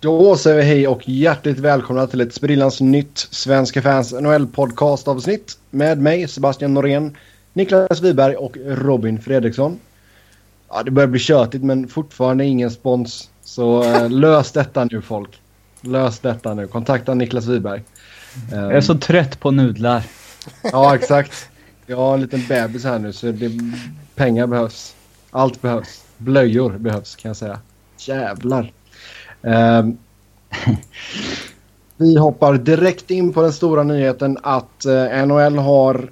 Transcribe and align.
Då 0.00 0.36
säger 0.36 0.56
vi 0.56 0.62
hej 0.62 0.88
och 0.88 1.08
hjärtligt 1.08 1.58
välkomna 1.58 2.06
till 2.06 2.20
ett 2.20 2.34
sprillans 2.34 2.80
nytt 2.80 3.18
Svenska 3.30 3.82
fans 3.82 4.12
NHL-podcast 4.12 5.08
avsnitt 5.08 5.58
med 5.70 5.98
mig 5.98 6.28
Sebastian 6.28 6.74
Norén, 6.74 7.16
Niklas 7.52 8.00
Wiberg 8.00 8.36
och 8.36 8.56
Robin 8.64 9.20
Fredriksson. 9.20 9.78
Ja, 10.68 10.82
det 10.82 10.90
börjar 10.90 11.06
bli 11.06 11.20
tjötigt 11.20 11.64
men 11.64 11.88
fortfarande 11.88 12.44
ingen 12.44 12.70
spons. 12.70 13.30
Så 13.44 13.82
eh, 13.82 14.10
lös 14.10 14.52
detta 14.52 14.84
nu 14.84 15.02
folk. 15.02 15.40
Lös 15.80 16.18
detta 16.18 16.54
nu. 16.54 16.66
Kontakta 16.66 17.14
Niklas 17.14 17.46
Wiberg. 17.46 17.82
Jag 18.50 18.72
är 18.76 18.80
så 18.80 18.98
trött 18.98 19.40
på 19.40 19.50
nudlar. 19.50 20.02
Ja, 20.72 20.94
exakt. 20.94 21.48
Jag 21.86 21.96
har 21.96 22.14
en 22.14 22.20
liten 22.20 22.46
bebis 22.48 22.84
här 22.84 22.98
nu 22.98 23.12
så 23.12 23.26
det, 23.26 23.50
pengar 24.14 24.46
behövs. 24.46 24.94
Allt 25.30 25.62
behövs. 25.62 26.04
Blöjor 26.16 26.70
behövs 26.70 27.16
kan 27.16 27.28
jag 27.28 27.36
säga. 27.36 27.60
Jävlar. 27.98 28.72
Ehm, 29.42 29.98
vi 31.96 32.18
hoppar 32.18 32.54
direkt 32.54 33.10
in 33.10 33.32
på 33.32 33.42
den 33.42 33.52
stora 33.52 33.82
nyheten 33.82 34.38
att 34.42 34.84
eh, 34.84 35.26
NHL 35.26 35.58
har 35.58 36.10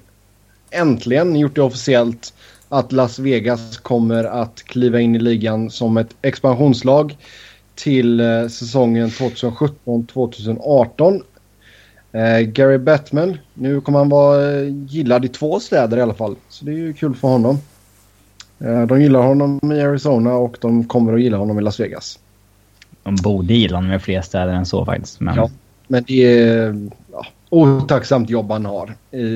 äntligen 0.71 1.35
gjort 1.35 1.55
det 1.55 1.61
officiellt 1.61 2.33
att 2.69 2.91
Las 2.91 3.19
Vegas 3.19 3.77
kommer 3.77 4.23
att 4.23 4.63
kliva 4.63 4.99
in 4.99 5.15
i 5.15 5.19
ligan 5.19 5.69
som 5.69 5.97
ett 5.97 6.15
expansionslag 6.21 7.17
till 7.75 8.19
eh, 8.19 8.47
säsongen 8.47 9.09
2017-2018. 9.09 11.21
Eh, 12.11 12.39
Gary 12.39 12.77
Bettman, 12.77 13.37
nu 13.53 13.81
kommer 13.81 13.99
han 13.99 14.09
vara 14.09 14.61
gillad 14.63 15.25
i 15.25 15.27
två 15.27 15.59
städer 15.59 15.97
i 15.97 16.01
alla 16.01 16.13
fall. 16.13 16.35
Så 16.49 16.65
det 16.65 16.71
är 16.71 16.75
ju 16.75 16.93
kul 16.93 17.15
för 17.15 17.27
honom. 17.27 17.57
de 18.87 19.01
gillar 19.01 19.21
honom 19.21 19.71
i 19.71 19.81
Arizona 19.81 20.33
och 20.33 20.57
de 20.61 20.87
kommer 20.87 21.13
att 21.13 21.21
gilla 21.21 21.37
honom 21.37 21.59
i 21.59 21.61
Las 21.61 21.79
Vegas. 21.79 22.19
De 23.15 23.15
borde 23.15 23.53
gilla 23.53 23.77
honom 23.77 23.93
i 23.93 23.99
fler 23.99 24.21
städer 24.21 24.53
än 24.53 24.65
så 24.65 24.85
faktiskt. 24.85 25.19
Men, 25.19 25.35
ja, 25.35 25.49
men 25.87 26.03
det 26.07 26.23
är 26.23 26.89
ja, 27.11 27.25
otacksamt 27.49 28.29
jobb 28.29 28.51
han 28.51 28.65
har, 28.65 28.93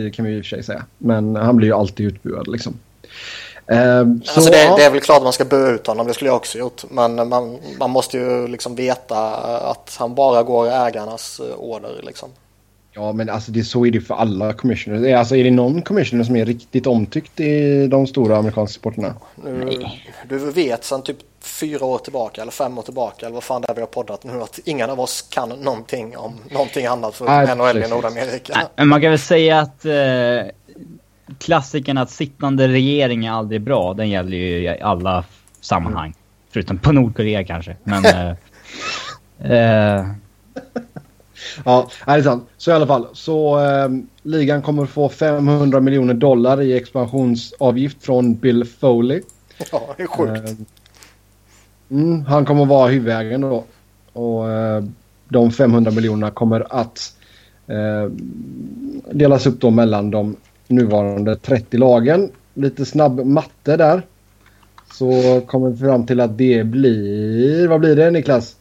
kan 0.09 0.25
vi 0.25 0.31
i 0.31 0.41
och 0.41 0.45
för 0.45 0.49
sig 0.49 0.63
säga. 0.63 0.85
Men 0.97 1.35
han 1.35 1.55
blir 1.55 1.67
ju 1.67 1.73
alltid 1.73 2.05
utbuad 2.05 2.47
liksom. 2.47 2.73
Eh, 3.67 3.99
alltså 3.99 4.41
så, 4.41 4.49
det, 4.49 4.75
det, 4.77 4.83
är 4.83 4.89
väl 4.89 5.01
klart 5.01 5.17
att 5.17 5.23
man 5.23 5.33
ska 5.33 5.45
böa 5.45 5.71
ut 5.71 5.87
honom, 5.87 6.07
det 6.07 6.13
skulle 6.13 6.29
jag 6.29 6.35
också 6.35 6.57
gjort. 6.57 6.83
Men 6.89 7.29
man, 7.29 7.59
man 7.79 7.89
måste 7.89 8.17
ju 8.17 8.47
liksom 8.47 8.75
veta 8.75 9.35
att 9.71 9.95
han 9.99 10.15
bara 10.15 10.43
går 10.43 10.67
ägarnas 10.67 11.39
eh, 11.39 11.55
order 11.55 12.01
liksom. 12.03 12.29
Ja, 12.95 13.13
men 13.13 13.29
alltså 13.29 13.51
det, 13.51 13.63
så 13.63 13.85
är 13.85 13.91
det 13.91 14.01
för 14.01 14.15
alla 14.15 14.53
commissioners. 14.53 15.15
Alltså 15.15 15.35
är 15.35 15.43
det 15.43 15.51
någon 15.51 15.81
commissioner 15.81 16.23
som 16.23 16.35
är 16.35 16.45
riktigt 16.45 16.87
omtyckt 16.87 17.39
i 17.39 17.87
de 17.87 18.07
stora 18.07 18.37
amerikanska 18.37 18.79
sporterna? 18.79 19.15
Nu, 19.35 19.79
du 20.29 20.37
vet 20.37 20.83
sen 20.83 21.01
typ 21.01 21.17
fyra 21.41 21.85
år 21.85 21.97
tillbaka 21.97 22.41
eller 22.41 22.51
fem 22.51 22.77
år 22.77 22.81
tillbaka 22.81 23.25
eller 23.25 23.33
vad 23.33 23.43
fan 23.43 23.61
det 23.61 23.69
är 23.69 23.75
vi 23.75 23.81
har 23.81 23.87
poddat 23.87 24.23
nu 24.23 24.41
att 24.41 24.59
ingen 24.65 24.89
av 24.89 24.99
oss 24.99 25.21
kan 25.29 25.49
någonting 25.49 26.17
om 26.17 26.39
någonting 26.51 26.85
annat 26.85 27.15
för 27.15 27.25
Nej, 27.25 27.55
NHL 27.55 27.83
i 27.83 27.89
Nordamerika. 27.89 28.53
Nej, 28.55 28.65
men 28.75 28.87
man 28.87 29.01
kan 29.01 29.09
väl 29.09 29.19
säga 29.19 29.59
att 29.59 29.85
eh, 29.85 29.93
klassiken 31.37 31.97
att 31.97 32.11
sittande 32.11 32.67
regering 32.67 33.25
är 33.25 33.31
aldrig 33.31 33.61
bra, 33.61 33.93
den 33.93 34.09
gäller 34.09 34.37
ju 34.37 34.63
i 34.63 34.81
alla 34.81 35.25
sammanhang. 35.61 36.05
Mm. 36.05 36.17
Förutom 36.51 36.77
på 36.77 36.91
Nordkorea 36.91 37.43
kanske, 37.43 37.75
men... 37.83 38.05
eh, 38.05 38.35
eh, 39.99 40.05
Ja, 41.65 41.89
det 42.05 42.11
är 42.11 42.21
sant. 42.21 42.49
Så 42.57 42.71
i 42.71 42.73
alla 42.73 42.87
fall. 42.87 43.07
Så 43.13 43.59
eh, 43.59 43.89
ligan 44.23 44.61
kommer 44.61 44.85
få 44.85 45.09
500 45.09 45.79
miljoner 45.79 46.13
dollar 46.13 46.61
i 46.61 46.77
expansionsavgift 46.77 48.03
från 48.03 48.35
Bill 48.35 48.65
Foley. 48.65 49.21
Ja, 49.71 49.93
det 49.97 50.03
är 50.03 50.07
sjukt. 50.07 50.49
Eh, 50.49 50.55
mm, 51.89 52.21
han 52.25 52.45
kommer 52.45 52.65
vara 52.65 52.89
huvudägaren 52.89 53.41
då. 53.41 53.63
Och 54.13 54.51
eh, 54.51 54.83
de 55.29 55.51
500 55.51 55.91
miljonerna 55.91 56.31
kommer 56.31 56.81
att 56.81 57.13
eh, 57.67 58.11
delas 59.11 59.45
upp 59.45 59.61
då 59.61 59.69
mellan 59.69 60.11
de 60.11 60.35
nuvarande 60.67 61.35
30 61.35 61.77
lagen. 61.77 62.31
Lite 62.53 62.85
snabb 62.85 63.25
matte 63.25 63.77
där. 63.77 64.01
Så 64.93 65.41
kommer 65.41 65.69
vi 65.69 65.77
fram 65.77 66.05
till 66.05 66.19
att 66.19 66.37
det 66.37 66.63
blir... 66.63 67.67
Vad 67.67 67.79
blir 67.79 67.95
det 67.95 68.11
Niklas? 68.11 68.55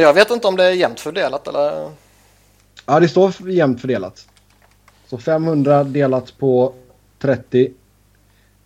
Jag 0.00 0.14
vet 0.14 0.30
inte 0.30 0.46
om 0.46 0.56
det 0.56 0.64
är 0.64 0.72
jämnt 0.72 1.00
fördelat 1.00 1.48
eller? 1.48 1.90
Ja, 2.86 3.00
det 3.00 3.08
står 3.08 3.50
jämnt 3.50 3.80
fördelat. 3.80 4.28
Så 5.06 5.18
500 5.18 5.84
delat 5.84 6.38
på 6.38 6.74
30. 7.18 7.72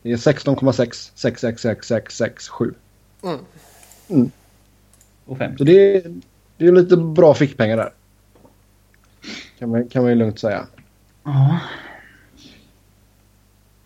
Det 0.02 0.12
är 0.12 0.16
16,6 0.16 1.10
66667. 1.14 2.74
Mm. 3.22 3.38
Mm. 4.08 4.30
Och 5.26 5.38
fem. 5.38 5.58
Så 5.58 5.64
det 5.64 5.96
är, 5.96 6.20
det 6.56 6.66
är 6.66 6.72
lite 6.72 6.96
bra 6.96 7.34
fickpengar 7.34 7.76
där. 7.76 7.92
Kan 9.58 9.70
man, 9.70 9.88
kan 9.88 10.02
man 10.02 10.12
ju 10.12 10.18
lugnt 10.18 10.38
säga. 10.38 10.66
Ja. 11.24 11.60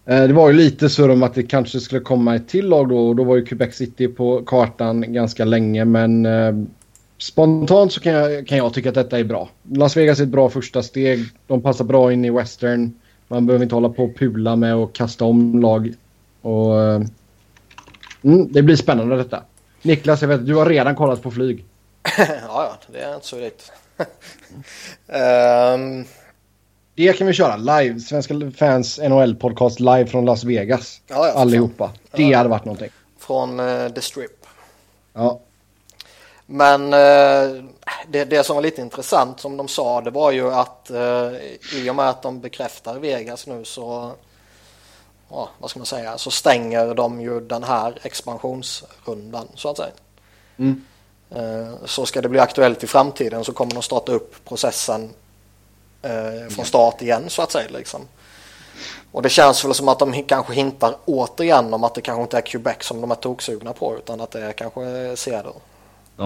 Eh, 0.05 0.23
det 0.27 0.33
var 0.33 0.51
ju 0.51 0.57
lite 0.57 0.89
surr 0.89 1.11
om 1.11 1.23
att 1.23 1.35
det 1.35 1.43
kanske 1.43 1.81
skulle 1.81 2.01
komma 2.01 2.37
ett 2.37 2.49
till 2.49 2.69
lag 2.69 2.89
då 2.89 3.09
och 3.09 3.17
då 3.17 3.25
var 3.25 3.37
ju 3.37 3.45
Quebec 3.45 3.75
City 3.75 4.09
på 4.09 4.45
kartan 4.45 5.13
ganska 5.13 5.45
länge 5.45 5.85
men 5.85 6.27
eh, 6.27 6.55
Spontant 7.23 7.93
så 7.93 8.01
kan 8.01 8.13
jag, 8.13 8.47
kan 8.47 8.59
jag 8.59 8.75
tycka 8.75 8.89
att 8.89 8.95
detta 8.95 9.19
är 9.19 9.25
bra. 9.25 9.49
Las 9.73 9.97
Vegas 9.97 10.19
är 10.19 10.23
ett 10.23 10.29
bra 10.29 10.51
första 10.51 10.83
steg. 10.83 11.27
De 11.47 11.63
passar 11.63 11.85
bra 11.85 12.13
in 12.13 12.25
i 12.25 12.31
western. 12.31 12.93
Man 13.29 13.47
behöver 13.47 13.63
inte 13.63 13.75
hålla 13.75 13.89
på 13.89 14.05
och 14.05 14.17
pula 14.17 14.57
med 14.57 14.75
och 14.75 14.95
kasta 14.95 15.25
om 15.25 15.61
lag. 15.61 15.95
Och, 16.41 16.75
uh, 16.75 17.03
mm, 18.23 18.53
det 18.53 18.63
blir 18.63 18.77
spännande 18.77 19.17
detta. 19.17 19.43
Niklas, 19.83 20.23
jag 20.23 20.29
vet 20.29 20.47
du 20.47 20.55
har 20.55 20.67
redan 20.67 20.95
kollat 20.95 21.23
på 21.23 21.31
flyg. 21.31 21.65
ja, 22.19 22.35
ja, 22.49 22.79
det 22.93 22.99
är 22.99 23.15
inte 23.15 23.27
så 23.27 23.37
vitt. 23.37 23.73
um... 25.77 26.05
Det 26.95 27.13
kan 27.13 27.27
vi 27.27 27.33
köra 27.33 27.57
live. 27.57 28.01
Svenska 28.01 28.35
fans 28.57 28.99
NHL-podcast 28.99 29.81
live 29.81 30.07
från 30.07 30.25
Las 30.25 30.45
Vegas. 30.45 31.01
Ja, 31.07 31.27
ja, 31.27 31.33
Allihopa. 31.33 31.93
Det 32.11 32.23
ja. 32.23 32.39
hade 32.39 32.49
varit 32.49 32.65
någonting. 32.65 32.91
Från 33.19 33.61
uh, 33.61 33.89
The 33.89 34.01
Strip. 34.01 34.47
Ja. 35.13 35.41
Men 36.55 36.93
eh, 36.93 37.65
det, 38.09 38.25
det 38.25 38.45
som 38.45 38.57
var 38.57 38.63
lite 38.63 38.81
intressant 38.81 39.41
som 39.41 39.57
de 39.57 39.69
sa 39.69 40.01
det 40.01 40.11
var 40.11 40.31
ju 40.31 40.53
att 40.53 40.91
eh, 40.91 41.33
i 41.75 41.91
och 41.91 41.97
med 41.97 42.09
att 42.09 42.23
de 42.23 42.41
bekräftar 42.41 42.99
Vegas 42.99 43.47
nu 43.47 43.65
så 43.65 44.13
ja, 45.31 45.49
vad 45.59 45.71
ska 45.71 45.79
man 45.79 45.87
säga, 45.87 46.19
så 46.19 46.31
stänger 46.31 46.95
de 46.95 47.21
ju 47.21 47.41
den 47.41 47.65
här 47.65 47.99
expansionsrundan 48.03 49.49
så 49.55 49.69
att 49.69 49.77
säga. 49.77 49.93
Mm. 50.59 50.85
Eh, 51.31 51.75
så 51.85 52.07
ska 52.07 52.21
det 52.21 52.29
bli 52.29 52.39
aktuellt 52.39 52.85
i 52.85 52.87
framtiden 52.87 53.45
så 53.45 53.53
kommer 53.53 53.73
de 53.73 53.83
starta 53.83 54.13
upp 54.13 54.45
processen 54.45 55.11
från 56.51 56.65
start 56.65 57.03
igen 57.03 57.25
så 57.29 57.43
att 57.43 57.53
säga. 57.53 57.69
Liksom. 57.71 58.09
Och 59.13 59.23
det 59.23 59.29
känns 59.29 59.65
väl 59.65 59.75
som 59.75 59.89
att 59.89 59.99
de 59.99 60.23
kanske 60.23 60.55
hintar 60.55 60.97
återigen 61.05 61.75
om 61.75 61.85
att 61.85 61.95
det 61.95 62.01
kanske 62.01 62.23
inte 62.23 62.37
är 62.37 62.41
Quebec 62.41 62.77
som 62.81 63.01
de 63.01 63.11
är 63.11 63.15
toksugna 63.15 63.73
på 63.73 63.97
utan 63.97 64.21
att 64.21 64.31
det 64.31 64.41
är 64.41 64.53
kanske 64.53 65.17
Seattle. 65.17 65.53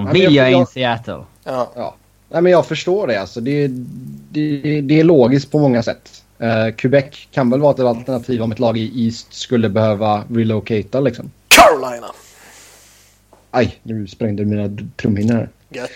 De 0.05 0.13
vill 0.13 0.35
ju 0.35 0.51
in 0.51 0.67
Seattle. 0.67 1.25
Ja. 1.45 1.73
ja. 1.77 1.95
Nej, 2.29 2.43
men 2.43 2.53
jag 2.53 2.67
förstår 2.67 3.07
det. 3.07 3.21
Alltså. 3.21 3.41
Det, 3.41 3.69
det, 4.31 4.81
det 4.81 5.01
är 5.01 5.05
logiskt 5.05 5.51
på 5.51 5.59
många 5.59 5.83
sätt. 5.83 6.23
Uh, 6.43 6.75
Quebec 6.75 7.29
kan 7.31 7.51
väl 7.51 7.61
vara 7.61 7.75
ett 7.75 7.81
alternativ 7.81 8.43
om 8.43 8.53
ett 8.53 8.59
lag 8.59 8.79
i 8.79 9.07
East 9.07 9.35
skulle 9.35 9.69
behöva 9.69 10.25
relocata 10.31 11.01
liksom. 11.01 11.31
Carolina! 11.49 12.07
Aj, 13.51 13.79
nu 13.83 14.07
sprängde 14.07 14.45
mina 14.45 14.77
trumhinnor. 14.97 15.49
Gött. 15.69 15.91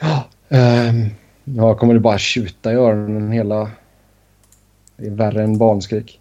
Ja, 0.00 0.24
um, 0.48 1.10
jag 1.44 1.78
kommer 1.78 1.94
det 1.94 2.00
bara 2.00 2.18
tjuta 2.18 2.72
i 2.72 2.74
öronen 2.74 3.32
hela... 3.32 3.70
Det 4.96 5.06
är 5.06 5.10
värre 5.10 5.42
än 5.42 5.58
barnskrik. 5.58 6.20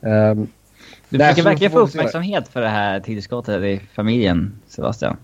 um, 0.00 0.48
du 1.08 1.18
försöker 1.18 1.42
verkligen 1.42 1.72
få 1.72 1.78
uppmärksamhet 1.78 2.48
för 2.48 2.60
det 2.60 2.68
här 2.68 3.00
tillskottet 3.00 3.62
i 3.62 3.80
familjen, 3.94 4.60
Sebastian. 4.68 5.16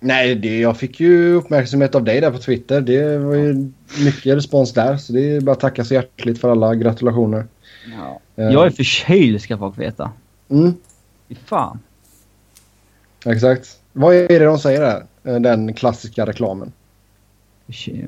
Nej, 0.00 0.34
det, 0.34 0.60
jag 0.60 0.76
fick 0.76 1.00
ju 1.00 1.32
uppmärksamhet 1.32 1.94
av 1.94 2.04
dig 2.04 2.20
där 2.20 2.30
på 2.30 2.38
Twitter. 2.38 2.80
Det 2.80 3.18
var 3.18 3.34
ju 3.34 3.70
mycket 4.04 4.36
respons 4.36 4.72
där. 4.72 4.96
Så 4.96 5.12
det 5.12 5.36
är 5.36 5.40
bara 5.40 5.52
att 5.52 5.60
tacka 5.60 5.84
så 5.84 5.94
hjärtligt 5.94 6.40
för 6.40 6.50
alla 6.50 6.74
gratulationer. 6.74 7.46
Ja. 7.96 8.20
Uh, 8.44 8.52
jag 8.52 8.66
är 8.66 8.70
förkyld 8.70 9.42
ska 9.42 9.58
folk 9.58 9.78
veta. 9.78 10.10
Mm. 10.50 10.74
Fy 11.28 11.34
fan. 11.34 11.78
Exakt. 13.26 13.78
Vad 13.92 14.14
är 14.14 14.28
det 14.28 14.44
de 14.44 14.58
säger 14.58 14.80
där? 14.80 15.06
Eh, 15.24 15.40
den 15.40 15.74
klassiska 15.74 16.26
reklamen. 16.26 16.72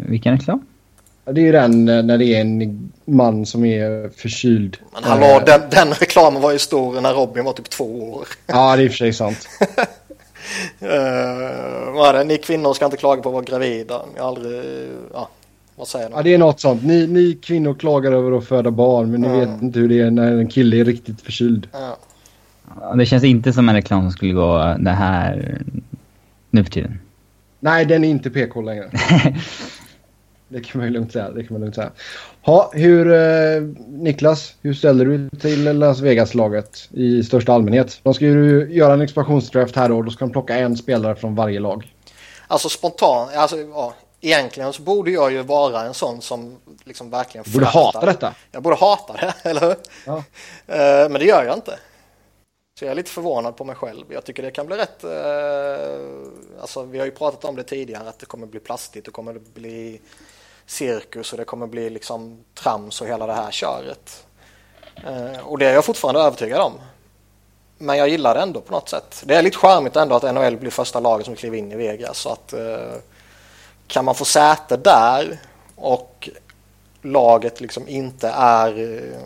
Vilken 0.09 0.33
reklam? 0.33 0.67
Det 1.25 1.41
är 1.41 1.45
ju 1.45 1.53
den 1.53 1.89
eh, 1.89 2.03
när 2.03 2.19
det 2.19 2.25
är 2.25 2.41
en 2.41 2.93
man 3.05 3.47
som 3.47 3.65
är 3.65 4.11
förkyld. 4.17 4.77
Men 4.93 5.05
hallå, 5.05 5.43
den, 5.47 5.61
den 5.71 5.93
reklamen 5.93 6.43
var 6.43 6.53
ju 6.53 6.59
stor 6.59 7.01
när 7.01 7.15
Robin 7.15 7.45
var 7.45 7.53
typ 7.53 7.71
två 7.71 8.13
år. 8.13 8.29
Ja, 8.47 8.77
det 8.77 8.83
är 8.83 8.85
i 8.85 8.89
och 8.89 8.93
för 8.93 8.99
sig 8.99 9.13
sant. 9.13 9.49
Uh, 10.83 11.93
vad 11.93 12.09
är 12.09 12.19
det? 12.19 12.25
Ni 12.25 12.39
kvinnor 12.39 12.75
ska 12.75 12.85
inte 12.85 12.97
klaga 12.97 13.23
på 13.23 13.29
att 13.29 13.33
vara 13.33 13.45
gravida. 13.45 14.01
Jag 14.17 14.27
aldrig, 14.27 14.63
ja, 15.13 15.29
vad 15.77 15.89
säger 15.89 16.09
du? 16.09 16.15
Ja, 16.15 16.23
det 16.23 16.35
är 16.35 16.39
något 16.39 16.61
sånt. 16.61 16.85
Ni, 16.85 17.07
ni 17.07 17.39
kvinnor 17.43 17.75
klagar 17.75 18.13
över 18.13 18.39
att 18.39 18.45
föda 18.45 18.71
barn 18.71 19.11
men 19.11 19.21
ni 19.21 19.29
mm. 19.29 19.41
vet 19.41 19.63
inte 19.63 19.79
hur 19.79 19.89
det 19.89 20.01
är 20.01 20.11
när 20.11 20.33
en 20.33 20.49
kille 20.49 20.77
är 20.81 20.85
riktigt 20.85 21.21
förkyld. 21.21 21.69
Ja. 21.73 21.97
Det 22.95 23.07
känns 23.07 23.25
inte 23.25 23.53
som 23.53 23.69
en 23.69 23.75
reklam 23.75 24.03
som 24.03 24.11
skulle 24.13 24.33
gå 24.33 24.77
det 24.79 24.91
här 24.91 25.63
nu 26.51 26.65
för 26.65 26.71
tiden. 26.71 26.99
Nej, 27.61 27.85
den 27.85 28.05
är 28.05 28.09
inte 28.09 28.31
PK 28.31 28.63
längre. 28.63 28.91
det 30.51 30.61
kan 30.61 30.81
man 30.81 30.93
lugnt 30.93 31.13
säga. 31.13 31.31
Det 31.31 31.43
kan 31.45 31.53
man 31.55 31.61
lugnt 31.61 31.75
säga. 31.75 31.91
Ha, 32.43 32.71
hur, 32.73 33.13
eh, 33.13 33.63
Niklas, 33.89 34.55
hur 34.63 34.75
ställer 34.75 35.05
du 35.05 35.31
till 35.41 35.79
Las 35.79 36.01
Vegas-laget 36.01 36.89
i 36.91 37.23
största 37.23 37.53
allmänhet? 37.53 38.01
De 38.03 38.15
ska 38.15 38.25
ju 38.25 38.69
göra 38.73 38.93
en 38.93 39.01
expansionsdraft 39.01 39.77
här 39.77 39.93
och 39.93 40.05
då 40.05 40.11
ska 40.11 40.25
de 40.25 40.33
plocka 40.33 40.55
en 40.59 40.77
spelare 40.77 41.17
från 41.17 41.35
varje 41.35 41.61
lag. 41.61 41.95
Alltså 42.47 42.69
spontant, 42.69 43.35
alltså 43.35 43.57
ja, 43.59 43.95
egentligen 44.21 44.73
så 44.73 44.83
borde 44.83 45.11
jag 45.11 45.33
ju 45.33 45.43
vara 45.43 45.83
en 45.83 45.95
sån 45.95 46.21
som 46.21 46.57
liksom 46.85 47.11
verkligen 47.11 47.45
Du 47.47 47.53
borde 47.53 47.67
hata 47.67 48.07
detta. 48.07 48.35
Jag 48.53 48.63
borde 48.63 48.77
hata 48.77 49.13
det, 49.13 49.35
eller 49.51 49.61
hur? 49.61 49.77
Ja. 50.07 50.17
Eh, 50.67 51.09
Men 51.11 51.13
det 51.13 51.25
gör 51.25 51.45
jag 51.45 51.55
inte. 51.55 51.79
Så 52.79 52.85
jag 52.85 52.91
är 52.91 52.95
lite 52.95 53.11
förvånad 53.11 53.57
på 53.57 53.65
mig 53.65 53.77
själv. 53.77 54.05
Jag 54.09 54.25
tycker 54.25 54.43
det 54.43 54.51
kan 54.51 54.67
bli 54.67 54.77
rätt... 54.77 55.05
eh, 55.05 56.61
Alltså 56.61 56.83
vi 56.85 56.99
har 56.99 57.05
ju 57.07 57.11
pratat 57.13 57.45
om 57.45 57.57
det 57.57 57.63
tidigare 57.63 58.09
att 58.09 58.19
det 58.19 58.27
kommer 58.27 58.47
bli 58.47 58.61
plastigt, 58.61 59.05
det 59.05 59.11
kommer 59.11 59.41
bli 59.55 60.01
cirkus 60.71 61.33
och 61.33 61.39
det 61.39 61.45
kommer 61.45 61.67
bli 61.67 61.91
liksom 61.91 62.45
trams 62.55 63.01
och 63.01 63.07
hela 63.07 63.27
det 63.27 63.33
här 63.33 63.51
köret. 63.51 64.27
Eh, 65.07 65.41
Och 65.47 65.59
det 65.59 65.67
är 65.67 65.75
jag 65.75 65.85
fortfarande 65.85 66.21
övertygad 66.21 66.61
om. 66.61 66.73
Men 67.79 67.99
jag 67.99 68.09
gillar 68.09 68.35
det 68.35 68.41
ändå 68.41 68.61
på 68.61 68.73
något 68.73 68.89
sätt. 68.89 69.23
Det 69.25 69.35
är 69.35 69.43
lite 69.43 69.57
charmigt 69.57 69.97
ändå 69.97 70.15
att 70.17 70.35
NHL 70.35 70.57
blir 70.57 70.71
första 70.71 71.01
laget 71.01 71.27
som 71.27 71.37
kliver 71.37 71.59
in 71.59 71.73
i 71.73 71.77
Vegas. 71.77 72.19
Så 72.19 72.29
att, 72.29 72.53
eh, 72.53 72.95
kan 73.87 74.05
man 74.05 74.15
få 74.15 74.25
säte 74.25 74.77
där 74.77 75.39
och 75.77 76.29
laget 77.03 77.61
liksom 77.61 77.89
inte 77.89 78.29
är 78.29 78.79
eh, 78.79 79.19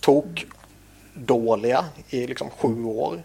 tok 0.00 0.46
dåliga 1.14 1.84
i 2.10 2.26
liksom 2.26 2.50
sju 2.50 2.84
år 2.84 3.22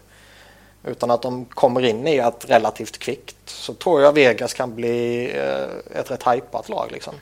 utan 0.86 1.10
att 1.10 1.22
de 1.22 1.44
kommer 1.44 1.84
in 1.84 2.06
i 2.08 2.16
ett 2.16 2.44
relativt 2.50 2.98
kvickt 2.98 3.36
så 3.44 3.74
tror 3.74 4.02
jag 4.02 4.12
Vegas 4.12 4.54
kan 4.54 4.74
bli 4.74 5.24
eh, 5.36 5.98
ett 6.00 6.10
rätt 6.10 6.22
hypat 6.34 6.68
lag 6.68 6.88
liksom. 6.92 7.14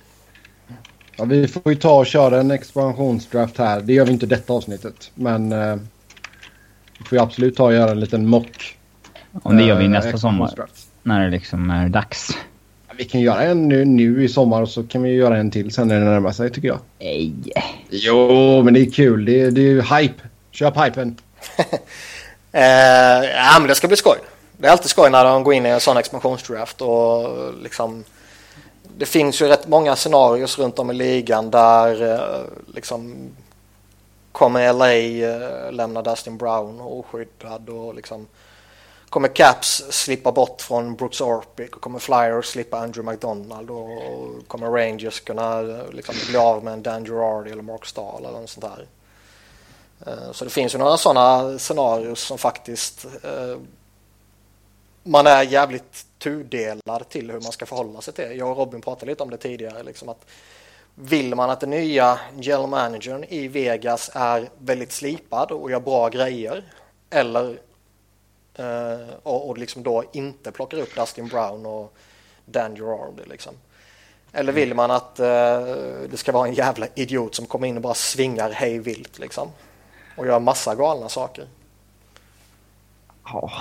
Ja, 1.16 1.24
vi 1.24 1.48
får 1.48 1.62
ju 1.72 1.74
ta 1.74 1.98
och 1.98 2.06
köra 2.06 2.40
en 2.40 2.50
expansionsdraft 2.50 3.58
här. 3.58 3.80
Det 3.80 3.92
gör 3.92 4.04
vi 4.06 4.12
inte 4.12 4.26
detta 4.26 4.52
avsnittet. 4.52 5.10
Men 5.14 5.52
eh, 5.52 5.76
vi 6.98 7.04
får 7.04 7.18
ju 7.18 7.22
absolut 7.24 7.56
ta 7.56 7.64
och 7.64 7.74
göra 7.74 7.90
en 7.90 8.00
liten 8.00 8.26
mock. 8.28 8.76
Om 9.42 9.56
det 9.56 9.64
gör 9.64 9.76
vi 9.78 9.84
eh, 9.84 9.90
nästa 9.90 10.18
sommar. 10.18 10.54
När 11.02 11.24
det 11.24 11.30
liksom 11.30 11.70
är 11.70 11.88
dags. 11.88 12.30
Ja, 12.88 12.94
Vi 12.98 13.04
kan 13.04 13.20
göra 13.20 13.42
en 13.42 13.68
nu, 13.68 13.84
nu 13.84 14.24
i 14.24 14.28
sommar 14.28 14.62
och 14.62 14.68
så 14.68 14.82
kan 14.82 15.02
vi 15.02 15.10
göra 15.10 15.36
en 15.38 15.50
till 15.50 15.70
sen 15.70 15.88
när 15.88 15.98
det 16.00 16.04
närmar 16.04 16.32
sig 16.32 16.50
tycker 16.50 16.68
jag. 16.68 16.78
Nej. 16.98 17.32
Jo, 17.90 18.62
men 18.62 18.74
det 18.74 18.80
är 18.80 18.90
kul. 18.90 19.24
Det, 19.24 19.40
är- 19.40 19.50
det 19.50 19.60
är 19.60 19.70
ju 19.70 19.82
hype. 19.82 20.22
Köp 20.50 20.84
hypen. 20.84 21.16
Eh, 22.52 23.24
ja, 23.24 23.56
men 23.58 23.68
det 23.68 23.74
ska 23.74 23.88
bli 23.88 23.96
skoj. 23.96 24.18
Det 24.56 24.66
är 24.66 24.70
alltid 24.70 24.90
skoj 24.90 25.10
när 25.10 25.24
de 25.24 25.44
går 25.44 25.54
in 25.54 25.66
i 25.66 25.68
en 25.68 25.80
sån 25.80 25.96
expansionsdraft 25.96 26.80
och 26.80 27.28
liksom 27.62 28.04
det 28.96 29.06
finns 29.06 29.42
ju 29.42 29.48
rätt 29.48 29.68
många 29.68 29.96
scenarios 29.96 30.58
runt 30.58 30.78
om 30.78 30.90
i 30.90 30.94
ligan 30.94 31.50
där 31.50 32.12
eh, 32.12 32.74
liksom 32.74 33.30
kommer 34.32 34.72
LA 34.72 34.92
eh, 34.92 35.72
lämna 35.72 36.02
Dustin 36.02 36.38
Brown 36.38 36.80
oskyddad 36.80 37.68
och 37.68 37.94
liksom 37.94 38.26
kommer 39.08 39.28
Caps 39.28 39.84
slippa 39.90 40.32
bort 40.32 40.60
från 40.60 40.94
Brooks 40.94 41.20
Orpik 41.20 41.76
och 41.76 41.82
kommer 41.82 41.98
Flyers 41.98 42.46
slippa 42.46 42.78
Andrew 42.78 43.12
McDonald 43.12 43.70
och 43.70 44.48
kommer 44.48 44.66
Rangers 44.66 45.20
kunna 45.20 45.60
eh, 45.60 45.90
liksom 45.92 46.14
bli 46.28 46.38
av 46.38 46.64
med 46.64 46.72
en 46.72 46.82
Dan 46.82 47.04
Girardi 47.04 47.50
eller 47.50 47.62
Mark 47.62 47.86
Stahl 47.86 48.24
eller 48.24 48.40
något 48.40 48.50
sånt 48.50 48.66
där. 48.76 48.86
Eh, 50.06 50.32
Så 50.32 50.44
det 50.44 50.50
finns 50.50 50.74
ju 50.74 50.78
några 50.78 50.96
sådana 50.96 51.58
scenarios 51.58 52.20
som 52.20 52.38
faktiskt 52.38 53.04
eh, 53.22 53.58
man 55.02 55.26
är 55.26 55.42
jävligt 55.42 56.06
tudelad 56.18 57.08
till 57.08 57.30
hur 57.30 57.40
man 57.40 57.52
ska 57.52 57.66
förhålla 57.66 58.00
sig 58.00 58.14
till. 58.14 58.38
Jag 58.38 58.50
och 58.50 58.56
Robin 58.56 58.80
pratade 58.80 59.10
lite 59.10 59.22
om 59.22 59.30
det 59.30 59.36
tidigare. 59.36 59.82
Liksom 59.82 60.08
att 60.08 60.26
vill 60.94 61.34
man 61.34 61.50
att 61.50 61.60
den 61.60 61.70
nya 61.70 62.18
general 62.40 62.68
managern 62.68 63.24
i 63.24 63.48
Vegas 63.48 64.10
är 64.14 64.50
väldigt 64.58 64.92
slipad 64.92 65.50
och 65.50 65.70
gör 65.70 65.80
bra 65.80 66.08
grejer 66.08 66.64
eller 67.10 67.58
eh, 68.54 69.08
och, 69.22 69.48
och 69.48 69.58
liksom 69.58 69.82
då 69.82 70.04
inte 70.12 70.52
plockar 70.52 70.78
upp 70.78 70.94
Dustin 70.96 71.28
Brown 71.28 71.66
och 71.66 71.94
Dan 72.44 72.76
Girardi 72.76 73.22
liksom. 73.26 73.54
Eller 74.32 74.52
vill 74.52 74.74
man 74.74 74.90
att 74.90 75.20
eh, 75.20 75.26
det 76.10 76.16
ska 76.16 76.32
vara 76.32 76.48
en 76.48 76.54
jävla 76.54 76.86
idiot 76.94 77.34
som 77.34 77.46
kommer 77.46 77.66
in 77.68 77.76
och 77.76 77.82
bara 77.82 77.94
svingar 77.94 78.50
hej 78.50 78.78
vilt 78.78 79.18
liksom 79.18 79.48
och 80.16 80.26
gör 80.26 80.40
massa 80.40 80.74
galna 80.74 81.08
saker. 81.08 81.44
Ja. 83.24 83.52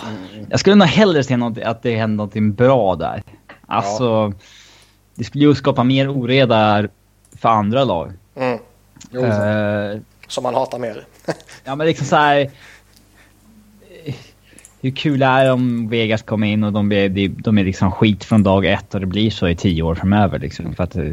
Jag 0.50 0.60
skulle 0.60 0.76
nog 0.76 0.88
hellre 0.88 1.24
se 1.24 1.38
något, 1.38 1.58
att 1.58 1.84
det 1.84 1.96
händer 1.96 2.16
någonting 2.18 2.54
bra 2.54 2.96
där. 2.96 3.24
Alltså, 3.68 4.34
det 5.16 5.24
skulle 5.24 5.44
ju 5.46 5.56
skapa 5.56 5.84
mer 5.84 6.10
oreda 6.18 6.88
för 7.38 7.50
andra 7.50 7.84
lag. 7.84 8.12
Mm. 8.36 8.60
Jo. 9.12 9.26
Eh, 9.26 9.98
Som 10.28 10.44
man 10.44 10.54
hatar 10.56 10.80
mer. 10.80 11.06
ja 11.64 11.76
men 11.76 11.88
liksom 11.88 12.06
så 12.08 12.16
här. 12.16 12.50
Hur 14.82 14.92
kul 14.92 15.22
är 15.22 15.46
det 15.46 15.52
om 15.52 15.90
Vegas 15.90 16.22
kommer 16.22 16.48
in 16.48 16.64
och 16.64 16.74
de 16.74 16.92
är, 16.92 17.10
de- 17.10 17.28
de 17.28 17.58
är 17.58 17.64
liksom 17.64 17.92
skit 17.92 18.24
från 18.24 18.44
dag 18.44 18.66
ett 18.66 18.94
och 18.94 19.00
det 19.00 19.06
blir 19.06 19.30
så 19.32 19.48
i 19.48 19.56
tio 19.56 19.84
år 19.84 19.96
framöver 19.96 20.40
liksom. 20.40 20.76
För 20.76 20.84
att 20.84 20.96
eh, 20.96 21.04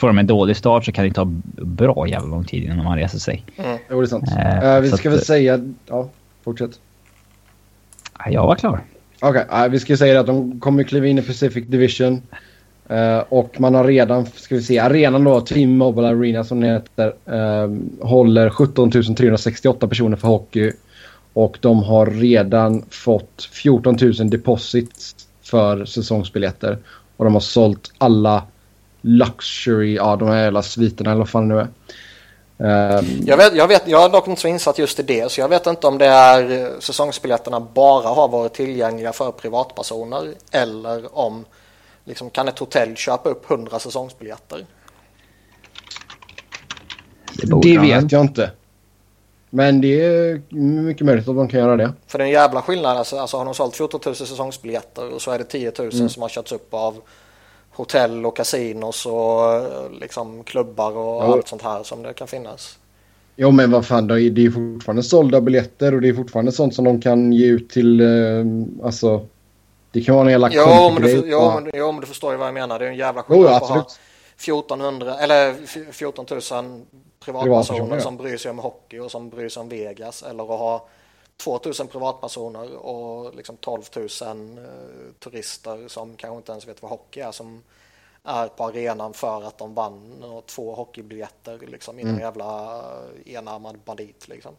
får 0.00 0.06
de 0.06 0.18
en 0.18 0.26
dålig 0.26 0.56
start 0.56 0.84
så 0.84 0.92
kan 0.92 1.04
det 1.04 1.12
ta 1.12 1.24
bra 1.62 2.08
jävla 2.08 2.28
lång 2.28 2.44
tid 2.44 2.62
innan 2.64 2.84
man 2.84 2.98
reser 2.98 3.18
sig. 3.18 3.44
Jo, 3.90 4.00
det 4.00 4.04
är 4.04 4.06
sant. 4.06 4.24
Eh, 4.38 4.64
Eh, 4.74 4.80
vi 4.80 4.88
ska 4.90 5.08
att- 5.08 5.14
väl 5.14 5.24
säga... 5.24 5.60
Ja, 5.86 6.08
fortsätt. 6.44 6.70
Ja, 8.18 8.30
Jag 8.30 8.46
var 8.46 8.54
klar. 8.54 8.80
Okej, 9.20 9.44
eh, 9.52 9.68
vi 9.68 9.78
ska 9.80 9.96
säga 9.96 10.20
att 10.20 10.26
de 10.26 10.60
kommer 10.60 10.82
kliva 10.82 11.06
in 11.06 11.18
i 11.18 11.22
Pacific 11.22 11.66
Division. 11.66 12.22
Eh, 12.88 13.18
och 13.28 13.60
man 13.60 13.74
har 13.74 13.84
redan, 13.84 14.26
ska 14.26 14.54
vi 14.54 14.62
se, 14.62 14.78
arenan 14.78 15.24
då, 15.24 15.40
Team 15.40 15.76
Mobile 15.78 16.08
Arena 16.08 16.44
som 16.44 16.60
den 16.60 16.70
heter, 16.72 17.06
eh, 17.26 17.70
håller 18.06 18.50
17 18.50 18.90
368 18.90 19.88
personer 19.88 20.16
för 20.16 20.28
hockey. 20.28 20.72
Och 21.32 21.58
de 21.60 21.82
har 21.82 22.06
redan 22.06 22.82
fått 22.90 23.48
14 23.52 23.96
000 24.00 24.30
deposits 24.30 25.14
för 25.42 25.84
säsongsbiljetter. 25.84 26.78
Och 27.16 27.24
de 27.24 27.34
har 27.34 27.40
sålt 27.40 27.92
alla 27.98 28.42
luxury, 29.00 29.94
ja 29.96 30.16
de 30.16 30.28
här 30.28 30.42
jävla 30.42 30.62
sviterna 30.62 31.10
eller 31.10 31.18
vad 31.18 31.28
fan 31.28 31.48
det 31.48 31.54
nu 31.54 31.60
är. 31.60 31.68
Eh, 32.98 33.04
Jag, 33.26 33.36
vet, 33.36 33.54
jag, 33.54 33.68
vet, 33.68 33.88
jag 33.88 34.04
är 34.04 34.08
dock 34.08 34.28
inte 34.28 34.40
så 34.40 34.48
insatt 34.48 34.78
just 34.78 34.98
i 35.00 35.02
det 35.02 35.32
så 35.32 35.40
jag 35.40 35.48
vet 35.48 35.66
inte 35.66 35.86
om 35.86 35.98
det 35.98 36.06
är 36.06 36.50
eh, 36.62 36.78
säsongsbiljetterna 36.78 37.60
bara 37.60 38.08
har 38.08 38.28
varit 38.28 38.52
tillgängliga 38.54 39.12
för 39.12 39.32
privatpersoner 39.32 40.34
eller 40.50 41.18
om 41.18 41.44
liksom, 42.04 42.30
kan 42.30 42.48
ett 42.48 42.58
hotell 42.58 42.96
köpa 42.96 43.28
upp 43.28 43.50
100 43.50 43.78
säsongsbiljetter. 43.78 44.66
det 47.42 47.46
de 47.50 47.78
vet 47.80 48.12
jag 48.12 48.20
inte. 48.20 48.50
Men 49.50 49.80
det 49.80 50.04
är 50.04 50.42
mycket 50.54 51.06
möjligt 51.06 51.28
att 51.28 51.36
de 51.36 51.48
kan 51.48 51.60
göra 51.60 51.76
det. 51.76 51.92
För 52.06 52.18
det 52.18 52.24
är 52.24 52.26
en 52.26 52.32
jävla 52.32 52.62
skillnad. 52.62 52.96
Alltså, 52.96 53.18
alltså 53.18 53.36
har 53.36 53.44
de 53.44 53.54
sålt 53.54 53.76
14 53.76 54.00
000 54.06 54.16
säsongsbiljetter 54.16 55.14
och 55.14 55.22
så 55.22 55.30
är 55.30 55.38
det 55.38 55.44
10 55.44 55.72
000 55.78 55.90
Mm. 55.92 56.08
som 56.08 56.22
har 56.22 56.28
körts 56.28 56.52
upp 56.52 56.74
av 56.74 56.96
hotell 57.80 58.26
och 58.26 58.36
kasinos 58.36 59.06
och 59.06 59.54
eh, 59.54 59.90
liksom 60.00 60.44
klubbar 60.44 60.90
och 60.96 61.22
Ja. 61.24 61.32
allt 61.32 61.48
sånt 61.48 61.62
här 61.62 61.82
som 61.82 62.02
det 62.02 62.12
kan 62.12 62.28
finnas. 62.28 62.78
Jo 63.36 63.50
men 63.50 63.70
vad 63.70 63.86
fan, 63.86 64.06
det 64.06 64.14
är 64.22 64.50
fortfarande 64.50 65.02
sålda 65.02 65.40
biljetter 65.40 65.94
och 65.94 66.00
det 66.00 66.08
är 66.08 66.14
fortfarande 66.14 66.52
sånt 66.52 66.74
som 66.74 66.84
de 66.84 67.00
kan 67.00 67.32
ge 67.32 67.46
ut 67.46 67.70
till, 67.70 68.00
eh, 68.00 68.06
alltså... 68.86 69.26
Det 69.92 70.00
kan 70.00 70.14
vara 70.14 70.24
en 70.26 70.30
jävla 70.32 70.50
Jo 70.52 70.90
men, 70.94 71.02
du, 71.02 71.10
jo, 71.16 71.24
Ja. 71.26 71.60
men, 71.60 71.70
jo 71.74 71.92
men 71.92 72.00
du 72.00 72.06
förstår 72.06 72.32
ju 72.32 72.38
vad 72.38 72.46
jag 72.46 72.54
menar. 72.54 72.78
Det 72.78 72.84
är 72.84 72.90
en 72.90 72.96
jävla 72.96 73.24
Jo, 73.28 73.34
skillnad 73.34 73.52
ja, 73.52 73.58
på 73.58 73.64
att 73.64 73.70
ha 73.70 73.78
absolut. 73.80 74.00
1400 74.36 75.18
eller 75.18 75.54
f- 75.64 75.76
14 75.92 76.26
000 76.30 76.40
privatpersoner 77.24 77.96
ja. 77.96 78.00
som 78.00 78.16
bryr 78.16 78.36
sig 78.36 78.50
om 78.50 78.58
hockey 78.58 78.98
och 78.98 79.10
som 79.10 79.28
bryr 79.28 79.48
sig 79.48 79.60
om 79.60 79.68
Vegas 79.68 80.22
eller 80.22 80.42
att 80.42 80.48
ha 80.58 80.86
2000 81.40 81.88
privatpersoner 81.88 82.76
och 82.76 83.34
liksom 83.34 83.56
12 83.56 83.82
000 83.96 84.04
eh, 84.58 84.64
turister 85.18 85.88
som 85.88 86.16
kanske 86.16 86.36
inte 86.36 86.52
ens 86.52 86.68
vet 86.68 86.82
vad 86.82 86.90
hockey 86.90 87.20
är 87.20 87.32
som 87.32 87.62
är 88.24 88.48
på 88.48 88.64
arenan 88.64 89.12
för 89.12 89.42
att 89.46 89.58
de 89.58 89.74
vann 89.74 90.22
och 90.22 90.46
två 90.46 90.74
hockeybiljetter 90.74 91.58
liksom 91.66 91.98
i 91.98 92.02
Mm. 92.02 92.14
en 92.14 92.20
jävla 92.20 92.78
eh, 92.78 93.34
enarmad 93.34 93.78
bandit 93.84 94.28
liksom. 94.28 94.52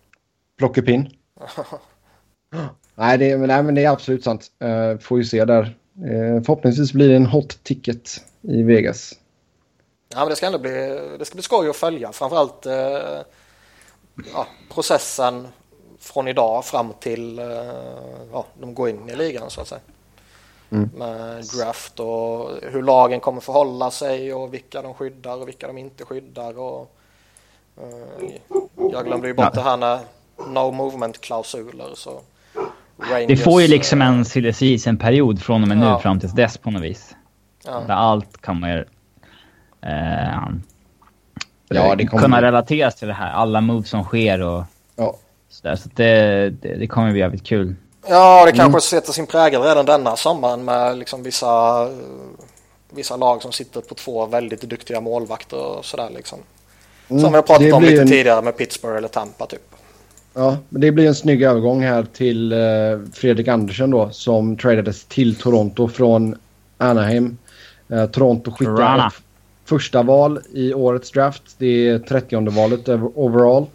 Plockepinn. 0.58 1.10
nej, 2.96 3.18
det, 3.18 3.38
nej 3.38 3.64
men 3.64 3.76
det 3.76 3.86
är 3.86 3.90
absolut 3.90 4.24
sant. 4.24 4.52
Uh, 4.64 4.98
får 4.98 5.18
ju 5.18 5.24
se 5.24 5.46
där. 5.46 5.64
Eh, 5.96 6.44
förhoppningsvis 6.44 6.94
blir 6.94 7.10
det 7.10 7.16
en 7.16 7.26
hot 7.26 7.64
ticket 7.64 8.22
i 8.42 8.64
Vegas. 8.64 9.14
Ja, 10.10 10.20
men 10.20 10.30
det 10.30 10.36
ska 10.36 10.46
ändå 10.46 10.60
bli, 10.60 10.72
det 11.20 11.26
ska 11.26 11.36
bli 11.36 11.44
skoj 11.44 11.70
att 11.70 11.76
följa. 11.76 12.12
Framförallt 12.12 12.66
eh, 12.66 13.22
ja, 14.34 14.48
processen 14.74 15.48
från 16.02 16.28
idag 16.28 16.66
fram 16.66 16.94
till 17.00 17.40
eh, 17.40 17.46
ja, 18.32 18.46
de 18.60 18.74
går 18.74 18.90
in 18.90 19.10
i 19.10 19.16
ligan 19.16 19.50
så 19.50 19.62
att 19.62 19.68
säga. 19.68 19.82
Mm. 20.70 20.90
Med 20.98 21.44
draft 21.58 22.00
och 22.00 22.50
hur 22.72 22.82
lagen 22.84 23.20
kommer 23.20 23.42
förhålla 23.42 23.92
sig 23.92 24.34
och 24.34 24.54
vilka 24.54 24.82
de 24.82 24.94
skyddar 24.94 25.42
och 25.42 25.48
vilka 25.48 25.68
de 25.68 25.78
inte 25.78 26.06
skyddar. 26.06 26.60
Och, 26.60 26.92
eh, 27.78 28.32
jag 28.92 29.06
glömde 29.06 29.28
ju 29.28 29.34
bort 29.34 29.46
Ja. 29.46 29.62
det 29.62 29.62
här 29.70 29.78
med 29.78 30.00
no 30.48 30.72
movement 30.72 31.22
klausuler 31.22 31.90
så 31.94 32.22
Rangers, 33.12 33.28
Det 33.28 33.38
får 33.38 33.62
ju 33.62 33.68
liksom 33.68 34.02
en 34.02 34.26
silly 34.26 34.54
season-period 34.54 35.42
från 35.42 35.62
och 35.62 35.68
med 35.68 35.78
nu 35.78 35.86
Ja. 35.86 36.00
fram 36.00 36.20
tills 36.20 36.34
dess 36.34 36.58
på 36.58 36.72
något 36.72 36.82
vis. 36.82 37.16
Ja. 37.66 37.84
Där 37.88 37.94
allt 37.94 38.38
kommer 38.42 38.88
eh, 39.82 40.48
Ja, 41.70 41.96
det 41.96 42.06
kommer- 42.08 42.24
kunna 42.24 42.42
relateras 42.42 42.96
till 42.96 43.08
det 43.08 43.14
här. 43.14 43.32
Alla 43.32 43.62
moves 43.62 43.90
som 43.90 44.04
sker 44.04 44.42
och 44.42 44.64
Så 45.52 45.68
det, 45.96 46.50
det, 46.62 46.76
det 46.76 46.88
kommer 46.88 47.12
bli 47.12 47.20
jävligt 47.20 47.44
kul. 47.44 47.76
Ja, 48.08 48.46
det 48.46 48.52
kanske 48.52 48.70
Mm. 48.70 48.82
sätter 48.82 49.14
sin 49.14 49.28
prägel 49.28 49.62
redan 49.62 49.86
denna 49.86 50.16
sommaren 50.18 50.66
med 50.66 50.98
liksom 50.98 51.24
vissa, 51.24 51.84
eh, 51.84 51.90
vissa 52.90 53.16
lag 53.18 53.42
som 53.42 53.52
sitter 53.52 53.82
på 53.82 53.96
två 53.96 54.26
väldigt 54.26 54.62
duktiga 54.62 55.02
målvakter 55.02 55.58
och 55.78 55.86
sådär 55.86 56.10
liksom. 56.16 56.40
Mm, 57.10 57.22
Som 57.22 57.32
vi 57.32 57.36
har 57.36 57.44
pratat 57.44 57.64
det 57.64 57.72
om 57.74 57.84
lite 57.84 58.02
en- 58.02 58.08
tidigare 58.08 58.42
med 58.42 58.58
Pittsburgh 58.58 58.98
eller 58.98 59.08
Tampa 59.08 59.46
typ. 59.46 59.62
Ja, 60.34 60.58
men 60.70 60.82
det 60.82 60.92
blir 60.92 61.08
en 61.08 61.16
snygg 61.16 61.44
övergång 61.44 61.84
här 61.84 62.04
till 62.14 62.52
eh, 62.52 62.60
Fredrik 63.14 63.48
Andersen 63.48 63.92
då 63.92 64.10
som 64.10 64.58
tradades 64.58 65.06
till 65.06 65.36
Toronto 65.36 65.88
från 65.88 66.36
Anaheim. 66.78 67.38
Eh, 67.90 68.06
Toronto 68.06 68.52
skickar 68.52 69.14
första 69.66 70.04
val 70.04 70.40
i 70.54 70.74
årets 70.74 71.12
draft. 71.12 71.44
Det 71.58 71.88
är 71.90 72.00
30 72.00 72.50
valet 72.52 72.90
overall. 73.16 73.66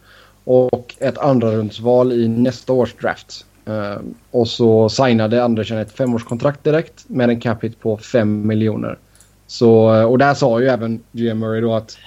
Och 0.47 0.95
ett 0.99 1.19
andra 1.19 1.51
rundsval 1.51 2.13
i 2.13 2.29
nästa 2.29 2.73
års 2.73 2.95
draft. 2.95 3.47
Eh, 3.67 3.99
och 4.31 4.49
så 4.49 4.89
signade 4.89 5.45
Andersen 5.45 5.79
ett 5.79 5.93
femårskontrakt 5.93 6.65
direkt 6.65 7.05
med 7.09 7.31
en 7.31 7.41
cap 7.41 7.65
hit 7.65 7.81
på 7.81 7.97
5 7.97 8.47
miljoner. 8.47 8.99
Så, 9.47 9.95
eh, 9.95 10.03
och 10.03 10.19
där 10.19 10.35
sa 10.35 10.61
ju 10.61 10.69
även 10.69 11.01
GM 11.13 11.39
Murray 11.39 11.61
då 11.61 11.75
att 11.75 11.99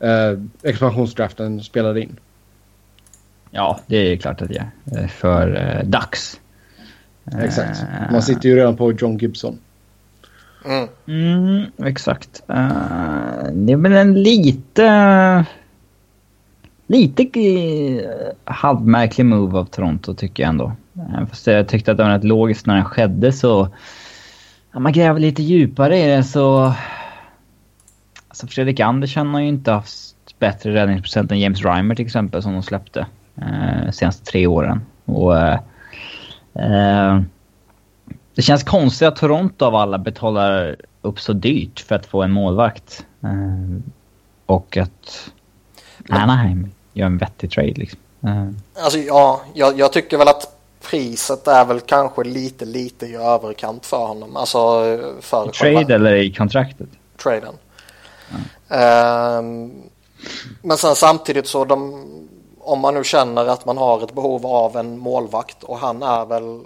eh, 0.00 0.38
expansionsdraften 0.62 1.62
spelade 1.62 2.00
in. 2.00 2.16
Ja, 3.50 3.80
det 3.86 3.96
är 3.96 4.16
klart 4.16 4.42
att 4.42 4.48
det 4.48 4.56
är. 4.56 5.02
Eh, 5.02 5.08
För 5.08 5.56
eh, 5.56 5.88
Ducks. 5.88 6.40
Exakt. 7.42 7.82
Man 8.12 8.22
sitter 8.22 8.48
ju 8.48 8.56
redan 8.56 8.76
på 8.76 8.92
John 8.92 9.18
Gibson. 9.18 9.58
Mm. 10.64 10.88
Mm, 11.06 11.66
exakt. 11.84 12.42
Uh, 12.50 13.52
det 13.52 13.72
är 13.72 13.76
väl 13.76 13.92
en 13.92 14.22
lite... 14.22 15.44
Lite 16.90 17.40
uh, 17.40 18.02
halvmärklig 18.44 19.26
move 19.26 19.58
av 19.58 19.64
Toronto 19.64 20.14
tycker 20.14 20.42
jag 20.42 20.50
ändå. 20.50 20.72
Uh, 20.96 21.26
fast 21.26 21.46
jag 21.46 21.68
tyckte 21.68 21.90
att 21.90 21.96
det 21.96 22.02
var 22.02 22.10
rätt 22.10 22.24
logiskt 22.24 22.66
när 22.66 22.74
den 22.74 22.84
skedde 22.84 23.32
så... 23.32 23.68
Om 24.74 24.82
man 24.82 24.92
gräver 24.92 25.20
lite 25.20 25.42
djupare 25.42 25.98
i 25.98 26.06
det 26.06 26.24
så... 26.24 26.74
Alltså 28.28 28.46
Fredrik 28.46 28.80
Andersson 28.80 29.34
har 29.34 29.40
ju 29.40 29.48
inte 29.48 29.72
haft 29.72 30.38
bättre 30.38 30.74
räddningsprocent 30.74 31.32
än 31.32 31.40
James 31.40 31.64
Reimer 31.64 31.94
till 31.94 32.06
exempel 32.06 32.42
som 32.42 32.52
de 32.52 32.62
släppte. 32.62 33.06
Uh, 33.38 33.90
senaste 33.90 34.24
tre 34.24 34.46
åren. 34.46 34.80
Och... 35.04 35.38
eh, 35.38 35.58
eh, 36.54 37.20
det 38.38 38.42
känns 38.42 38.62
konstigt 38.62 39.08
att 39.08 39.16
Toronto 39.16 39.64
av 39.64 39.74
alla 39.74 39.98
betalar 39.98 40.76
upp 41.02 41.20
så 41.20 41.32
dyrt 41.32 41.80
för 41.80 41.94
att 41.94 42.06
få 42.06 42.22
en 42.22 42.32
målvakt. 42.32 43.06
Eh, 43.22 43.80
och 44.46 44.76
att 44.76 45.30
Anaheim 46.08 46.70
gör 46.98 47.06
en 47.06 47.18
vettig 47.18 47.50
trade 47.50 47.74
liksom. 47.74 48.00
Eh, 48.24 48.82
Alltså 48.84 48.98
ja, 48.98 49.40
jag, 49.54 49.78
jag 49.78 49.92
tycker 49.92 50.18
väl 50.18 50.28
att 50.28 50.54
priset 50.80 51.48
är 51.48 51.64
väl 51.64 51.80
kanske 51.80 52.24
lite, 52.24 52.64
lite 52.64 53.06
i 53.06 53.14
överkant 53.14 53.86
för 53.86 54.06
honom. 54.06 54.36
Alltså 54.36 54.58
för 55.20 55.48
trade 55.48 55.94
eller 55.94 56.14
i 56.14 56.32
kontraktet? 56.32 56.88
traden. 57.16 57.54
Ehm, 58.68 59.82
men 60.62 60.76
sen 60.76 60.94
samtidigt 60.94 61.46
så 61.46 61.64
de, 61.64 62.06
om 62.60 62.80
man 62.80 62.94
nu 62.94 63.04
känner 63.04 63.46
att 63.46 63.64
man 63.64 63.76
har 63.76 64.04
ett 64.04 64.14
behov 64.14 64.46
av 64.46 64.76
en 64.76 64.98
målvakt 64.98 65.64
och 65.64 65.78
han 65.78 66.02
är 66.02 66.26
väl 66.26 66.60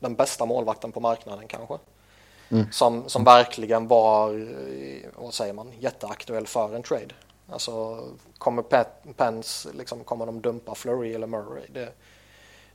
den 0.00 0.14
bästa 0.14 0.46
målvakten 0.46 0.92
på 0.92 1.00
marknaden 1.00 1.44
kanske. 1.48 1.74
Som, 2.70 3.04
som 3.06 3.24
verkligen 3.24 3.88
var, 3.88 4.34
eh, 4.34 5.10
vad 5.16 5.34
säger 5.34 5.52
man, 5.52 5.72
jätteaktuell 5.80 6.46
för 6.46 6.74
en 6.76 6.82
trade. 6.82 7.14
Alltså 7.50 8.04
kommer 8.38 8.62
Pe- 8.62 9.12
Pence, 9.16 9.68
liksom, 9.72 10.04
kommer 10.04 10.26
de 10.26 10.40
dumpa 10.40 10.74
Flurry 10.74 11.14
eller 11.14 11.26
Murray? 11.26 11.62
Det, 11.72 11.88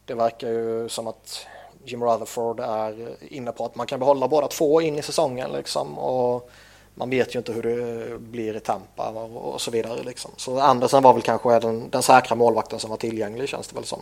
det 0.06 0.14
verkar 0.14 0.48
ju 0.48 0.90
som 0.90 1.08
att 1.08 1.46
Jim 1.86 2.04
Rutherford 2.04 2.60
är 2.60 3.18
inne 3.34 3.52
på 3.52 3.66
att 3.66 3.76
man 3.76 3.88
kan 3.88 4.00
behålla 4.00 4.28
båda 4.28 4.48
två 4.48 4.82
in 4.82 5.00
i 5.00 5.02
säsongen 5.02 5.52
liksom. 5.52 6.00
Och 6.00 6.50
man 6.96 7.10
vet 7.10 7.36
ju 7.36 7.40
inte 7.40 7.52
hur 7.52 7.64
det 7.64 8.20
blir 8.20 8.56
i 8.56 8.60
Tampa 8.60 9.10
och, 9.10 9.54
och 9.54 9.62
så 9.62 9.72
vidare 9.72 10.04
liksom. 10.04 10.32
Så 10.38 10.60
Andersen 10.60 11.04
var 11.04 11.14
väl 11.14 11.22
kanske 11.22 11.60
den, 11.60 11.90
den 11.90 12.04
säkra 12.04 12.36
målvakten 12.36 12.80
som 12.80 12.90
var 12.90 12.98
tillgänglig 12.98 13.50
känns 13.50 13.68
det 13.68 13.76
väl 13.76 13.86
som. 13.86 14.00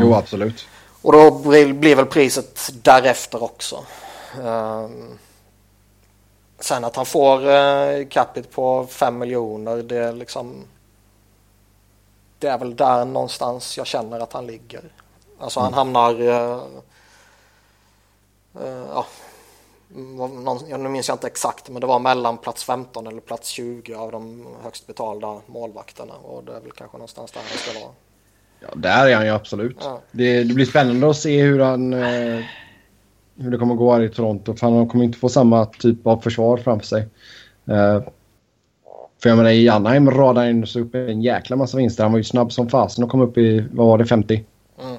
Jo, 0.00 0.14
absolut. 0.14 0.66
Och 1.02 1.12
då 1.12 1.30
blir, 1.30 1.72
blir 1.72 1.96
väl 1.96 2.06
priset 2.06 2.70
därefter 2.82 3.42
också. 3.42 3.84
Ehm, 4.44 5.18
sen 6.60 6.84
att 6.84 6.96
han 6.96 7.06
får 7.06 7.46
uh, 7.46 8.08
capita 8.08 8.48
på 8.54 8.86
5 8.86 9.18
miljoner 9.18 9.76
det 9.82 9.96
är 9.96 10.12
liksom 10.12 10.64
det 12.38 12.48
är 12.48 12.58
väl 12.58 12.76
där 12.76 13.04
någonstans 13.04 13.78
jag 13.78 13.86
känner 13.86 14.20
att 14.20 14.32
han 14.32 14.46
ligger. 14.46 14.82
Alltså 15.38 15.60
han 15.60 15.74
hamnar 15.74 16.20
eh, 16.20 16.62
eh, 18.64 18.84
ja, 18.94 19.06
vad- 19.88 20.30
någon, 20.30 20.68
jag, 20.68 20.80
nu 20.80 20.88
minns 20.88 21.08
jag 21.08 21.14
inte 21.14 21.26
exakt 21.26 21.68
men 21.68 21.80
det 21.80 21.86
var 21.86 21.98
mellan 21.98 22.38
plats 22.38 22.64
15 22.64 23.06
eller 23.06 23.20
plats 23.20 23.48
20 23.48 23.94
av 23.94 24.12
de 24.12 24.46
högst 24.62 24.86
betalda 24.86 25.40
målvakterna 25.46 26.14
och 26.14 26.44
det 26.44 26.52
är 26.56 26.60
väl 26.60 26.72
kanske 26.72 26.96
någonstans 26.96 27.32
där 27.32 27.40
han 27.48 27.58
ska 27.58 27.80
vara. 27.80 27.92
Ja, 28.60 28.68
där 28.76 29.06
är 29.06 29.16
han 29.16 29.24
ju 29.26 29.32
absolut. 29.32 29.76
Ja. 29.80 30.00
Det, 30.10 30.42
det 30.44 30.54
blir 30.54 30.66
spännande 30.66 31.10
att 31.10 31.16
se 31.16 31.42
hur 31.42 31.60
han... 31.60 31.92
Eh, 31.92 32.44
hur 33.40 33.50
det 33.50 33.58
kommer 33.58 33.74
gå 33.74 33.92
här 33.92 34.02
i 34.02 34.08
Toronto. 34.08 34.54
För 34.54 34.66
han 34.70 34.88
kommer 34.88 35.04
inte 35.04 35.18
få 35.18 35.28
samma 35.28 35.66
typ 35.66 36.06
av 36.06 36.20
försvar 36.20 36.56
framför 36.56 36.86
sig. 36.86 37.00
Eh, 37.66 38.02
för 39.22 39.28
jag 39.28 39.36
menar 39.36 39.50
i 39.50 39.68
Anaheim 39.68 40.10
radade 40.10 40.46
han 40.46 40.66
så 40.66 40.80
upp 40.80 40.94
en 40.94 41.22
jäkla 41.22 41.56
massa 41.56 41.76
vinster. 41.78 42.02
Han 42.02 42.12
var 42.12 42.18
ju 42.18 42.24
snabb 42.24 42.52
som 42.52 42.68
fasen 42.68 43.04
och 43.04 43.10
kom 43.10 43.20
upp 43.20 43.38
i, 43.38 43.64
vad 43.72 43.86
var 43.86 43.98
det, 43.98 44.06
50? 44.06 44.44
Mm. 44.82 44.96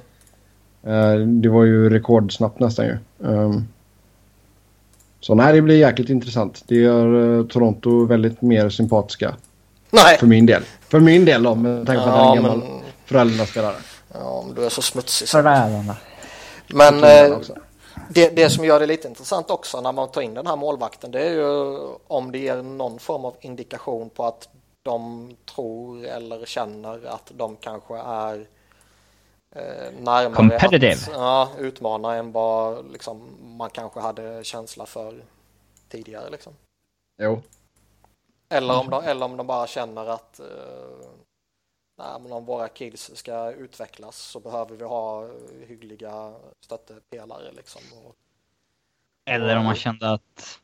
Eh, 0.86 1.26
det 1.26 1.48
var 1.48 1.64
ju 1.64 1.90
rekordsnabbt 1.90 2.60
nästan 2.60 2.86
ju. 2.86 2.96
Um, 3.18 3.68
så 5.20 5.34
nej, 5.34 5.52
det 5.54 5.62
blir 5.62 5.76
jäkligt 5.78 6.10
intressant. 6.10 6.64
Det 6.68 6.74
gör 6.74 7.38
eh, 7.38 7.46
Toronto 7.46 8.04
väldigt 8.06 8.42
mer 8.42 8.68
sympatiska. 8.68 9.34
Nej! 9.90 10.18
För 10.18 10.26
min 10.26 10.46
del. 10.46 10.62
För 10.88 11.00
min 11.00 11.24
del 11.24 11.42
då, 11.42 11.54
med 11.54 11.86
tanke 11.86 12.02
på 12.02 12.08
att 12.08 12.16
han 12.16 12.20
är 12.20 12.24
Ja, 12.24 12.36
en 12.36 12.42
gammal 12.42 12.58
men, 12.58 12.80
Frölunda-spelare. 13.04 13.74
ja, 14.14 14.42
men 14.46 14.54
du 14.54 14.64
är 14.64 14.68
så 14.68 14.82
smutsig. 14.82 15.28
så. 15.28 15.36
Förvärvande. 15.36 15.94
Men 16.74 17.04
eh, 17.04 17.36
också. 17.36 17.54
Det, 18.14 18.36
det 18.36 18.50
som 18.50 18.64
gör 18.64 18.80
det 18.80 18.86
lite 18.86 19.08
intressant 19.08 19.50
också 19.50 19.80
när 19.80 19.92
man 19.92 20.10
tar 20.10 20.20
in 20.20 20.34
den 20.34 20.46
här 20.46 20.56
målvakten 20.56 21.10
det 21.10 21.20
är 21.20 21.30
ju 21.30 21.78
om 22.06 22.32
det 22.32 22.38
ger 22.38 22.62
någon 22.62 22.98
form 22.98 23.24
av 23.24 23.36
indikation 23.40 24.10
på 24.10 24.24
att 24.24 24.48
de 24.82 25.30
tror 25.54 26.04
eller 26.04 26.46
känner 26.46 27.06
att 27.06 27.32
de 27.34 27.56
kanske 27.56 27.96
är 27.98 28.46
eh, 29.54 29.92
närmare 30.00 30.34
Competitive. 30.34 30.92
att 30.92 31.08
ja, 31.12 31.48
utmana 31.58 32.14
än 32.14 32.32
vad 32.32 32.92
liksom, 32.92 33.22
man 33.42 33.70
kanske 33.70 34.00
hade 34.00 34.44
känsla 34.44 34.86
för 34.86 35.24
tidigare. 35.88 36.30
Liksom. 36.30 36.52
Jo. 37.22 37.42
Eller, 38.48 38.80
om 38.80 38.90
de, 38.90 39.04
eller 39.04 39.26
om 39.26 39.36
de 39.36 39.46
bara 39.46 39.66
känner 39.66 40.06
att 40.06 40.40
eh, 40.40 40.46
nej, 41.98 42.20
men 42.22 42.32
om 42.32 42.44
våra 42.44 42.68
kids 42.68 43.10
ska 43.14 43.52
utvecklas 43.52 44.16
så 44.16 44.40
behöver 44.40 44.76
vi 44.76 44.84
ha 44.84 45.28
hyggliga 45.68 46.32
stöttepelare. 46.60 47.52
Liksom. 47.56 47.82
Och, 48.04 48.14
Eller 49.24 49.56
om 49.56 49.64
man 49.64 49.74
kände 49.74 50.12
att 50.12 50.58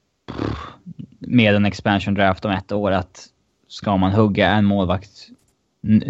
med 1.18 1.54
en 1.54 1.64
expansion 1.64 2.14
draft 2.14 2.44
om 2.44 2.50
ett 2.50 2.72
år 2.72 2.90
att 2.90 3.28
ska 3.68 3.96
man 3.96 4.12
hugga 4.12 4.48
en 4.50 4.64
målvakt 4.64 5.28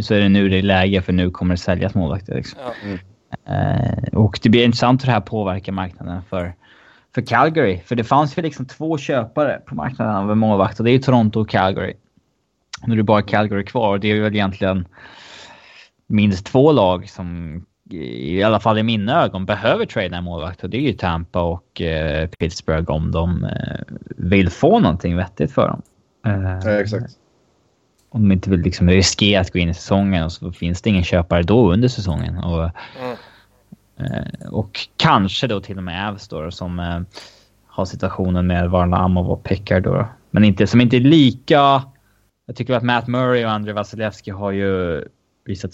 så 0.01 0.15
är 0.15 0.21
det 0.21 0.29
nu 0.29 0.49
det 0.49 0.59
är 0.59 0.63
läge 0.63 1.03
för 1.03 1.13
nu 1.13 1.31
kommer 1.31 1.55
det 1.55 1.59
säljas 1.59 1.95
målvakter. 1.95 2.35
Liksom. 2.35 2.61
ja. 2.83 2.99
Eh, 3.55 4.19
och 4.19 4.41
det 4.43 4.49
blir 4.49 4.65
intressant 4.65 5.03
hur 5.03 5.07
det 5.07 5.13
här 5.13 5.21
påverkar 5.21 5.73
marknaden 5.73 6.23
för, 6.23 6.55
för 7.15 7.23
Calgary. 7.23 7.81
För 7.81 7.97
det 7.97 8.05
fanns 8.05 8.39
ju 8.39 8.43
liksom 8.43 8.67
två 8.67 8.99
köpare 8.99 9.61
på 9.67 9.75
marknaden 9.75 10.15
av 10.15 10.33
en 10.33 10.39
målvakt 10.39 10.79
och 10.79 10.85
det 10.85 10.91
är 10.91 10.93
ju 10.93 10.99
Toronto 10.99 11.41
och 11.41 11.49
Calgary. 11.49 11.95
Nu 12.87 12.93
är 12.93 12.97
det 12.97 13.03
bara 13.03 13.23
Calgary 13.23 13.65
kvar 13.65 13.89
och 13.89 14.01
det 14.01 14.09
är 14.11 14.21
väl 14.21 14.35
egentligen 14.35 14.87
minst 16.07 16.47
två 16.47 16.73
lag 16.73 17.09
som 17.09 17.65
i 17.91 18.43
alla 18.43 18.61
fall 18.61 18.79
i 18.79 18.83
mina 18.83 19.23
ögon 19.25 19.47
behöver 19.47 19.87
trada 19.87 20.17
en 20.17 20.25
målvakt 20.25 20.65
och 20.65 20.71
det 20.71 20.77
är 20.77 20.81
ju 20.81 20.93
Tampa 20.93 21.43
och 21.43 21.81
eh, 21.81 22.29
Pittsburgh 22.29 22.91
om 22.91 23.13
de 23.13 23.45
eh, 23.45 23.97
vill 24.17 24.51
få 24.51 24.81
någonting 24.81 25.17
vettigt 25.17 25.53
för 25.53 25.69
dem. 25.69 25.83
Eh, 26.27 26.59
Ja, 26.65 26.81
exakt. 26.81 27.13
Om 28.11 28.23
de 28.29 28.33
inte 28.33 28.51
vill 28.51 28.61
liksom 28.61 28.91
riskera 28.91 29.41
att 29.41 29.53
gå 29.53 29.59
in 29.59 29.69
i 29.69 29.75
säsongen 29.75 30.25
och 30.25 30.33
så 30.33 30.53
finns 30.53 30.83
det 30.83 30.91
ingen 30.91 31.05
köpare 31.05 31.43
då 31.43 31.73
under 31.73 31.89
säsongen. 31.89 32.39
Och, 32.39 32.71
Mm. 33.01 33.17
eh, 33.99 34.49
och 34.51 34.79
kanske 34.97 35.47
då 35.47 35.61
till 35.61 35.77
och 35.77 35.85
med 35.85 36.09
Avs 36.09 36.29
då, 36.29 36.51
som 36.51 36.79
eh, 36.81 37.01
har 37.67 37.85
situationen 37.85 38.47
med 38.47 38.71
Varlamov 38.71 39.31
och 39.31 39.45
Pickard 39.45 39.83
då. 39.83 40.09
Men 40.31 40.45
inte, 40.45 40.67
som 40.67 40.81
inte 40.81 40.97
är 40.97 41.01
lika... 41.01 41.83
Jag 42.49 42.57
tycker 42.57 42.75
att 42.75 42.83
Matt 42.83 43.07
Murray 43.07 43.45
och 43.45 43.51
Andrei 43.51 43.75
Vasilevski 43.75 44.31
har 44.31 44.51
ju 44.51 45.05
visat 45.45 45.73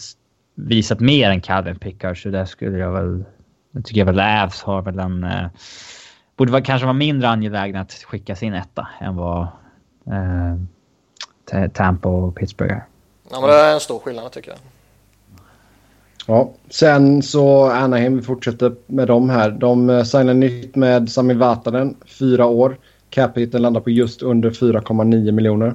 visat 0.54 1.00
mer 1.00 1.30
än 1.30 1.40
Calvin 1.40 1.78
Pickard 1.78 2.22
så 2.22 2.28
där 2.28 2.44
skulle 2.44 2.78
jag 2.78 2.92
väl... 2.92 3.24
Jag 3.70 3.84
tycker 3.84 4.04
väl 4.04 4.20
Avs 4.20 4.62
har 4.62 4.82
väl 4.82 4.98
en... 4.98 5.24
Eh, 5.24 5.46
borde 6.36 6.52
vara, 6.52 6.62
kanske 6.62 6.86
vara 6.86 6.92
mindre 6.92 7.28
angelägna 7.28 7.80
att 7.80 7.92
skicka 7.92 8.36
sin 8.36 8.54
etta 8.54 8.88
än 9.00 9.16
vad 9.16 9.46
eh, 10.06 11.68
Tampa 11.68 12.08
och 12.08 12.36
Pittsburgh 12.36 12.74
är. 12.74 12.84
Ja, 13.30 13.40
men 13.40 13.50
det 13.50 13.56
är 13.56 13.74
en 13.74 13.80
stor 13.80 13.98
skillnad 13.98 14.32
tycker 14.32 14.50
jag. 14.50 14.58
Ja, 16.26 16.52
sen 16.70 17.22
så 17.22 17.70
Anaheim, 17.70 18.16
vi 18.16 18.22
fortsätter 18.22 18.74
med 18.86 19.08
dem 19.08 19.30
här. 19.30 19.50
De 19.50 19.90
eh, 19.90 20.02
signar 20.02 20.34
nytt 20.34 20.76
med 20.76 21.10
Sami 21.10 21.34
Vatanen, 21.34 21.96
fyra 22.06 22.46
år. 22.46 22.78
Capiten 23.10 23.62
landar 23.62 23.80
på 23.80 23.90
just 23.90 24.22
under 24.22 24.50
4,9 24.50 25.32
miljoner. 25.32 25.74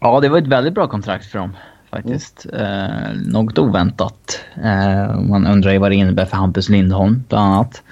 Ja, 0.00 0.20
det 0.20 0.28
var 0.28 0.38
ett 0.38 0.46
väldigt 0.46 0.74
bra 0.74 0.88
kontrakt 0.88 1.26
för 1.26 1.38
dem 1.38 1.56
faktiskt. 1.90 2.46
Mm. 2.52 2.64
Eh, 2.64 3.12
något 3.14 3.58
oväntat. 3.58 4.40
Eh, 4.64 5.20
man 5.20 5.46
undrar 5.46 5.72
ju 5.72 5.78
vad 5.78 5.90
det 5.90 5.94
innebär 5.94 6.24
för 6.24 6.36
Hampus 6.36 6.68
Lindholm 6.68 7.24
bland 7.28 7.54
annat. 7.54 7.82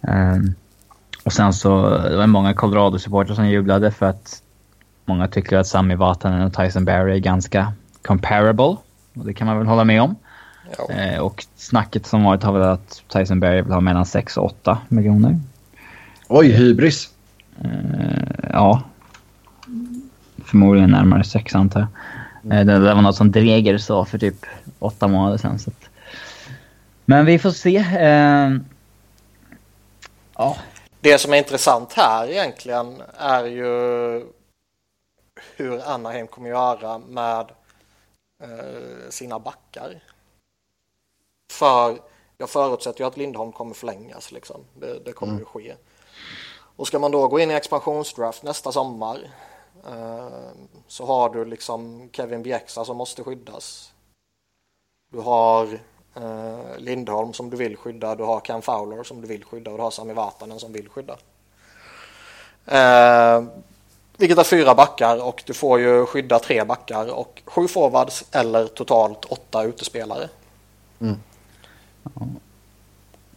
Eh, 0.00 0.36
och 1.24 1.32
sen 1.32 1.52
så 1.52 1.98
det 1.98 2.16
var 2.16 2.26
många 2.26 2.52
Colorado-supportrar 2.52 3.34
som 3.34 3.48
jublade 3.48 3.90
för 3.90 4.06
att 4.06 4.42
många 5.04 5.28
tycker 5.28 5.56
att 5.56 5.66
Sami 5.66 5.94
Vatanen 5.94 6.42
och 6.42 6.54
Tyson 6.54 6.84
Barry 6.84 7.14
är 7.14 7.18
ganska 7.18 7.72
comparable. 8.02 8.76
Och 9.14 9.24
det 9.26 9.34
kan 9.34 9.46
man 9.46 9.58
väl 9.58 9.66
hålla 9.66 9.84
med 9.84 10.02
om. 10.02 10.16
Eh, 10.90 11.20
och 11.20 11.44
snacket 11.56 12.06
som 12.06 12.24
varit 12.24 12.42
har 12.42 12.52
väl 12.52 12.62
att 12.62 13.02
Tyson 13.08 13.40
Berry 13.40 13.62
vill 13.62 13.72
ha 13.72 13.80
mellan 13.80 14.06
6 14.06 14.36
och 14.36 14.44
8 14.44 14.78
miljoner. 14.88 15.40
Oj, 16.28 16.48
hybris. 16.48 17.10
Eh, 17.60 18.50
ja. 18.52 18.82
Förmodligen 20.52 20.90
närmare 20.90 21.24
6 21.24 21.54
antar 21.54 21.80
jag. 21.80 21.88
Mm. 22.44 22.66
det, 22.66 22.72
det 22.72 22.94
var 22.94 23.02
något 23.02 23.16
som 23.16 23.32
Dreger 23.32 23.78
sa 23.78 24.04
för 24.04 24.18
typ 24.18 24.46
8 24.78 25.08
månader 25.08 25.38
sedan. 25.38 25.58
Så 25.58 25.70
att... 25.70 25.90
Men 27.04 27.26
vi 27.26 27.38
får 27.38 27.50
se. 27.50 27.76
Eh, 27.76 28.50
ja. 30.36 30.56
Det 31.00 31.18
som 31.18 31.32
är 31.32 31.36
intressant 31.36 31.92
här 31.92 32.30
egentligen 32.30 33.02
är 33.18 33.44
ju 33.44 33.66
hur 35.56 35.88
Anaheim 35.88 36.26
kommer 36.26 36.48
göra 36.48 36.98
med 36.98 37.50
eh, 38.42 39.10
sina 39.10 39.38
backar. 39.38 40.02
För 41.52 41.98
jag 42.38 42.50
förutsätter 42.50 43.00
ju 43.00 43.06
att 43.06 43.16
Lindholm 43.16 43.52
kommer 43.52 43.74
förlängas 43.74 44.32
liksom. 44.32 44.60
Det, 44.80 45.04
det 45.04 45.12
kommer 45.12 45.32
mm. 45.32 45.40
ju 45.40 45.44
ske. 45.44 45.74
Och 46.76 46.86
ska 46.86 46.98
man 46.98 47.10
då 47.10 47.28
gå 47.28 47.40
in 47.40 47.50
i 47.50 47.54
expansionsdraft 47.54 48.42
nästa 48.42 48.72
sommar 48.72 49.16
eh, 49.16 49.51
så 50.86 51.06
har 51.06 51.28
du 51.28 51.44
liksom 51.44 52.08
Kevin 52.12 52.42
Bjäxa 52.42 52.84
som 52.84 52.96
måste 52.96 53.24
skyddas. 53.24 53.92
Du 55.12 55.20
har 55.20 55.68
eh, 56.14 56.78
Lindholm 56.78 57.32
som 57.32 57.50
du 57.50 57.56
vill 57.56 57.76
skydda, 57.76 58.14
du 58.14 58.24
har 58.24 58.40
Ken 58.40 58.62
Fowler 58.62 59.02
som 59.02 59.20
du 59.20 59.26
vill 59.26 59.44
skydda 59.44 59.70
och 59.70 59.76
du 59.76 59.82
har 59.82 59.90
Sami 59.90 60.12
Vatanen 60.12 60.58
som 60.58 60.72
vill 60.72 60.88
skydda. 60.88 61.16
Eh, 62.66 63.44
vilket 64.16 64.38
är 64.38 64.44
fyra 64.44 64.74
backar 64.74 65.28
och 65.28 65.42
du 65.46 65.54
får 65.54 65.80
ju 65.80 66.06
skydda 66.06 66.38
tre 66.38 66.64
backar 66.64 67.14
och 67.14 67.42
sju 67.46 67.68
forwards 67.68 68.24
eller 68.32 68.66
totalt 68.66 69.24
åtta 69.24 69.62
utespelare. 69.62 70.28
Mm. 71.00 71.16
Ja. 72.14 72.26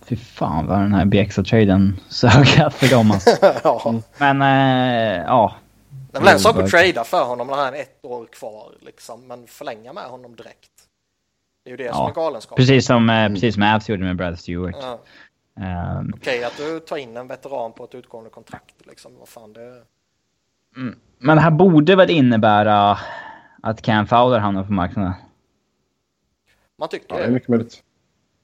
Fy 0.05 0.15
fan 0.15 0.67
vad 0.67 0.79
den 0.79 0.93
här 0.93 1.05
Bjäxa-traden 1.05 1.99
sög 2.09 2.47
för 2.73 2.89
dem 2.89 3.11
alltså. 3.11 3.29
ja. 3.63 4.01
Men 4.17 4.41
äh, 4.41 5.23
ja. 5.25 5.55
Det 6.15 6.19
är 6.19 6.23
väl 6.23 6.33
en 6.33 6.39
sak 6.39 6.57
att 6.57 6.69
trada 6.69 7.03
för 7.03 7.23
honom 7.23 7.47
när 7.47 7.55
han 7.55 7.73
är 7.73 7.79
ett 7.79 8.05
år 8.05 8.25
kvar 8.25 8.75
liksom. 8.79 9.27
Men 9.27 9.47
förlänga 9.47 9.93
med 9.93 10.03
honom 10.03 10.35
direkt. 10.35 10.71
Det 11.63 11.69
är 11.69 11.71
ju 11.71 11.77
det 11.77 11.83
ja. 11.83 11.93
som 11.93 12.07
är 12.07 12.13
galenskap. 12.13 12.57
Precis 12.57 12.85
som, 12.85 13.09
mm. 13.09 13.33
precis 13.33 13.53
som 13.53 13.63
Avs 13.63 13.89
gjorde 13.89 14.03
med 14.03 14.15
Brad 14.15 14.39
Stewart. 14.39 14.75
Ja. 14.81 14.99
Um, 15.99 16.13
Okej 16.17 16.37
okay, 16.37 16.43
att 16.43 16.57
du 16.57 16.79
tar 16.79 16.97
in 16.97 17.17
en 17.17 17.27
veteran 17.27 17.73
på 17.73 17.83
ett 17.83 17.95
utgående 17.95 18.29
kontrakt 18.29 18.75
liksom. 18.87 19.11
Vad 19.19 19.27
fan 19.27 19.53
det... 19.53 19.81
Mm. 20.77 20.95
Men 21.17 21.37
det 21.37 21.41
här 21.41 21.51
borde 21.51 21.95
väl 21.95 22.09
innebära 22.09 22.97
att 23.63 23.81
Cam 23.81 24.07
Fowler 24.07 24.39
hamnar 24.39 24.63
på 24.63 24.73
marknaden? 24.73 25.13
Man 26.79 26.89
tycker 26.89 27.05
ja, 27.09 27.17
det. 27.17 27.23
är 27.23 27.31
mycket 27.31 27.49
möjligt. 27.49 27.83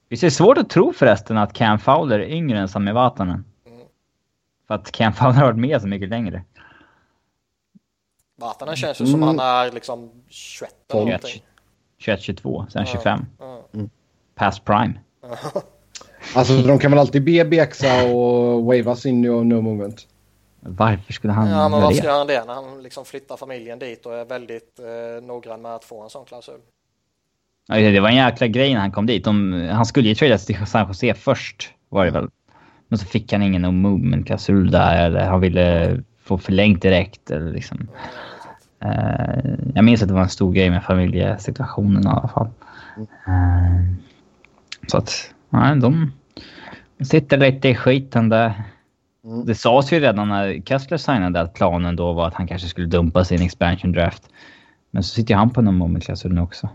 Visst 0.10 0.24
är 0.24 0.28
det 0.28 0.32
svårt 0.32 0.58
att 0.58 0.70
tro 0.70 0.94
förresten 0.94 1.38
att 1.38 1.54
Cam 1.54 1.80
Fowler 1.80 2.20
är 2.20 2.30
yngre 2.30 2.60
än 2.60 2.70
Sami 2.70 2.92
Vatanen? 2.92 3.46
Mm. 3.68 3.80
För 4.68 4.74
att 4.74 4.92
Cam 4.92 5.14
Fowler 5.14 5.34
har 5.34 5.46
varit 5.46 5.60
med 5.60 5.82
så 5.82 5.88
mycket 5.88 6.10
längre. 6.10 6.44
Vatanen 8.42 8.76
känns 8.76 9.02
ju 9.02 9.06
mm. 9.06 9.12
som 9.12 9.24
han 9.24 9.40
är 9.40 9.72
liksom 9.72 10.10
21 10.30 10.74
eller 10.90 11.06
någonting. 11.06 11.44
21, 11.98 12.22
22, 12.22 12.66
sen 12.70 12.86
25. 12.86 13.26
Mm. 13.74 13.90
Past 14.36 14.66
prime. 14.66 14.94
alltså 16.36 16.58
de 16.62 16.80
kan 16.80 16.92
väl 16.92 17.00
alltid 17.00 17.24
be 17.24 17.46
Bexa 17.46 18.04
och 18.04 18.64
wavas 18.64 19.06
in 19.06 19.26
i 19.26 19.28
no 19.28 19.62
movement. 19.62 20.08
Varför 20.60 21.14
skulle 21.14 21.34
han 21.34 21.50
Ja, 21.50 21.70
men 21.70 21.82
varför 21.82 21.98
skulle 21.98 22.12
han 22.12 22.28
det 22.28 22.44
när 22.46 22.54
han 22.54 22.84
liksom 22.84 23.06
flyttar 23.06 23.38
familjen 23.38 23.80
dit 23.80 24.06
och 24.06 24.16
är 24.16 24.26
väldigt 24.26 24.80
eh, 24.80 25.26
noggrann 25.26 25.62
med 25.62 25.76
att 25.76 25.86
få 25.86 26.04
en 26.04 26.10
sån 26.10 26.26
klausul? 26.26 26.60
Ja, 27.68 27.76
det 27.76 28.00
var 28.00 28.10
en 28.10 28.16
jäkla 28.16 28.48
grej 28.48 28.74
när 28.74 28.82
han 28.82 28.92
kom 28.92 29.06
dit. 29.06 29.24
De, 29.24 29.54
han 29.72 29.86
skulle 29.86 30.10
ju 30.10 30.16
tradas 30.16 30.46
till 30.46 30.66
San 30.66 30.88
Jose 30.88 31.14
först, 31.14 31.74
var 31.90 32.06
det 32.06 32.12
väl. 32.12 32.30
Men 32.88 33.00
så 33.00 33.06
fick 33.06 33.34
han 33.34 33.42
ingen 33.42 33.82
movement-klausul 33.82 34.72
där, 34.72 35.06
eller 35.06 35.26
han 35.26 35.40
ville 35.42 35.98
få 36.24 36.38
förlängt 36.38 36.82
direkt. 36.82 37.32
Eller 37.32 37.52
liksom. 37.52 37.88
Uh, 38.86 39.56
jag 39.76 39.86
minns 39.86 40.02
att 40.02 40.08
det 40.08 40.14
var 40.14 40.22
en 40.22 40.30
stor 40.30 40.54
grej 40.54 40.70
med 40.70 40.84
familjesituationen 40.84 42.04
i 42.04 42.08
alla 42.08 42.28
fall. 42.28 42.50
Uh, 43.28 43.96
så 44.88 44.98
att, 44.98 45.34
nej, 45.50 45.76
de 45.76 46.12
sitter 47.06 47.38
lite 47.38 47.70
i 47.70 47.76
skiten 47.76 48.30
där. 48.30 48.64
Mm. 49.24 49.46
Det 49.46 49.56
sades 49.56 49.94
ju 49.94 50.00
redan 50.00 50.30
när 50.30 50.62
Kessler 50.66 50.98
signade 50.98 51.42
att 51.42 51.54
planen 51.54 51.96
då 51.96 52.14
var 52.14 52.28
att 52.28 52.34
han 52.34 52.48
kanske 52.48 52.68
skulle 52.68 52.88
dumpa 52.88 53.26
sin 53.26 53.42
expansion 53.42 53.92
draft. 53.92 54.24
Men 54.92 55.04
så 55.04 55.10
sitter 55.16 55.36
han 55.36 55.50
på 55.50 55.62
någon 55.62 55.78
moment 55.78 56.24
nu 56.24 56.42
också. 56.42 56.70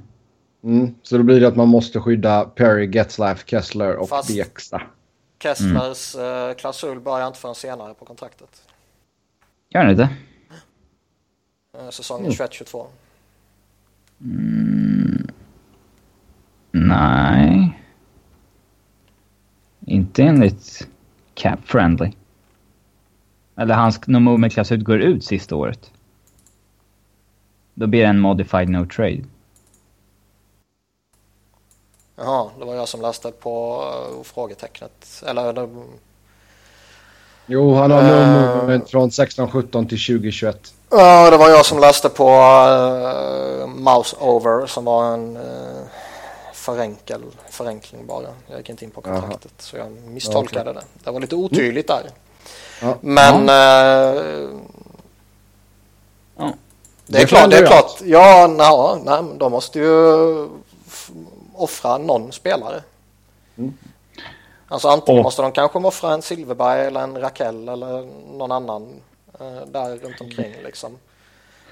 Mm, 0.64 0.94
så 1.02 1.16
då 1.16 1.22
blir 1.22 1.40
det 1.40 1.48
att 1.48 1.56
man 1.56 1.68
måste 1.68 2.00
skydda 2.00 2.44
Perry, 2.44 2.90
Getzlaff, 2.90 3.44
Kessler 3.46 3.96
och 3.96 4.09
Fast. 4.09 4.30
Kesslers 5.42 6.14
mm. 6.14 6.54
Klausul 6.54 7.00
börjar 7.00 7.26
inte 7.26 7.38
förrän 7.38 7.54
senare 7.54 7.94
på 7.94 8.04
kontraktet. 8.04 8.62
Gör 9.68 9.81
den 9.81 9.90
inte? 9.90 10.09
Eh, 11.79 11.90
säsongen 11.90 12.33
mm. 12.33 12.37
21-22. 12.37 12.87
Mm. 14.20 15.29
Nej. 16.70 17.83
Inte 19.81 20.22
enligt 20.22 20.88
Cap 21.35 21.61
Friendly. 21.64 22.12
Eller 23.57 23.74
hans 23.74 24.07
no 24.07 24.18
movement 24.18 24.52
klausul 24.52 24.83
går 24.83 25.00
ut 25.00 25.24
sista 25.24 25.57
året. 25.57 25.92
Då 27.74 27.87
blir 27.87 28.00
det 28.00 28.09
en 28.09 28.20
modified 28.20 28.68
no 28.68 28.87
trade. 28.87 29.24
Jaha, 32.16 32.50
det 32.59 32.64
var 32.64 32.74
jag 32.74 32.88
som 32.88 33.00
läste 33.00 33.31
på 33.31 33.85
uh, 34.16 34.22
frågetecknet. 34.22 35.22
Eller... 35.26 35.68
Jo, 37.46 37.74
han 37.74 37.90
har 37.90 38.02
uh, 38.02 38.56
movement 38.56 38.90
från 38.90 39.09
1617 39.09 39.87
till 39.87 40.06
2021. 40.06 40.72
Ja, 40.90 41.30
det 41.30 41.37
var 41.37 41.48
jag 41.48 41.66
som 41.66 41.78
läste 41.78 42.09
på 42.09 42.28
uh, 42.28 43.66
Mouse 43.66 44.16
Over 44.20 44.66
som 44.66 44.85
var 44.85 45.14
en 45.14 45.37
uh, 45.37 45.42
förenkel, 46.54 47.22
förenkling 47.50 48.06
bara. 48.06 48.26
Jag 48.48 48.59
gick 48.59 48.70
inte 48.70 48.85
in 48.85 48.90
på 48.90 49.00
kontraktet 49.00 49.44
Aha. 49.44 49.54
så 49.59 49.76
jag 49.76 49.90
misstolkade 49.90 50.70
okay. 50.70 50.82
det. 50.82 51.04
Det 51.04 51.11
var 51.11 51.20
lite 51.20 51.37
otydligt 51.37 51.88
där. 51.88 52.11
Ja. 52.82 52.96
Men... 53.00 53.48
Ja. 53.48 54.14
Uh, 54.14 54.50
det 57.09 57.18
är 57.18 57.20
det 57.20 57.26
klart, 57.26 57.50
det 57.50 57.59
är 57.59 57.66
klart. 57.66 58.00
Ja, 58.04 58.46
na, 58.46 58.98
nej, 59.04 59.38
de 59.38 59.52
måste 59.52 59.78
ju 59.78 60.48
offra 61.54 61.98
någon 61.98 62.32
spelare. 62.32 62.82
Mm. 63.59 63.74
Alltså 64.68 64.88
antingen 64.88 65.18
och. 65.18 65.24
måste 65.24 65.42
de 65.42 65.52
kanske 65.52 65.79
offra 65.79 66.12
en 66.12 66.22
Silverberg 66.22 66.87
eller 66.87 67.00
en 67.00 67.20
Rakell 67.20 67.68
eller 67.68 68.07
någon 68.38 68.52
annan 68.52 68.83
eh, 69.40 69.68
där 69.72 69.96
runt 69.96 70.20
omkring 70.20 70.55
liksom. 70.64 70.92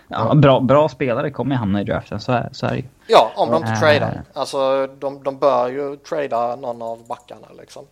Ja, 0.08 0.34
bra, 0.34 0.60
bra 0.60 0.88
spelare 0.88 1.30
kommer 1.30 1.56
hamna 1.56 1.80
i 1.80 1.84
draften, 1.84 2.20
så 2.20 2.32
är, 2.32 2.48
så 2.52 2.66
är 2.66 2.70
det 2.70 2.76
ju. 2.76 2.84
Ja, 3.06 3.32
om 3.36 3.50
de 3.50 3.56
inte 3.56 3.72
äh... 3.72 3.80
tradar. 3.80 4.22
Alltså 4.32 4.86
de, 4.86 5.22
de 5.22 5.38
bör 5.38 5.68
ju 5.68 5.96
trada 5.96 6.56
någon 6.56 6.82
av 6.82 7.06
backarna 7.06 7.46
liksom. 7.58 7.84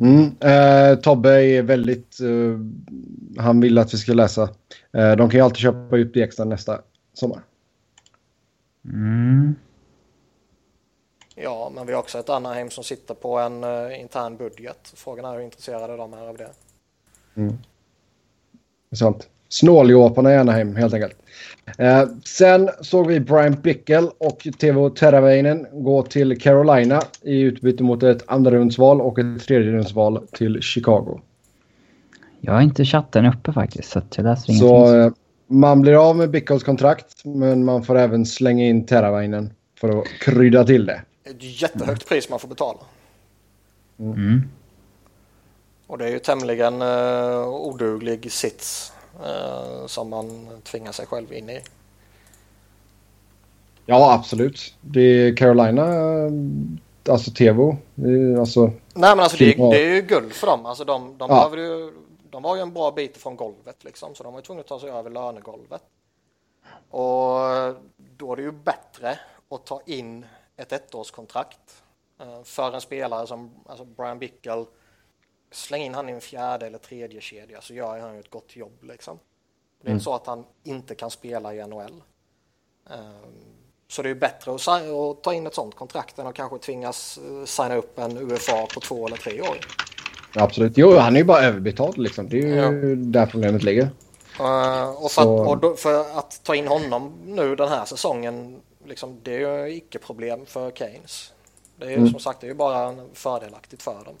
Mm, 0.00 0.36
eh, 0.40 0.98
Tobbe 0.98 1.44
är 1.44 1.62
väldigt... 1.62 2.20
Eh, 2.20 2.58
han 3.42 3.60
vill 3.60 3.78
att 3.78 3.94
vi 3.94 3.98
ska 3.98 4.12
läsa. 4.12 4.42
Eh, 4.92 5.10
de 5.10 5.30
kan 5.30 5.30
ju 5.30 5.40
alltid 5.40 5.58
köpa 5.58 5.96
ut 5.96 6.14
det 6.14 6.22
extra 6.22 6.44
nästa 6.44 6.80
sommar. 7.14 7.40
Mm. 8.84 9.54
Ja, 11.42 11.72
men 11.74 11.86
vi 11.86 11.92
har 11.92 12.00
också 12.00 12.18
ett 12.18 12.28
Anaheim 12.28 12.70
som 12.70 12.84
sitter 12.84 13.14
på 13.14 13.38
en 13.38 13.64
uh, 13.64 14.00
intern 14.00 14.36
budget. 14.36 14.92
Frågan 14.94 15.24
är 15.24 15.32
hur 15.32 15.40
intresserade 15.40 15.96
de 15.96 16.12
är 16.12 16.28
av 16.28 16.36
det. 16.36 16.50
Mm. 17.36 17.58
Sånt. 18.92 19.28
Snåljåparna 19.48 20.32
i 20.32 20.36
Anaheim 20.36 20.76
helt 20.76 20.94
enkelt. 20.94 21.16
Eh, 21.78 22.04
sen 22.24 22.70
såg 22.80 23.06
vi 23.06 23.20
Brian 23.20 23.56
Bickel 23.62 24.08
och 24.18 24.46
Teuvo 24.58 24.90
Teravainen 24.90 25.66
gå 25.72 26.02
till 26.02 26.40
Carolina 26.40 27.02
i 27.22 27.40
utbyte 27.40 27.82
mot 27.82 28.02
ett 28.02 28.24
andrarumsval 28.26 29.00
och 29.00 29.18
ett 29.18 29.46
tredjerumsval 29.46 30.26
till 30.32 30.62
Chicago. 30.62 31.20
Jag 32.40 32.52
har 32.52 32.60
inte 32.60 32.84
chatten 32.84 33.26
uppe 33.26 33.52
faktiskt, 33.52 33.90
så 33.90 34.02
jag 34.16 34.24
läser 34.24 34.50
ingenting. 34.50 34.68
Så 34.68 34.96
eh, 34.96 35.12
man 35.46 35.80
blir 35.80 36.08
av 36.08 36.16
med 36.16 36.30
Bickels 36.30 36.64
kontrakt, 36.64 37.24
men 37.24 37.64
man 37.64 37.82
får 37.82 37.98
även 37.98 38.26
slänga 38.26 38.64
in 38.64 38.86
Teravainen 38.86 39.50
för 39.80 39.98
att 39.98 40.06
krydda 40.20 40.64
till 40.64 40.86
det. 40.86 41.02
Ett 41.30 41.60
jättehögt 41.60 42.08
pris 42.08 42.28
man 42.28 42.38
får 42.38 42.48
betala. 42.48 42.78
Mm. 43.98 44.42
Och 45.86 45.98
det 45.98 46.04
är 46.04 46.10
ju 46.10 46.18
tämligen 46.18 46.82
uh, 46.82 47.48
oduglig 47.48 48.32
sits 48.32 48.92
uh, 49.20 49.86
som 49.86 50.10
man 50.10 50.48
tvingar 50.64 50.92
sig 50.92 51.06
själv 51.06 51.32
in 51.32 51.50
i. 51.50 51.60
Ja, 53.86 54.12
absolut. 54.12 54.74
Det 54.80 55.00
är 55.00 55.36
Carolina, 55.36 55.84
alltså 57.08 57.30
Tevo. 57.30 57.76
Alltså, 58.38 58.66
Nej, 58.94 59.16
men 59.16 59.20
alltså 59.20 59.36
det, 59.36 59.54
det, 59.54 59.84
är 59.84 59.94
ju 59.94 60.02
guld 60.02 60.32
för 60.32 60.46
dem. 60.46 60.66
Alltså 60.66 60.84
de, 60.84 61.18
de, 61.18 61.30
ja. 61.30 61.56
ju, 61.56 61.92
de 62.30 62.42
var 62.42 62.56
ju 62.56 62.62
en 62.62 62.72
bra 62.72 62.90
bit 62.90 63.16
från 63.16 63.36
golvet 63.36 63.84
liksom, 63.84 64.14
så 64.14 64.22
de 64.24 64.32
var 64.32 64.40
ju 64.40 64.44
tvungna 64.44 64.60
att 64.60 64.66
ta 64.66 64.80
sig 64.80 64.90
över 64.90 65.10
lönegolvet. 65.10 65.82
Och 66.90 67.38
då 68.16 68.32
är 68.32 68.36
det 68.36 68.42
ju 68.42 68.52
bättre 68.52 69.18
att 69.50 69.66
ta 69.66 69.80
in 69.86 70.26
ett 70.58 70.72
ettårskontrakt 70.72 71.82
uh, 72.20 72.42
för 72.44 72.72
en 72.72 72.80
spelare 72.80 73.26
som 73.26 73.50
alltså 73.66 73.84
Brian 73.84 74.18
Bickle 74.18 74.64
släng 75.50 75.82
in 75.82 75.94
han 75.94 76.08
i 76.08 76.12
en 76.12 76.20
fjärde 76.20 76.66
eller 76.66 76.78
tredje 76.78 77.20
kedja 77.20 77.60
så 77.60 77.74
gör 77.74 77.98
han 77.98 78.14
ju 78.14 78.20
ett 78.20 78.30
gott 78.30 78.56
jobb 78.56 78.82
liksom. 78.82 79.18
Det 79.80 79.86
är 79.86 79.90
mm. 79.90 79.96
inte 79.96 80.04
så 80.04 80.14
att 80.14 80.26
han 80.26 80.44
inte 80.64 80.94
kan 80.94 81.10
spela 81.10 81.54
i 81.54 81.66
NHL. 81.66 82.02
Um, 82.84 83.58
så 83.88 84.02
det 84.02 84.10
är 84.10 84.14
bättre 84.14 84.54
att, 84.54 85.22
ta 85.22 85.34
in 85.34 85.46
ett 85.46 85.54
sånt 85.54 85.74
kontrakt 85.74 86.18
än 86.18 86.26
att 86.26 86.34
kanske 86.34 86.58
tvingas 86.58 87.18
uh, 87.28 87.44
signa 87.44 87.76
upp 87.76 87.98
en 87.98 88.18
UFA 88.18 88.66
på 88.74 88.80
två 88.80 89.06
eller 89.06 89.16
tre 89.16 89.40
år. 89.40 89.58
Absolut. 90.34 90.72
Jo, 90.76 90.96
han 90.96 91.16
är 91.16 91.20
ju 91.20 91.24
bara 91.24 91.42
överbetald 91.42 91.98
liksom. 91.98 92.28
Det 92.28 92.38
är 92.38 92.46
ju 92.46 92.54
ja. 92.54 92.70
där 92.96 93.26
problemet 93.26 93.62
ligger. 93.62 93.82
Uh, 94.40 95.04
och, 95.04 95.10
för 95.10 95.22
att, 95.22 95.48
och 95.48 95.58
då, 95.58 95.74
för 95.76 96.00
att, 96.18 96.40
ta 96.42 96.54
in 96.54 96.68
honom 96.68 97.12
nu 97.24 97.56
den 97.56 97.68
här 97.68 97.84
säsongen, 97.84 98.60
liksom, 98.88 99.20
det 99.22 99.42
är 99.42 99.66
ju 99.66 99.74
icke-problem 99.74 100.46
för 100.46 100.70
Keynes. 100.70 101.32
Det 101.76 101.84
är 101.84 101.90
ju 101.90 101.96
mm. 101.96 102.10
som 102.10 102.20
sagt 102.20 102.40
det 102.40 102.46
är 102.46 102.48
ju 102.48 102.54
bara 102.54 102.96
fördelaktigt 103.12 103.82
för 103.82 104.04
dem. 104.04 104.14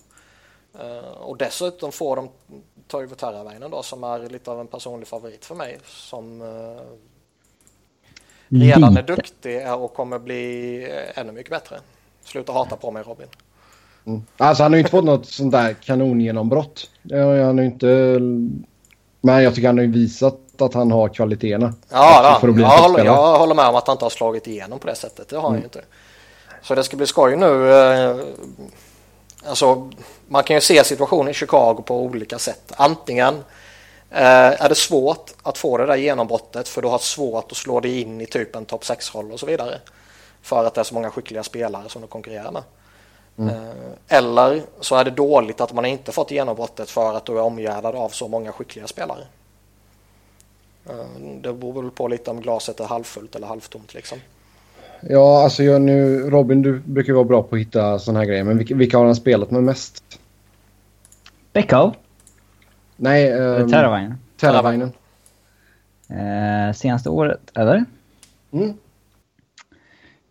Uh, 0.80 1.10
och 1.10 1.36
dessutom 1.36 1.92
får 1.92 2.16
de 2.16 2.28
Toivo 2.88 3.14
Teravainen 3.14 3.70
då 3.70 3.82
som 3.82 4.04
är 4.04 4.28
lite 4.28 4.50
av 4.50 4.60
en 4.60 4.66
personlig 4.66 5.08
favorit 5.08 5.44
för 5.44 5.54
mig 5.54 5.78
som 5.84 6.42
uh, 6.42 6.80
redan 8.48 8.96
är 8.96 9.02
duktig 9.02 9.72
och 9.72 9.94
kommer 9.94 10.18
bli 10.18 10.88
ännu 11.14 11.32
mycket 11.32 11.50
bättre. 11.50 11.80
Sluta 12.24 12.52
hata 12.52 12.76
på 12.76 12.90
mig 12.90 13.02
Robin. 13.02 13.26
Mm. 14.06 14.22
Alltså 14.36 14.62
han 14.62 14.72
har 14.72 14.76
ju 14.76 14.80
inte 14.80 14.90
fått 14.90 15.04
något 15.04 15.26
sånt 15.26 15.52
där 15.52 15.72
kanongenombrott. 15.72 16.90
Han 17.10 17.58
har 17.58 17.64
inte... 17.64 17.86
Men 19.20 19.42
jag 19.42 19.54
tycker 19.54 19.68
han 19.68 19.78
har 19.78 19.84
ju 19.84 19.92
visat 19.92 20.40
att 20.62 20.74
han 20.74 20.92
har 20.92 21.08
kvaliteterna. 21.08 21.74
Ja, 21.88 22.38
för 22.40 22.48
att 22.48 22.54
bli 22.54 22.62
jag, 22.62 22.70
håller, 22.70 23.04
jag 23.04 23.38
håller 23.38 23.54
med 23.54 23.66
om 23.66 23.76
att 23.76 23.86
han 23.86 23.94
inte 23.94 24.04
har 24.04 24.10
slagit 24.10 24.46
igenom 24.46 24.78
på 24.78 24.86
det 24.86 24.94
sättet. 24.94 25.28
Det 25.28 25.36
har 25.36 25.42
mm. 25.42 25.52
han 25.52 25.58
ju 25.58 25.64
inte. 25.64 25.80
Så 26.62 26.74
det 26.74 26.84
ska 26.84 26.96
bli 26.96 27.06
skoj 27.06 27.36
nu. 27.36 27.72
Eh, 27.72 28.16
alltså, 29.44 29.90
man 30.26 30.44
kan 30.44 30.56
ju 30.56 30.60
se 30.60 30.84
situationen 30.84 31.28
i 31.28 31.34
Chicago 31.34 31.82
på 31.86 32.02
olika 32.02 32.38
sätt. 32.38 32.72
Antingen 32.76 33.34
eh, 34.10 34.62
är 34.62 34.68
det 34.68 34.74
svårt 34.74 35.30
att 35.42 35.58
få 35.58 35.78
det 35.78 35.86
där 35.86 35.96
genombrottet 35.96 36.68
för 36.68 36.82
du 36.82 36.88
har 36.88 36.98
svårt 36.98 37.52
att 37.52 37.58
slå 37.58 37.80
dig 37.80 38.00
in 38.00 38.20
i 38.20 38.26
typ 38.26 38.56
en 38.56 38.64
topp 38.64 38.82
6-roll 38.82 39.32
och 39.32 39.40
så 39.40 39.46
vidare. 39.46 39.78
För 40.42 40.64
att 40.64 40.74
det 40.74 40.80
är 40.80 40.84
så 40.84 40.94
många 40.94 41.10
skickliga 41.10 41.42
spelare 41.42 41.88
som 41.88 42.02
du 42.02 42.08
konkurrerar 42.08 42.52
med. 42.52 42.62
Mm. 43.38 43.54
Eh, 43.54 43.72
eller 44.08 44.62
så 44.80 44.96
är 44.96 45.04
det 45.04 45.10
dåligt 45.10 45.60
att 45.60 45.72
man 45.72 45.84
inte 45.84 46.12
fått 46.12 46.30
genombrottet 46.30 46.90
för 46.90 47.14
att 47.14 47.24
du 47.24 47.32
är 47.32 47.42
omgärdad 47.42 47.94
av 47.94 48.08
så 48.08 48.28
många 48.28 48.52
skickliga 48.52 48.86
spelare. 48.86 49.26
Eh, 50.88 51.20
det 51.42 51.52
beror 51.52 51.82
väl 51.82 51.90
på 51.90 52.08
lite 52.08 52.30
om 52.30 52.40
glaset 52.40 52.80
är 52.80 52.84
halvfullt 52.84 53.36
eller 53.36 53.46
halvtomt 53.46 53.94
liksom. 53.94 54.18
Ja, 55.00 55.42
alltså 55.44 55.62
jag 55.62 55.82
nu, 55.82 56.20
Robin 56.30 56.62
du 56.62 56.78
brukar 56.78 57.12
vara 57.12 57.24
bra 57.24 57.42
på 57.42 57.54
att 57.54 57.60
hitta 57.60 57.98
sådana 57.98 58.18
här 58.18 58.26
grejer. 58.26 58.44
Men 58.44 58.58
vilka, 58.58 58.74
vilka 58.74 58.98
har 58.98 59.04
han 59.04 59.16
spelat 59.16 59.50
med 59.50 59.62
mest? 59.62 60.04
Beckow? 61.52 61.94
Nej. 62.96 63.32
Um, 63.32 63.70
Terravainen. 63.70 64.14
Terravainen. 64.36 64.92
Eh, 66.08 66.74
senaste 66.74 67.10
året, 67.10 67.40
eller? 67.54 67.84
Mm. 68.50 68.74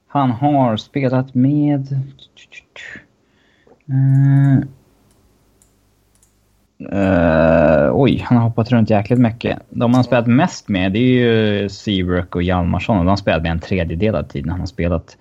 Han 0.08 0.32
har 0.32 0.78
spelat 0.78 1.36
med... 1.36 1.92
Uh, 3.90 4.64
uh, 6.82 7.92
oj, 7.94 8.26
han 8.26 8.38
har 8.38 8.44
hoppat 8.44 8.72
runt 8.72 8.90
jäkligt 8.90 9.20
mycket. 9.20 9.60
De 9.70 9.94
han 9.94 10.04
spelat 10.04 10.28
mest 10.28 10.70
med 10.70 10.92
det 10.92 11.00
är 11.00 11.62
ju 11.62 11.70
Seabrook 11.70 12.36
och 12.36 12.44
Hjalmarsson 12.44 12.98
och 12.98 13.04
de 13.04 13.10
har 13.10 13.18
spelat 13.18 13.44
med 13.44 13.52
en 13.52 13.60
tredjedel 13.60 14.16
av 14.16 14.24
tiden 14.24 14.50
han 14.50 14.60
har 14.60 14.68
spelat. 14.68 15.18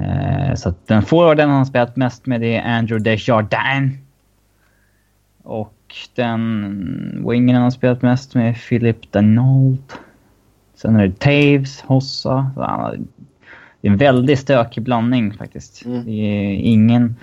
Uh, 0.00 0.54
så 0.54 0.68
att 0.68 0.86
den 0.86 1.02
forwarden 1.02 1.48
han 1.48 1.58
har 1.58 1.64
spelat 1.64 1.96
mest 1.96 2.26
med 2.26 2.40
det 2.40 2.56
är 2.56 2.78
Andrew 2.78 3.10
Desjardins. 3.10 3.98
Och 5.42 5.72
den 6.14 7.24
wingen 7.30 7.54
han 7.54 7.64
har 7.64 7.70
spelat 7.70 8.02
mest 8.02 8.34
med 8.34 8.50
är 8.50 8.54
Philip 8.54 9.12
Danault. 9.12 9.98
Sen 10.74 10.96
är 10.96 11.06
det 11.06 11.18
Taves, 11.18 11.80
Hossa. 11.80 12.50
Det 13.80 13.88
är 13.88 13.92
en 13.92 13.96
väldigt 13.96 14.38
stökig 14.38 14.82
blandning 14.82 15.32
faktiskt. 15.32 15.84
Mm. 15.84 16.04
Det 16.04 16.10
är 16.10 16.52
ingen... 16.52 17.16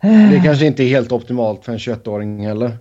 Det 0.00 0.08
är 0.08 0.44
kanske 0.44 0.66
inte 0.66 0.84
helt 0.84 1.12
optimalt 1.12 1.64
för 1.64 1.72
en 1.72 1.78
21-åring 1.78 2.46
heller. 2.46 2.78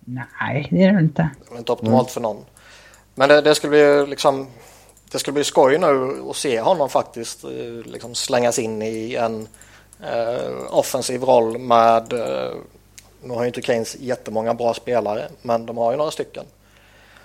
Nej, 0.00 0.68
det 0.70 0.84
är 0.84 0.92
det 0.92 0.98
inte. 0.98 1.30
Det 1.48 1.54
är 1.54 1.58
inte 1.58 1.72
optimalt 1.72 2.08
mm. 2.08 2.12
för 2.12 2.20
någon. 2.20 2.44
Men 3.14 3.28
det, 3.28 3.40
det, 3.40 3.54
skulle 3.54 3.70
bli 3.70 4.10
liksom... 4.10 4.46
Det 5.10 5.18
skulle 5.18 5.32
bli 5.32 5.44
skoj 5.44 5.78
nu 5.78 6.22
att 6.30 6.36
se 6.36 6.60
honom 6.60 6.88
faktiskt 6.88 7.44
eh, 7.44 7.50
liksom 7.84 8.14
slängas 8.14 8.58
in 8.58 8.82
i 8.82 9.14
en 9.14 9.48
eh, 10.00 10.52
offensiv 10.70 11.22
roll 11.22 11.58
med... 11.58 12.12
Eh, 12.12 12.52
nu 13.24 13.34
har 13.34 13.42
ju 13.42 13.46
inte 13.46 13.62
Keynes 13.62 13.96
jättemånga 14.00 14.54
bra 14.54 14.74
spelare, 14.74 15.28
men 15.42 15.66
de 15.66 15.76
har 15.76 15.90
ju 15.92 15.98
några 15.98 16.10
stycken. 16.10 16.44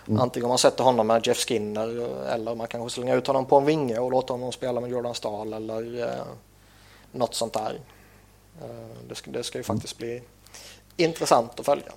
Mm. 0.07 0.21
Antingen 0.21 0.45
om 0.45 0.49
man 0.49 0.57
sätter 0.57 0.83
honom 0.83 1.07
med 1.07 1.27
Jeff 1.27 1.37
Skinner 1.37 2.07
eller 2.33 2.55
man 2.55 2.67
kanske 2.67 2.89
slänger 2.89 3.17
ut 3.17 3.27
honom 3.27 3.45
på 3.45 3.57
en 3.57 3.65
vinge 3.65 3.97
och 3.97 4.11
låter 4.11 4.33
honom 4.33 4.51
spela 4.51 4.81
med 4.81 4.89
Jordan 4.89 5.15
Stahl 5.15 5.53
eller 5.53 6.03
eh, 6.03 6.25
något 7.11 7.35
sånt 7.35 7.53
där. 7.53 7.79
Eh, 8.61 8.67
det, 9.09 9.15
ska, 9.15 9.31
det 9.31 9.43
ska 9.43 9.57
ju 9.57 9.63
faktiskt 9.63 9.97
bli 9.97 10.21
intressant 10.97 11.59
att 11.59 11.65
följa. 11.65 11.91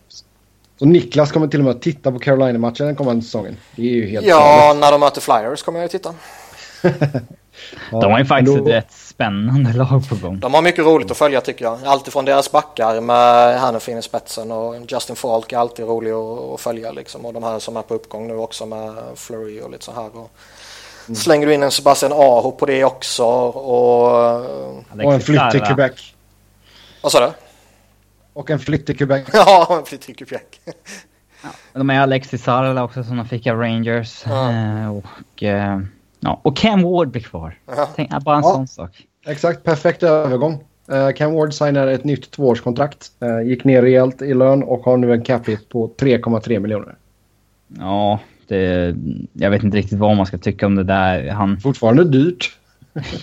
Så 0.78 0.86
Niklas 0.86 1.32
kommer 1.32 1.48
till 1.48 1.60
och 1.60 1.64
med 1.64 1.76
att 1.76 1.82
titta 1.82 2.12
på 2.12 2.18
Carolina-matchen 2.18 2.86
den 2.86 2.96
kommande 2.96 3.22
säsongen? 3.22 3.56
Det 3.76 3.82
är 3.82 3.86
ju 3.86 4.06
helt 4.06 4.26
Ja, 4.26 4.40
farligt. 4.40 4.80
när 4.80 4.92
de 4.92 5.00
möter 5.00 5.20
Flyers 5.20 5.62
kommer 5.62 5.78
jag 5.78 5.84
att 5.84 5.90
titta. 5.90 6.14
de 7.90 8.12
har 8.12 8.18
ju 8.18 8.24
faktiskt 8.24 8.56
då... 8.56 8.62
ett 8.62 8.74
rätt 8.74 8.92
spännande 8.92 9.72
lag 9.72 10.08
på 10.08 10.14
gång. 10.14 10.40
De 10.40 10.54
har 10.54 10.62
mycket 10.62 10.84
roligt 10.84 11.10
att 11.10 11.16
följa 11.16 11.40
tycker 11.40 11.64
jag. 11.64 11.78
Alltifrån 11.84 12.24
deras 12.24 12.52
backar 12.52 13.00
med 13.00 13.60
Hannifin 13.60 13.98
i 13.98 14.02
spetsen 14.02 14.50
och 14.50 14.76
Justin 14.88 15.16
Falk 15.16 15.52
är 15.52 15.58
alltid 15.58 15.84
rolig 15.86 16.10
att, 16.10 16.60
följa 16.60 16.92
liksom. 16.92 17.26
Och 17.26 17.32
de 17.32 17.42
här 17.42 17.58
som 17.58 17.76
är 17.76 17.82
på 17.82 17.94
uppgång 17.94 18.28
nu 18.28 18.36
också 18.36 18.66
med 18.66 18.94
Flurry 19.14 19.60
och 19.60 19.70
lite 19.70 19.84
så 19.84 19.92
här. 19.92 20.16
Och 20.16 20.30
mm. 21.06 21.16
Slänger 21.16 21.46
du 21.46 21.54
in 21.54 21.62
en 21.62 21.70
Sebastian 21.70 22.12
Aho 22.12 22.52
på 22.52 22.66
det 22.66 22.84
också 22.84 23.24
och... 23.24 24.06
Och 24.90 25.14
en 25.14 25.20
flytt 25.20 25.50
till 25.50 25.60
Quebec. 25.60 26.14
Vad 27.02 27.12
sa 27.12 27.20
du? 27.20 27.32
Och 28.32 28.50
en 28.50 28.58
Quebec. 28.58 29.28
ja, 29.32 29.84
en 29.90 30.14
Quebec. 30.14 30.42
ja, 31.42 31.48
de 31.72 31.90
är 31.90 32.00
Alexis 32.00 32.42
Sarla 32.42 32.84
också 32.84 33.04
som 33.04 33.16
de 33.16 33.26
fick 33.26 33.46
av 33.46 33.58
Rangers. 33.58 34.24
Ja. 34.26 34.52
Eh, 34.52 34.96
och, 34.96 35.42
eh, 35.42 35.80
ja, 36.20 36.40
och 36.42 36.56
Cam 36.56 36.82
Ward 36.82 37.08
blir 37.08 37.22
kvar. 37.22 37.58
Ja. 37.66 37.88
Tänk, 37.96 38.10
bara 38.10 38.36
en 38.36 38.42
ja. 38.42 38.52
sån 38.52 38.68
sak. 38.68 39.06
Exakt, 39.26 39.64
perfekt 39.64 40.02
övergång. 40.02 40.64
Uh, 40.92 41.10
Cam 41.10 41.34
Ward 41.34 41.54
signade 41.54 41.92
ett 41.92 42.04
nytt 42.04 42.30
tvåårskontrakt. 42.30 43.10
Uh, 43.22 43.48
gick 43.48 43.64
ner 43.64 43.82
rejält 43.82 44.22
i 44.22 44.34
lön 44.34 44.62
och 44.62 44.80
har 44.80 44.96
nu 44.96 45.12
en 45.12 45.24
cap 45.24 45.48
hit 45.48 45.68
på 45.68 45.90
3,3 45.98 46.58
miljoner. 46.58 46.94
Ja, 47.78 48.18
det, 48.48 48.94
jag 49.32 49.50
vet 49.50 49.62
inte 49.62 49.76
riktigt 49.76 49.98
vad 49.98 50.16
man 50.16 50.26
ska 50.26 50.38
tycka 50.38 50.66
om 50.66 50.74
det 50.74 50.84
där. 50.84 51.28
Han... 51.28 51.60
Fortfarande 51.60 52.04
dyrt. 52.04 52.56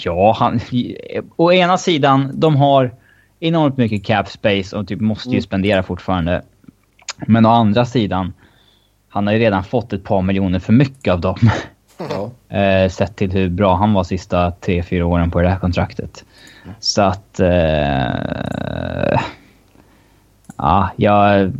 ja, 0.03 0.35
han, 0.39 0.59
å 1.35 1.51
ena 1.51 1.77
sidan, 1.77 2.31
de 2.33 2.55
har 2.55 2.91
enormt 3.39 3.77
mycket 3.77 4.05
cap 4.05 4.29
space 4.29 4.77
och 4.77 4.87
typ 4.87 5.01
måste 5.01 5.29
ju 5.29 5.35
mm. 5.35 5.41
spendera 5.41 5.83
fortfarande. 5.83 6.41
Men 7.27 7.45
å 7.45 7.49
andra 7.49 7.85
sidan, 7.85 8.33
han 9.09 9.27
har 9.27 9.33
ju 9.33 9.39
redan 9.39 9.63
fått 9.63 9.93
ett 9.93 10.03
par 10.03 10.21
miljoner 10.21 10.59
för 10.59 10.73
mycket 10.73 11.13
av 11.13 11.21
dem. 11.21 11.37
Ja. 12.09 12.31
Eh, 12.57 12.89
sett 12.89 13.15
till 13.15 13.31
hur 13.31 13.49
bra 13.49 13.75
han 13.75 13.93
var 13.93 14.03
sista 14.03 14.51
tre, 14.51 14.83
fyra 14.83 15.05
åren 15.05 15.31
på 15.31 15.41
det 15.41 15.49
här 15.49 15.59
kontraktet. 15.59 16.25
Så 16.79 17.01
att... 17.01 17.39
Eh, 17.39 19.19
ja, 20.57 20.89
jag... 20.95 21.53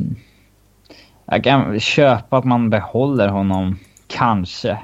Jag 1.26 1.44
kan 1.44 1.80
köpa 1.80 2.38
att 2.38 2.46
man 2.46 2.70
behåller 2.70 3.28
honom, 3.28 3.80
kanske. 4.08 4.80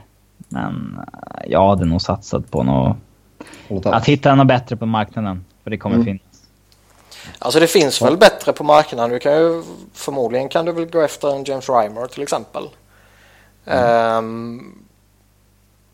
Men 0.49 0.99
eh, 1.07 1.51
jag 1.51 1.69
hade 1.69 1.85
nog 1.85 2.01
satsat 2.01 2.51
på 2.51 2.63
något... 2.63 2.97
Att 3.85 4.05
hitta 4.05 4.35
något 4.35 4.47
bättre 4.47 4.75
på 4.75 4.85
marknaden. 4.85 5.45
För 5.63 5.69
det 5.71 5.77
kommer 5.77 5.95
mm. 5.95 6.05
finnas. 6.05 6.32
Alltså 7.39 7.59
det 7.59 7.67
finns 7.67 8.01
väl 8.01 8.17
bättre 8.17 8.53
på 8.53 8.63
marknaden. 8.63 9.09
Du 9.09 9.19
kan 9.19 9.33
ju, 9.33 9.63
förmodligen 9.93 10.49
kan 10.49 10.65
du 10.65 10.71
väl 10.71 10.85
gå 10.85 11.01
efter 11.01 11.35
en 11.35 11.43
James 11.43 11.69
Reimer 11.69 12.07
till 12.07 12.23
exempel. 12.23 12.69
Mm. 13.65 14.17
Um, 14.17 14.85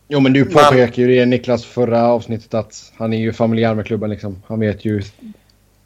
jo 0.08 0.20
men 0.20 0.32
du 0.32 0.44
påpekade 0.44 1.00
ju 1.00 1.06
det 1.06 1.14
i 1.22 1.26
Niklas 1.26 1.64
förra 1.64 2.06
avsnittet 2.06 2.54
att 2.54 2.92
han 2.96 3.12
är 3.12 3.18
ju 3.18 3.32
familjär 3.32 3.74
med 3.74 3.86
klubben 3.86 4.10
liksom. 4.10 4.42
Han 4.46 4.60
vet 4.60 4.84
ju 4.84 5.02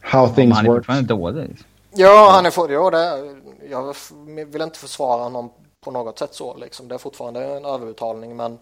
how 0.00 0.26
ja, 0.26 0.34
things 0.34 0.64
work. 0.64 0.84
Han 0.86 0.98
är 0.98 1.02
dålig. 1.02 1.56
Ja, 1.94 2.30
han 2.32 2.46
är 2.46 2.50
för, 2.50 2.68
ja, 2.68 2.90
det, 2.90 3.34
jag 3.70 3.96
vill 4.46 4.62
inte 4.62 4.78
försvara 4.78 5.22
honom 5.22 5.50
på 5.84 5.90
något 5.90 6.18
sätt 6.18 6.34
så 6.34 6.56
liksom. 6.56 6.88
Det 6.88 6.94
är 6.94 6.98
fortfarande 6.98 7.44
en 7.44 7.64
överuttalning 7.64 8.36
men 8.36 8.58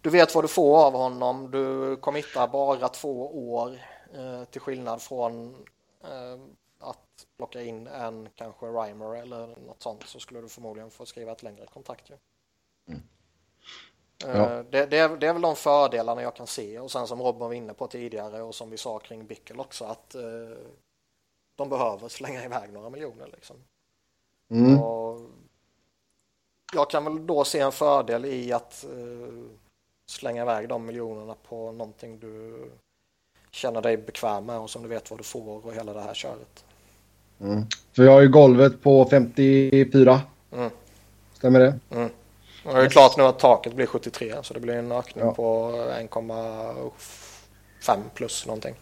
du 0.00 0.10
vet 0.10 0.34
vad 0.34 0.44
du 0.44 0.48
får 0.48 0.84
av 0.84 0.92
honom. 0.92 1.50
Du 1.50 1.96
committar 1.96 2.48
bara 2.48 2.88
två 2.88 3.50
år 3.52 3.78
eh, 4.14 4.44
till 4.50 4.60
skillnad 4.60 5.02
från 5.02 5.54
att 6.78 7.26
plocka 7.36 7.62
in 7.62 7.86
en 7.86 8.28
kanske 8.34 8.66
Reimer 8.66 9.16
eller 9.16 9.46
något 9.46 9.82
sånt 9.82 10.02
så 10.06 10.20
skulle 10.20 10.40
du 10.40 10.48
förmodligen 10.48 10.90
få 10.90 11.06
skriva 11.06 11.32
ett 11.32 11.42
längre 11.42 11.66
kontrakt. 11.66 12.10
Ju. 12.10 12.16
Mm. 12.88 13.02
Eh, 14.24 14.36
ja. 14.36 14.62
Det, 14.62 14.86
det, 14.86 14.98
är, 14.98 15.16
det, 15.16 15.26
är, 15.26 15.32
väl 15.32 15.42
de 15.42 15.56
fördelarna 15.56 16.22
jag 16.22 16.36
kan 16.36 16.46
se 16.46 16.78
och 16.78 16.90
sen 16.90 17.06
som 17.06 17.22
Robin 17.22 17.40
var 17.40 17.52
inne 17.52 17.74
på 17.74 17.86
tidigare 17.86 18.42
och 18.42 18.54
som 18.54 18.70
vi 18.70 18.76
sa 18.76 18.98
kring 18.98 19.26
Bickel 19.26 19.60
också 19.60 19.84
att 19.84 20.14
eh, 20.14 20.22
de 21.56 21.68
behöver 21.68 22.08
slänga 22.08 22.44
iväg 22.44 22.72
några 22.72 22.90
miljoner 22.90 23.26
liksom. 23.26 23.56
Mm. 24.48 24.82
Och 24.82 25.20
jag 26.72 26.90
kan 26.90 27.04
väl 27.04 27.26
då 27.26 27.44
se 27.44 27.60
en 27.60 27.72
fördel 27.72 28.24
i 28.24 28.52
att 28.52 28.84
eh, 28.84 29.50
slänga 30.06 30.42
iväg 30.42 30.68
de 30.68 30.86
miljonerna 30.86 31.34
på 31.34 31.72
någonting 31.72 32.18
du 32.18 32.70
känner 33.56 33.82
dig 33.82 33.96
bekväm 33.96 34.46
med 34.46 34.58
och 34.58 34.70
som 34.70 34.82
du 34.82 34.88
vet 34.88 35.10
vad 35.10 35.20
du 35.20 35.24
får 35.24 35.66
och 35.66 35.74
hela 35.74 35.92
det 35.92 36.00
här 36.00 36.14
köret. 36.14 36.64
Mm. 37.40 37.64
För 37.92 38.04
jag 38.04 38.12
har 38.12 38.20
ju 38.20 38.28
golvet 38.28 38.82
på 38.82 39.08
54. 39.10 40.20
Mm. 40.52 40.70
Stämmer 41.34 41.60
det? 41.60 41.78
Mm. 41.90 42.10
Och 42.64 42.74
det 42.74 42.80
är 42.80 42.88
klart 42.88 43.16
nu 43.16 43.22
att 43.22 43.38
taket 43.38 43.74
blir 43.74 43.86
73 43.86 44.34
så 44.42 44.54
det 44.54 44.60
blir 44.60 44.74
en 44.74 44.92
ökning 44.92 45.24
ja. 45.24 45.32
på 45.32 45.72
1,5 46.10 47.98
plus 48.14 48.46
någonting. 48.46 48.74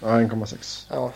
Ja, 0.00 0.06
1,6. 0.06 0.86
Ja. 0.90 1.12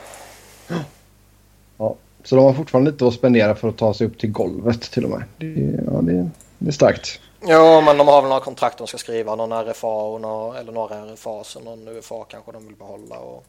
ja. 1.76 1.96
Så 2.24 2.36
de 2.36 2.44
har 2.44 2.52
fortfarande 2.52 2.90
lite 2.90 3.06
att 3.06 3.14
spendera 3.14 3.54
för 3.54 3.68
att 3.68 3.76
ta 3.76 3.94
sig 3.94 4.06
upp 4.06 4.18
till 4.18 4.30
golvet 4.30 4.82
till 4.82 5.04
och 5.04 5.10
med. 5.10 5.22
Det, 5.38 5.46
ja, 5.86 6.00
det, 6.02 6.30
det 6.58 6.68
är 6.68 6.72
starkt. 6.72 7.20
Ja, 7.42 7.80
men 7.80 7.98
de 7.98 8.08
har 8.08 8.22
väl 8.22 8.28
några 8.28 8.44
kontrakt 8.44 8.78
de 8.78 8.86
ska 8.86 8.98
skriva, 8.98 9.34
någon 9.34 9.64
RFA 9.64 9.86
och 9.86 10.20
några, 10.20 10.58
eller 10.58 10.72
några 10.72 11.04
RFA, 11.04 11.44
så 11.44 11.60
någon 11.60 11.88
UFA 11.88 12.24
kanske 12.28 12.52
de 12.52 12.66
vill 12.66 12.76
behålla. 12.76 13.18
Och... 13.18 13.44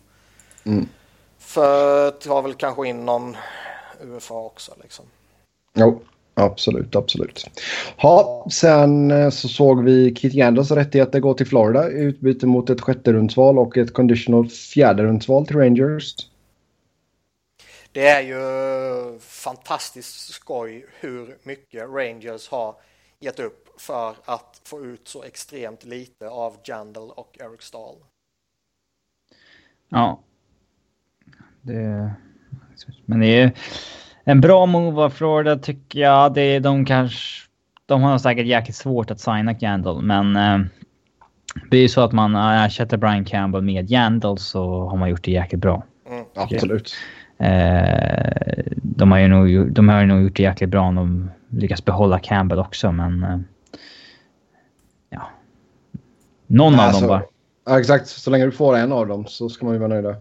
Mm. 0.64 0.88
För 1.40 2.12
ta 2.12 2.42
väl 2.42 2.54
kanske 2.54 2.88
in 2.88 3.06
någon 3.06 3.38
UFA 4.02 4.34
också 4.34 4.74
liksom. 4.82 5.06
Jo, 5.74 6.02
absolut, 6.34 6.96
absolut. 6.96 7.48
Ja, 7.98 8.48
sen 8.52 9.12
eh, 9.12 9.30
så 9.30 9.48
såg 9.48 9.84
vi 9.84 10.16
Kit 10.16 10.34
Yanders 10.34 10.72
rättigheter 10.72 11.20
gå 11.20 11.34
till 11.34 11.48
Florida 11.48 11.92
i 11.92 12.02
utbyte 12.02 12.46
mot 12.46 12.70
ett 12.70 12.82
sjätte 12.82 13.14
rundsval 13.14 13.60
och 13.60 13.78
ett 13.78 13.94
conditional 13.94 14.50
fjärde 14.50 15.04
rundsval 15.04 15.48
till 15.48 15.56
Rangers. 15.56 16.16
Det 17.92 18.08
är 18.08 18.22
ju 18.22 19.20
fantastiskt 19.20 20.34
skoj 20.34 20.86
hur 21.00 21.38
mycket 21.44 21.90
Rangers 21.90 22.50
har 22.50 22.76
gett 23.20 23.40
upp 23.40 23.61
för 23.88 24.16
att 24.26 24.62
få 24.66 24.86
ut 24.86 25.08
så 25.08 25.24
extremt 25.24 25.84
lite 25.84 26.30
av 26.30 26.54
Jandal 26.64 27.10
och 27.10 27.38
Eric 27.40 27.62
Stahl. 27.62 27.96
Ja. 29.90 30.20
Det... 31.62 32.12
Men 33.06 33.20
det 33.20 33.28
är 33.28 33.52
en 34.24 34.42
bra 34.42 34.66
move 34.66 35.02
av 35.02 35.10
Florida 35.10 35.56
tycker 35.58 36.00
jag. 36.00 36.34
Det 36.34 36.42
är 36.42 36.60
de 36.60 36.86
kanske... 36.86 37.48
De 37.86 38.02
har 38.02 38.18
säkert 38.18 38.46
jäkligt 38.46 38.76
svårt 38.76 39.12
att 39.12 39.20
signa 39.20 39.56
Jandal, 39.60 40.02
men... 40.02 40.36
Eh, 40.36 40.68
det 41.70 41.78
är 41.78 41.82
ju 41.82 41.90
så 41.90 42.02
att 42.02 42.12
man 42.12 42.36
ersätter 42.36 42.98
Brian 42.98 43.26
Campbell 43.26 43.62
med 43.62 43.92
Jandal 43.92 44.38
så 44.38 44.88
har 44.90 44.98
man 44.98 45.10
gjort 45.10 45.24
det 45.24 45.32
jäkligt 45.32 45.62
bra. 45.62 45.84
Mm. 46.10 46.26
Absolut. 46.36 46.94
Eh, 47.38 48.64
de, 48.76 49.12
har 49.12 49.20
ju 49.20 49.28
nog, 49.28 49.74
de 49.74 49.90
har 49.90 50.02
ju 50.02 50.08
nog 50.08 50.22
gjort 50.22 50.36
det 50.36 50.44
jäkligt 50.44 50.70
bra 50.70 50.82
om 50.82 50.96
de 50.96 51.32
lyckas 51.50 51.86
behålla 51.86 52.20
Campbell 52.20 52.60
också, 52.60 52.92
men... 52.92 53.24
Eh, 53.24 53.40
ja. 55.10 55.30
Någon 56.52 56.76
Nej, 56.76 56.88
av 56.88 56.94
dem 56.94 57.08
bara. 57.08 57.24
Ja, 57.66 57.80
exakt. 57.80 58.08
Så 58.08 58.30
länge 58.30 58.46
du 58.46 58.52
får 58.52 58.76
en 58.76 58.92
av 58.92 59.08
dem 59.08 59.26
så 59.28 59.50
ska 59.50 59.66
man 59.66 59.74
ju 59.74 59.80
vara 59.80 60.02
nöjd. 60.02 60.16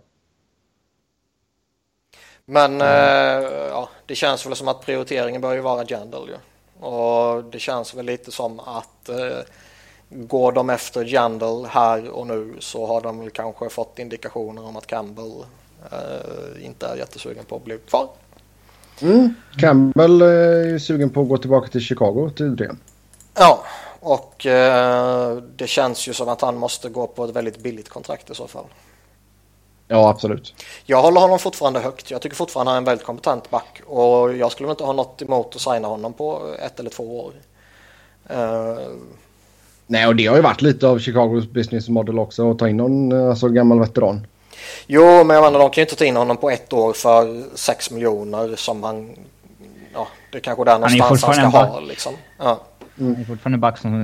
Men 2.44 2.74
mm. 2.74 3.42
eh, 3.44 3.50
ja, 3.50 3.88
det 4.06 4.14
känns 4.14 4.46
väl 4.46 4.56
som 4.56 4.68
att 4.68 4.86
prioriteringen 4.86 5.40
bör 5.40 5.54
ju 5.54 5.60
vara 5.60 5.84
Jandal 5.88 6.28
ju. 6.28 6.34
Och 6.86 7.44
det 7.44 7.58
känns 7.58 7.94
väl 7.94 8.06
lite 8.06 8.30
som 8.30 8.60
att 8.60 9.08
eh, 9.08 9.38
går 10.08 10.52
de 10.52 10.70
efter 10.70 11.04
Jandal 11.04 11.66
här 11.66 12.08
och 12.08 12.26
nu 12.26 12.54
så 12.58 12.86
har 12.86 13.00
de 13.00 13.18
väl 13.18 13.30
kanske 13.30 13.68
fått 13.68 13.98
indikationer 13.98 14.66
om 14.66 14.76
att 14.76 14.86
Campbell 14.86 15.32
eh, 15.92 16.66
inte 16.66 16.86
är 16.86 16.96
jättesugen 16.96 17.44
på 17.44 17.56
att 17.56 17.64
bli 17.64 17.78
kvar. 17.78 18.08
Mm. 19.00 19.34
Campbell 19.58 20.22
är 20.22 20.78
sugen 20.78 21.10
på 21.10 21.22
att 21.22 21.28
gå 21.28 21.38
tillbaka 21.38 21.68
till 21.68 21.80
Chicago 21.80 22.30
tydligen. 22.36 22.78
Ja, 23.34 23.64
och 24.00 24.46
eh, 24.46 25.36
det 25.36 25.66
känns 25.66 26.08
ju 26.08 26.12
som 26.12 26.28
att 26.28 26.40
han 26.40 26.56
måste 26.56 26.88
gå 26.88 27.06
på 27.06 27.24
ett 27.24 27.36
väldigt 27.36 27.58
billigt 27.58 27.88
kontrakt 27.88 28.30
i 28.30 28.34
så 28.34 28.46
fall. 28.46 28.64
Ja, 29.88 30.08
absolut. 30.08 30.54
Jag 30.84 31.02
håller 31.02 31.20
honom 31.20 31.38
fortfarande 31.38 31.80
högt. 31.80 32.10
Jag 32.10 32.22
tycker 32.22 32.36
fortfarande 32.36 32.70
han 32.70 32.76
är 32.76 32.78
en 32.80 32.84
väldigt 32.84 33.06
kompetent 33.06 33.50
back. 33.50 33.82
Och 33.86 34.36
jag 34.36 34.52
skulle 34.52 34.70
inte 34.70 34.84
ha 34.84 34.92
något 34.92 35.22
emot 35.22 35.56
att 35.56 35.60
signa 35.60 35.88
honom 35.88 36.12
på 36.12 36.54
ett 36.62 36.80
eller 36.80 36.90
två 36.90 37.20
år. 37.20 37.32
Uh... 38.30 38.78
Nej, 39.86 40.06
och 40.06 40.16
det 40.16 40.26
har 40.26 40.36
ju 40.36 40.42
varit 40.42 40.62
lite 40.62 40.88
av 40.88 40.98
Chicagos 40.98 41.46
business 41.46 41.88
model 41.88 42.18
också 42.18 42.50
att 42.50 42.58
ta 42.58 42.68
in 42.68 42.76
någon 42.76 43.28
alltså, 43.28 43.48
gammal 43.48 43.80
veteran. 43.80 44.26
Jo, 44.86 45.24
men 45.24 45.36
jag 45.36 45.42
menar 45.44 45.58
de 45.58 45.70
kan 45.70 45.82
ju 45.82 45.82
inte 45.82 45.96
ta 45.96 46.04
in 46.04 46.16
honom 46.16 46.36
på 46.36 46.50
ett 46.50 46.72
år 46.72 46.92
för 46.92 47.44
6 47.54 47.90
miljoner 47.90 48.56
som 48.56 48.82
han... 48.82 49.16
Ja, 49.94 50.06
det 50.32 50.38
är 50.38 50.42
kanske 50.42 50.64
där 50.64 50.78
någonstans 50.78 51.22
han, 51.22 51.38
han 51.38 51.50
ska 51.52 51.60
ha 51.60 51.80
liksom. 51.80 52.14
Ja. 52.38 52.60
Mm. 53.00 53.14
Det 53.14 53.20
är 53.20 53.24
fortfarande 53.24 53.58
back 53.58 53.78
som 53.78 53.94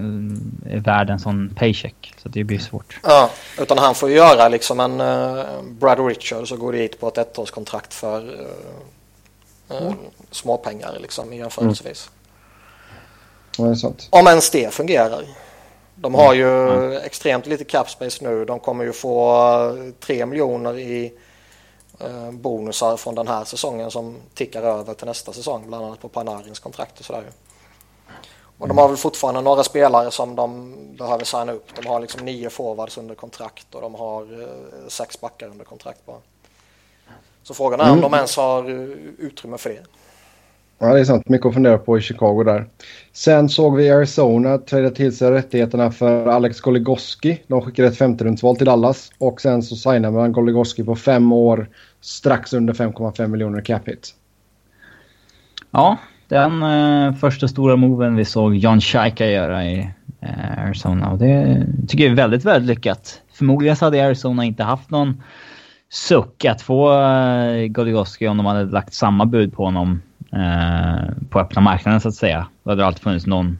är 0.70 0.80
värd 0.80 1.10
en 1.10 1.18
sån 1.18 1.54
paycheck. 1.54 2.14
Så 2.22 2.28
det 2.28 2.44
blir 2.44 2.58
svårt. 2.58 3.00
Ja, 3.02 3.30
utan 3.58 3.78
han 3.78 3.94
får 3.94 4.10
göra 4.10 4.48
liksom 4.48 4.80
en 4.80 5.00
uh, 5.00 5.62
Brad 5.62 6.06
Richards 6.06 6.52
och 6.52 6.58
gå 6.58 6.72
dit 6.72 7.00
på 7.00 7.08
ett 7.08 7.18
ettårskontrakt 7.18 7.94
för 7.94 8.20
uh, 9.70 9.82
mm. 9.82 9.94
småpengar 10.30 10.98
liksom 11.00 11.32
i 11.32 11.38
jämförelsevis. 11.38 12.10
Mm. 13.58 13.74
Ja. 13.82 13.92
Om 14.10 14.26
ens 14.26 14.50
det 14.50 14.74
fungerar. 14.74 15.24
De 15.94 16.14
har 16.14 16.34
ju 16.34 16.68
mm. 16.68 16.92
extremt 16.92 17.46
lite 17.46 17.64
capspace 17.64 18.24
nu. 18.24 18.44
De 18.44 18.60
kommer 18.60 18.84
ju 18.84 18.92
få 18.92 19.92
3 20.00 20.26
miljoner 20.26 20.78
i 20.78 21.12
uh, 22.04 22.30
bonusar 22.30 22.96
från 22.96 23.14
den 23.14 23.28
här 23.28 23.44
säsongen 23.44 23.90
som 23.90 24.16
tickar 24.34 24.62
över 24.62 24.94
till 24.94 25.06
nästa 25.06 25.32
säsong. 25.32 25.64
Bland 25.66 25.84
annat 25.84 26.00
på 26.00 26.08
Panarins 26.08 26.58
kontrakt 26.58 26.98
och 26.98 27.04
sådär. 27.04 27.24
Och 28.58 28.68
de 28.68 28.78
har 28.78 28.88
väl 28.88 28.96
fortfarande 28.96 29.40
några 29.40 29.64
spelare 29.64 30.10
som 30.10 30.36
de 30.36 30.74
behöver 30.98 31.24
signa 31.24 31.52
upp. 31.52 31.66
De 31.82 31.86
har 31.86 32.00
liksom 32.00 32.24
nio 32.24 32.50
forwards 32.50 32.98
under 32.98 33.14
kontrakt 33.14 33.74
och 33.74 33.80
de 33.80 33.94
har 33.94 34.42
eh, 34.42 34.88
sex 34.88 35.20
backar 35.20 35.48
under 35.48 35.64
kontrakt 35.64 36.06
bara. 36.06 36.16
Så 37.42 37.54
frågan 37.54 37.80
är 37.80 37.84
mm. 37.84 37.94
om 37.94 38.00
de 38.00 38.14
ens 38.14 38.36
har 38.36 38.70
eh, 38.70 38.96
utrymme 39.18 39.58
för 39.58 39.70
det. 39.70 39.82
Ja, 40.78 40.94
det 40.94 41.00
är 41.00 41.04
sant. 41.04 41.28
Mycket 41.28 41.46
att 41.46 41.54
fundera 41.54 41.78
på 41.78 41.98
i 41.98 42.00
Chicago 42.00 42.44
där. 42.44 42.66
Sen 43.12 43.48
såg 43.48 43.76
vi 43.76 43.90
Arizona 43.90 44.58
träda 44.58 44.90
till 44.90 45.16
sig 45.16 45.30
rättigheterna 45.30 45.92
för 45.92 46.26
Alex 46.26 46.60
Goligoski. 46.60 47.42
De 47.46 47.62
skickade 47.62 47.88
ett 47.88 47.98
femterumsval 47.98 48.56
till 48.56 48.66
Dallas 48.66 49.10
och 49.18 49.40
sen 49.40 49.62
så 49.62 49.76
signade 49.76 50.10
man 50.10 50.32
Goligoski 50.32 50.84
på 50.84 50.96
fem 50.96 51.32
år 51.32 51.70
strax 52.00 52.52
under 52.52 52.74
5,5 52.74 53.26
miljoner 53.26 53.60
cap 53.60 53.88
hit. 53.88 54.14
Ja, 55.70 55.96
den 56.28 56.62
eh, 56.62 57.14
första 57.14 57.48
stora 57.48 57.76
moven 57.76 58.16
vi 58.16 58.24
såg 58.24 58.56
John 58.56 58.80
Shaika 58.80 59.26
göra 59.26 59.64
i 59.64 59.90
eh, 60.20 60.62
Arizona. 60.64 61.10
Och 61.10 61.18
det 61.18 61.66
tycker 61.88 62.04
jag 62.04 62.12
är 62.12 62.16
väldigt, 62.16 62.44
väldigt 62.44 62.76
lyckat. 62.76 63.22
Förmodligen 63.32 63.76
så 63.76 63.84
hade 63.84 64.06
Arizona 64.06 64.44
inte 64.44 64.62
haft 64.62 64.90
någon 64.90 65.22
suck 65.90 66.44
att 66.44 66.62
få 66.62 67.02
eh, 67.02 67.66
Goligoski 67.66 68.28
om 68.28 68.36
de 68.36 68.46
hade 68.46 68.64
lagt 68.64 68.94
samma 68.94 69.26
bud 69.26 69.54
på 69.54 69.64
honom 69.64 70.02
eh, 70.32 71.14
på 71.30 71.40
öppna 71.40 71.60
marknaden 71.60 72.00
så 72.00 72.08
att 72.08 72.14
säga. 72.14 72.46
Då 72.62 72.70
hade 72.70 72.82
det 72.82 72.86
alltid 72.86 73.02
funnits 73.02 73.26
någon 73.26 73.58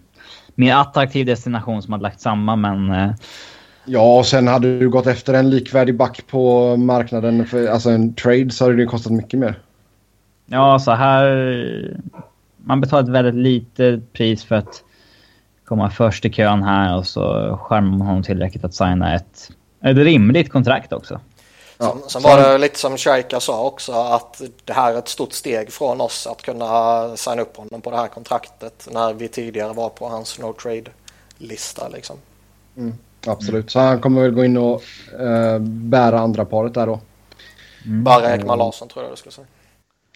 mer 0.54 0.74
attraktiv 0.76 1.26
destination 1.26 1.82
som 1.82 1.92
hade 1.92 2.02
lagt 2.02 2.20
samma 2.20 2.56
men... 2.56 2.90
Eh, 2.90 3.10
Ja, 3.88 4.18
och 4.18 4.26
sen 4.26 4.48
hade 4.48 4.78
du 4.78 4.88
gått 4.88 5.06
efter 5.06 5.34
en 5.34 5.50
likvärdig 5.50 5.96
back 5.96 6.26
på 6.26 6.76
marknaden. 6.76 7.46
För, 7.46 7.66
alltså 7.66 7.90
en 7.90 8.14
trade 8.14 8.50
så 8.50 8.64
hade 8.64 8.76
det 8.76 8.86
kostat 8.86 9.12
mycket 9.12 9.40
mer. 9.40 9.58
Ja, 10.46 10.78
så 10.78 10.90
här 10.90 11.26
man 12.66 12.80
betalar 12.80 13.02
ett 13.02 13.08
väldigt 13.08 13.34
litet 13.34 14.12
pris 14.12 14.44
för 14.44 14.54
att 14.54 14.84
komma 15.64 15.90
först 15.90 16.24
i 16.24 16.32
kön 16.32 16.62
här 16.62 16.96
och 16.96 17.06
så 17.06 17.56
skärmar 17.62 17.98
man 17.98 18.06
honom 18.06 18.22
tillräckligt 18.22 18.64
att 18.64 18.74
signa 18.74 19.14
ett, 19.14 19.50
ett 19.84 19.96
rimligt 19.96 20.52
kontrakt 20.52 20.92
också. 20.92 21.20
Ja, 21.78 21.96
sen, 22.00 22.10
sen 22.10 22.22
var 22.22 22.42
det 22.42 22.58
lite 22.58 22.78
som 22.78 22.96
Shaika 22.96 23.40
sa 23.40 23.64
också 23.64 23.92
att 23.92 24.42
det 24.64 24.72
här 24.72 24.94
är 24.94 24.98
ett 24.98 25.08
stort 25.08 25.32
steg 25.32 25.72
från 25.72 26.00
oss 26.00 26.26
att 26.26 26.42
kunna 26.42 27.16
signa 27.16 27.42
upp 27.42 27.56
honom 27.56 27.80
på 27.80 27.90
det 27.90 27.96
här 27.96 28.08
kontraktet 28.08 28.88
när 28.92 29.12
vi 29.12 29.28
tidigare 29.28 29.72
var 29.72 29.88
på 29.88 30.08
hans 30.08 30.38
no 30.38 30.52
trade-lista 30.52 31.88
liksom. 31.88 32.16
Mm, 32.76 32.94
absolut, 33.26 33.70
så 33.70 33.78
han 33.78 34.00
kommer 34.00 34.22
väl 34.22 34.30
gå 34.30 34.44
in 34.44 34.56
och 34.56 34.82
uh, 35.20 35.58
bära 35.60 36.20
andra 36.20 36.44
paret 36.44 36.74
där 36.74 36.86
då. 36.86 37.00
Mm. 37.84 38.04
Bara 38.04 38.34
Ekman 38.34 38.58
Larsson 38.58 38.88
tror 38.88 39.04
jag 39.04 39.12
du 39.12 39.16
skulle 39.16 39.32
säga. 39.32 39.46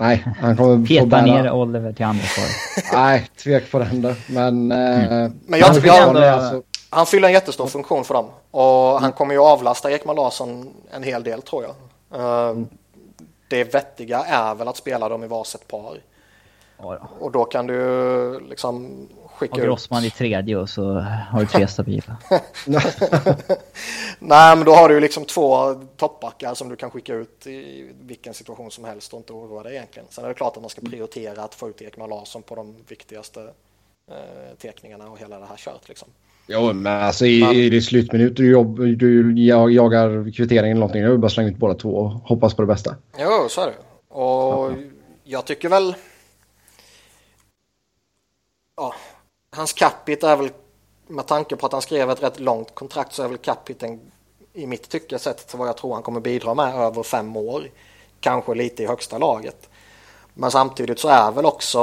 Nej, 0.01 0.25
han 0.41 0.57
kommer 0.57 0.87
Peta 0.87 1.07
bära... 1.07 1.23
ner 1.23 1.51
Oliver 1.51 1.93
till 1.93 2.05
andra 2.05 2.25
paret. 2.37 2.85
Nej, 2.93 3.31
tvek 3.37 3.71
på 3.71 3.79
den 3.79 4.03
då. 4.03 4.15
Men, 4.27 4.73
mm. 4.73 5.41
Men 5.47 5.61
jag 5.61 5.75
tycker 5.75 6.09
ändå... 6.09 6.21
Alltså... 6.21 6.63
Han 6.91 7.07
fyller 7.07 7.29
en 7.29 7.35
jättestor 7.35 7.67
funktion 7.67 8.05
för 8.05 8.15
dem 8.15 8.27
och 8.51 8.91
mm. 8.91 9.03
han 9.03 9.13
kommer 9.13 9.35
ju 9.35 9.41
avlasta 9.41 9.91
Ekman 9.91 10.17
Larsson 10.17 10.75
en 10.91 11.03
hel 11.03 11.23
del 11.23 11.43
tror 11.43 11.65
jag. 11.65 11.75
Uh, 12.21 12.65
det 13.49 13.75
vettiga 13.75 14.19
är 14.19 14.55
väl 14.55 14.69
att 14.69 14.77
spela 14.77 15.09
dem 15.09 15.25
i 15.25 15.27
varsitt 15.27 15.69
par. 15.69 15.99
Ja, 16.79 16.99
och 17.19 17.33
då 17.33 17.45
kan 17.45 17.67
du 17.67 18.41
liksom 18.49 19.09
skicka 19.41 19.55
och 19.55 19.61
Grossman 19.61 20.05
ut... 20.05 20.15
i 20.15 20.17
tredje 20.17 20.57
och 20.57 20.69
så 20.69 20.93
har 21.31 21.41
du 21.41 21.47
tre 21.47 21.67
stabila. 21.67 22.17
Nej, 24.19 24.57
men 24.57 24.65
då 24.65 24.73
har 24.73 24.89
du 24.89 24.95
ju 24.95 25.01
liksom 25.01 25.25
två 25.25 25.75
toppbackar 25.97 26.55
som 26.55 26.69
du 26.69 26.77
kan 26.77 26.91
skicka 26.91 27.15
ut 27.15 27.47
i 27.47 27.91
vilken 28.01 28.35
situation 28.35 28.71
som 28.71 28.85
helst 28.85 29.13
och 29.13 29.17
inte 29.19 29.33
oroa 29.33 29.63
dig 29.63 29.73
egentligen. 29.77 30.09
Sen 30.11 30.25
är 30.25 30.29
det 30.29 30.35
klart 30.35 30.57
att 30.57 30.63
man 30.63 30.71
ska 30.71 30.81
prioritera 30.81 31.43
att 31.43 31.55
få 31.55 31.69
ut 31.69 31.83
Ekman 31.83 32.11
Larsson 32.11 32.43
på 32.43 32.55
de 32.55 32.75
viktigaste 32.89 33.41
eh, 34.11 34.57
teckningarna 34.59 35.09
och 35.11 35.19
hela 35.19 35.39
det 35.39 35.47
här 35.47 35.57
kört 35.57 35.89
liksom. 35.89 36.09
Jo, 36.47 36.73
men 36.73 37.03
alltså 37.03 37.27
i, 37.27 37.41
men... 37.41 37.53
i 37.53 37.71
det 37.71 37.83
slutminuter 37.83 38.43
du, 38.43 38.51
jobb, 38.51 38.79
du 38.79 39.43
jagar 39.45 40.33
kvitteringen 40.33 40.77
eller 40.77 40.81
någonting. 40.81 41.03
Jag 41.03 41.11
vill 41.11 41.19
bara 41.19 41.31
slänga 41.31 41.51
ut 41.51 41.57
båda 41.57 41.75
två 41.75 41.97
och 41.97 42.11
hoppas 42.11 42.55
på 42.55 42.63
det 42.63 42.67
bästa. 42.67 42.97
Jo, 43.19 43.47
så 43.49 43.61
är 43.61 43.67
det. 43.67 43.75
Och 44.15 44.73
ja. 44.73 44.77
jag 45.25 45.45
tycker 45.45 45.69
väl... 45.69 45.95
Ja, 48.77 48.95
hans 49.57 49.73
capita 49.73 50.33
är 50.33 50.37
väl, 50.37 50.51
med 51.09 51.27
tanke 51.27 51.57
på 51.57 51.67
att 51.67 51.73
han 51.73 51.83
skrev 51.83 52.11
ett 52.11 52.23
rätt 52.23 52.41
långt 52.41 52.75
kontrakt 52.75 53.13
så 53.13 53.23
är 53.23 53.29
väl 53.29 53.39
capiten 53.39 54.01
i 54.53 54.67
mitt 54.67 54.89
tycke 54.89 55.19
sett 55.19 55.47
till 55.47 55.59
vad 55.59 55.69
jag 55.69 55.77
tror 55.77 55.95
han 55.95 56.03
kommer 56.03 56.21
bidra 56.21 56.55
med 56.55 56.75
över 56.75 57.03
fem 57.03 57.37
år. 57.37 57.63
Kanske 58.21 58.55
lite 58.55 58.83
i 58.83 58.87
högsta 58.87 59.19
laget. 59.19 59.69
Men 60.35 60.51
samtidigt 60.51 60.99
så 60.99 61.09
är 61.09 61.31
väl 61.31 61.45
också 61.45 61.81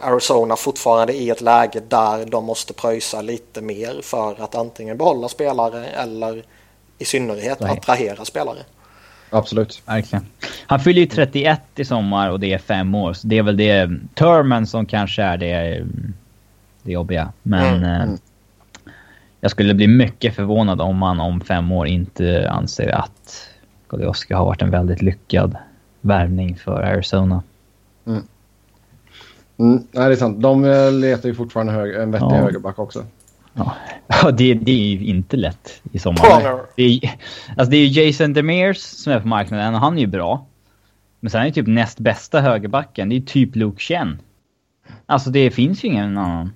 Arizona 0.00 0.56
fortfarande 0.56 1.12
i 1.12 1.30
ett 1.30 1.40
läge 1.40 1.80
där 1.88 2.26
de 2.26 2.44
måste 2.44 2.72
pröjsa 2.72 3.22
lite 3.22 3.60
mer 3.60 4.00
för 4.02 4.42
att 4.42 4.54
antingen 4.54 4.98
behålla 4.98 5.28
spelare 5.28 5.86
eller 5.86 6.44
i 6.98 7.04
synnerhet 7.04 7.60
Nej. 7.60 7.70
attrahera 7.70 8.24
spelare. 8.24 8.58
Absolut. 9.30 9.82
Verkligen. 9.86 10.26
Han 10.66 10.80
fyller 10.80 11.00
ju 11.00 11.06
31 11.06 11.60
i 11.76 11.84
sommar 11.84 12.30
och 12.30 12.40
det 12.40 12.52
är 12.52 12.58
fem 12.58 12.94
år. 12.94 13.12
Så 13.12 13.26
det 13.26 13.38
är 13.38 13.42
väl 13.42 13.56
det 13.56 13.90
termen 14.14 14.66
som 14.66 14.86
kanske 14.86 15.22
är 15.22 15.36
det, 15.36 15.86
det 16.82 16.92
jobbiga. 16.92 17.32
Men 17.42 17.76
mm. 17.76 18.10
eh, 18.10 18.16
jag 19.40 19.50
skulle 19.50 19.74
bli 19.74 19.88
mycket 19.88 20.34
förvånad 20.34 20.80
om 20.80 20.96
man 20.96 21.20
om 21.20 21.40
fem 21.40 21.72
år 21.72 21.86
inte 21.86 22.50
anser 22.50 22.88
att 22.88 23.48
Golioski 23.86 24.34
har 24.34 24.44
varit 24.44 24.62
en 24.62 24.70
väldigt 24.70 25.02
lyckad 25.02 25.56
värvning 26.00 26.56
för 26.56 26.82
Arizona. 26.82 27.42
Mm. 28.06 28.22
Mm, 29.56 29.86
nej, 29.92 30.08
det 30.08 30.14
är 30.14 30.16
sant. 30.16 30.42
De 30.42 30.64
eh, 30.64 30.92
letar 30.92 31.28
ju 31.28 31.34
fortfarande 31.34 31.72
hög, 31.72 31.94
en 31.94 32.10
vettig 32.10 32.26
ja. 32.26 32.36
högerback 32.36 32.78
också. 32.78 33.04
Ja, 33.54 33.74
ja 34.06 34.30
det, 34.30 34.54
det, 34.54 34.72
är 34.72 34.96
ju 34.96 35.04
inte 35.04 35.36
lätt 35.36 35.82
i 35.92 35.98
sommar. 35.98 36.60
Det 36.76 36.82
är, 36.82 37.00
alltså 37.56 37.70
det 37.70 37.76
är 37.76 37.86
ju 37.86 38.02
Jason 38.02 38.32
Demers 38.32 38.78
som 38.78 39.12
är 39.12 39.20
på 39.20 39.28
marknaden 39.28 39.74
och 39.74 39.80
han 39.80 39.96
är 39.96 40.00
ju 40.00 40.06
bra. 40.06 40.46
Men 41.20 41.30
sen 41.30 41.40
är 41.40 41.44
det 41.44 41.52
typ 41.52 41.66
näst 41.66 41.98
bästa 41.98 42.40
högerbacken. 42.40 43.08
Det 43.08 43.16
är 43.16 43.20
typ 43.20 43.56
Luke 43.56 43.80
Chen. 43.80 44.18
Alltså 45.06 45.30
det 45.30 45.50
finns 45.50 45.84
ju 45.84 45.88
ingen 45.88 46.18
annan. 46.18 46.52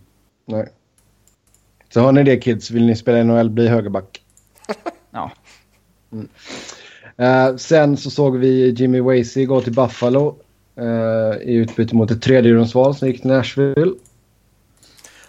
Nej. 0.46 0.68
Så 1.88 2.00
har 2.00 2.12
ni 2.12 2.22
det 2.22 2.36
kids, 2.36 2.70
vill 2.70 2.86
ni 2.86 2.96
spela 2.96 3.22
NHL, 3.22 3.50
bli 3.50 3.68
högerback. 3.68 4.22
ja. 5.10 5.30
Mm. 6.12 6.28
Uh, 7.20 7.56
sen 7.56 7.96
så 7.96 8.10
såg 8.10 8.36
vi 8.36 8.70
Jimmy 8.70 9.00
Wasey 9.00 9.44
gå 9.44 9.60
till 9.60 9.72
Buffalo 9.72 10.36
uh, 10.80 11.36
i 11.42 11.54
utbyte 11.54 11.94
mot 11.94 12.10
ett 12.10 12.22
tredjerumsval 12.22 12.94
som 12.94 13.08
gick 13.08 13.20
till 13.20 13.30
Nashville. 13.30 13.94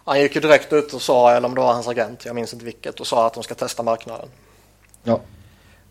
Han 0.05 0.21
gick 0.21 0.35
ju 0.35 0.41
direkt 0.41 0.73
ut 0.73 0.93
och 0.93 1.01
sa, 1.01 1.31
eller 1.31 1.47
om 1.47 1.55
det 1.55 1.61
var 1.61 1.73
hans 1.73 1.87
agent, 1.87 2.25
jag 2.25 2.35
minns 2.35 2.53
inte 2.53 2.65
vilket, 2.65 2.99
och 2.99 3.07
sa 3.07 3.27
att 3.27 3.33
de 3.33 3.43
ska 3.43 3.55
testa 3.55 3.83
marknaden. 3.83 4.29
Ja. 5.03 5.21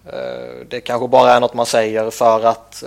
Uh, 0.07 0.67
det 0.69 0.81
kanske 0.81 1.09
bara 1.09 1.33
är 1.33 1.41
något 1.41 1.55
man 1.55 1.67
säger 1.67 2.11
för 2.11 2.45
att 2.45 2.85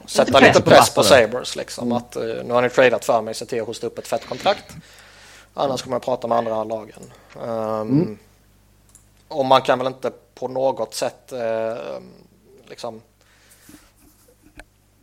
ja, 0.00 0.08
sätta 0.08 0.38
lite, 0.38 0.52
lite 0.52 0.62
press 0.62 0.94
på, 0.94 1.00
på 1.00 1.04
Sabres. 1.04 1.56
Liksom. 1.56 1.84
Mm. 1.84 1.96
Att, 1.96 2.16
nu 2.44 2.50
har 2.50 2.62
ni 2.62 2.70
tradat 2.70 3.04
för 3.04 3.22
mig, 3.22 3.34
se 3.34 3.46
till 3.46 3.60
att 3.60 3.66
hosta 3.66 3.86
upp 3.86 3.98
ett 3.98 4.08
fett 4.08 4.26
kontrakt. 4.28 4.74
Annars 5.54 5.82
kommer 5.82 5.94
jag 5.94 6.02
prata 6.02 6.28
med 6.28 6.38
andra 6.38 6.64
lagen. 6.64 7.12
Um, 7.34 7.50
mm. 7.80 8.18
Och 9.28 9.44
man 9.44 9.62
kan 9.62 9.78
väl 9.78 9.86
inte 9.86 10.12
på 10.34 10.48
något 10.48 10.94
sätt 10.94 11.32
eh, 11.32 11.76
liksom 12.64 13.02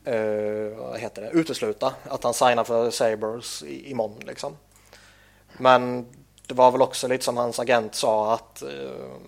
eh, 0.03 0.77
vad 0.77 0.99
heter 0.99 1.21
det, 1.21 1.29
utesluta 1.29 1.93
att 2.03 2.23
han 2.23 2.33
signar 2.33 2.63
för 2.63 2.91
Sabres 2.91 3.63
i, 3.63 3.91
imorgon 3.91 4.19
liksom. 4.25 4.57
Men 5.57 6.05
det 6.47 6.53
var 6.53 6.71
väl 6.71 6.81
också 6.81 7.07
lite 7.07 7.23
som 7.23 7.37
hans 7.37 7.59
agent 7.59 7.95
sa 7.95 8.33
att 8.33 8.63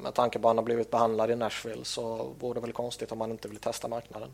med 0.01 0.13
tanke 0.13 0.39
på 0.39 0.47
att 0.47 0.49
han 0.49 0.57
har 0.57 0.63
blivit 0.63 0.91
behandlad 0.91 1.31
i 1.31 1.35
Nashville 1.35 1.85
så 1.85 2.33
vore 2.39 2.53
det 2.53 2.61
väl 2.61 2.73
konstigt 2.73 3.11
om 3.11 3.21
han 3.21 3.31
inte 3.31 3.47
vill 3.47 3.57
testa 3.57 3.87
marknaden. 3.87 4.29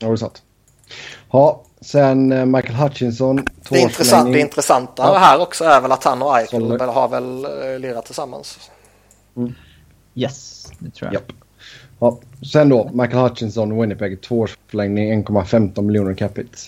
Ja, 0.00 0.06
det 0.06 0.14
är 0.14 0.16
sant. 0.16 0.42
Ja, 1.32 1.62
sen 1.80 2.32
eh, 2.32 2.44
Michael 2.44 2.74
Hutchinson. 2.74 3.46
Det, 3.68 3.78
intressant, 3.78 4.32
det 4.32 4.40
intressanta 4.40 5.02
ja. 5.02 5.18
här 5.18 5.40
också 5.40 5.64
är 5.64 5.80
väl 5.80 5.92
att 5.92 6.04
han 6.04 6.22
och 6.22 6.38
Eichel 6.38 6.80
har 6.80 7.08
väl 7.08 7.44
eh, 7.44 7.78
lirat 7.78 8.06
tillsammans. 8.06 8.70
Mm. 9.36 9.54
Yes, 10.14 10.66
det 10.78 10.90
tror 10.90 11.12
jag. 11.12 11.14
Japp. 11.14 11.32
Ja, 11.98 12.18
sen 12.52 12.68
då, 12.68 12.90
Michael 12.92 13.22
Hutchinson, 13.22 13.80
Winnipeg, 13.80 14.22
tvåårsförlängning, 14.22 15.24
1,15 15.24 15.82
miljoner 15.82 16.14
capita. 16.14 16.58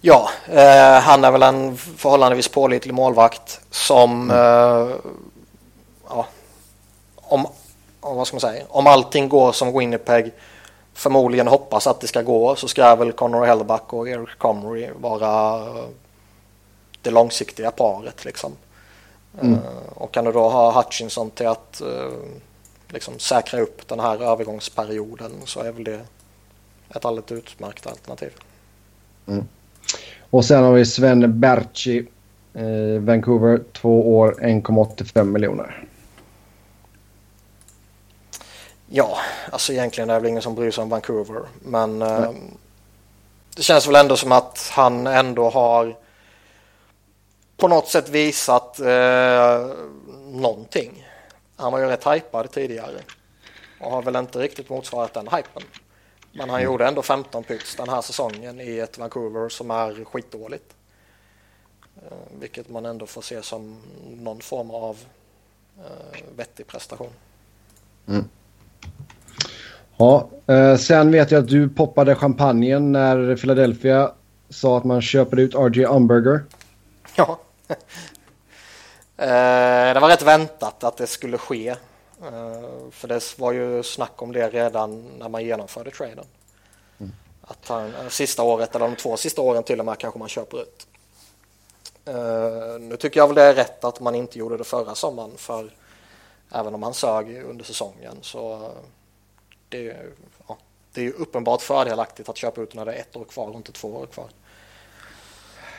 Ja, 0.00 0.30
eh, 0.48 1.00
han 1.00 1.24
är 1.24 1.30
väl 1.30 1.42
en 1.42 1.76
förhållandevis 1.76 2.48
pålitlig 2.48 2.94
målvakt 2.94 3.60
som, 3.70 4.30
mm. 4.30 4.36
eh, 4.36 4.94
ja, 6.08 6.26
om, 7.16 7.46
vad 8.00 8.26
ska 8.26 8.34
man 8.34 8.40
säga, 8.40 8.64
om 8.68 8.86
allting 8.86 9.28
går 9.28 9.52
som 9.52 9.78
Winnipeg 9.78 10.32
förmodligen 10.96 11.48
hoppas 11.48 11.86
att 11.86 12.00
det 12.00 12.06
ska 12.06 12.22
gå 12.22 12.56
så 12.56 12.68
ska 12.68 12.96
väl 12.96 13.12
Connor 13.12 13.44
Hellback 13.44 13.92
och 13.92 14.08
Eric 14.08 14.38
Comrie 14.38 14.90
vara 15.00 15.62
det 17.02 17.10
långsiktiga 17.10 17.70
paret 17.70 18.24
liksom. 18.24 18.52
Mm. 19.40 19.54
Eh, 19.54 19.60
och 19.94 20.12
kan 20.12 20.24
du 20.24 20.32
då 20.32 20.48
ha 20.48 20.82
Hutchinson 20.82 21.30
till 21.30 21.46
att 21.46 21.80
eh, 21.80 22.12
liksom 22.88 23.18
säkra 23.18 23.60
upp 23.60 23.88
den 23.88 24.00
här 24.00 24.22
övergångsperioden 24.22 25.32
så 25.44 25.60
är 25.60 25.72
väl 25.72 25.84
det 25.84 26.00
ett 26.90 27.04
alldeles 27.04 27.32
utmärkt 27.32 27.86
alternativ. 27.86 28.32
Mm. 29.26 29.44
Och 30.30 30.44
sen 30.44 30.64
har 30.64 30.72
vi 30.72 30.86
Sven 30.86 31.40
Berchi, 31.40 32.06
eh, 32.54 33.00
Vancouver, 33.00 33.60
två 33.72 34.18
år, 34.18 34.36
1,85 34.40 35.24
miljoner. 35.24 35.86
Ja, 38.88 39.18
alltså 39.52 39.72
egentligen 39.72 40.10
är 40.10 40.14
det 40.14 40.20
väl 40.20 40.30
ingen 40.30 40.42
som 40.42 40.54
bryr 40.54 40.70
sig 40.70 40.82
om 40.82 40.88
Vancouver. 40.88 41.42
Men 41.62 42.02
eh, 42.02 42.30
det 43.56 43.62
känns 43.62 43.88
väl 43.88 43.96
ändå 43.96 44.16
som 44.16 44.32
att 44.32 44.70
han 44.72 45.06
ändå 45.06 45.50
har 45.50 45.96
på 47.56 47.68
något 47.68 47.88
sätt 47.88 48.08
visat 48.08 48.80
eh, 48.80 49.66
någonting. 50.26 51.08
Han 51.56 51.72
var 51.72 51.78
ju 51.78 51.86
rätt 51.86 52.06
hypad 52.06 52.50
tidigare 52.50 53.00
och 53.80 53.90
har 53.90 54.02
väl 54.02 54.16
inte 54.16 54.38
riktigt 54.38 54.68
motsvarat 54.68 55.14
den 55.14 55.28
hypen. 55.28 55.62
Men 56.32 56.50
han 56.50 56.60
mm. 56.60 56.72
gjorde 56.72 56.86
ändå 56.86 57.02
15 57.02 57.44
pyts 57.44 57.76
den 57.76 57.88
här 57.88 58.02
säsongen 58.02 58.60
i 58.60 58.78
ett 58.78 58.98
Vancouver 58.98 59.48
som 59.48 59.70
är 59.70 60.04
skitdåligt. 60.04 60.74
Eh, 61.96 62.38
vilket 62.40 62.68
man 62.68 62.86
ändå 62.86 63.06
får 63.06 63.22
se 63.22 63.42
som 63.42 63.82
någon 64.10 64.40
form 64.40 64.70
av 64.70 64.98
eh, 65.78 66.22
vettig 66.36 66.66
prestation. 66.66 67.12
Mm. 68.08 68.28
Ja, 69.98 70.28
eh, 70.46 70.76
sen 70.76 71.10
vet 71.10 71.30
jag 71.30 71.42
att 71.42 71.48
du 71.48 71.68
poppade 71.68 72.14
champagnen 72.14 72.92
när 72.92 73.36
Philadelphia 73.36 74.12
sa 74.48 74.78
att 74.78 74.84
man 74.84 75.02
köper 75.02 75.36
ut 75.36 75.54
RJ 75.54 75.84
Umberger. 75.84 76.44
Ja. 77.16 77.38
Eh, 79.18 79.94
det 79.94 80.00
var 80.00 80.08
rätt 80.08 80.22
väntat 80.22 80.84
att 80.84 80.96
det 80.96 81.06
skulle 81.06 81.38
ske. 81.38 81.68
Eh, 81.68 81.76
för 82.90 83.08
det 83.08 83.38
var 83.38 83.52
ju 83.52 83.82
snack 83.82 84.22
om 84.22 84.32
det 84.32 84.48
redan 84.48 85.04
när 85.18 85.28
man 85.28 85.44
genomförde 85.44 85.90
traden. 85.90 86.24
Mm. 87.00 87.12
Att 87.42 87.68
han, 87.68 87.92
sista 88.08 88.42
året 88.42 88.74
eller 88.74 88.86
de 88.86 88.96
två 88.96 89.16
sista 89.16 89.42
åren 89.42 89.62
till 89.62 89.80
och 89.80 89.86
med 89.86 89.98
kanske 89.98 90.18
man 90.18 90.28
köper 90.28 90.62
ut. 90.62 90.86
Nu 92.80 92.96
tycker 92.96 93.20
jag 93.20 93.26
väl 93.26 93.36
det 93.36 93.42
är 93.42 93.54
rätt 93.54 93.84
att 93.84 94.00
man 94.00 94.14
inte 94.14 94.38
gjorde 94.38 94.56
det 94.56 94.64
förra 94.64 94.94
sommaren 94.94 95.32
för 95.36 95.70
även 96.52 96.74
om 96.74 96.82
han 96.82 96.94
sög 96.94 97.44
under 97.44 97.64
säsongen 97.64 98.16
så 98.22 98.72
det, 99.68 99.96
ja, 100.48 100.56
det 100.92 101.00
är 101.00 101.04
ju 101.04 101.12
uppenbart 101.12 101.62
fördelaktigt 101.62 102.28
att 102.28 102.36
köpa 102.36 102.60
ut 102.60 102.74
när 102.74 102.84
det 102.84 102.92
är 102.92 103.00
ett 103.00 103.16
år 103.16 103.24
kvar 103.24 103.48
och 103.48 103.56
inte 103.56 103.72
två 103.72 103.88
år 103.88 104.06
kvar. 104.06 104.26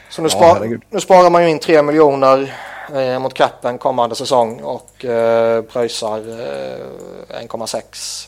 Så 0.10 0.22
nu, 0.22 0.30
ja, 0.32 0.56
spar, 0.56 0.80
nu 0.90 1.00
sparar 1.00 1.30
man 1.30 1.44
ju 1.44 1.50
in 1.50 1.60
3 1.60 1.82
miljoner 1.82 2.56
eh, 2.96 3.20
mot 3.20 3.34
capen 3.34 3.78
kommande 3.78 4.16
säsong 4.16 4.62
och 4.62 5.06
eh, 5.06 5.62
pröjsar 5.62 6.18
eh, 6.18 7.46
1,6 7.48 8.28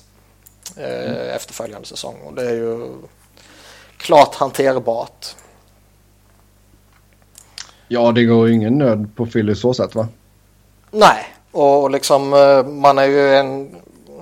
eh, 0.77 1.09
mm. 1.09 1.35
efterföljande 1.35 1.87
säsong. 1.87 2.15
Och 2.25 2.33
det 2.33 2.49
är 2.49 2.53
ju 2.53 2.93
klart 3.97 4.35
hanterbart. 4.35 5.35
Ja, 7.87 8.11
det 8.11 8.23
går 8.23 8.47
ju 8.47 8.53
ingen 8.53 8.77
nöd 8.77 9.09
på 9.15 9.25
Philly 9.25 9.55
så 9.55 9.73
sätt 9.73 9.95
va? 9.95 10.07
Nej, 10.91 11.25
och 11.51 11.91
liksom 11.91 12.33
eh, 12.33 12.65
man 12.65 12.97
är 12.97 13.05
ju 13.05 13.35
en, 13.35 13.75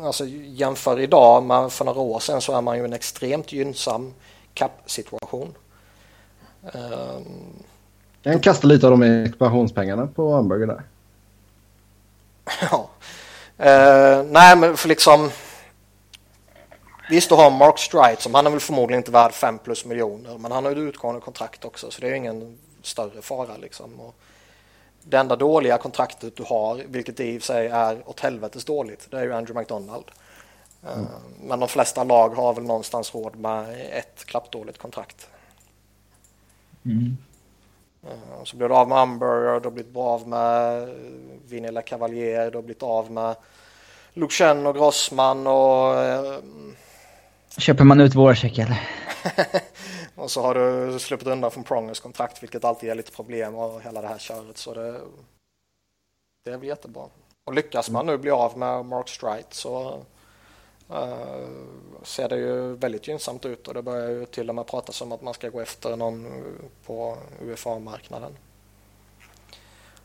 alltså 0.03 0.25
jämför 0.27 0.99
idag 0.99 1.43
med 1.43 1.71
för 1.71 1.85
några 1.85 1.99
år 1.99 2.19
sedan 2.19 2.41
så 2.41 2.57
är 2.57 2.61
man 2.61 2.77
ju 2.77 2.85
en 2.85 2.93
extremt 2.93 3.51
gynnsam 3.51 4.13
cap-situation. 4.53 5.53
Um, 6.61 7.23
jag 8.23 8.33
kan 8.33 8.41
kasta 8.41 8.67
lite 8.67 8.87
av 8.87 8.91
de 8.91 9.01
expansionspengarna 9.25 10.07
på 10.07 10.33
hamburger 10.33 10.67
där. 10.67 10.83
ja. 12.71 12.89
Uh, 13.59 14.25
nej 14.31 14.57
men 14.57 14.77
för 14.77 14.89
liksom 14.89 15.29
Visst 17.09 17.29
du 17.29 17.35
har 17.35 17.51
Mark 17.51 17.79
Strite 17.79 18.21
som 18.21 18.33
han 18.33 18.47
är 18.47 18.51
väl 18.51 18.59
förmodligen 18.59 18.99
inte 18.99 19.11
värd 19.11 19.31
5 19.31 19.57
plus 19.57 19.85
miljoner 19.85 20.37
men 20.37 20.51
han 20.51 20.65
har 20.65 20.71
ju 20.71 20.89
utgående 20.89 21.21
kontrakt 21.21 21.65
också 21.65 21.91
så 21.91 22.01
det 22.01 22.07
är 22.07 22.13
ingen 22.13 22.57
större 22.81 23.21
fara 23.21 23.57
liksom. 23.57 23.99
Och 23.99 24.15
det 25.09 25.17
enda 25.17 25.35
dåliga 25.35 25.77
kontraktet 25.77 26.35
du 26.35 26.43
har, 26.43 26.83
vilket 26.87 27.19
i 27.19 27.37
och 27.37 27.41
för 27.41 27.45
sig 27.45 27.67
är 27.67 28.09
åt 28.09 28.19
helvetes 28.19 28.65
dåligt, 28.65 29.07
det 29.11 29.17
är 29.17 29.23
ju 29.23 29.33
Andrew 29.33 29.61
McDonald. 29.61 30.05
Mm. 30.93 31.05
Men 31.43 31.59
de 31.59 31.69
flesta 31.69 32.03
lag 32.03 32.29
har 32.29 32.53
väl 32.53 32.63
någonstans 32.63 33.15
råd 33.15 33.35
med 33.35 33.87
ett 33.91 34.25
klappdåligt 34.25 34.77
kontrakt. 34.77 35.27
Mm. 36.85 37.17
Eh, 38.03 38.43
så 38.43 38.57
blir 38.57 38.69
du 38.69 38.75
av 38.75 38.89
med 38.89 38.97
Umber, 38.97 39.59
du 39.59 39.65
har 39.65 39.71
blivit 39.71 39.95
av 39.95 40.27
med 40.27 40.89
Vinilla 41.47 41.81
Cavalier, 41.81 42.51
du 42.51 42.57
har 42.57 42.63
blivit 42.63 42.83
av 42.83 43.11
med 43.11 43.35
Lucian 44.13 44.65
och 44.65 44.75
Grossman 44.75 45.47
och... 45.47 45.95
Eh, 46.03 46.39
Köper 47.57 47.83
man 47.83 48.01
ut 48.01 48.15
Voracek 48.15 48.57
eller? 48.57 48.89
och 50.17 50.31
så 50.31 50.41
har 50.41 50.55
du 50.55 50.99
sluppit 50.99 51.27
undan 51.27 51.51
från 51.51 51.63
Prongers 51.63 51.99
kontrakt 51.99 52.43
vilket 52.43 52.63
alltid 52.63 52.87
ger 52.87 52.95
lite 52.95 53.11
problem 53.11 53.55
och 53.55 53.81
hela 53.81 54.01
det 54.01 54.07
här 54.07 54.17
köret 54.17 54.57
så 54.57 54.73
det, 54.73 55.01
det 56.43 56.51
är 56.51 56.57
väl 56.57 56.67
jättebra. 56.67 57.05
Och 57.43 57.53
lyckas 57.53 57.89
man 57.89 58.05
nu 58.05 58.17
bli 58.17 58.31
av 58.31 58.57
med 58.57 58.85
Mark 58.85 59.09
Strite 59.09 59.55
så 59.55 60.03
Uh, 60.91 61.47
ser 62.03 62.29
det 62.29 62.35
ju 62.35 62.75
väldigt 62.75 63.07
gynnsamt 63.07 63.45
ut 63.45 63.67
och 63.67 63.73
det 63.73 63.81
börjar 63.81 64.09
ju 64.09 64.25
till 64.25 64.49
och 64.49 64.55
med 64.55 64.67
pratas 64.67 65.01
om 65.01 65.11
att 65.11 65.21
man 65.21 65.33
ska 65.33 65.49
gå 65.49 65.59
efter 65.59 65.95
någon 65.95 66.43
på 66.85 67.17
UFA-marknaden. 67.41 68.37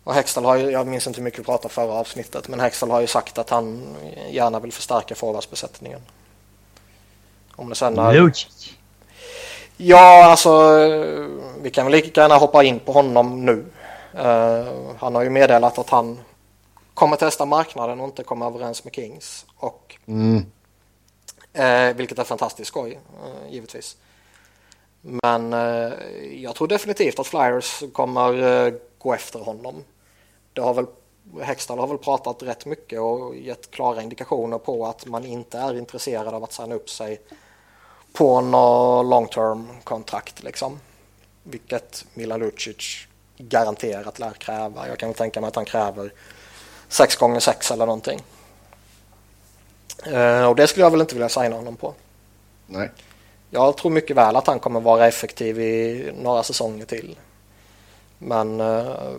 Och 0.05 0.15
Hextall 0.15 0.45
har 0.45 0.57
ju, 0.57 0.71
jag 0.71 0.87
minns 0.87 1.07
inte 1.07 1.21
hur 1.21 1.25
mycket 1.25 1.41
vi 1.41 1.45
pratade 1.45 1.75
förra 1.75 1.93
avsnittet, 1.93 2.49
men 2.49 2.61
Hextall 2.61 2.91
har 2.91 3.01
ju 3.01 3.07
sagt 3.07 3.39
att 3.39 3.51
han 3.51 3.97
gärna 4.31 4.61
vill 4.61 4.73
förstärka 4.73 5.15
forwardsbesättningen. 5.15 6.01
Om 7.57 7.69
det 7.69 7.75
sen 7.75 7.99
är... 7.99 8.33
Ja, 9.85 10.25
alltså 10.25 10.79
vi 11.63 11.71
kan 11.71 11.87
väl 11.87 11.93
lika 11.93 12.21
gärna 12.21 12.37
hoppa 12.37 12.65
in 12.65 12.81
på 12.81 12.93
honom 12.93 13.45
nu. 13.45 13.65
Uh, 14.15 14.95
han 14.99 15.15
har 15.15 15.23
ju 15.23 15.31
meddelat 15.31 15.79
att 15.79 15.91
han 15.91 16.21
kommer 16.95 17.17
testa 17.17 17.45
marknaden 17.45 18.01
och 18.01 18.07
inte 18.07 18.23
komma 18.23 18.47
överens 18.47 18.85
med 18.85 18.95
Kings. 18.95 19.47
Och 19.57 19.97
mm. 20.07 20.47
Eh, 21.55 21.97
vilket 21.97 22.19
är 22.19 22.25
fantastiskt 22.25 22.69
skoj, 22.69 22.93
eh, 23.25 23.53
givetvis. 23.53 23.97
Men 25.01 25.53
jag 26.33 26.55
tror 26.55 26.69
definitivt 26.69 27.19
att 27.19 27.27
Flyers 27.27 27.83
kommer 27.93 28.73
gå 28.99 29.15
efter 29.15 29.39
honom. 29.39 29.85
Det 30.53 30.61
har 30.61 30.75
väl, 30.75 30.87
Hextall 31.41 31.79
har 31.79 31.87
väl 31.87 31.99
pratat 31.99 32.43
rätt 32.43 32.67
mycket 32.67 33.01
och 33.01 33.37
gett 33.37 33.71
klara 33.71 34.03
indikationer 34.03 34.59
på 34.59 34.87
att 34.87 35.07
man 35.07 35.25
inte 35.25 35.59
är 35.59 35.79
intresserad 35.79 36.35
av 36.35 36.45
att 36.45 36.53
signa 36.53 36.75
upp 36.75 36.91
sig 36.91 37.21
på 38.13 38.41
något 38.41 39.07
long 39.07 39.29
term 39.29 39.69
kontrakt 39.85 40.43
liksom. 40.43 40.81
Vilket 41.43 42.05
Milan 42.15 42.41
Lucic 42.41 43.07
garanterat 43.37 44.19
lär 44.19 44.31
kräva. 44.31 44.89
Jag 44.89 44.99
kan 44.99 45.15
tänka 45.15 45.41
mig 45.41 45.49
att 45.49 45.57
han 45.57 45.65
kräver 45.65 46.13
6 46.89 47.17
gånger 47.17 47.41
6 47.41 47.71
eller 47.71 47.87
någonting. 47.87 48.21
Uh, 50.07 50.45
och 50.45 50.57
det 50.57 50.67
skulle 50.67 50.85
jag 50.85 50.91
väl 50.91 51.01
inte 51.01 51.15
vilja 51.15 51.29
signa 51.29 51.57
honom 51.57 51.77
på. 51.77 51.95
Nej. 52.67 52.91
Jag 53.51 53.77
tror 53.77 53.91
mycket 53.91 54.17
väl 54.17 54.37
att 54.37 54.47
han 54.47 54.59
kommer 54.59 54.81
vara 54.81 55.07
effektiv 55.07 55.61
i 55.61 56.13
några 56.23 56.43
säsonger 56.43 56.85
till. 56.85 57.19
Men 58.19 58.61
uh, 58.61 59.13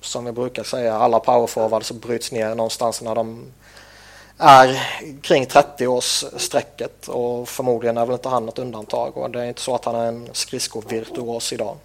som 0.00 0.26
jag 0.26 0.34
brukar 0.34 0.64
säga, 0.64 0.94
alla 0.94 1.20
powerforwards 1.20 1.92
bryts 1.92 2.32
ner 2.32 2.54
någonstans 2.54 3.02
när 3.02 3.14
de 3.14 3.46
är 4.38 4.80
kring 5.20 5.44
30-årsstrecket 5.44 7.08
och 7.08 7.48
förmodligen 7.48 7.96
är 7.96 8.06
väl 8.06 8.12
inte 8.12 8.28
han 8.28 8.46
något 8.46 8.58
undantag 8.58 9.16
och 9.16 9.30
det 9.30 9.40
är 9.40 9.44
inte 9.44 9.60
så 9.60 9.74
att 9.74 9.84
han 9.84 9.94
är 9.94 10.06
en 10.06 10.28
skridskovirtuos 10.32 11.52
idag. 11.52 11.76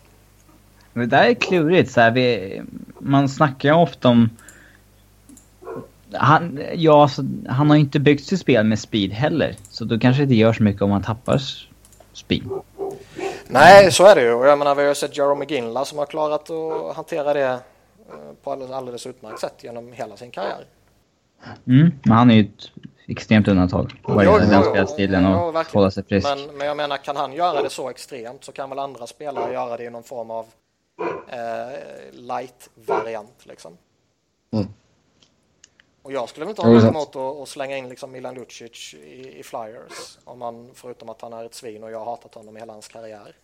Det 0.94 1.06
där 1.06 1.24
är 1.24 1.34
klurigt. 1.34 1.92
Så 1.92 2.02
här, 2.02 2.12
vi, 2.12 2.62
man 3.00 3.30
snackar 3.30 3.70
ju 3.70 3.76
ofta 3.76 4.10
om 4.10 4.30
han, 6.14 6.60
ja, 6.76 7.02
alltså, 7.02 7.22
han 7.48 7.70
har 7.70 7.76
ju 7.76 7.82
inte 7.82 8.00
byggt 8.00 8.26
sitt 8.26 8.40
spel 8.40 8.66
med 8.66 8.80
speed 8.80 9.12
heller. 9.12 9.56
Så 9.70 9.86
då 9.86 10.00
kanske 10.00 10.22
det 10.22 10.24
inte 10.24 10.36
gör 10.36 10.54
så 10.54 10.64
mycket 10.64 10.82
om 10.82 10.92
han 10.92 11.04
tappar 11.04 11.42
speed. 12.14 12.50
Nej, 13.48 13.92
så 13.92 14.06
är 14.06 14.16
det 14.16 14.22
ju. 14.22 14.34
Och 14.34 14.48
jag 14.48 14.60
menar, 14.60 14.76
vi 14.76 14.82
har 14.82 14.90
ju 14.90 14.96
sett 14.96 15.18
Jerome 15.18 15.40
McGinley 15.40 15.86
som 15.86 15.98
har 15.98 16.06
klarat 16.06 16.50
att 16.50 16.96
hantera 16.96 17.34
det 17.34 17.48
eh, 17.48 17.60
på 18.44 18.52
alldeles, 18.52 18.76
alldeles 18.76 19.08
utmärkt 19.08 19.40
sätt 19.40 19.56
genom 19.62 19.94
hela 19.94 20.18
sin 20.18 20.32
karriär. 20.32 20.66
Mm, 21.68 21.92
men 22.04 22.18
han 22.18 22.32
är 22.32 22.36
ju 22.36 22.42
ett 22.42 22.72
extremt 23.08 23.48
undantag 23.48 24.02
vad 24.04 24.26
gäller 24.26 24.40
den 24.40 24.64
spelstilen 24.64 25.26
och 25.26 25.54
jo, 25.56 25.64
hålla 25.74 25.92
sig 25.92 26.04
frisk. 26.04 26.28
Men, 26.28 26.58
men 26.58 26.68
jag 26.68 26.78
menar, 26.78 26.98
kan 26.98 27.16
han 27.16 27.34
göra 27.34 27.62
det 27.62 27.70
så 27.70 27.90
extremt 27.90 28.44
så 28.44 28.52
kan 28.52 28.70
väl 28.70 28.80
andra 28.80 29.08
spelare 29.08 29.54
göra 29.54 29.78
det 29.78 29.84
i 29.84 29.90
någon 29.90 30.04
form 30.04 30.32
av 30.32 30.46
eh, 31.30 31.80
light-variant 32.12 33.46
liksom. 33.46 33.78
Mm. 34.52 34.68
Och 36.02 36.12
jag 36.12 36.30
skulle 36.30 36.50
inte 36.50 36.62
ha 36.62 36.70
något 36.70 36.84
emot 36.84 37.16
att, 37.16 37.50
slänga 37.50 37.78
in 37.78 37.90
liksom 37.90 38.12
Milan 38.12 38.36
Lucic 38.36 38.94
i, 38.94 39.40
i, 39.40 39.44
Flyers. 39.44 40.18
Om 40.24 40.40
man, 40.40 40.70
förutom 40.74 41.10
att 41.10 41.22
han 41.22 41.34
är 41.34 41.46
ett 41.46 41.54
svin 41.54 41.84
och 41.84 41.92
jag 41.92 42.00
har 42.00 42.06
hatat 42.06 42.36
honom 42.36 42.58
i 42.58 42.60
hela 42.60 42.74
hans 42.74 42.88
karriär. 42.88 43.36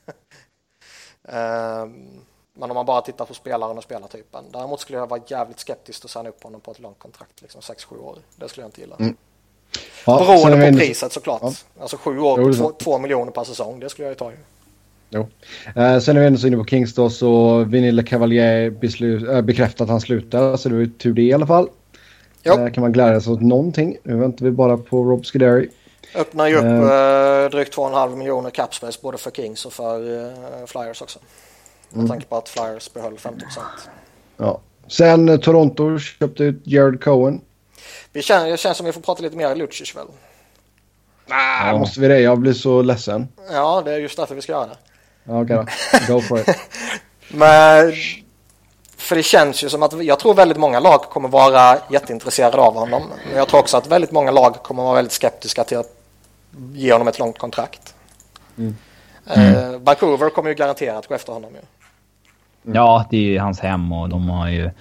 um, 1.84 2.22
men 2.56 2.72
om 2.72 2.76
man 2.76 2.86
bara 2.86 3.02
tittar 3.02 3.26
på 3.26 3.34
spelaren 3.34 3.78
och 3.78 3.84
spelartypen. 3.84 4.44
Däremot 4.54 4.80
skulle 4.80 4.98
jag 4.98 5.10
vara 5.10 5.22
jävligt 5.28 5.60
skeptisk 5.60 6.06
att 6.06 6.12
signa 6.12 6.30
upp 6.30 6.44
honom 6.44 6.62
på 6.62 6.72
ett 6.72 6.80
långt 6.80 7.00
kontrakt, 7.00 7.42
liksom 7.42 7.62
6-7 7.62 8.00
år. 8.00 8.18
Det 8.36 8.50
skulle 8.50 8.64
jag 8.64 8.68
inte 8.68 8.82
gilla. 8.82 8.96
Mm. 9.00 9.16
Ja, 10.06 10.20
Beroende 10.20 10.72
på 10.72 10.78
priset 10.78 11.12
såklart. 11.12 11.42
Ja. 11.44 11.54
Alltså 11.80 11.98
7 11.98 12.20
år, 12.20 12.80
2 12.80 12.98
miljoner 12.98 13.32
per 13.32 13.44
säsong, 13.44 13.80
det 13.80 13.90
skulle 13.90 14.06
jag 14.06 14.12
ju 14.12 14.16
ta 14.16 14.32
ju. 14.32 14.38
Jo. 15.10 15.28
Eh, 15.76 16.00
sen 16.00 16.18
är 16.18 16.22
vi 16.22 16.28
ändå 16.28 16.40
så 16.40 16.48
inne 16.48 16.58
på 16.58 16.66
Kings 16.66 16.94
då 16.94 17.10
så 17.10 17.64
Vinilla 17.64 18.04
Cavalier 18.04 18.70
beslut, 18.70 19.30
äh, 19.30 19.42
bekräftat 19.42 19.82
att 19.82 19.90
han 19.90 20.02
slutar 20.02 20.58
så 20.58 20.70
det 20.70 20.76
var 20.76 20.82
ju 20.82 20.90
tur 20.90 21.14
det 21.14 21.22
i 21.22 21.34
alla 21.34 21.48
fall. 21.48 21.70
Där 22.44 22.70
kan 22.70 22.82
man 22.82 22.92
glädja 22.92 23.22
sig 23.22 23.34
åt 23.34 23.42
någonting. 23.42 23.98
Nu 24.04 24.16
väntar 24.16 24.46
vi 24.46 24.52
bara 24.52 24.78
på 24.78 25.04
Rob 25.04 25.26
Scuderi. 25.26 25.70
Öppnar 26.16 26.48
ju 26.48 26.56
upp 26.56 26.64
uh, 26.64 27.52
drygt 27.52 27.76
2,5 27.76 28.16
miljoner 28.16 28.50
capspace 28.50 29.00
både 29.02 29.18
för 29.18 29.32
Kings 29.32 29.66
och 29.66 29.74
för 29.74 30.10
uh, 30.10 30.66
Flyers 30.66 31.02
också. 31.02 31.20
Med 31.96 32.02
mm. 32.02 32.08
tanke 32.08 32.26
på 32.26 32.38
att 32.38 32.50
Flyers 32.50 32.94
behöll 32.94 33.14
50% 33.14 33.34
Ja. 34.38 34.62
Sen 34.88 35.30
uh, 35.30 35.40
Toronto 35.40 36.00
köpte 36.00 36.44
ut 36.44 36.62
Jared 36.64 37.04
Cohen. 37.04 37.42
Vi 38.12 38.22
känner, 38.22 38.52
det 38.52 38.58
känns 38.58 38.78
som 38.78 38.86
vi 38.86 38.92
får 38.92 39.02
prata 39.02 39.24
lite 39.24 39.38
mer 39.38 39.52
i 39.52 39.56
Lucic 39.56 39.96
väl? 39.96 40.08
Nej, 41.26 41.68
ja. 41.68 41.78
måste 41.78 42.00
vi 42.00 42.08
det? 42.08 42.20
Jag 42.20 42.40
blir 42.40 42.54
så 42.54 42.82
ledsen. 42.82 43.28
Ja, 43.52 43.82
det 43.86 43.94
är 43.94 44.00
just 44.00 44.18
därför 44.18 44.36
vi 44.36 44.42
ska 44.42 44.52
göra 44.52 44.68
det. 44.68 44.78
Ja, 45.24 45.42
okej 45.42 45.58
okay, 45.58 46.08
Go 46.08 46.22
for 46.22 46.40
it. 46.40 46.48
Men 47.28 47.94
för 48.98 49.16
det 49.16 49.24
känns 49.24 49.64
ju 49.64 49.70
som 49.70 49.84
att 49.84 50.04
jag 50.04 50.20
tror 50.20 50.34
väldigt 50.34 50.58
många 50.58 50.80
lag 50.80 51.02
kommer 51.02 51.30
vara 51.30 51.78
jätteintresserade 51.90 52.58
av 52.58 52.74
honom. 52.74 53.04
Men 53.28 53.38
jag 53.38 53.48
tror 53.48 53.60
också 53.60 53.78
att 53.78 53.88
väldigt 53.88 54.12
många 54.12 54.32
lag 54.32 54.64
kommer 54.64 54.84
vara 54.84 54.96
väldigt 54.96 55.14
skeptiska 55.14 55.64
till 55.64 55.78
att 55.78 55.96
ge 56.74 56.92
honom 56.92 57.08
ett 57.08 57.20
långt 57.20 57.38
kontrakt. 57.38 57.94
Mm. 58.58 58.76
Eh, 59.26 59.80
Vancouver 59.80 60.30
kommer 60.30 60.50
ju 60.50 60.56
garanterat 60.56 61.08
gå 61.08 61.16
efter 61.16 61.34
honom 61.34 61.52
ju. 61.54 61.62
Mm. 62.66 62.76
Ja, 62.76 63.06
det 63.10 63.18
är 63.18 63.22
ju 63.22 63.40
hans 63.40 63.60
hem 63.60 63.92
och 63.92 64.10
de 64.10 64.30
har 64.30 64.50
ju... 64.50 64.72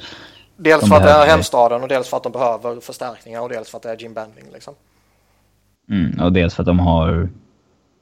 Dels 0.56 0.80
de 0.80 0.88
för 0.88 0.96
att 0.96 1.02
det 1.02 1.10
är 1.10 1.26
hemstaden 1.26 1.82
och 1.82 1.88
dels 1.88 2.08
för 2.08 2.16
att 2.16 2.22
de 2.22 2.32
behöver 2.32 2.80
förstärkningar 2.80 3.40
och 3.40 3.48
dels 3.48 3.70
för 3.70 3.76
att 3.76 3.82
det 3.82 3.90
är 3.90 3.96
Jim 4.02 4.14
Bending 4.14 4.44
liksom. 4.52 4.74
Mm, 5.90 6.20
och 6.20 6.32
dels 6.32 6.54
för 6.54 6.62
att 6.62 6.66
de 6.66 6.78
har 6.78 7.28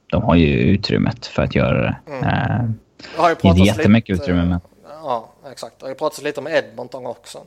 de 0.07 0.23
har 0.23 0.35
ju 0.35 0.47
utrymmet 0.59 1.25
för 1.25 1.41
att 1.43 1.55
göra 1.55 1.81
det. 1.81 1.95
Mm. 2.07 2.23
Eh, 2.23 2.69
Det 3.15 3.21
har 3.21 3.27
ju 3.27 3.31
inte 3.31 3.41
pratats 3.41 3.65
jättemycket 3.77 4.09
lite, 4.09 4.23
utrymme, 4.23 4.45
men- 4.45 4.59
Ja, 5.03 5.29
exakt. 5.51 5.79
Det 5.79 5.85
har 5.85 5.89
ju 5.89 5.95
pratats 5.95 6.21
lite 6.21 6.39
om 6.39 6.47
Edmonton 6.47 7.05
också. 7.05 7.39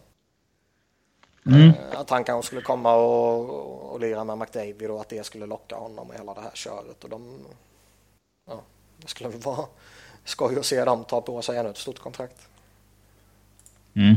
mm. 1.47 1.61
Eh, 1.69 2.01
Att 2.01 2.11
han 2.11 2.25
kanske 2.25 2.47
skulle 2.47 2.63
komma 2.63 2.95
och, 2.95 3.93
och 3.93 4.01
lira 4.01 4.25
med 4.25 4.39
McDavid 4.39 4.91
och 4.91 5.01
att 5.01 5.09
det 5.09 5.27
skulle 5.27 5.47
locka 5.47 5.77
honom 5.77 6.13
i 6.15 6.19
hela 6.19 6.35
det 6.35 6.41
här 6.41 6.51
köret. 6.55 7.05
Och 7.05 7.11
de, 7.11 7.39
ja, 8.49 8.61
det 8.97 9.09
skulle 9.09 9.29
väl 9.31 9.41
vara 9.41 9.67
skoj 10.27 10.59
att 10.59 10.67
se 10.67 10.85
dem 10.85 11.05
ta 11.05 11.21
på 11.21 11.43
sig 11.43 11.59
ännu 11.59 11.71
ett 11.71 11.77
stort 11.77 11.99
kontrakt. 11.99 12.49
Mm. 13.95 14.17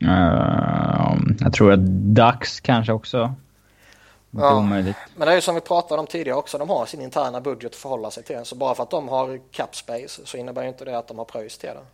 Eh, 0.00 1.16
jag 1.40 1.52
tror 1.52 1.72
att 1.72 1.80
Ducks 2.14 2.60
kanske 2.60 2.92
också. 2.92 3.34
Ja. 4.30 4.58
omöjligt. 4.58 4.96
Men 5.16 5.26
det 5.26 5.32
är 5.32 5.34
ju 5.34 5.40
som 5.40 5.54
vi 5.54 5.60
pratade 5.60 6.00
om 6.00 6.06
tidigare 6.06 6.38
också, 6.38 6.58
de 6.58 6.70
har 6.70 6.86
sin 6.86 7.00
interna 7.00 7.40
budget 7.40 7.72
att 7.72 7.76
förhålla 7.76 8.10
sig 8.10 8.22
till. 8.22 8.44
Så 8.44 8.54
bara 8.54 8.74
för 8.74 8.82
att 8.82 8.90
de 8.90 9.08
har 9.08 9.40
cap 9.50 9.76
space 9.76 10.26
så 10.26 10.36
innebär 10.36 10.62
ju 10.62 10.68
inte 10.68 10.84
det 10.84 10.98
att 10.98 11.08
de 11.08 11.18
har 11.18 11.24
pröjs 11.24 11.58
till 11.58 11.68
det. 11.68 11.84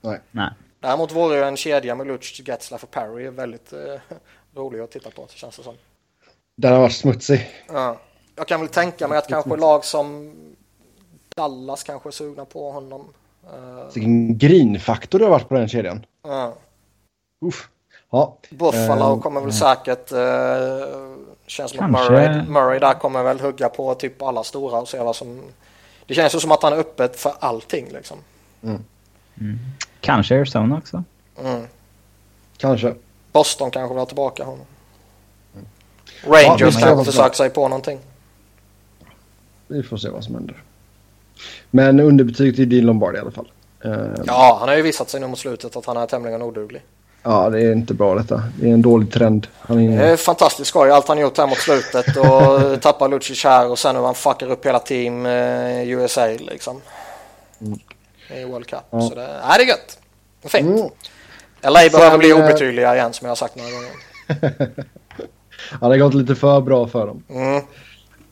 Nej. 0.00 0.20
Nej. 0.30 0.50
Däremot 0.80 1.12
vore 1.12 1.36
ju 1.36 1.42
en 1.42 1.56
kedja 1.56 1.94
med 1.94 2.06
Luch, 2.06 2.42
Getzlaff 2.46 2.84
och 2.84 2.90
Perry 2.90 3.30
väldigt 3.30 3.72
eh, 3.72 3.78
rolig 4.54 4.80
att 4.80 4.90
titta 4.90 5.10
på, 5.10 5.26
så 5.28 5.36
känns 5.36 5.56
det 5.56 5.62
som. 5.62 5.74
Den 6.56 6.72
har 6.72 6.80
varit 6.80 6.92
smutsig. 6.92 7.50
Ja. 7.68 8.00
Jag 8.36 8.48
kan 8.48 8.60
väl 8.60 8.68
tänka 8.68 9.08
mig 9.08 9.18
att 9.18 9.28
kanske 9.28 9.56
lag 9.56 9.84
som 9.84 10.34
Dallas 11.40 11.82
kanske 11.82 12.08
är 12.08 12.10
sugna 12.10 12.44
på 12.44 12.70
honom. 12.70 13.04
Eh, 13.44 13.94
Vilken 13.94 14.38
grinfaktor 14.38 15.18
det 15.18 15.24
har 15.24 15.30
varit 15.30 15.48
på 15.48 15.54
den 15.54 15.68
kedjan. 15.68 16.06
ja. 16.22 16.54
Uff. 17.40 17.68
Ja. 18.10 18.36
Buffalo 18.50 19.14
Eh, 19.14 19.20
kommer 19.20 19.40
väl 19.40 19.52
säkert, 19.52 20.12
uh, 20.12 21.16
känns 21.46 21.70
som 21.70 21.94
att. 21.94 22.10
Murray, 22.10 22.42
Murray 22.42 22.78
där 22.78 22.94
kommer 22.94 23.22
väl 23.22 23.40
hugga 23.40 23.68
på 23.68 23.94
typ 23.94 24.22
alla 24.22 24.44
stora 24.44 24.78
och 24.78 24.88
se 24.88 24.98
vad 24.98 25.16
som... 25.16 25.42
Det 26.06 26.14
känns 26.14 26.34
ju 26.34 26.40
som 26.40 26.52
att 26.52 26.62
han 26.62 26.72
är 26.72 26.76
öppet 26.76 27.16
för 27.16 27.32
allting 27.38 27.88
liksom. 27.92 28.18
Kanske 30.00 30.36
Arizona 30.36 30.78
också. 30.78 31.04
Mm. 31.40 31.66
Kanske. 32.56 32.94
Boston 33.32 33.70
kanske 33.70 33.94
vill 33.94 33.98
ha 33.98 34.06
tillbaka 34.06 34.44
honom. 34.44 34.66
Ja, 35.54 35.60
vi 36.24 36.30
Rangers 36.30 36.74
se 36.74 36.80
kanske 36.80 37.04
försöker 37.04 37.36
sig 37.36 37.50
på 37.50 37.68
någonting. 37.68 37.98
Vi 39.66 39.82
får 39.82 39.96
se 39.96 40.08
vad 40.08 40.24
som 40.24 40.34
händer. 40.34 40.62
Men 41.70 42.00
underbetyg 42.00 42.56
till 42.56 42.68
Dean 42.68 42.86
Lombardi 42.86 43.18
i 43.18 43.20
alla 43.20 43.30
fall. 43.30 43.48
Eh, 43.84 43.92
Ja, 44.26 44.56
han 44.60 44.68
har 44.68 44.76
ju 44.76 44.82
visat 44.82 45.10
sig 45.10 45.20
nu 45.20 45.26
mot 45.26 45.38
slutet 45.38 45.76
att 45.76 45.86
han 45.86 45.96
är 45.96 46.06
tämligen 46.06 46.42
oduglig. 46.42 46.82
ja, 47.22 47.50
det 47.50 47.62
är 47.62 47.72
inte 47.72 47.94
bra 47.94 48.14
detta. 48.14 48.42
Det 48.60 48.68
är 48.68 48.72
en 48.74 48.82
dålig 48.82 49.12
trend. 49.12 49.46
Han 49.60 49.78
är... 49.80 49.98
Det 49.98 50.06
är 50.08 50.16
fantastiskt 50.16 50.68
skoj 50.68 50.90
allt 50.90 51.08
han 51.08 51.18
gjort 51.18 51.38
här 51.38 51.46
mot 51.46 51.58
slutet 51.58 52.16
och 52.16 52.80
tappar 52.82 53.08
Lucic 53.08 53.44
här 53.44 53.68
och 53.70 53.78
sen 53.78 53.96
hur 53.96 54.02
han 54.02 54.14
fuckar 54.14 54.50
upp 54.50 54.66
hela 54.66 54.78
team 54.78 55.26
eh, 55.26 55.88
USA 55.90 56.26
liksom. 56.26 56.80
I 58.40 58.44
World 58.44 58.66
Cup. 58.66 58.80
Ja. 58.90 59.00
Så 59.00 59.14
det, 59.14 59.40
ja, 59.48 59.56
det 59.56 59.62
är 59.62 59.66
gött. 59.68 59.98
Fint. 60.44 60.78
Mm. 60.78 60.90
LA 61.62 61.80
behöver 61.92 62.18
bli 62.18 62.30
eh, 62.30 62.36
obetydliga 62.36 62.94
igen 62.94 63.12
som 63.12 63.24
jag 63.24 63.30
har 63.30 63.36
sagt 63.36 63.56
några 63.56 63.70
gånger. 63.70 64.70
Ja, 65.80 65.88
det 65.88 65.94
har 65.94 65.96
gått 65.98 66.14
lite 66.14 66.34
för 66.34 66.60
bra 66.60 66.86
för 66.86 67.06
dem. 67.06 67.22
Mm. 67.28 67.56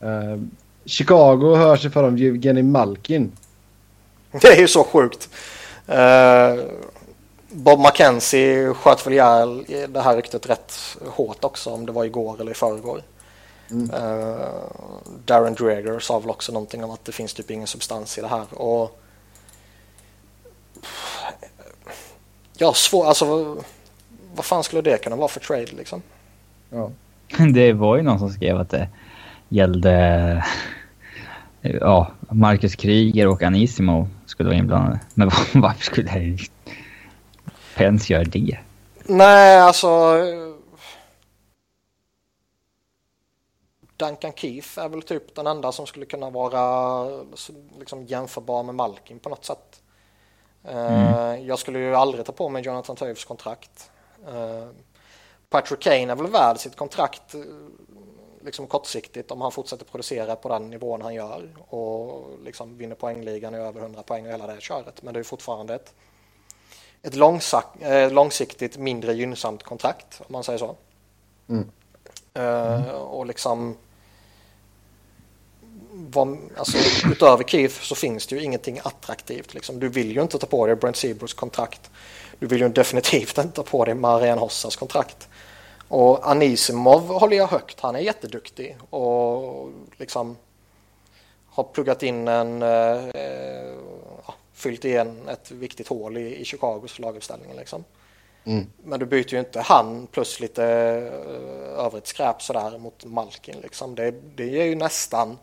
Eh, 0.01 0.39
Chicago 0.85 1.55
hör 1.55 1.77
sig 1.77 1.91
för 1.91 2.03
om 2.03 2.13
Evgeni 2.15 2.63
Malkin. 2.63 3.31
Det 4.31 4.47
är 4.47 4.61
ju 4.61 4.67
så 4.67 4.83
sjukt. 4.83 5.29
Eh, 5.87 6.55
Bob 7.51 7.79
McKenzie 7.79 8.73
sköt 8.73 9.05
väl 9.07 9.13
ihjäl 9.13 9.65
det 9.89 10.01
här 10.01 10.15
ryktet 10.15 10.49
rätt 10.49 10.97
hårt 11.05 11.43
också 11.43 11.69
om 11.69 11.85
det 11.85 11.91
var 11.91 12.05
igår 12.05 12.41
eller 12.41 12.51
i 12.51 12.55
förrgår. 12.55 13.01
Mm. 13.71 13.89
Eh, 13.89 14.47
Darren 15.25 15.53
Dreger 15.53 15.99
sa 15.99 16.19
väl 16.19 16.29
också 16.29 16.51
någonting 16.51 16.83
om 16.83 16.91
att 16.91 17.05
det 17.05 17.11
finns 17.11 17.33
typ 17.33 17.51
ingen 17.51 17.67
substans 17.67 18.17
i 18.17 18.21
det 18.21 18.27
här. 18.27 18.45
Och 18.53 18.99
Ja, 22.61 22.73
svår, 22.73 23.05
alltså 23.05 23.25
vad, 23.25 23.63
vad 24.35 24.45
fan 24.45 24.63
skulle 24.63 24.81
det 24.81 24.97
kunna 24.97 25.15
vara 25.15 25.27
för 25.27 25.39
trade 25.39 25.71
liksom? 25.77 26.01
Ja. 26.69 26.91
Det 27.53 27.73
var 27.73 27.97
ju 27.97 28.03
någon 28.03 28.19
som 28.19 28.29
skrev 28.29 28.57
att 28.57 28.69
det 28.69 28.87
gällde 29.49 30.45
ja, 31.61 32.11
Marcus 32.31 32.75
Kryger 32.75 33.27
och 33.27 33.43
Anissimo 33.43 34.07
skulle 34.25 34.49
vara 34.49 34.57
inblandade. 34.59 34.99
Men 35.13 35.29
var- 35.29 35.47
varför 35.61 35.83
skulle 35.83 36.37
Pence 37.75 38.13
göra 38.13 38.23
det? 38.23 38.59
Nej, 39.05 39.59
alltså... 39.59 40.17
Duncan 43.97 44.31
Keith 44.35 44.79
är 44.79 44.89
väl 44.89 45.01
typ 45.01 45.35
den 45.35 45.47
enda 45.47 45.71
som 45.71 45.87
skulle 45.87 46.05
kunna 46.05 46.29
vara 46.29 47.05
liksom 47.79 48.05
jämförbar 48.05 48.63
med 48.63 48.75
Malkin 48.75 49.19
på 49.19 49.29
något 49.29 49.45
sätt. 49.45 49.81
Eh, 50.63 51.35
Jag 51.35 51.59
skulle 51.59 51.79
ju 51.79 51.95
aldrig 51.95 52.25
ta 52.25 52.31
på 52.31 52.49
mig 52.49 52.63
Jonathan 52.63 52.95
Toews 52.95 53.25
kontrakt. 53.25 53.91
Eh, 54.27 54.67
Patrick 55.49 55.79
Kane 55.79 56.11
är 56.11 56.15
väl 56.15 56.27
värd 56.27 56.57
sitt 56.57 56.75
kontrakt 56.75 57.35
liksom 58.41 58.67
kortsiktigt 58.67 59.31
om 59.31 59.41
han 59.41 59.51
fortsätter 59.51 59.85
producera 59.85 60.35
på 60.35 60.49
den 60.49 60.69
nivån 60.69 61.01
han 61.01 61.13
gör 61.13 61.49
och 61.67 62.29
liksom 62.43 62.77
vinner 62.77 62.95
poängligan 62.95 63.55
i 63.55 63.57
över 63.57 63.81
100 63.81 64.03
poäng 64.03 64.25
och 64.25 64.31
hela 64.31 64.47
det 64.47 64.53
här 64.53 64.59
köret. 64.59 65.03
Men 65.03 65.13
det 65.13 65.19
är 65.19 65.23
fortfarande 65.23 65.75
ett 65.75 65.93
ett 67.01 67.15
eh, 67.79 68.11
långsiktigt 68.11 68.77
mindre 68.77 69.13
gynnsamt 69.13 69.63
kontrakt 69.63 70.21
om 70.27 70.33
man 70.33 70.43
säger 70.43 70.59
så. 70.59 70.75
Mm. 71.49 71.71
Eh, 72.33 72.91
och 72.91 73.25
liksom 73.25 73.77
vad, 75.91 76.37
alltså, 76.57 76.77
utöver 77.11 77.43
Keith 77.43 77.81
så 77.81 77.95
finns 77.95 78.27
det 78.27 78.35
ju 78.35 78.43
ingenting 78.43 78.79
attraktivt. 78.83 79.53
Liksom. 79.53 79.79
Du 79.79 79.89
vill 79.89 80.15
ju 80.15 80.21
inte 80.21 80.39
ta 80.39 80.47
på 80.47 80.67
dig 80.67 80.75
Brent 80.75 80.95
Seabroos 80.95 81.33
kontrakt. 81.33 81.89
Du 82.39 82.47
vill 82.47 82.61
ju 82.61 82.69
definitivt 82.69 83.37
inte 83.37 83.55
ta 83.55 83.63
på 83.63 83.85
dig 83.85 83.95
Marian 83.95 84.37
Hossas 84.37 84.75
kontrakt. 84.75 85.27
Och 85.89 86.31
Anisimov 86.31 87.07
håller 87.07 87.37
jag 87.37 87.47
högt. 87.47 87.79
Han 87.79 87.95
är 87.95 87.99
jätteduktig 87.99 88.77
och 88.89 89.71
liksom 89.97 90.37
har 91.49 91.63
pluggat 91.63 92.03
in 92.03 92.27
en, 92.27 92.61
eh, 92.61 92.99
fyllt 94.53 94.85
igen 94.85 95.29
ett 95.29 95.51
viktigt 95.51 95.87
hål 95.87 96.17
i, 96.17 96.41
i 96.41 96.45
Chicagos 96.45 96.99
laguppställning. 96.99 97.55
Liksom. 97.57 97.83
Mm. 98.43 98.65
Men 98.83 98.99
du 98.99 99.05
byter 99.05 99.33
ju 99.33 99.39
inte 99.39 99.61
han 99.61 100.07
plus 100.11 100.39
lite 100.39 100.63
eh, 100.63 101.85
övrigt 101.85 102.07
skräp 102.07 102.41
sådär 102.41 102.77
mot 102.77 103.05
Malkin. 103.05 103.55
Liksom. 103.63 103.95
Det, 103.95 104.13
det 104.35 104.45
ger 104.45 104.65
ju 104.65 104.75
nästan 104.75 105.37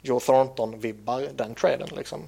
Joe 0.00 0.20
Thornton-vibbar 0.20 1.28
den 1.36 1.54
traden. 1.54 1.88
Liksom. 1.96 2.20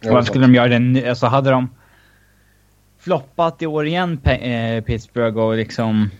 Ja, 0.00 0.12
Varför 0.12 0.26
skulle 0.26 0.44
de 0.44 0.54
göra 0.54 0.68
det 0.68 0.78
nu? 0.78 1.08
Alltså 1.08 1.26
hade 1.26 1.50
de 1.50 1.68
floppat 3.00 3.62
i 3.62 3.66
år 3.66 3.86
igen, 3.86 4.20
eh, 4.24 4.84
Pittsburgh, 4.84 5.38
och 5.38 5.56
liksom... 5.56 6.10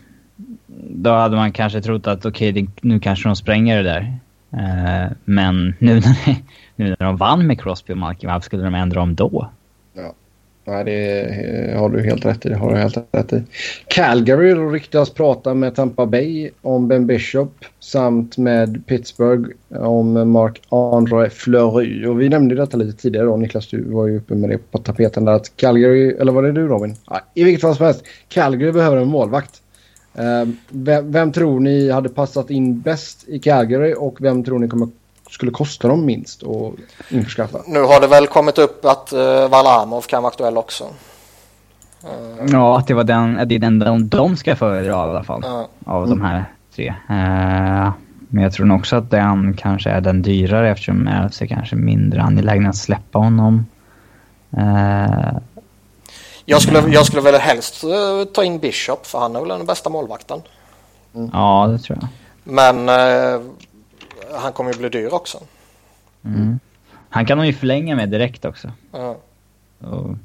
Då 0.89 1.09
hade 1.09 1.35
man 1.35 1.51
kanske 1.51 1.81
trott 1.81 2.07
att 2.07 2.25
okej, 2.25 2.51
okay, 2.51 2.67
nu 2.81 2.99
kanske 2.99 3.29
de 3.29 3.35
spränger 3.35 3.83
det 3.83 3.83
där. 3.83 4.17
Eh, 4.53 5.11
men 5.25 5.75
nu 5.79 5.93
när, 5.93 6.35
nu 6.75 6.89
när 6.99 7.05
de 7.05 7.17
vann 7.17 7.47
med 7.47 7.61
Crosby 7.61 7.93
och 7.93 7.97
Malkin, 7.97 8.29
varför 8.29 8.45
skulle 8.45 8.63
de 8.63 8.75
ändra 8.75 9.01
om 9.01 9.15
då? 9.15 9.49
Nej, 10.65 10.83
det 10.83 11.77
har 11.77 11.89
du 11.89 12.01
helt 12.01 12.25
rätt 12.25 12.45
i. 12.45 12.49
Det 12.49 12.55
har 12.55 12.71
du 12.71 12.77
helt 12.77 12.97
rätt 13.11 13.33
i. 13.33 13.43
Calgary 13.87 14.53
ryktas 14.53 15.09
prata 15.09 15.53
med 15.53 15.75
Tampa 15.75 16.05
Bay 16.05 16.49
om 16.61 16.87
Ben 16.87 17.07
Bishop 17.07 17.65
samt 17.79 18.37
med 18.37 18.83
Pittsburgh 18.85 19.49
om 19.69 20.31
Mark-André 20.31 21.29
Fleury. 21.29 22.05
Och 22.05 22.21
vi 22.21 22.29
nämnde 22.29 22.55
detta 22.55 22.77
lite 22.77 23.01
tidigare 23.01 23.25
då. 23.25 23.37
Niklas, 23.37 23.67
du 23.67 23.83
var 23.83 24.07
ju 24.07 24.17
uppe 24.17 24.35
med 24.35 24.49
det 24.49 24.71
på 24.71 24.77
tapeten 24.77 25.25
där 25.25 25.33
att 25.33 25.57
Calgary, 25.57 26.15
eller 26.19 26.31
var 26.31 26.43
det 26.43 26.51
du 26.51 26.67
Robin? 26.67 26.95
Ja, 27.09 27.19
I 27.33 27.43
vilket 27.43 27.61
fall 27.61 27.75
som 27.75 27.85
helst. 27.85 28.03
Calgary 28.29 28.71
behöver 28.71 28.97
en 28.97 29.07
målvakt. 29.07 29.61
Eh, 30.15 30.49
vem, 30.69 31.11
vem 31.11 31.31
tror 31.31 31.59
ni 31.59 31.89
hade 31.89 32.09
passat 32.09 32.49
in 32.49 32.79
bäst 32.79 33.25
i 33.27 33.39
Calgary 33.39 33.93
och 33.97 34.17
vem 34.21 34.43
tror 34.43 34.59
ni 34.59 34.67
kommer, 34.67 34.87
skulle 35.31 35.51
kosta 35.51 35.87
dem 35.87 36.05
minst 36.05 36.43
att 36.43 36.73
införskaffa? 37.09 37.61
Nu 37.67 37.81
har 37.81 38.01
det 38.01 38.07
väl 38.07 38.27
kommit 38.27 38.57
upp 38.57 38.85
att 38.85 39.13
uh, 39.13 39.47
Valamov 39.47 40.01
kan 40.01 40.23
vara 40.23 40.31
aktuell 40.31 40.57
också. 40.57 40.83
Eh, 42.03 42.45
Ja, 42.51 42.77
att 42.77 42.87
det 42.87 42.93
var 42.93 43.03
den, 43.03 43.39
att 43.39 43.49
det 43.49 43.55
är 43.55 43.59
den 43.59 43.79
de, 43.79 44.09
de 44.09 44.37
ska 44.37 44.55
föredra 44.55 44.89
i 44.89 44.93
alla 44.93 45.23
fall. 45.23 45.41
Ja. 45.43 45.67
Av 45.85 46.09
de 46.09 46.21
här 46.21 46.45
tre. 46.75 46.87
Eh, 46.87 47.91
men 48.33 48.43
jag 48.43 48.53
tror 48.53 48.65
nog 48.65 48.79
också 48.79 48.95
att 48.95 49.11
den 49.11 49.53
kanske 49.53 49.89
är 49.89 50.01
den 50.01 50.21
dyrare 50.21 50.71
eftersom 50.71 51.07
RFC 51.07 51.41
kanske 51.49 51.75
är 51.75 51.79
mindre 51.79 52.21
angelägna 52.21 52.69
att 52.69 52.77
släppa 52.77 53.19
honom. 53.19 53.65
Eh, 54.57 55.37
jag, 56.45 56.61
skulle, 56.61 56.79
jag 56.87 57.05
skulle 57.05 57.21
väl 57.21 57.35
helst 57.35 57.83
eh, 57.83 58.23
ta 58.33 58.43
in 58.43 58.59
Bishop 58.59 59.05
för 59.05 59.19
han 59.19 59.35
är 59.35 59.39
väl 59.39 59.49
den 59.49 59.65
bästa 59.65 59.89
målvakten. 59.89 60.41
Ja, 61.33 61.69
det 61.71 61.79
tror 61.79 61.99
jag. 62.01 62.09
Men 62.43 62.89
eh, 62.89 63.41
han 64.33 64.53
kommer 64.53 64.73
ju 64.73 64.79
bli 64.79 64.89
dyr 64.89 65.13
också. 65.13 65.37
Mm. 66.25 66.59
Han 67.09 67.25
kan 67.25 67.37
de 67.37 67.47
ju 67.47 67.53
förlänga 67.53 67.95
med 67.95 68.09
direkt 68.09 68.45
också. 68.45 68.71
Ja. 68.91 69.17
Och, 69.79 70.15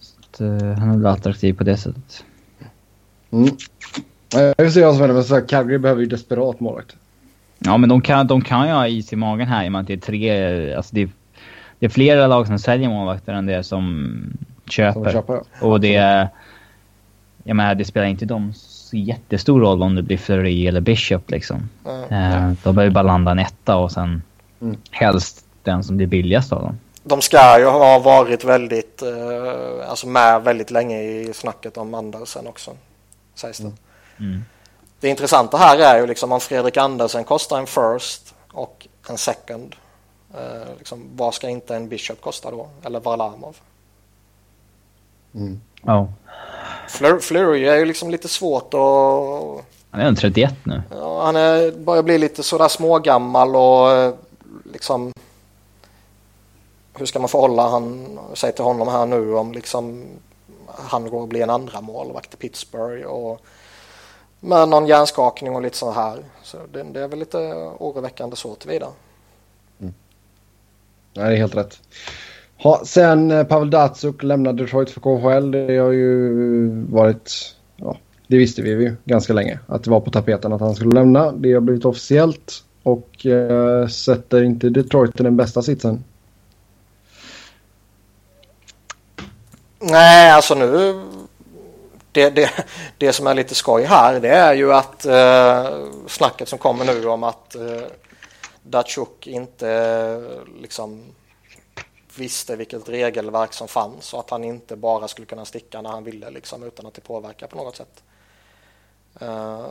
så 0.00 0.14
att, 0.20 0.40
eh, 0.40 0.78
han 0.78 0.90
är 0.90 0.96
väl 0.96 1.06
attraktiv 1.06 1.54
på 1.54 1.64
det 1.64 1.76
sättet. 1.76 2.24
Mm. 3.30 3.46
Eh, 4.36 4.40
Jag 4.40 4.64
vill 4.64 4.72
se 4.72 4.84
vad 4.84 4.94
som 4.94 5.00
händer, 5.00 5.14
men 5.14 5.24
så 5.24 5.34
här, 5.34 5.48
Calgary 5.48 5.78
behöver 5.78 6.00
ju 6.00 6.06
desperat 6.06 6.60
målvakt. 6.60 6.96
Ja, 7.58 7.76
men 7.76 7.88
de 7.88 8.00
kan, 8.00 8.26
de 8.26 8.40
kan 8.40 8.66
ju 8.66 8.72
ha 8.72 8.86
is 8.86 9.12
i 9.12 9.16
magen 9.16 9.48
här 9.48 9.64
i 9.64 9.68
och 9.68 9.72
med 9.72 9.80
att 9.80 9.86
det 9.86 9.92
är 9.92 9.98
tre... 9.98 10.74
Alltså 10.74 10.94
det, 10.94 11.02
är, 11.02 11.08
det 11.78 11.86
är 11.86 11.90
flera 11.90 12.26
lag 12.26 12.46
som 12.46 12.58
säljer 12.58 12.88
målvakter 12.88 13.32
än 13.32 13.46
det 13.46 13.64
som 13.64 14.12
köper. 14.70 15.02
Som 15.02 15.12
köper, 15.12 15.34
ja. 15.60 15.66
Och 15.66 15.80
det... 15.80 16.28
Jag 17.44 17.56
menar, 17.56 17.74
det 17.74 17.84
spelar 17.84 18.06
inte 18.06 18.26
dem 18.26 18.52
så 18.90 18.96
jättestor 18.96 19.60
roll 19.60 19.82
om 19.82 19.94
det 19.94 20.02
blir 20.02 20.18
Fleury 20.18 20.66
eller 20.66 20.80
Bishop 20.80 21.30
liksom. 21.30 21.68
Mm. 21.84 22.56
De 22.62 22.74
behöver 22.74 22.94
bara 22.94 23.02
landa 23.02 23.30
en 23.30 23.38
etta 23.38 23.76
och 23.76 23.92
sen 23.92 24.22
Mm. 24.62 24.76
helst 24.90 25.44
den 25.62 25.84
som 25.84 25.96
blir 25.96 26.06
billigast 26.06 26.52
av 26.52 26.62
dem. 26.62 26.78
De 27.02 27.22
ska 27.22 27.58
ju 27.58 27.64
ha 27.64 27.98
varit 27.98 28.44
väldigt, 28.44 29.02
eh, 29.02 29.88
alltså 29.90 30.06
med 30.06 30.42
väldigt 30.42 30.70
länge 30.70 31.02
i 31.02 31.32
snacket 31.34 31.76
om 31.76 31.94
Andersen 31.94 32.46
också. 32.46 32.76
Sägs 33.34 33.58
det. 33.58 33.72
Mm. 34.18 34.44
Det 35.00 35.08
intressanta 35.08 35.56
här 35.56 35.78
är 35.78 36.00
ju 36.00 36.06
liksom 36.06 36.32
om 36.32 36.40
Fredrik 36.40 36.76
Andersen 36.76 37.24
kostar 37.24 37.58
en 37.58 37.66
first 37.66 38.34
och 38.52 38.86
en 39.08 39.18
second. 39.18 39.76
Eh, 40.34 40.68
liksom, 40.78 41.08
vad 41.16 41.34
ska 41.34 41.48
inte 41.48 41.76
en 41.76 41.88
Bishop 41.88 42.20
kosta 42.20 42.50
då? 42.50 42.68
Eller 42.84 43.00
Varlamov? 43.00 43.56
Mm. 45.34 45.60
Ja. 45.82 46.08
Fleur, 46.90 47.18
Fleury 47.18 47.64
är 47.64 47.76
ju 47.76 47.84
liksom 47.84 48.10
lite 48.10 48.28
svårt 48.28 48.74
att... 48.74 49.64
Han 49.90 50.00
är 50.00 50.04
en 50.04 50.16
31 50.16 50.54
nu. 50.64 50.82
Ja, 50.90 51.24
han 51.24 51.36
är, 51.36 51.72
börjar 51.72 52.02
bli 52.02 52.18
lite 52.18 52.42
sådär 52.42 52.68
smågammal 52.68 53.56
och 53.56 53.92
eh, 53.92 54.14
liksom... 54.72 55.12
Hur 56.94 57.06
ska 57.06 57.18
man 57.18 57.28
förhålla 57.28 57.68
han, 57.68 58.18
sig 58.34 58.52
till 58.52 58.64
honom 58.64 58.88
här 58.88 59.06
nu 59.06 59.34
om 59.34 59.52
liksom 59.52 60.04
han 60.66 61.10
går 61.10 61.20
och 61.20 61.28
blir 61.28 61.42
en 61.42 61.50
andra 61.50 61.80
målvakt 61.80 62.34
i 62.34 62.36
Pittsburgh 62.36 63.06
och 63.06 63.40
med 64.40 64.68
någon 64.68 64.86
hjärnskakning 64.86 65.54
och 65.56 65.62
lite 65.62 65.76
så 65.76 65.90
här. 65.90 66.24
Så 66.42 66.58
det, 66.72 66.82
det 66.82 67.00
är 67.00 67.08
väl 67.08 67.18
lite 67.18 67.38
oroväckande 67.78 68.36
så 68.36 68.54
tillvida. 68.54 68.88
Nej, 69.78 69.92
det 71.12 71.20
är 71.20 71.36
helt 71.36 71.54
rätt. 71.54 71.80
Ha, 72.62 72.84
sen 72.84 73.30
eh, 73.30 73.44
Pavel 73.44 73.70
Datsuk 73.70 74.22
lämnade 74.22 74.62
Detroit 74.62 74.90
för 74.90 75.00
KHL. 75.00 75.50
Det 75.50 75.78
har 75.78 75.92
ju 75.92 76.68
varit... 76.84 77.56
Ja, 77.76 77.96
det 78.26 78.36
visste 78.36 78.62
vi 78.62 78.70
ju 78.70 78.96
ganska 79.04 79.32
länge. 79.32 79.58
Att 79.66 79.84
det 79.84 79.90
var 79.90 80.00
på 80.00 80.10
tapeten 80.10 80.52
att 80.52 80.60
han 80.60 80.74
skulle 80.74 80.94
lämna. 80.94 81.32
Det 81.32 81.52
har 81.52 81.60
blivit 81.60 81.84
officiellt. 81.84 82.64
Och 82.82 83.26
eh, 83.26 83.86
sätter 83.86 84.42
inte 84.42 84.68
Detroit 84.68 85.20
i 85.20 85.22
den 85.22 85.36
bästa 85.36 85.62
sitsen. 85.62 86.04
Nej, 89.78 90.30
alltså 90.30 90.54
nu... 90.54 91.00
Det, 92.12 92.30
det, 92.30 92.50
det 92.98 93.12
som 93.12 93.26
är 93.26 93.34
lite 93.34 93.54
skoj 93.54 93.84
här 93.84 94.20
det 94.20 94.28
är 94.28 94.54
ju 94.54 94.72
att 94.72 95.06
eh, 95.06 95.78
snacket 96.06 96.48
som 96.48 96.58
kommer 96.58 96.84
nu 96.84 97.06
om 97.06 97.22
att 97.22 97.54
eh, 97.54 97.86
Datsjuk 98.62 99.26
inte 99.26 100.22
liksom 100.62 101.02
visste 102.20 102.56
vilket 102.56 102.88
regelverk 102.88 103.52
som 103.52 103.68
fanns 103.68 104.14
och 104.14 104.20
att 104.20 104.30
han 104.30 104.44
inte 104.44 104.76
bara 104.76 105.08
skulle 105.08 105.26
kunna 105.26 105.44
sticka 105.44 105.82
när 105.82 105.90
han 105.90 106.04
ville 106.04 106.30
liksom, 106.30 106.62
utan 106.62 106.86
att 106.86 106.94
det 106.94 107.00
påverkar 107.00 107.46
på 107.46 107.56
något 107.56 107.76
sätt. 107.76 108.02
Eh, 109.20 109.66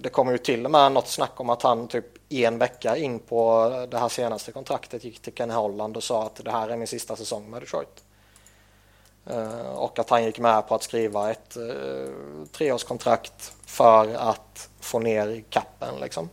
det 0.00 0.08
kommer 0.08 0.32
ju 0.32 0.38
till 0.38 0.64
och 0.64 0.70
med 0.70 0.92
något 0.92 1.08
snack 1.08 1.40
om 1.40 1.50
att 1.50 1.62
han 1.62 1.88
typ 1.88 2.32
en 2.32 2.58
vecka 2.58 2.96
in 2.96 3.18
på 3.18 3.68
det 3.90 3.98
här 3.98 4.08
senaste 4.08 4.52
kontraktet 4.52 5.04
gick 5.04 5.22
till 5.22 5.32
Ken 5.32 5.50
Holland 5.50 5.96
och 5.96 6.02
sa 6.02 6.26
att 6.26 6.44
det 6.44 6.50
här 6.50 6.68
är 6.68 6.76
min 6.76 6.86
sista 6.86 7.16
säsong 7.16 7.50
med 7.50 7.62
Detroit. 7.62 8.04
Eh, 9.26 9.72
och 9.72 9.98
att 9.98 10.10
han 10.10 10.24
gick 10.24 10.38
med 10.38 10.68
på 10.68 10.74
att 10.74 10.82
skriva 10.82 11.30
ett 11.30 11.56
eh, 11.56 12.12
treårskontrakt 12.52 13.52
för 13.66 14.14
att 14.14 14.68
få 14.80 14.98
ner 14.98 15.44
kappen 15.50 15.94
liksom. 16.00 16.28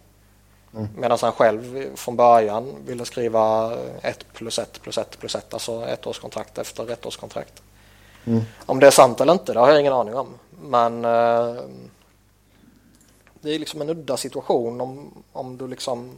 Mm. 0.74 0.88
Medan 0.96 1.18
han 1.22 1.32
själv 1.32 1.96
från 1.96 2.16
början 2.16 2.76
ville 2.86 3.06
skriva 3.06 3.74
ett 4.02 4.26
plus 4.34 4.60
ett 4.60 4.82
plus 4.82 4.98
ett 4.98 5.20
plus 5.20 5.36
ett, 5.36 5.54
alltså 5.54 5.86
ett 5.86 6.08
årskontrakt 6.08 6.58
efter 6.58 6.92
ett 6.92 7.06
årskontrakt. 7.06 7.62
Mm. 8.26 8.42
Om 8.66 8.80
det 8.80 8.88
är 8.88 8.92
sant 8.92 9.22
eller 9.22 9.34
inte, 9.34 9.54
det 9.54 9.60
har 9.60 9.70
jag 9.70 9.80
ingen 9.80 9.94
aning 9.94 10.16
om. 10.16 10.28
Men 10.62 11.06
eh, 11.06 11.56
det 13.42 13.56
är 13.56 13.60
liksom 13.60 13.82
en 13.82 13.90
udda 13.90 14.18
situation 14.18 14.82
om, 14.82 15.24
om 15.32 15.58
du 15.58 15.68
liksom 15.68 16.12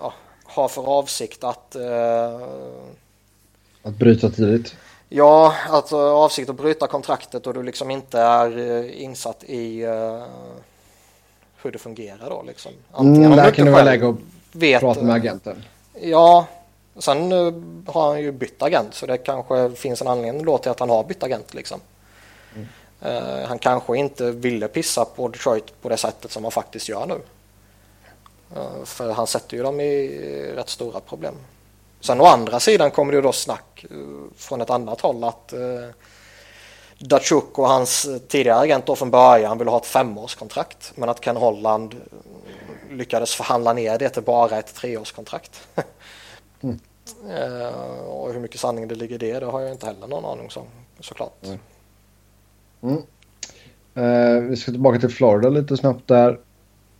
ja, 0.00 0.14
har 0.44 0.68
för 0.68 0.88
avsikt 0.88 1.44
att 1.44 1.74
eh, 1.74 2.40
Att 3.82 3.94
bryta 3.94 4.30
tidigt. 4.30 4.76
Ja, 5.08 5.54
att 5.68 5.92
uh, 5.92 5.98
avsikt 5.98 6.50
att 6.50 6.56
bryta 6.56 6.86
kontraktet 6.86 7.46
och 7.46 7.54
du 7.54 7.62
liksom 7.62 7.90
inte 7.90 8.20
är 8.20 8.58
uh, 8.58 9.02
insatt 9.02 9.44
i 9.44 9.86
uh, 9.86 10.24
hur 11.62 11.72
det 11.72 11.78
fungerar 11.78 12.30
då 12.30 12.44
liksom. 12.46 12.72
Mm, 12.98 13.24
om 13.24 13.30
du 13.30 13.36
där 13.36 13.50
kan 13.50 13.72
vara 13.72 13.76
själv 13.76 13.86
läge 13.86 14.08
att 14.08 14.16
vet, 14.52 14.80
prata 14.80 15.00
med 15.00 15.08
uh, 15.08 15.14
agenten. 15.14 15.64
Ja, 16.00 16.46
sen 16.96 17.32
uh, 17.32 17.54
har 17.86 18.06
han 18.06 18.20
ju 18.20 18.32
bytt 18.32 18.62
agent 18.62 18.94
så 18.94 19.06
det 19.06 19.18
kanske 19.18 19.70
finns 19.70 20.02
en 20.02 20.08
anledning 20.08 20.44
då 20.44 20.58
till 20.58 20.70
att 20.70 20.80
han 20.80 20.90
har 20.90 21.04
bytt 21.04 21.22
agent 21.22 21.54
liksom. 21.54 21.80
Uh, 23.06 23.46
han 23.46 23.58
kanske 23.58 23.96
inte 23.96 24.30
ville 24.30 24.68
pissa 24.68 25.04
på 25.04 25.28
Detroit 25.28 25.82
på 25.82 25.88
det 25.88 25.96
sättet 25.96 26.30
som 26.30 26.44
han 26.44 26.52
faktiskt 26.52 26.88
gör 26.88 27.06
nu. 27.06 27.20
Uh, 28.56 28.84
för 28.84 29.12
han 29.12 29.26
sätter 29.26 29.56
ju 29.56 29.62
dem 29.62 29.80
i 29.80 30.08
rätt 30.56 30.68
stora 30.68 31.00
problem. 31.00 31.34
Sen 32.00 32.20
å 32.20 32.24
andra 32.24 32.60
sidan 32.60 32.90
kommer 32.90 33.12
det 33.12 33.16
ju 33.16 33.22
då 33.22 33.32
snack 33.32 33.84
uh, 33.92 34.24
från 34.36 34.60
ett 34.60 34.70
annat 34.70 35.00
håll 35.00 35.24
att 35.24 35.54
Datsjuk 36.98 37.58
och 37.58 37.68
hans 37.68 38.08
tidigare 38.28 38.58
agent 38.58 38.86
då 38.86 38.96
från 38.96 39.10
början 39.10 39.58
ville 39.58 39.70
ha 39.70 39.78
ett 39.78 39.86
femårskontrakt 39.86 40.92
men 40.94 41.08
att 41.08 41.24
Ken 41.24 41.36
Holland 41.36 41.94
uh, 41.94 42.96
lyckades 42.96 43.34
förhandla 43.34 43.72
ner 43.72 43.98
det 43.98 44.08
till 44.08 44.22
bara 44.22 44.58
ett 44.58 44.74
treårskontrakt. 44.74 45.68
Mm. 46.62 46.78
Uh, 47.28 48.00
och 48.00 48.32
hur 48.32 48.40
mycket 48.40 48.60
sanning 48.60 48.88
det 48.88 48.94
ligger 48.94 49.14
i 49.14 49.18
det, 49.18 49.40
det 49.40 49.46
har 49.46 49.60
jag 49.60 49.72
inte 49.72 49.86
heller 49.86 50.06
någon 50.06 50.24
aning 50.24 50.48
om 50.56 50.64
såklart. 51.00 51.44
Mm. 51.44 51.58
Mm. 52.82 53.02
Eh, 53.98 54.40
vi 54.40 54.56
ska 54.56 54.72
tillbaka 54.72 54.98
till 54.98 55.08
Florida 55.08 55.48
lite 55.48 55.76
snabbt 55.76 56.08
där. 56.08 56.38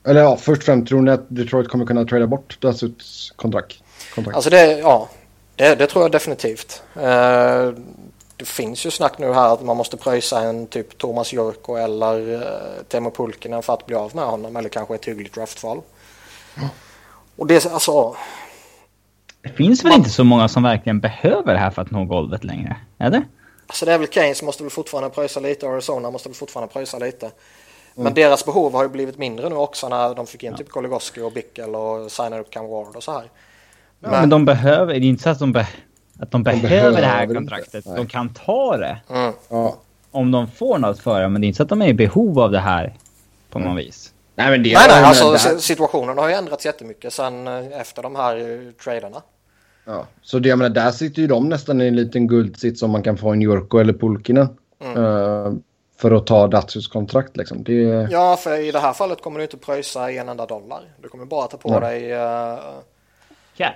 Eller 0.05 0.21
ja, 0.21 0.37
först 0.37 0.61
och 0.61 0.65
främst 0.65 0.89
tror 0.89 1.03
ni 1.03 1.11
att 1.11 1.25
Detroit 1.29 1.69
kommer 1.69 1.87
kunna 1.87 2.05
trada 2.05 2.27
bort 2.27 2.59
Datsuts 2.61 3.33
kontrakt? 3.37 3.83
kontrakt? 4.15 4.37
Alltså 4.37 4.51
det, 4.51 4.79
ja, 4.79 5.09
det, 5.57 5.75
det 5.75 5.87
tror 5.87 6.05
jag 6.05 6.13
definitivt. 6.13 6.83
Eh, 6.95 7.73
det 8.39 8.45
finns 8.45 8.87
ju 8.87 8.91
snack 8.91 9.19
nu 9.19 9.33
här 9.33 9.53
att 9.53 9.63
man 9.65 9.77
måste 9.77 9.97
pröjsa 9.97 10.43
en 10.43 10.67
typ 10.67 10.99
Thomas 10.99 11.33
Jurko 11.33 11.75
eller 11.75 12.35
uh, 12.35 12.83
Teemu 12.89 13.11
Pulkkinen 13.11 13.63
för 13.63 13.73
att 13.73 13.87
bli 13.87 13.97
av 13.97 14.17
med 14.17 14.25
honom 14.25 14.57
eller 14.57 14.69
kanske 14.69 14.95
ett 14.95 15.05
hyggligt 15.05 15.35
draftval. 15.35 15.81
Och 17.37 17.47
det 17.47 17.65
är 17.65 17.73
alltså... 17.73 18.17
Det 19.43 19.49
finns 19.49 19.85
väl 19.85 19.91
Man- 19.91 19.99
inte 19.99 20.11
så 20.11 20.25
många 20.25 20.49
som 20.49 20.63
verkligen 20.63 21.01
behöver 21.01 21.53
det 21.53 21.59
här 21.59 21.71
för 21.71 21.83
att 21.83 21.91
nå 21.91 22.05
golvet 22.05 22.45
längre? 22.45 22.77
Eller? 22.99 23.23
Alltså 23.67 23.87
det 23.87 23.93
är 23.93 23.99
väl 23.99 24.09
Keynes 24.09 24.43
måste 24.43 24.63
väl 24.63 24.71
fortfarande 24.71 25.11
pröjsa 25.11 25.41
lite 25.41 25.67
och 25.67 25.73
Arizona 25.73 26.11
måste 26.11 26.29
väl 26.29 26.37
fortfarande 26.37 26.73
pröjsa 26.73 26.99
lite. 26.99 27.31
Men 27.95 28.15
deras 28.15 28.45
behov 28.45 28.73
har 28.73 28.83
ju 28.83 28.89
blivit 28.89 29.19
mindre 29.19 29.49
nu 29.49 29.55
också 29.55 29.89
när 29.89 30.15
de 30.15 30.27
fick 30.27 30.43
in 30.43 30.57
typ 30.57 30.69
Goligoski 30.69 31.21
och 31.21 31.33
Bickel 31.33 31.75
och 31.75 32.13
signar 32.13 32.39
upp 32.39 32.51
Cam 32.51 32.69
Ward 32.69 32.97
och 32.97 33.03
så 33.03 33.13
här. 33.13 33.31
Ja, 34.01 34.11
men 34.11 34.31
de 34.31 34.45
behöver... 34.45 34.95
Det 34.95 35.07
är 35.07 35.09
inte 35.09 35.23
så 35.23 35.29
att 35.29 35.39
de, 35.39 35.53
be, 35.53 35.69
att 36.19 36.31
de 36.31 36.43
behöver 36.43 37.01
det 37.01 37.07
här 37.07 37.27
behöver 37.27 37.35
kontraktet. 37.35 37.85
De 37.85 38.07
kan 38.07 38.29
ta 38.29 38.77
det 38.77 38.99
Mm. 39.11 39.33
Ja. 39.49 39.77
om 40.11 40.31
de 40.31 40.49
får 40.49 40.79
något 40.79 41.01
för 41.01 41.21
det, 41.21 41.29
men 41.29 41.41
det 41.41 41.45
är 41.45 41.49
inte 41.49 41.57
så 41.57 41.63
att 41.63 41.69
de 41.69 41.83
är 41.83 41.89
i 41.89 41.95
behov 41.95 42.41
av 42.41 42.51
det 42.51 42.61
här 42.61 42.95
på 43.51 43.59
något 43.59 43.79
vis. 43.79 44.13
Nej, 44.35 44.51
men 44.51 44.63
det 44.63 44.75
Nej, 44.75 44.89
nej, 44.89 45.05
alltså 45.05 45.59
situationen 45.59 46.19
har 46.19 46.29
ju 46.29 46.35
ändrats 46.35 46.67
jättemycket 46.67 47.13
sen 47.13 47.47
eh, 47.47 47.81
efter 47.81 48.03
de 48.03 48.17
här 48.17 48.37
uh, 48.37 48.71
traderna. 48.73 49.23
Ja, 49.85 50.07
så 50.23 50.39
det, 50.39 50.49
jag 50.49 50.59
menar, 50.59 50.71
där 50.71 50.91
sitter 50.91 51.23
ju 51.23 51.29
de 51.29 51.49
nästan 51.49 51.81
i 51.81 51.89
en 51.89 51.97
liten 51.97 52.27
guldsits 52.27 52.81
som 52.81 52.91
man 52.91 53.03
kan 53.03 53.19
få 53.19 53.31
en 53.31 53.43
Jurko 53.43 53.79
eller 53.79 53.93
Pulkinen. 53.93 54.49
Mm. 54.81 55.05
eh, 55.05 55.53
för 55.97 56.11
att 56.11 56.27
ta 56.27 56.47
Datsus 56.47 56.89
kontrakt 56.89 57.37
liksom. 57.37 57.65
Det, 57.65 58.09
Ja, 58.11 58.37
för 58.37 58.61
i 58.61 58.71
det 58.73 58.79
här 58.79 58.93
fallet 58.93 59.23
kommer 59.23 59.39
du 59.39 59.45
inte 59.45 59.57
pröjsa 59.57 60.11
en 60.11 60.29
enda 60.29 60.47
dollar. 60.47 60.81
Du 61.03 61.09
kommer 61.09 61.25
bara 61.25 61.47
ta 61.47 61.57
på 61.57 61.81
Nej. 61.81 62.01
dig 62.01 62.13
uh, 62.13 62.59
Cap. 63.57 63.75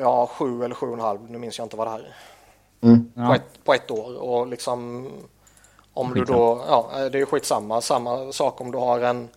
Ja, 0.00 0.26
sju 0.26 0.64
eller 0.64 0.74
sju 0.74 0.86
och 0.86 0.92
en 0.94 1.00
halv, 1.00 1.30
nu 1.30 1.38
minns 1.38 1.58
jag 1.58 1.64
inte 1.64 1.76
vad 1.76 1.86
det 1.86 1.90
här 1.90 1.98
är. 1.98 2.16
mm, 2.88 3.12
På, 3.28 3.34
ett, 3.34 3.64
på 3.64 3.74
ett 3.74 3.90
år 3.90 4.16
och 4.16 4.46
liksom 4.46 5.08
om 5.94 6.14
du 6.14 6.24
då, 6.24 6.64
ja 6.68 6.90
det 6.94 7.18
är 7.18 7.20
ju 7.20 7.26
skitsamma, 7.26 7.80
samma 7.80 8.32
sak 8.32 8.60
om 8.60 8.70
du 8.70 8.78
har 8.78 9.00
en 9.00 9.28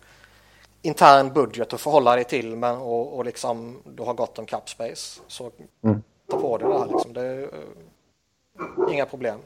intern 0.82 1.32
budget 1.32 1.72
att 1.72 1.80
förhålla 1.80 2.14
dig 2.14 2.24
till 2.24 2.56
men, 2.56 2.76
och, 2.76 3.16
och 3.16 3.24
liksom 3.24 3.78
du 3.84 4.02
har 4.02 4.14
gott 4.14 4.38
om 4.38 4.46
cap 4.46 4.68
space 4.68 5.20
så 5.26 5.50
Mm. 5.84 6.02
ta 6.30 6.40
på 6.40 6.58
dig 6.58 6.68
det 6.68 6.78
här 6.78 6.86
liksom. 6.86 7.12
Det 7.12 7.20
är 7.26 7.42
eh, 7.42 8.92
inga 8.92 9.06
problem. 9.06 9.38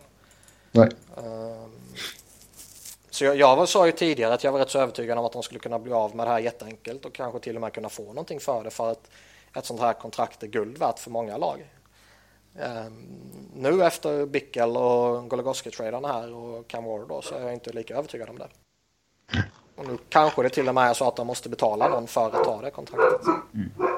nej. 0.72 0.88
Ehm, 1.16 1.70
Så 3.10 3.24
jag, 3.24 3.36
jag 3.36 3.56
var- 3.56 3.66
sa 3.66 3.86
ju 3.86 3.92
tidigare 3.92 4.34
att 4.34 4.44
jag 4.44 4.52
var 4.52 4.58
rätt 4.58 4.70
så 4.70 4.78
övertygad 4.78 5.18
om 5.18 5.24
att 5.24 5.32
de 5.32 5.42
skulle 5.42 5.60
kunna 5.60 5.78
bli 5.78 5.92
av 5.92 6.16
med 6.16 6.26
det 6.26 6.30
här 6.30 6.38
jätteenkelt 6.38 7.04
och 7.04 7.12
kanske 7.12 7.38
till 7.40 7.54
och 7.54 7.60
med 7.60 7.72
kunna 7.72 7.88
få 7.88 8.02
någonting 8.02 8.40
för 8.40 8.64
det 8.64 8.70
för 8.70 8.90
att 8.90 9.10
ett 9.54 9.66
sånt 9.66 9.80
här 9.80 9.92
kontrakt 9.92 10.42
är 10.42 10.46
guld 10.46 10.78
värt 10.78 10.98
för 10.98 11.10
många 11.10 11.36
lag. 11.36 11.64
Ehm, 12.58 12.92
nu 13.54 13.84
efter 13.84 14.26
Bickel 14.26 14.76
och 14.76 15.28
Goligoski-tradarna 15.28 16.08
här 16.08 16.34
och 16.34 16.68
Cam 16.68 16.84
Ward 16.84 17.08
då 17.08 17.22
så 17.22 17.34
är 17.34 17.40
jag 17.40 17.52
inte 17.52 17.72
lika 17.72 17.96
övertygad 17.96 18.28
om 18.28 18.38
det. 18.38 18.48
Och 19.76 19.86
nu 19.88 19.98
kanske 20.08 20.42
det 20.42 20.48
till 20.48 20.68
och 20.68 20.74
med 20.74 20.90
är 20.90 20.94
så 20.94 21.08
att 21.08 21.16
de 21.16 21.26
måste 21.26 21.48
betala 21.48 21.88
någon 21.88 22.06
för 22.06 22.26
att 22.26 22.44
ta 22.44 22.60
det 22.62 22.70
kontraktet. 22.70 23.26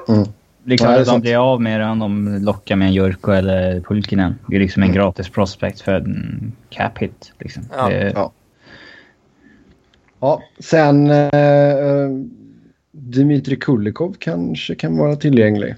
Mm. 0.07 0.25
Liksom 0.63 0.89
Ja, 0.89 0.93
det 0.93 0.97
är 0.97 1.01
att 1.01 1.07
de 1.07 1.21
blir 1.21 1.51
av 1.53 1.61
med 1.61 1.79
det 1.79 1.85
om 1.85 1.99
de 1.99 2.37
lockar 2.41 2.75
med 2.75 2.87
en 2.87 2.93
Jurko 2.93 3.31
eller 3.31 3.81
Pulkinen. 3.81 4.39
Det 4.47 4.55
är 4.55 4.59
liksom 4.59 4.83
en 4.83 4.93
gratis 4.93 5.29
prospect 5.29 5.81
för 5.81 5.93
en 5.93 6.51
cap 6.69 6.97
hit. 6.97 7.33
Liksom. 7.39 7.63
Ja. 7.77 7.89
Det, 7.89 8.13
Ja. 8.15 8.31
Ja, 10.19 10.41
sen 10.59 11.09
eh, 11.11 12.09
Dmitri 12.99 13.55
Kulikov 13.55 14.15
kanske 14.19 14.75
kan 14.75 14.97
vara 14.97 15.15
tillgänglig. 15.15 15.75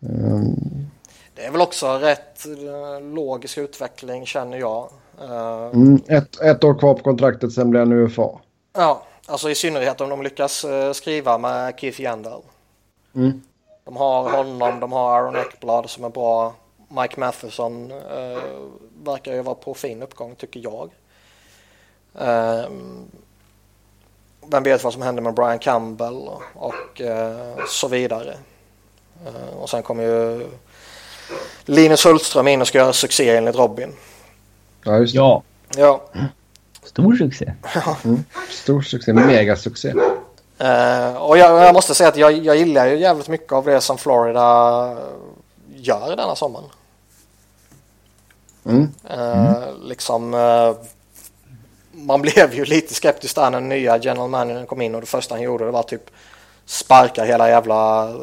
Um, 0.00 0.90
Det 1.34 1.44
är 1.44 1.50
väl 1.50 1.60
också 1.60 1.86
rätt 1.98 2.46
eh, 2.46 3.00
logisk 3.14 3.58
utveckling 3.58 4.26
känner 4.26 4.58
jag. 4.58 4.90
Eh, 5.20 5.70
mm, 5.74 6.00
ett, 6.06 6.40
ett 6.40 6.64
år 6.64 6.78
kvar 6.78 6.94
på 6.94 7.02
kontraktet, 7.02 7.52
sen 7.52 7.70
blir 7.70 7.80
han 7.80 7.92
UFA. 7.92 8.28
Ja, 8.72 9.06
alltså 9.26 9.50
i 9.50 9.54
synnerhet 9.54 10.00
om 10.00 10.08
de 10.08 10.22
lyckas 10.22 10.64
eh, 10.64 10.92
skriva 10.92 11.38
med 11.38 11.74
Keith 11.78 12.00
Yandel. 12.00 12.40
Mm. 13.14 13.42
De 13.84 13.96
har 13.96 14.30
honom, 14.30 14.80
de 14.80 14.92
har 14.92 15.18
Aaron 15.18 15.36
Ekblad 15.36 15.90
som 15.90 16.04
är 16.04 16.08
bra. 16.10 16.54
Mike 16.88 17.20
Matheson 17.20 17.90
eh, 17.90 18.42
verkar 19.04 19.34
ju 19.34 19.42
vara 19.42 19.54
på 19.54 19.74
fin 19.74 20.02
uppgång 20.02 20.34
tycker 20.34 20.60
jag. 20.60 20.90
Eh, 22.18 22.70
vem 24.46 24.62
vet 24.62 24.84
vad 24.84 24.92
som 24.92 25.02
händer 25.02 25.22
med 25.22 25.34
Brian 25.34 25.58
Campbell 25.58 26.28
och 26.54 27.00
eh, 27.00 27.56
så 27.68 27.88
vidare. 27.88 28.34
Eh, 29.26 29.56
och 29.58 29.70
sen 29.70 29.82
kommer 29.82 30.02
ju 30.02 30.46
Linus 31.64 32.06
Hultström 32.06 32.48
in 32.48 32.60
och 32.60 32.66
ska 32.66 32.78
göra 32.78 32.92
succé 32.92 33.36
enligt 33.36 33.56
Robin. 33.56 33.92
Ja, 34.84 34.98
just 34.98 35.14
det. 35.14 35.18
ja, 35.18 35.42
Ja, 35.76 36.02
stor 36.82 37.16
succé. 37.16 37.52
Stor 38.50 38.82
succé, 38.82 39.12
megasuccé. 39.12 39.94
Eh, 40.58 41.16
och 41.16 41.38
jag, 41.38 41.64
jag 41.64 41.74
måste 41.74 41.94
säga 41.94 42.08
att 42.08 42.16
jag, 42.16 42.32
jag 42.32 42.56
gillar 42.56 42.86
ju 42.86 42.98
jävligt 42.98 43.28
mycket 43.28 43.52
av 43.52 43.64
det 43.64 43.80
som 43.80 43.98
Florida 43.98 44.96
gör 45.74 46.16
denna 46.16 46.36
sommaren. 46.36 46.68
Mm. 48.64 48.92
Eh, 49.10 49.58
Liksom, 49.82 50.34
eh, 50.34 50.74
man 52.06 52.22
blev 52.22 52.54
ju 52.54 52.64
lite 52.64 52.94
skeptisk 52.94 53.34
där 53.34 53.50
när 53.50 53.60
den 53.60 53.68
nya 53.68 53.98
general 53.98 54.30
managern 54.30 54.66
kom 54.66 54.80
in 54.80 54.94
och 54.94 55.00
det 55.00 55.06
första 55.06 55.34
han 55.34 55.42
gjorde 55.42 55.64
det 55.64 55.70
var 55.70 55.82
typ 55.82 56.10
sparka 56.66 57.24
hela 57.24 57.48
jävla 57.48 58.08
uh, 58.08 58.20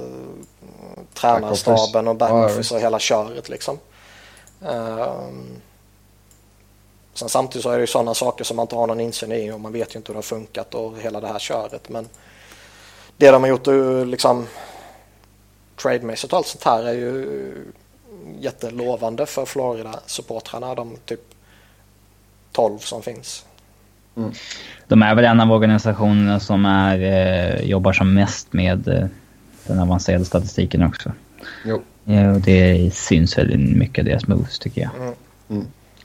tränarstaben 1.13 2.07
och 2.07 2.15
backoffice 2.15 2.75
och 2.75 2.82
hela 2.82 2.99
köret 2.99 3.49
liksom. 3.49 3.80
Eh, 4.61 5.21
sen 7.13 7.30
samtidigt 7.30 7.63
så 7.63 7.69
är 7.69 7.75
det 7.75 7.82
ju 7.82 7.88
sådana 7.88 8.13
saker 8.13 8.43
som 8.43 8.57
man 8.57 8.63
inte 8.63 8.75
har 8.75 8.88
någon 8.88 8.99
insyn 8.99 9.32
i 9.32 9.51
och 9.51 9.59
man 9.59 9.73
vet 9.73 9.95
ju 9.95 9.97
inte 9.97 10.11
hur 10.11 10.13
det 10.13 10.17
har 10.17 10.21
funkat 10.21 10.73
och 10.73 10.97
hela 10.97 11.21
det 11.21 11.28
här 11.28 11.39
köret 11.39 11.89
men 11.89 12.09
det 13.17 13.32
de 13.32 13.43
har 13.43 13.49
gjort 13.49 13.67
uh, 13.67 14.05
liksom 14.05 14.47
trademässigt 15.75 16.34
och 16.34 16.38
allt 16.38 16.47
sånt 16.47 16.63
här 16.63 16.84
är 16.84 16.93
ju 16.93 17.73
jättelovande 18.39 19.25
för 19.25 19.45
Florida-supportrarna. 19.45 20.75
De 20.75 20.97
typ 21.05 21.21
12 22.51 22.80
som 22.80 23.01
finns. 23.01 23.45
De 24.88 25.03
är 25.03 25.15
väl 25.15 25.26
en 25.26 25.39
av 25.39 25.51
organisationerna 25.51 26.39
som 26.39 26.65
är, 26.65 26.99
eh, 26.99 27.70
jobbar 27.70 27.93
som 27.93 28.13
mest 28.13 28.53
med 28.53 28.88
eh, 28.88 29.05
den 29.68 29.80
avancerade 29.80 30.26
statistiken 30.26 30.84
också. 30.84 31.11
Jo. 31.65 31.82
Ja, 32.03 32.32
och 32.32 32.41
det 32.41 32.93
syns 32.93 33.38
väl 33.38 33.51
i 33.51 33.57
mycket 33.57 34.01
av 34.01 34.05
deras 34.05 34.28
moves 34.28 34.59
tycker 34.59 34.82
jag. 34.82 35.13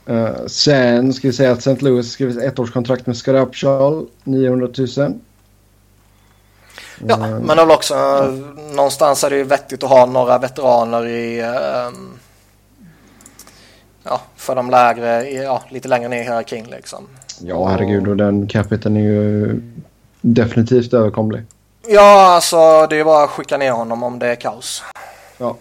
Eh, 0.06 0.46
sen 0.46 1.12
ska 1.12 1.28
vi 1.28 1.34
säga 1.34 1.52
att 1.52 1.58
St. 1.58 1.84
Louis 1.84 2.12
skrivit 2.12 2.36
ett 2.36 2.58
ettårskontrakt 2.58 3.06
med 3.06 3.16
Scott 3.16 3.48
Upshall, 3.48 4.06
900 4.24 4.68
000. 4.78 4.88
Ja, 7.06 7.16
men 7.16 7.46
det 7.46 7.52
är 7.52 7.56
väl 7.56 7.70
också 7.70 7.94
eh, 7.94 8.74
någonstans 8.74 9.24
är 9.24 9.30
det 9.30 9.36
ju 9.36 9.44
vettigt 9.44 9.82
att 9.82 9.90
ha 9.90 10.06
några 10.06 10.38
veteraner 10.38 11.06
i 11.06 11.40
ehm, 11.40 12.18
ja, 14.02 14.20
för 14.36 14.54
de 14.54 14.70
lägre, 14.70 15.28
i, 15.28 15.42
ja, 15.42 15.62
lite 15.68 15.88
längre 15.88 16.08
ner 16.08 16.20
i 16.20 16.22
hierarkin 16.22 16.66
liksom. 16.70 17.08
Ja, 17.44 17.68
herregud. 17.68 18.08
Och 18.08 18.16
den 18.16 18.46
capiten 18.46 18.96
är 18.96 19.00
ju 19.00 19.60
definitivt 20.20 20.94
överkomlig. 20.94 21.42
Ja, 21.88 22.34
alltså 22.34 22.86
det 22.90 22.96
är 22.96 23.04
bara 23.04 23.24
att 23.24 23.30
skicka 23.30 23.56
ner 23.56 23.72
honom 23.72 24.02
om 24.02 24.18
det 24.18 24.26
är 24.26 24.34
kaos. 24.34 24.82
Ja, 25.38 25.56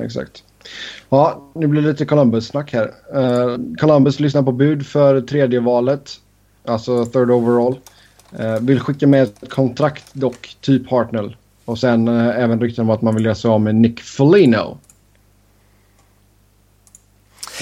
exakt. 0.00 0.42
Ja, 1.08 1.42
nu 1.54 1.66
blir 1.66 1.82
det 1.82 1.88
lite 1.88 2.04
Columbus-snack 2.04 2.72
här. 2.72 2.92
Uh, 3.16 3.58
Columbus 3.80 4.20
lyssnar 4.20 4.42
på 4.42 4.52
bud 4.52 4.86
för 4.86 5.20
tredje 5.20 5.60
valet, 5.60 6.10
alltså 6.64 7.04
third 7.04 7.30
overall. 7.30 7.78
Uh, 8.40 8.56
vill 8.60 8.80
skicka 8.80 9.06
med 9.06 9.22
ett 9.22 9.50
kontrakt 9.50 10.14
dock, 10.14 10.56
typ 10.60 10.90
Hartnell. 10.90 11.36
Och 11.64 11.78
sen 11.78 12.08
uh, 12.08 12.38
även 12.38 12.60
rykten 12.60 12.84
om 12.84 12.90
att 12.90 13.02
man 13.02 13.14
vill 13.14 13.24
göra 13.24 13.34
sig 13.34 13.50
av 13.50 13.60
med 13.60 13.74
Nick 13.74 14.02
Foligno. 14.02 14.78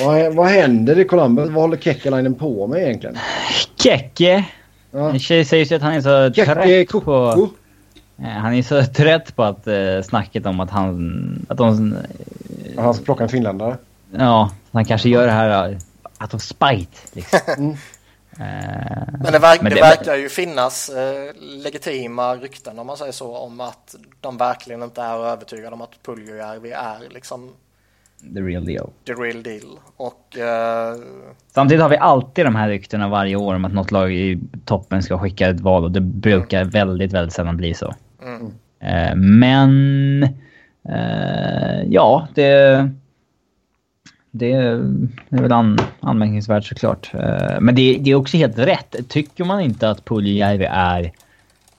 Vad, 0.01 0.35
vad 0.35 0.47
händer 0.47 0.99
i 0.99 1.05
Columbus? 1.05 1.45
Vad 1.51 1.63
håller 1.63 1.77
Kekkelainen 1.77 2.35
på 2.35 2.67
med 2.67 2.83
egentligen? 2.83 3.19
Kekke! 3.77 4.45
Ja. 4.91 5.11
En 5.11 5.19
tjej 5.19 5.45
säger 5.45 5.65
ju 5.65 5.77
att 5.77 5.83
han 5.83 5.93
är 5.95 6.01
så 6.01 6.35
Kekke 6.35 6.55
trött 6.55 6.89
Koko. 6.89 7.05
på... 7.05 7.49
Eh, 8.23 8.29
Han 8.29 8.55
är 8.55 8.63
så 8.63 8.85
trött 8.85 9.37
på 9.37 9.43
att 9.45 9.67
eh, 9.67 10.03
snacket 10.05 10.47
om 10.47 10.61
att 10.61 10.71
han... 10.71 11.47
Att 11.49 11.59
de... 11.59 11.97
Ja, 12.77 12.83
Han 12.83 12.95
ska 12.95 13.05
plocka 13.05 13.23
en 13.23 13.29
finländare. 13.29 13.77
Ja, 14.19 14.51
han 14.73 14.85
kanske 14.85 15.09
gör 15.09 15.27
det 15.27 15.33
här 15.33 15.69
uh, 15.71 15.77
out 16.21 16.35
of 16.35 16.43
spite. 16.43 16.97
Liksom. 17.13 17.39
Mm. 18.39 18.49
Eh, 18.49 19.03
Men 19.23 19.33
det, 19.33 19.39
verk, 19.39 19.61
Men 19.63 19.71
det, 19.71 19.77
det- 19.77 19.81
verkar 19.83 20.17
ju 20.17 20.29
finnas 20.29 20.89
eh, 20.89 21.35
legitima 21.41 22.35
rykten 22.37 22.79
om 22.79 22.87
man 22.87 22.97
säger 22.97 23.13
så 23.13 23.37
om 23.37 23.61
att 23.61 23.95
de 24.21 24.37
verkligen 24.37 24.83
inte 24.83 25.03
är 25.03 25.27
övertygade 25.27 25.75
om 25.75 25.81
att 25.83 26.03
Puljujärvi 26.03 26.71
är 26.73 26.99
liksom 27.15 27.51
the 28.35 28.41
real 28.41 28.65
deal. 28.65 28.91
the 29.07 29.13
real 29.15 29.43
deal. 29.43 29.79
Och 29.97 30.39
eh, 30.39 30.95
Samtidigt 31.55 31.83
har 31.83 31.89
vi 31.89 31.97
alltid 31.97 32.45
de 32.45 32.57
här 32.57 32.69
ryktena 32.69 33.09
varje 33.09 33.37
år 33.37 33.55
om 33.55 33.65
att 33.65 33.73
något 33.73 33.91
lag 33.91 34.13
i 34.13 34.41
toppen 34.65 35.03
ska 35.03 35.19
skicka 35.19 35.49
ett 35.49 35.61
val 35.61 35.85
och 35.85 35.93
det 35.93 36.01
brukar 36.01 36.65
väldigt, 36.65 37.13
väldigt 37.13 37.35
sällan 37.35 37.57
bli 37.57 37.75
så. 37.75 37.95
Mm. 38.23 38.53
Eh, 38.81 39.17
men... 39.17 40.23
Eh, 40.89 41.83
ja, 41.89 42.29
det... 42.35 42.91
Det 44.33 44.53
är 44.53 44.83
väl 45.29 45.53
an, 45.53 45.79
anmärkningsvärt 46.01 46.65
såklart. 46.65 47.11
Men 47.61 47.75
det, 47.75 47.99
det 48.01 48.11
är 48.11 48.15
också 48.15 48.37
helt 48.37 48.59
rätt. 48.59 48.97
Tycker 49.09 49.45
man 49.45 49.61
inte 49.61 49.91
att 49.91 50.05
Puljujärvi 50.05 50.65
är 50.71 51.13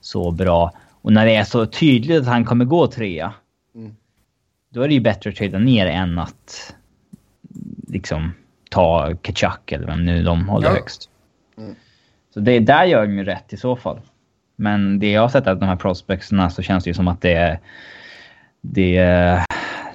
så 0.02 0.32
bra 0.32 0.72
och 1.02 1.14
när 1.14 1.26
det 1.26 1.36
är 1.36 1.44
så 1.44 1.66
tydligt 1.66 2.22
att 2.22 2.28
han 2.28 2.46
kommer 2.46 2.66
gå 2.66 2.88
trea. 2.88 3.34
Mm. 4.72 4.74
Då 4.74 4.82
är 4.82 4.88
det 4.88 4.94
ju 4.94 5.00
bättre 5.00 5.30
att 5.30 5.36
trada 5.36 5.60
ner 5.60 5.86
än 5.88 6.20
att 6.20 6.76
liksom 7.88 8.32
ta 8.70 9.14
Kachak 9.22 9.72
eller 9.72 9.88
vem 9.88 10.06
nu 10.06 10.24
de 10.24 10.50
håller 10.50 10.68
Ja. 10.68 10.74
högst. 10.74 11.10
Så 12.34 12.40
det, 12.40 12.60
där 12.60 12.86
gör 12.86 13.02
de 13.08 13.18
ju 13.18 13.24
rätt 13.24 13.54
i 13.54 13.58
så 13.58 13.76
fall. 13.76 14.02
Men 14.56 15.00
det 15.00 15.12
jag 15.12 15.22
har 15.22 15.30
sett 15.30 15.48
av 15.48 15.60
de 15.60 15.66
här 15.66 15.76
prospectsna 15.76 16.50
så 16.50 16.62
känns 16.62 16.84
det 16.84 16.90
ju 16.90 16.94
som 16.94 17.08
att 17.08 17.22
det 17.22 17.34
är... 17.34 17.60
Det, 18.62 18.98
är- 18.98 19.46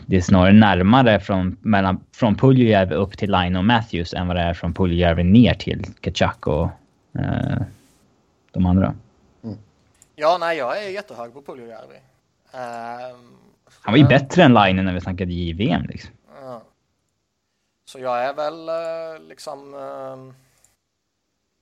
det 0.09 0.17
är 0.17 0.21
snarare 0.21 0.53
närmare 0.53 1.21
från, 1.21 1.57
mellan, 1.61 2.01
från 2.13 2.35
Puljujärvi 2.37 2.95
upp 2.95 3.19
till 3.19 3.31
Line 3.33 3.57
och 3.57 3.65
Matthews 3.65 4.15
än 4.15 4.27
vad 4.27 4.37
det 4.37 4.43
är 4.43 4.55
från 4.55 4.75
Puljujärvi 4.75 5.23
ner 5.25 5.55
till 5.55 5.85
Kachak 6.01 6.47
och 6.47 6.69
eh, 7.19 7.59
de 8.53 8.67
andra. 8.67 8.95
ja, 10.17 10.37
nej, 10.41 10.59
jag 10.59 10.85
är 10.85 10.89
jättehög 10.91 11.33
på 11.33 11.43
Puljujärvi. 11.43 11.97
Ehm, 12.53 13.37
Han 13.87 13.93
var 13.93 13.99
ju 13.99 14.07
bättre 14.07 14.43
än 14.43 14.55
Line 14.55 14.85
när 14.85 14.95
vi 14.95 15.01
snackade 15.01 15.33
JVM 15.33 15.83
liksom. 15.83 16.11
Så 17.85 17.99
jag 17.99 18.25
är 18.25 18.35
väl 18.35 18.69
eh, 18.69 19.29
liksom... 19.29 19.75
ehm, 19.75 20.35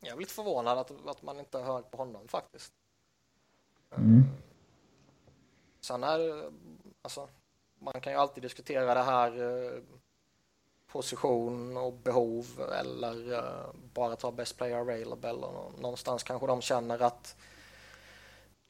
jag 0.01 0.13
är 0.13 0.21
lite 0.21 0.35
förvånad 0.35 0.79
att, 0.79 0.91
att 1.09 1.23
man 1.23 1.39
inte 1.39 1.59
hög 1.59 1.91
på 1.91 1.97
honom 1.97 2.29
faktiskt. 2.29 2.73
Mm. 3.97 4.25
Sen 5.81 6.05
är 6.05 6.51
alltså, 7.03 7.29
man 7.79 8.01
kan 8.01 8.13
ju 8.13 8.19
alltid 8.19 8.43
diskutera 8.43 8.95
det 8.95 9.03
här 9.03 9.43
eh, 9.43 9.81
position 10.87 11.77
och 11.77 11.93
behov 11.93 12.47
eller 12.81 13.33
eh, 13.33 13.71
bara 13.95 14.17
ta 14.17 14.33
best 14.33 14.57
player 14.57 14.77
available 14.79 15.33
och 15.33 15.53
nå- 15.55 15.73
någonstans 15.81 16.23
kanske 16.23 16.47
de 16.47 16.61
känner 16.63 17.03
att 17.03 17.37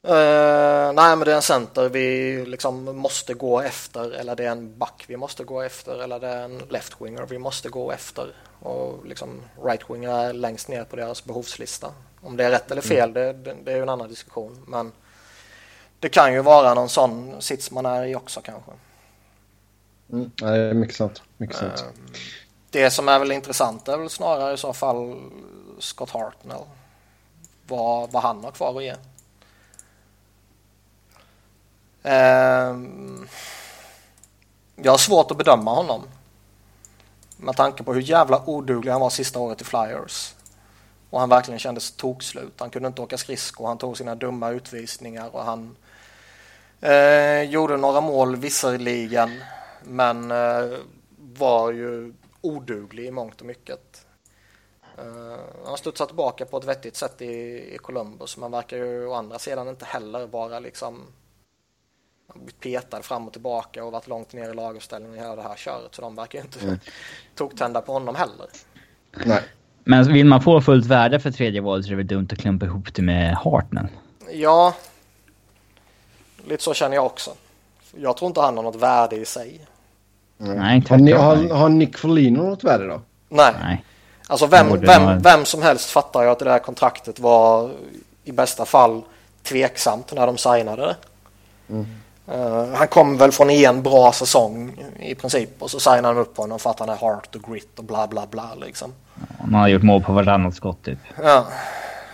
eh, 0.05 0.93
nej 0.93 1.17
men 1.17 1.21
det 1.21 1.33
är 1.33 1.37
en 1.37 1.43
center 1.43 1.89
vi 1.89 2.47
liksom 2.47 2.85
måste 2.85 3.35
gå 3.35 3.61
efter 3.61 4.11
eller 4.11 4.37
det 4.37 4.45
är 4.45 4.51
en 4.51 4.79
back 4.79 5.05
vi 5.07 5.17
måste 5.17 5.45
gå 5.45 5.63
efter 5.63 6.03
eller 6.03 6.19
det 6.19 6.29
är 6.29 6.45
en 6.45 6.59
left 6.59 7.01
winger 7.01 7.27
vi 7.27 7.39
måste 7.39 7.69
gå 7.69 7.93
efter 7.93 8.35
och 8.61 9.07
liksom 9.07 9.43
right 9.65 9.91
winger 9.91 10.11
är 10.11 10.33
längst 10.33 10.69
ner 10.69 10.85
på 10.85 10.97
deras 10.97 11.25
behovslista. 11.25 11.93
Om 12.21 12.37
det 12.37 12.45
är 12.45 12.51
rätt 12.51 12.71
eller 12.71 12.83
fel 12.83 13.13
det, 13.13 13.33
det, 13.33 13.57
det 13.65 13.73
är 13.73 13.77
ju 13.77 13.83
en 13.83 13.89
annan 13.89 14.09
diskussion 14.09 14.65
men 14.67 14.93
det 16.01 16.09
kan 16.09 16.33
ju 16.33 16.41
vara 16.43 16.75
någon 16.75 16.89
sån 16.89 17.43
sits 17.43 17.71
man 17.71 17.87
är 17.87 18.05
i 18.05 18.15
också 18.15 18.41
kanske. 18.41 18.71
Mm. 20.13 20.31
Nej, 20.43 20.75
mycket 20.75 20.97
sant. 20.97 21.23
Mycket 21.37 21.57
sant. 21.57 21.85
Eh, 21.87 22.19
Det 22.71 22.91
som 22.91 23.09
är 23.09 23.19
väl 23.19 23.33
intressant 23.33 23.89
är 23.89 23.97
väl 23.99 24.11
snarare 24.11 24.55
i 24.55 24.57
så 24.57 24.73
fall 24.73 25.17
Scott 25.79 26.11
Hartnell. 26.11 26.59
vad, 27.67 28.13
vad 28.13 28.23
han 28.23 28.45
har 28.45 28.51
kvar 28.51 28.77
att 28.77 28.85
ge. 28.85 28.95
Eh, 32.05 32.77
jag 34.77 34.93
har 34.93 34.99
svårt 34.99 35.31
att 35.31 35.39
bedöma 35.39 35.75
honom. 35.75 36.03
Med 37.37 37.57
tanke 37.57 37.83
på 37.83 37.95
hur 37.95 38.01
jävla 38.01 38.49
oduglig 38.49 38.93
han 38.93 39.01
var 39.01 39.11
sista 39.11 39.39
året 39.39 39.61
i 39.61 39.65
Flyers. 39.65 40.35
Och 41.11 41.21
han 41.21 41.29
verkligen 41.29 41.59
kändes 41.59 41.91
tokslut. 41.91 42.53
Han 42.59 42.71
kunde 42.71 42.87
inte 42.89 43.03
åka 43.03 43.19
skridskor, 43.19 43.67
han 43.67 43.79
tog 43.79 43.97
sina 43.97 44.15
dumma 44.15 44.51
utvisningar 44.51 45.37
och 45.37 45.45
han 45.45 45.77
eh, 46.81 47.43
gjorde 47.43 47.77
några 47.77 48.01
mål 48.01 48.37
visserligen. 48.37 49.41
Men 49.85 50.31
eh, 50.31 50.79
var 51.17 51.73
ju 51.73 52.13
oduglig 52.41 53.07
i 53.07 53.11
mångt 53.11 53.41
och 53.41 53.47
mycket. 53.47 54.07
Uh, 54.99 55.39
han 55.67 55.77
studsar 55.77 56.07
tillbaka 56.07 56.45
på 56.45 56.57
ett 56.57 56.65
vettigt 56.65 56.97
sätt 56.97 57.23
i, 57.23 57.35
i 57.75 57.79
Columbus 57.79 58.37
men 58.37 58.51
verkar 58.51 58.77
ju 58.77 59.07
å 59.07 59.15
andra 59.15 59.39
sidan 59.39 59.69
inte 59.69 59.85
heller 59.85 60.27
vara 60.27 60.59
liksom 60.59 61.07
petad 62.61 63.03
fram 63.03 63.27
och 63.27 63.33
tillbaka 63.33 63.85
och 63.85 63.93
varit 63.93 64.09
långt 64.09 64.33
ner 64.33 64.51
i 64.51 64.55
laguppställningen 64.55 65.19
i 65.19 65.21
hela 65.21 65.37
det 65.37 65.43
här 65.43 65.57
köret 65.57 65.95
så 65.95 66.03
de 66.03 66.17
verkar 66.17 66.39
ju 66.39 66.45
inte 66.45 66.61
mm. 66.61 66.79
toktända 67.35 67.81
på 67.81 67.93
honom 67.93 68.15
heller. 68.15 68.47
Nej. 69.25 69.43
Men 69.85 70.13
vill 70.13 70.27
man 70.27 70.43
få 70.43 70.61
fullt 70.61 70.87
värde 70.87 71.21
för 71.21 71.31
tredje 71.31 71.61
valet 71.61 71.85
så 71.85 71.89
är 71.89 71.91
det 71.91 71.97
väl 71.97 72.07
dumt 72.07 72.29
att 72.33 72.39
klumpa 72.39 72.67
ihop 72.67 72.95
det 72.95 73.03
med 73.03 73.35
Hartnell? 73.35 73.89
Ja, 74.33 74.75
lite 76.47 76.63
så 76.63 76.75
känner 76.75 76.97
jag 76.97 77.07
också. 77.07 77.31
Jag 77.97 78.17
tror 78.17 78.27
inte 78.27 78.41
han 78.41 78.57
har 78.57 78.65
något 78.65 78.77
värde 78.77 79.17
i 79.17 79.25
sig. 79.25 79.67
Mm. 80.41 80.57
Nej, 80.57 80.85
har, 80.89 80.97
ni, 80.97 81.13
har, 81.13 81.49
har 81.49 81.69
Nick 81.69 81.99
Folino 81.99 82.43
något 82.43 82.65
värde 82.65 82.87
då? 82.87 83.01
Nej. 83.29 83.55
Nej. 83.61 83.85
Alltså 84.27 84.47
vem, 84.47 84.81
vem, 84.81 85.19
vem 85.19 85.45
som 85.45 85.63
helst 85.63 85.91
fattar 85.91 86.23
ju 86.23 86.29
att 86.29 86.39
det 86.39 86.45
där 86.45 86.59
kontraktet 86.59 87.19
var 87.19 87.71
i 88.25 88.33
bästa 88.33 88.65
fall 88.65 89.03
tveksamt 89.43 90.13
när 90.15 90.27
de 90.27 90.39
signade 90.39 90.83
det. 90.83 90.97
Mm. 91.69 91.87
Uh, 92.29 92.75
han 92.75 92.89
kom 92.89 93.17
väl 93.17 93.33
från 93.33 93.51
en 93.51 93.83
bra 93.83 94.13
säsong 94.13 94.77
i 95.01 95.15
princip 95.15 95.63
och 95.63 95.71
så 95.71 95.81
signade 95.81 96.09
han 96.09 96.19
upp 96.19 96.37
honom 96.37 96.59
för 96.59 96.71
att 96.71 96.81
han 96.81 96.89
är 96.89 96.97
heart 96.97 97.35
och 97.35 97.53
grit 97.53 97.79
och 97.79 97.85
bla 97.85 98.07
bla 98.07 98.27
bla 98.27 98.55
liksom. 98.55 98.93
Han 99.41 99.55
har 99.55 99.69
gjort 99.69 99.83
mål 99.83 100.03
på 100.03 100.13
varannat 100.13 100.55
skott 100.55 100.83
typ. 100.85 100.99
Ja. 101.23 101.47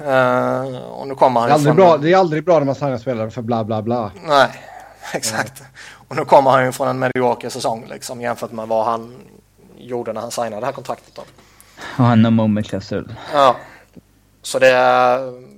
Uh, 0.01 0.79
och 0.79 1.09
nu 1.09 1.15
kommer 1.15 1.41
han 1.41 1.49
det 1.49 1.53
är, 1.53 1.55
aldrig 1.55 1.75
från... 1.75 1.77
bra, 1.77 1.97
det 1.97 2.13
är 2.13 2.17
aldrig 2.17 2.45
bra 2.45 2.59
när 2.59 2.67
man 2.67 2.75
signar 2.75 2.99
spelare 2.99 3.31
för 3.31 3.43
bla 3.43 3.65
bla 3.65 3.83
bla. 3.83 4.11
Nej, 4.25 4.49
exakt. 5.13 5.61
Mm. 5.61 5.73
Och 6.09 6.17
nu 6.17 6.25
kommer 6.25 6.51
han 6.51 6.65
ju 6.65 6.73
från 6.73 6.89
en 6.89 6.99
medioker 6.99 7.49
säsong 7.49 7.87
liksom 7.91 8.21
jämfört 8.21 8.53
med 8.53 8.69
vad 8.69 8.85
han 8.85 9.17
gjorde 9.77 10.13
när 10.13 10.21
han 10.21 10.31
signade 10.31 10.61
det 10.61 10.67
här 10.67 10.73
kontraktet. 10.73 11.15
Då. 11.15 11.23
Och 11.83 12.05
han 12.05 12.25
har 12.25 12.31
moment-klausul. 12.31 13.15
Ja. 13.33 13.57
Så 14.43 14.59
det 14.59 14.71
är... 14.71 15.50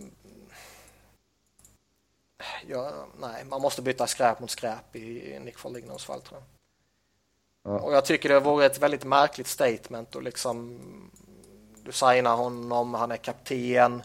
Ja, 2.72 2.90
nej, 3.20 3.44
man 3.50 3.60
måste 3.60 3.82
byta 3.82 4.06
skräp 4.06 4.40
mot 4.40 4.50
skräp 4.50 4.96
i 4.96 5.38
Nick 5.44 5.58
Folignos 5.58 6.04
fall 6.04 6.20
tror 6.20 6.40
jag. 6.40 6.46
Ja. 7.72 7.80
Och 7.80 7.92
jag 7.92 8.04
tycker 8.04 8.28
det 8.28 8.40
vore 8.40 8.66
ett 8.66 8.82
väldigt 8.82 9.04
märkligt 9.04 9.46
statement 9.46 10.14
och 10.14 10.22
liksom 10.22 10.80
du 11.84 11.92
signar 11.92 12.36
honom, 12.36 12.94
han 12.94 13.12
är 13.12 13.16
kapten 13.16 14.02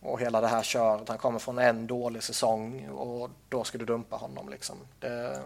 och 0.00 0.20
hela 0.20 0.40
det 0.40 0.46
här 0.46 0.62
köret. 0.62 1.08
Han 1.08 1.18
kommer 1.18 1.38
från 1.38 1.58
en 1.58 1.86
dålig 1.86 2.22
säsong 2.22 2.88
och 2.88 3.30
då 3.48 3.64
ska 3.64 3.78
du 3.78 3.84
dumpa 3.84 4.16
honom 4.16 4.48
liksom. 4.48 4.76
Det... 5.00 5.40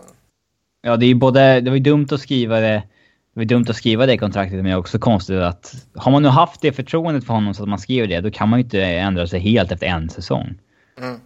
Ja, 0.82 0.96
det 0.96 1.06
är 1.06 1.14
både, 1.14 1.60
det 1.60 1.70
var 1.70 1.76
ju 1.76 1.82
dumt 1.82 2.08
att 2.10 2.20
skriva 2.20 2.60
det 2.60 2.82
det 3.32 3.40
var 3.40 3.44
dumt 3.44 3.64
att 3.68 3.76
skriva 3.76 4.06
det 4.06 4.18
kontraktet 4.18 4.56
men 4.56 4.64
det 4.64 4.70
är 4.70 4.76
också 4.76 4.98
konstigt 4.98 5.40
att 5.40 5.74
har 5.94 6.12
man 6.12 6.22
nu 6.22 6.28
haft 6.28 6.60
det 6.60 6.72
förtroendet 6.72 7.24
för 7.24 7.34
honom 7.34 7.54
så 7.54 7.62
att 7.62 7.68
man 7.68 7.78
skriver 7.78 8.08
det, 8.08 8.20
då 8.20 8.30
kan 8.30 8.48
man 8.48 8.58
ju 8.58 8.64
inte 8.64 8.82
ändra 8.82 9.26
sig 9.26 9.40
helt 9.40 9.72
efter 9.72 9.86
en 9.86 10.10
säsong. 10.10 10.58
Mm. 10.98 11.20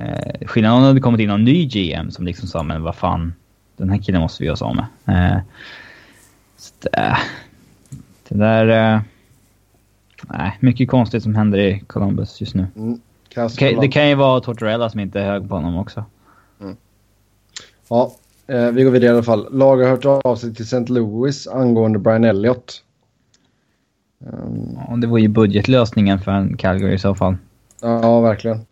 Eh, 0.00 0.46
skillnaden 0.46 0.76
om 0.76 0.82
det 0.82 0.88
hade 0.88 1.00
kommit 1.00 1.20
in 1.20 1.28
någon 1.28 1.44
ny 1.44 1.66
GM 1.66 2.10
som 2.10 2.26
liksom 2.26 2.48
sa 2.48 2.62
men 2.62 2.82
vad 2.82 2.96
fan, 2.96 3.34
den 3.76 3.90
här 3.90 3.98
killen 3.98 4.20
måste 4.20 4.42
vi 4.42 4.46
göra 4.46 4.54
oss 4.54 4.62
av 4.62 4.76
med. 4.76 4.86
Eh, 5.06 5.40
det, 6.82 7.16
det 8.28 8.38
där... 8.38 8.94
Eh, 8.94 9.00
nej, 10.22 10.56
mycket 10.60 10.90
konstigt 10.90 11.22
som 11.22 11.34
händer 11.34 11.58
i 11.58 11.80
Columbus 11.86 12.40
just 12.40 12.54
nu. 12.54 12.66
Mm. 12.76 13.00
Det, 13.34 13.80
det 13.80 13.88
kan 13.88 14.08
ju 14.08 14.14
vara 14.14 14.40
Tortorella 14.40 14.90
som 14.90 15.00
inte 15.00 15.20
är 15.20 15.26
hög 15.26 15.48
på 15.48 15.54
honom 15.54 15.78
också. 15.78 16.04
Mm. 16.60 16.76
Ja, 17.88 18.12
Eh, 18.50 18.70
vi 18.70 18.82
går 18.82 18.90
vidare 18.90 19.10
i 19.10 19.14
alla 19.14 19.22
fall. 19.22 19.48
Lag 19.50 19.76
har 19.76 19.88
hört 19.88 20.24
av 20.24 20.36
sig 20.36 20.54
till 20.54 20.64
St. 20.64 20.92
Louis 20.92 21.48
angående 21.48 21.98
Brian 21.98 22.24
Elliott. 22.24 22.82
Um, 24.18 24.78
ja, 24.88 24.96
det 24.96 25.06
var 25.06 25.18
ju 25.18 25.28
budgetlösningen 25.28 26.18
för 26.18 26.30
en 26.30 26.56
Calgary 26.56 26.94
i 26.94 26.98
så 26.98 27.14
fall. 27.14 27.36
Ja, 27.80 28.20
verkligen. 28.20 28.66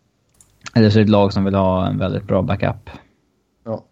Eller 0.79 0.91
så 0.91 0.99
är 0.99 1.01
det 1.01 1.07
ett 1.07 1.11
lag 1.11 1.33
som 1.33 1.45
vill 1.45 1.55
ha 1.55 1.87
en 1.87 1.99
väldigt 1.99 2.25
bra 2.25 2.43
backup. 2.43 2.91
Ja. 3.65 3.83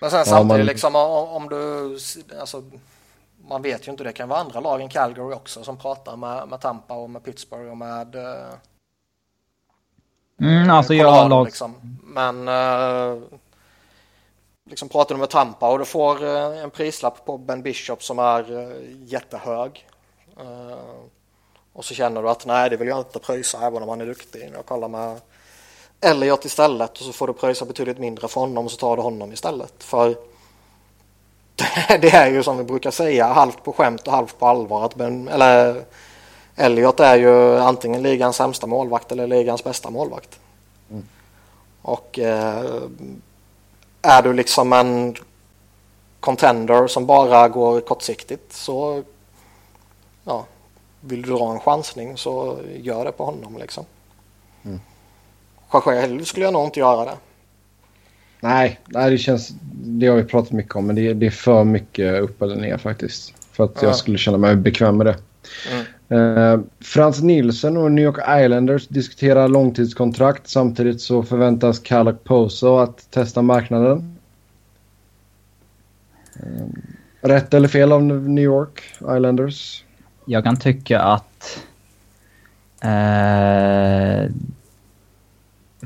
Men 0.00 0.10
sen 0.10 0.24
samtidigt 0.24 0.58
man... 0.58 0.66
liksom 0.66 0.96
om 0.96 1.48
du... 1.48 1.96
Alltså, 2.40 2.62
man 3.48 3.62
vet 3.62 3.88
ju 3.88 3.90
inte, 3.90 4.04
det 4.04 4.12
kan 4.12 4.28
vara 4.28 4.40
andra 4.40 4.60
lag 4.60 4.80
än 4.80 4.88
Calgary 4.88 5.34
också 5.34 5.64
som 5.64 5.76
pratar 5.76 6.16
med, 6.16 6.48
med 6.48 6.60
Tampa 6.60 6.94
och 6.94 7.10
med 7.10 7.24
Pittsburgh 7.24 7.70
och 7.70 7.76
med... 7.76 8.14
Uh, 8.14 8.22
mm, 10.40 10.70
alltså 10.70 10.94
jag 10.94 11.10
har 11.10 11.28
lag... 11.28 11.44
Liksom. 11.44 11.74
Men... 12.02 12.48
Uh, 12.48 13.22
liksom 14.72 14.88
pratar 14.88 15.14
du 15.14 15.18
med 15.18 15.30
Tampa 15.30 15.70
och 15.70 15.78
du 15.78 15.84
får 15.84 16.24
eh, 16.24 16.62
en 16.62 16.70
prislapp 16.70 17.24
på 17.24 17.38
Ben 17.38 17.62
Bishop 17.62 18.02
som 18.02 18.18
är 18.18 18.58
eh, 18.58 18.76
jättehög. 19.04 19.88
Eh, 20.40 20.78
och 21.72 21.84
så 21.84 21.94
känner 21.94 22.22
du 22.22 22.28
att 22.28 22.46
nej, 22.46 22.70
det 22.70 22.76
vill 22.76 22.88
jag 22.88 22.98
inte 22.98 23.18
pröjsa 23.18 23.66
även 23.66 23.82
om 23.82 23.88
han 23.88 24.00
är 24.00 24.06
duktig. 24.06 24.50
Jag 24.54 24.66
kollar 24.66 24.88
med 24.88 25.20
Elliot 26.02 26.44
istället 26.44 26.98
och 26.98 27.04
så 27.04 27.12
får 27.12 27.26
du 27.26 27.32
pröjsa 27.32 27.64
betydligt 27.64 27.98
mindre 27.98 28.28
för 28.28 28.40
honom 28.40 28.64
och 28.64 28.70
så 28.70 28.76
tar 28.76 28.96
du 28.96 29.02
honom 29.02 29.32
istället. 29.32 29.74
För 29.78 30.16
det 32.00 32.14
är 32.14 32.30
ju 32.30 32.42
som 32.42 32.58
vi 32.58 32.64
brukar 32.64 32.90
säga, 32.90 33.26
halvt 33.26 33.64
på 33.64 33.72
skämt 33.72 34.06
och 34.06 34.12
halvt 34.12 34.38
på 34.38 34.46
allvar. 34.46 34.84
Att 34.84 34.94
ben, 34.94 35.28
eller 35.28 35.84
Elliot 36.56 37.00
är 37.00 37.16
ju 37.16 37.58
antingen 37.58 38.02
ligans 38.02 38.36
sämsta 38.36 38.66
målvakt 38.66 39.12
eller 39.12 39.26
ligans 39.26 39.64
bästa 39.64 39.90
målvakt. 39.90 40.40
Mm. 40.90 41.08
Och 41.82 42.18
eh, 42.18 42.82
är 44.02 44.22
du 44.22 44.32
liksom 44.32 44.72
en 44.72 45.16
contender 46.20 46.86
som 46.86 47.06
bara 47.06 47.48
går 47.48 47.80
kortsiktigt 47.80 48.52
så 48.52 49.02
ja, 50.24 50.44
vill 51.00 51.22
du 51.22 51.32
dra 51.32 51.52
en 51.52 51.60
chansning 51.60 52.16
så 52.16 52.58
gör 52.76 53.04
det 53.04 53.12
på 53.12 53.24
honom 53.24 53.58
liksom. 53.58 53.84
Mm. 54.64 54.80
Själv 55.80 56.24
skulle 56.24 56.44
jag 56.44 56.52
nog 56.52 56.64
inte 56.64 56.80
göra 56.80 57.04
det. 57.04 57.16
Nej, 58.40 58.80
nej 58.86 59.10
det 59.10 59.18
känns, 59.18 59.54
det 59.72 60.06
har 60.06 60.16
vi 60.16 60.24
pratat 60.24 60.52
mycket 60.52 60.76
om 60.76 60.86
men 60.86 60.96
det, 60.96 61.14
det 61.14 61.26
är 61.26 61.30
för 61.30 61.64
mycket 61.64 62.20
upp 62.22 62.42
eller 62.42 62.56
ner 62.56 62.78
faktiskt. 62.78 63.34
För 63.52 63.64
att 63.64 63.78
ja. 63.82 63.88
jag 63.88 63.96
skulle 63.96 64.18
känna 64.18 64.38
mig 64.38 64.56
bekväm 64.56 64.96
med 64.96 65.06
det. 65.06 65.16
Mm. 65.70 65.84
Uh, 66.12 66.60
Frans 66.80 67.22
Nilsson 67.22 67.76
och 67.76 67.92
New 67.92 68.04
York 68.04 68.16
Islanders 68.44 68.88
diskuterar 68.88 69.48
långtidskontrakt. 69.48 70.48
Samtidigt 70.48 71.00
så 71.00 71.22
förväntas 71.22 71.78
Kalak 71.78 72.24
Poso 72.24 72.76
att 72.76 73.10
testa 73.10 73.42
marknaden. 73.42 74.18
Uh, 76.36 76.66
rätt 77.20 77.54
eller 77.54 77.68
fel 77.68 77.92
av 77.92 78.02
New 78.02 78.44
York 78.44 78.82
Islanders? 79.00 79.84
Jag 80.24 80.44
kan 80.44 80.56
tycka 80.56 81.00
att 81.00 81.58
uh, 82.84 84.30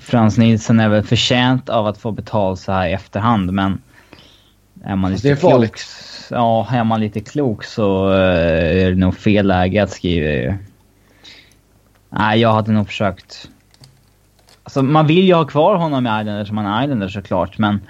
Frans 0.06 0.38
Nilsson 0.38 0.80
är 0.80 0.88
väl 0.88 1.02
förtjänt 1.02 1.68
av 1.68 1.86
att 1.86 1.98
få 1.98 2.10
betalt 2.10 2.60
så 2.60 2.72
här 2.72 2.88
i 2.88 2.92
efterhand 2.92 3.52
men 3.52 3.82
är 4.84 4.96
man 4.96 5.12
lite 5.12 5.36
klok, 5.36 5.78
ja, 6.30 6.68
är 6.70 6.84
man 6.84 7.00
lite 7.00 7.20
klok 7.20 7.64
så 7.64 8.12
eh, 8.12 8.84
är 8.84 8.90
det 8.90 8.96
nog 8.96 9.16
fel 9.16 9.46
läge 9.46 9.82
att 9.82 9.90
skriva. 9.90 10.54
Nej, 12.10 12.40
jag 12.40 12.52
hade 12.52 12.72
nog 12.72 12.86
försökt... 12.86 13.50
Alltså, 14.62 14.82
man 14.82 15.06
vill 15.06 15.24
ju 15.24 15.34
ha 15.34 15.44
kvar 15.44 15.76
honom 15.76 16.06
i 16.06 16.20
Islanders 16.20 16.48
som 16.48 16.56
han 16.56 16.66
är 16.66 16.84
Islander 16.84 17.08
såklart, 17.08 17.58
men... 17.58 17.80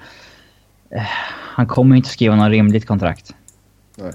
Eh, 0.91 1.03
han 1.31 1.67
kommer 1.67 1.97
inte 1.97 2.09
skriva 2.09 2.37
något 2.37 2.51
rimligt 2.51 2.87
kontrakt. 2.87 3.35
Nej. 3.95 4.13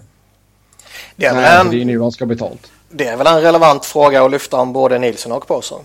Det 1.16 1.26
är, 1.26 1.34
Nej, 1.34 1.62
en, 1.62 1.70
det 1.70 1.82
är 1.82 1.86
nu 1.86 2.00
han 2.00 2.12
ska 2.12 2.26
betalt. 2.26 2.72
Det 2.90 3.08
är 3.08 3.18
väl 3.18 3.28
en 3.28 3.42
relevant 3.42 3.86
fråga 3.86 4.24
att 4.24 4.32
lyfta 4.32 4.58
om 4.58 4.74
både 4.74 5.00
Nilsson 5.00 5.32
och 5.32 5.48
Paulson. 5.48 5.82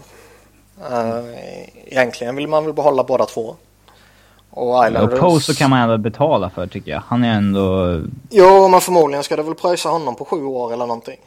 Uh, 0.81 1.39
egentligen 1.87 2.37
vill 2.37 2.49
man 2.49 2.65
väl 2.65 2.75
behålla 2.75 3.05
båda 3.05 3.27
två. 3.27 3.57
Och 4.51 4.87
Islanders... 4.87 5.21
Och 5.21 5.21
Poe 5.21 5.55
kan 5.55 5.71
man 5.71 5.81
ändå 5.81 5.99
betala 5.99 6.51
för 6.51 6.67
tycker 6.67 6.91
jag. 6.91 7.01
Han 7.01 7.25
är 7.25 7.35
ändå... 7.35 8.01
Jo, 8.31 8.69
men 8.69 8.81
förmodligen 8.81 9.25
ska 9.25 9.37
det 9.37 9.43
väl 9.43 9.55
pröjsa 9.55 9.89
honom 9.89 10.17
på 10.17 10.25
sju 10.25 10.45
år 10.45 10.73
eller 10.73 10.87
någonting. 10.87 11.19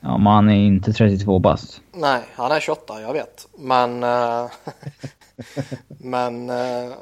Ja, 0.00 0.18
men 0.18 0.26
han 0.26 0.50
är 0.50 0.66
inte 0.66 0.92
32 0.92 1.38
bast. 1.38 1.80
Nej, 1.92 2.22
han 2.34 2.52
är 2.52 2.60
28, 2.60 3.00
jag 3.00 3.12
vet. 3.12 3.48
Men... 3.58 4.04
Uh... 4.04 4.50
men... 5.88 6.50
Uh... 6.50 6.92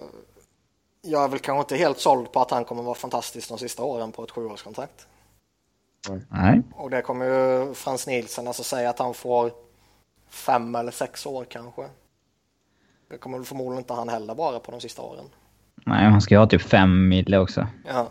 Jag 1.02 1.24
är 1.24 1.28
väl 1.28 1.38
kanske 1.38 1.60
inte 1.60 1.76
helt 1.76 1.98
såld 1.98 2.32
på 2.32 2.40
att 2.40 2.50
han 2.50 2.64
kommer 2.64 2.82
vara 2.82 2.94
fantastisk 2.94 3.48
de 3.48 3.58
sista 3.58 3.82
åren 3.82 4.12
på 4.12 4.24
ett 4.24 4.30
sjuårskontrakt. 4.30 5.06
Nej. 6.28 6.62
Och 6.74 6.90
det 6.90 7.02
kommer 7.02 7.24
ju 7.26 7.74
Frans 7.74 8.06
Nielsen 8.06 8.46
alltså 8.46 8.62
säga 8.62 8.90
att 8.90 8.98
han 8.98 9.14
får 9.14 9.50
fem 10.36 10.74
eller 10.74 10.92
sex 10.92 11.26
år 11.26 11.44
kanske. 11.44 11.82
Det 13.10 13.18
kommer 13.18 13.38
väl 13.38 13.46
förmodligen 13.46 13.78
inte 13.78 13.94
han 13.94 14.08
heller 14.08 14.34
vara 14.34 14.58
på 14.58 14.70
de 14.70 14.80
sista 14.80 15.02
åren. 15.02 15.24
Nej, 15.74 16.04
han 16.04 16.20
ska 16.20 16.34
ju 16.34 16.38
ha 16.38 16.46
typ 16.46 16.62
fem 16.62 17.08
mille 17.08 17.38
också. 17.38 17.66
Ja. 17.86 18.08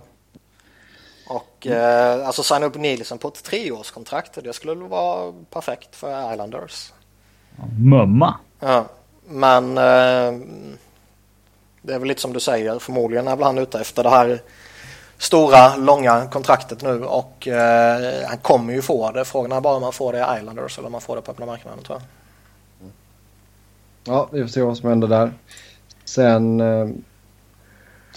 Och 1.27 1.67
eh, 1.67 2.27
alltså 2.27 2.43
signa 2.43 2.65
upp 2.65 2.75
Nielsen 2.75 3.17
på 3.17 3.27
ett 3.27 3.43
treårskontrakt, 3.43 4.43
det 4.43 4.53
skulle 4.53 4.75
vara 4.75 5.33
perfekt 5.49 5.95
för 5.95 6.33
Islanders. 6.33 6.93
Mumma. 7.79 8.35
Ja, 8.59 8.85
men 9.27 9.77
eh, 9.77 10.41
det 11.81 11.93
är 11.93 11.99
väl 11.99 12.07
lite 12.07 12.21
som 12.21 12.33
du 12.33 12.39
säger, 12.39 12.79
förmodligen 12.79 13.27
är 13.27 13.35
väl 13.35 13.45
han 13.45 13.57
ute 13.57 13.79
efter 13.79 14.03
det 14.03 14.09
här 14.09 14.41
stora, 15.17 15.75
långa 15.75 16.27
kontraktet 16.27 16.81
nu 16.81 17.05
och 17.05 17.47
eh, 17.47 18.27
han 18.27 18.37
kommer 18.37 18.73
ju 18.73 18.81
få 18.81 19.11
det. 19.11 19.25
Frågan 19.25 19.51
är 19.51 19.61
bara 19.61 19.75
om 19.75 19.81
man 19.81 19.93
får 19.93 20.13
det 20.13 20.19
i 20.19 20.39
Islanders 20.39 20.77
eller 20.77 20.85
om 20.85 20.91
man 20.91 21.01
får 21.01 21.15
det 21.15 21.21
på 21.21 21.31
öppna 21.31 21.45
marknaden 21.45 21.83
tror 21.83 21.99
jag. 21.99 22.07
Ja, 24.05 24.29
vi 24.31 24.41
får 24.41 24.47
se 24.47 24.61
vad 24.61 24.77
som 24.77 24.89
händer 24.89 25.07
där. 25.07 25.33
Sen 26.05 26.59
eh, 26.61 26.87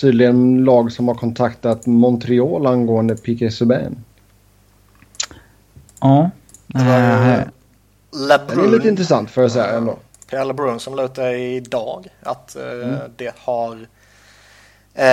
tydligen 0.00 0.64
lag 0.64 0.92
som 0.92 1.08
har 1.08 1.14
kontaktat 1.14 1.86
Montreal 1.86 2.66
angående 2.66 3.16
Piqué 3.16 3.50
Subban. 3.50 4.04
Ja. 6.00 6.30
Det 6.66 6.80
är 6.80 7.50
LeBrun, 8.28 8.70
lite 8.70 8.88
intressant 8.88 9.30
för 9.30 9.44
att 9.44 9.52
säga 9.52 9.76
ändå. 9.76 9.98
Pierre 10.30 10.44
LeBrun 10.44 10.80
som 10.80 10.94
la 10.94 11.02
ut 11.02 11.14
det 11.14 11.38
idag 11.38 12.08
att 12.22 12.56
eh, 12.56 12.62
Mm. 12.62 12.98
det 13.16 13.34
har 13.38 13.86
eh, 14.94 15.06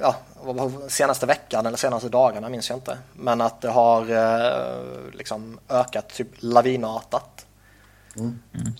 ja, 0.00 0.14
var 0.42 0.54
det, 0.54 0.90
senaste 0.90 1.26
veckan 1.26 1.66
eller 1.66 1.76
senaste 1.76 2.08
dagarna 2.08 2.48
minns 2.48 2.68
jag 2.68 2.76
inte. 2.76 2.98
Men 3.12 3.40
att 3.40 3.60
det 3.60 3.70
har 3.70 4.00
eh, 4.10 5.12
liksom 5.12 5.58
ökat 5.68 6.08
typ 6.08 6.28
lavinartat. 6.38 7.46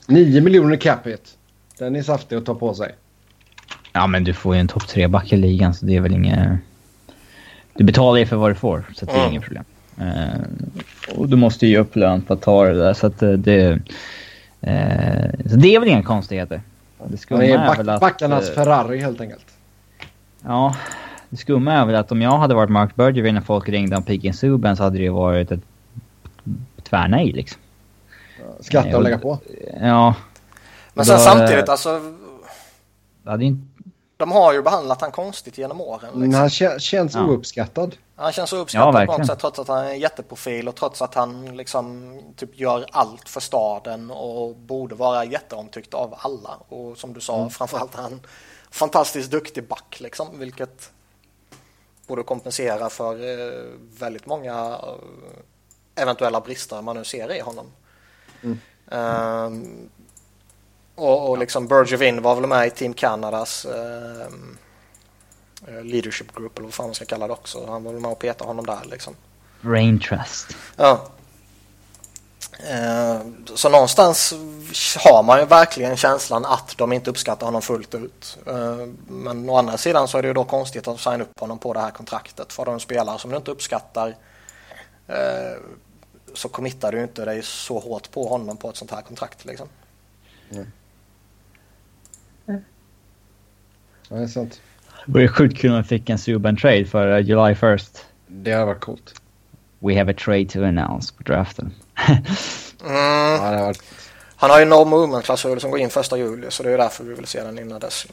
9 0.06 0.40
miljoner 0.40 0.76
capita. 0.76 1.22
Den 1.78 1.96
är 1.96 2.02
saftig 2.02 2.36
att 2.36 2.46
ta 2.46 2.54
på 2.54 2.74
sig. 2.74 2.94
Ja, 3.92 4.06
men 4.06 4.24
du 4.24 4.32
får 4.32 4.54
ju 4.54 4.60
en 4.60 4.68
topp 4.68 4.88
tre 4.88 5.08
back 5.08 5.32
i 5.32 5.36
ligan 5.36 5.74
så 5.74 5.86
det 5.86 5.96
är 5.96 6.00
väl 6.00 6.12
inget... 6.12 6.58
Du 7.74 7.84
betalar 7.84 8.18
ju 8.18 8.26
för 8.26 8.36
vad 8.36 8.50
du 8.50 8.54
får, 8.54 8.84
så 8.94 9.06
det 9.06 9.12
är 9.12 9.16
Mm. 9.16 9.30
inget 9.30 9.42
problem. 9.42 9.64
Eh, 9.98 11.16
och 11.16 11.28
du 11.28 11.36
måste 11.36 11.66
ju 11.66 11.72
ge 11.72 11.78
upp 11.78 11.96
lön 11.96 12.22
för 12.22 12.34
att 12.34 12.42
ta 12.42 12.64
det 12.64 12.78
där, 12.78 12.94
så 12.94 13.06
att 13.06 13.22
eh, 13.22 13.30
det... 13.32 13.70
Eh, 14.60 15.30
så 15.50 15.56
det 15.56 15.74
är 15.74 15.80
väl 15.80 15.88
inga 15.88 16.02
konstigheter. 16.02 16.62
Det 17.08 17.16
skumma 17.16 17.44
är 17.44 17.54
är 17.54 17.58
back, 17.66 17.78
väl 17.78 17.88
att... 17.88 18.00
backarnas 18.00 18.50
Ferrari 18.50 18.98
helt 18.98 19.20
enkelt. 19.20 19.46
Ja, 20.44 20.76
det 21.30 21.36
skumma 21.36 21.72
är 21.72 21.86
väl 21.86 21.94
att 21.94 22.12
om 22.12 22.22
jag 22.22 22.38
hade 22.38 22.54
varit 22.54 22.70
Mark 22.70 22.94
Bergevin 22.96 23.34
när 23.34 23.40
folk 23.42 23.68
ringde 23.68 23.96
om 23.96 24.02
Piken 24.02 24.34
Subban 24.34 24.76
så 24.76 24.82
hade 24.82 24.96
det 24.98 25.02
ju 25.04 25.10
varit 25.10 25.52
ett 25.52 25.60
tvärnej 26.82 27.32
liksom. 27.32 27.59
Skatta 28.60 28.84
Nej, 28.86 28.94
och 28.94 29.02
lägga 29.02 29.18
på. 29.18 29.38
Ja, 29.80 30.14
Men 30.94 31.06
sen 31.06 31.16
Då, 31.16 31.22
samtidigt 31.22 31.68
eh, 31.68 31.72
alltså 31.72 32.00
det 33.38 33.44
inte... 33.44 33.66
de 34.16 34.32
har 34.32 34.52
ju 34.52 34.62
behandlat 34.62 35.00
han 35.00 35.12
konstigt 35.12 35.58
genom 35.58 35.80
åren. 35.80 36.10
Men 36.14 36.20
Liksom. 36.22 36.40
han 36.40 36.48
kä- 36.48 36.78
känns 36.78 37.14
Ja. 37.14 37.24
ouppskattad. 37.24 37.96
Han 38.16 38.32
känns 38.32 38.50
så 38.50 38.56
Ja, 38.56 38.60
uppskattad 38.60 39.06
på 39.06 39.18
något 39.18 39.26
sätt 39.26 39.38
trots 39.38 39.58
att 39.58 39.68
han 39.68 39.78
är 39.84 39.90
en 39.90 39.98
jätteprofil 40.00 40.68
och 40.68 40.74
trots 40.76 41.02
att 41.02 41.14
han 41.14 41.56
liksom 41.56 42.18
typ 42.36 42.58
gör 42.60 42.86
allt 42.92 43.28
för 43.28 43.40
staden 43.40 44.10
och 44.10 44.56
borde 44.56 44.94
vara 44.94 45.24
jätteomtyckt 45.24 45.94
av 45.94 46.14
alla. 46.18 46.50
Och 46.68 46.98
som 46.98 47.12
du 47.12 47.20
sa, 47.20 47.36
Mm. 47.36 47.50
framförallt 47.50 47.98
är 47.98 48.02
han 48.02 48.20
fantastiskt 48.70 49.30
duktig 49.30 49.68
back 49.68 49.96
liksom, 50.00 50.38
vilket 50.38 50.90
borde 52.06 52.22
kompensera 52.22 52.88
för 52.90 53.14
eh, 53.14 53.62
väldigt 53.98 54.26
många 54.26 54.52
eh, 54.82 56.02
eventuella 56.02 56.40
brister 56.40 56.82
man 56.82 56.96
nu 56.96 57.04
ser 57.04 57.32
i 57.36 57.40
honom. 57.40 57.66
Ehm, 58.90 59.88
och, 60.94 61.30
och 61.30 61.38
liksom 61.38 61.66
Bergevin 61.68 62.22
var 62.22 62.34
väl 62.34 62.46
med 62.46 62.66
i 62.66 62.70
Team 62.70 62.94
Kanadas 62.94 63.64
ehm, 63.66 64.58
eh, 65.68 65.84
leadership 65.84 66.34
group 66.34 66.58
eller 66.58 66.66
vad 66.66 66.74
fan 66.74 66.86
man 66.86 66.94
ska 66.94 67.04
kalla 67.04 67.26
det 67.26 67.32
också. 67.32 67.66
Han 67.66 67.84
var 67.84 67.92
väl 67.92 68.00
med 68.00 68.10
och 68.10 68.18
petade 68.18 68.48
honom 68.48 68.66
där 68.66 68.80
liksom. 68.90 69.14
Rain 69.62 70.00
Trust. 70.00 70.56
Ja. 70.76 71.06
Eh, 72.68 73.20
Så 73.54 73.68
någonstans 73.68 74.34
har 75.04 75.22
man 75.22 75.38
ju 75.40 75.44
verkligen 75.46 75.96
känslan 75.96 76.44
att 76.44 76.74
de 76.78 76.92
inte 76.92 77.10
uppskattar 77.10 77.46
honom 77.46 77.62
fullt 77.62 77.94
ut. 77.94 78.38
Men 79.08 79.50
å 79.50 79.56
andra 79.56 79.76
sidan 79.78 80.08
så 80.08 80.18
är 80.18 80.22
det 80.22 80.28
ju 80.28 80.34
då 80.34 80.44
konstigt 80.44 80.88
att 80.88 81.00
signa 81.00 81.22
upp 81.24 81.40
honom 81.40 81.58
på 81.58 81.72
det 81.72 81.80
här 81.80 81.90
kontraktet. 81.90 82.52
För 82.52 82.64
de 82.64 82.80
spelare 82.80 83.18
som 83.18 83.30
du 83.30 83.36
inte 83.36 83.50
uppskattar 83.50 84.16
eh, 85.08 85.56
så 86.34 86.48
committar 86.48 86.92
du 86.92 87.02
inte 87.02 87.24
dig 87.24 87.42
så 87.42 87.78
hårt 87.78 88.10
på 88.10 88.28
honom 88.28 88.56
på 88.56 88.70
ett 88.70 88.76
sånt 88.76 88.90
här 88.90 89.02
kontrakt 89.02 89.44
liksom. 89.44 89.68
Ja, 94.10 94.16
det 94.16 94.22
är 94.22 94.26
sant. 94.26 94.60
Det 95.06 95.12
vore 95.12 95.28
sjukt 95.28 95.58
kul 95.58 95.70
om 95.70 95.76
vi 95.76 95.82
fick 95.82 96.10
en 96.10 96.18
Subban 96.18 96.56
trade 96.56 96.84
för 96.84 97.06
uh, 97.06 97.20
July 97.20 97.54
1st. 97.54 97.98
Det 98.26 98.52
hade 98.52 98.64
varit 98.64 98.80
coolt. 98.80 99.14
We 99.78 99.98
have 99.98 100.12
a 100.12 100.14
trade 100.24 100.44
to 100.44 100.64
announce 100.64 101.14
på 101.16 101.22
draften. 101.22 101.72
Mm. 102.84 102.94
Ja, 102.94 103.64
varit... 103.64 103.82
Han 104.36 104.50
har 104.50 104.60
ju 104.60 104.64
no 104.64 104.84
movement-klausul 104.84 105.60
som 105.60 105.70
går 105.70 105.80
in 105.80 105.90
första 105.90 106.16
juli 106.16 106.46
så 106.50 106.62
det 106.62 106.70
är 106.70 106.78
därför 106.78 107.04
vi 107.04 107.14
vill 107.14 107.26
se 107.26 107.42
den 107.42 107.58
innan 107.58 107.80
dess. 107.80 108.06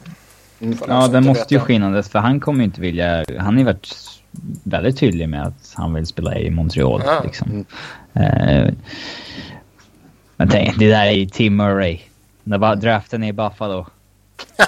Mm. 0.60 0.78
Ja, 0.88 1.08
den 1.08 1.24
måste 1.24 1.54
ju 1.54 1.60
det. 1.60 1.64
skillnadas 1.64 2.08
för 2.08 2.18
han 2.18 2.40
kommer 2.40 2.58
ju 2.58 2.64
inte 2.64 2.80
vilja... 2.80 3.24
Han 3.38 3.54
har 3.54 3.58
ju 3.58 3.64
varit 3.64 3.94
väldigt 4.62 4.98
tydlig 4.98 5.28
med 5.28 5.46
att 5.46 5.72
han 5.74 5.94
vill 5.94 6.06
spela 6.06 6.38
i 6.38 6.50
Montreal. 6.50 7.02
Ja. 7.06 7.22
Liksom. 7.24 7.64
Eh, 8.18 8.74
men 10.36 10.48
tänk, 10.48 10.78
det 10.78 10.88
där 10.90 11.06
är 11.06 11.10
ju 11.10 11.26
Tim 11.26 11.56
Murray. 11.56 12.00
När 12.44 12.76
draften 12.76 13.22
är 13.22 13.28
i 13.28 13.32
Buffalo. 13.32 13.86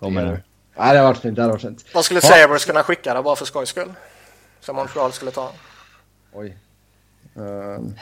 Kommer 0.00 0.24
den. 0.24 0.32
är- 0.32 0.42
Ja, 0.76 0.82
det 0.82 0.88
hade 0.88 1.02
varit 1.02 1.18
fint. 1.18 1.36
Det 1.36 1.42
hade 1.42 1.52
varit 1.52 1.62
fint. 1.62 1.84
Vad 1.94 2.04
skulle. 2.04 2.20
Sabres 2.20 2.64
kunna 2.64 2.82
skicka 2.82 3.14
det 3.14 3.22
bara 3.22 3.36
för 3.36 3.44
skojs 3.44 3.68
skull? 3.68 3.92
Som 4.60 4.76
Montreal 4.76 5.12
skulle 5.12 5.30
ta. 5.30 5.50
Oj. 6.32 6.56
Ehm, 7.36 7.94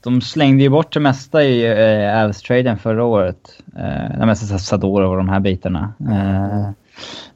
De 0.00 0.20
slängde 0.20 0.62
ju 0.62 0.68
bort 0.68 0.92
det 0.92 1.00
mesta 1.00 1.44
i 1.44 1.68
uh, 1.68 2.24
Avs-traden 2.24 2.78
förra 2.78 3.04
året. 3.04 3.58
Uh, 3.76 4.18
det 4.18 4.26
mesta 4.26 4.58
Sador 4.58 5.02
och 5.02 5.16
de 5.16 5.28
här 5.28 5.40
bitarna. 5.40 5.92
Eh, 6.00 6.70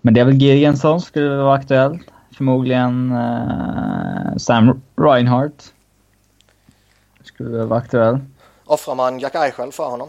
men 0.01 0.14
det 0.14 0.21
är 0.21 0.25
väl 0.25 0.35
Girgensson 0.35 1.01
skulle 1.01 1.37
vara 1.37 1.55
aktuell. 1.55 1.99
Förmodligen 2.37 3.12
eh, 3.12 4.37
Sam 4.37 4.82
Reinhardt. 4.97 5.72
Skulle 7.22 7.64
vara 7.64 7.78
aktuell. 7.78 8.18
Offrar 8.64 8.95
man 8.95 9.18
Jack 9.18 9.34
Eichel 9.34 9.72
för 9.72 9.84
honom? 9.84 10.09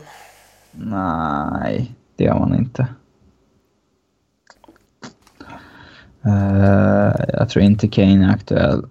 Nej, 0.71 1.95
det 2.15 2.23
gör 2.23 2.39
man 2.39 2.55
inte. 2.55 2.87
Eh, 6.25 7.25
jag 7.27 7.49
tror 7.49 7.65
inte 7.65 7.87
Kane 7.87 8.25
är 8.25 8.29
aktuell. 8.29 8.85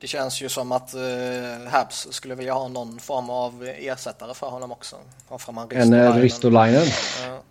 Det 0.00 0.06
känns 0.06 0.42
ju 0.42 0.48
som 0.48 0.72
att 0.72 0.94
uh, 0.94 1.70
Habs 1.70 2.08
skulle 2.10 2.34
vilja 2.34 2.54
ha 2.54 2.68
någon 2.68 2.98
form 2.98 3.30
av 3.30 3.72
ersättare 3.78 4.34
för 4.34 4.46
honom 4.46 4.72
också. 4.72 4.96
Offrar 5.28 5.54
man 5.54 5.68
en 5.70 5.92
eh, 5.92 6.14
Ristolainen? 6.14 6.22
Ristolainen. 6.22 6.82
Ja. 7.26 7.42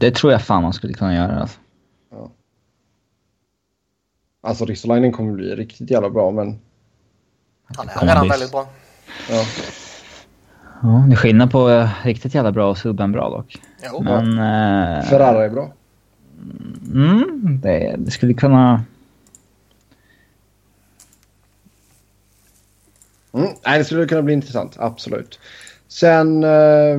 Det 0.00 0.10
tror 0.10 0.32
jag 0.32 0.42
fan 0.42 0.62
man 0.62 0.72
skulle 0.72 0.94
kunna 0.94 1.14
göra. 1.14 1.40
Alltså. 1.40 1.58
Alltså 4.44 4.64
Ristolainen 4.64 5.12
kommer 5.12 5.32
bli 5.32 5.54
riktigt 5.54 5.90
jävla 5.90 6.10
bra 6.10 6.30
men... 6.30 6.58
Han 7.76 7.88
är 7.88 8.06
redan 8.06 8.28
väldigt 8.28 8.50
bra. 8.50 8.66
Ja. 9.30 9.44
Ja, 10.82 11.04
det 11.08 11.14
är 11.14 11.16
skillnad 11.16 11.50
på 11.50 11.70
eh, 11.70 11.90
riktigt 12.04 12.34
jävla 12.34 12.52
bra 12.52 12.70
och 12.70 12.78
subben 12.78 13.12
bra 13.12 13.30
dock. 13.30 13.60
Jo, 13.84 14.02
Men... 14.02 14.32
eh, 14.32 15.04
Ferrara 15.04 15.44
är 15.44 15.50
bra. 15.50 15.72
Mm, 16.92 17.60
det, 17.62 17.94
det 17.98 18.10
skulle 18.10 18.34
kunna... 18.34 18.84
Mm. 23.32 23.48
Nej, 23.66 23.78
det 23.78 23.84
skulle 23.84 24.06
kunna 24.06 24.22
bli 24.22 24.34
intressant. 24.34 24.76
Absolut. 24.78 25.38
Sen 25.88 26.44
eh, 26.44 26.98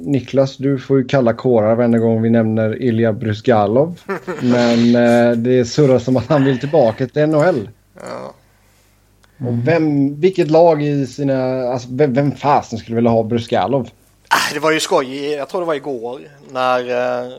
Niklas, 0.00 0.56
du 0.56 0.78
får 0.78 0.98
ju 0.98 1.04
kalla 1.04 1.32
kårar 1.32 1.74
varje 1.74 1.98
gång 1.98 2.22
vi 2.22 2.30
nämner 2.30 2.82
Ilja 2.82 3.12
Brysgalov. 3.12 4.00
Men 4.42 4.94
eh, 4.94 5.36
det 5.36 5.64
surras 5.64 6.04
som 6.04 6.16
att 6.16 6.26
han 6.26 6.44
vill 6.44 6.60
tillbaka 6.60 7.06
till 7.06 7.26
NHL. 7.26 7.68
Ja. 8.00 8.34
Och 9.46 9.68
vem, 9.68 10.14
vilket 10.20 10.50
lag 10.50 10.82
i 10.82 11.06
sina... 11.06 11.62
Alltså 11.62 11.88
vem, 11.92 12.12
vem 12.12 12.32
fasen 12.32 12.78
skulle 12.78 12.96
vilja 12.96 13.10
ha 13.10 13.22
Brysgalov? 13.22 13.88
Ah, 14.28 14.54
Det 14.54 14.60
var 14.60 14.72
ju 14.72 14.80
skoj, 14.80 15.32
jag 15.32 15.48
tror 15.48 15.60
det 15.60 15.66
var 15.66 15.74
igår, 15.74 16.20
när 16.52 16.80
eh, 16.90 17.32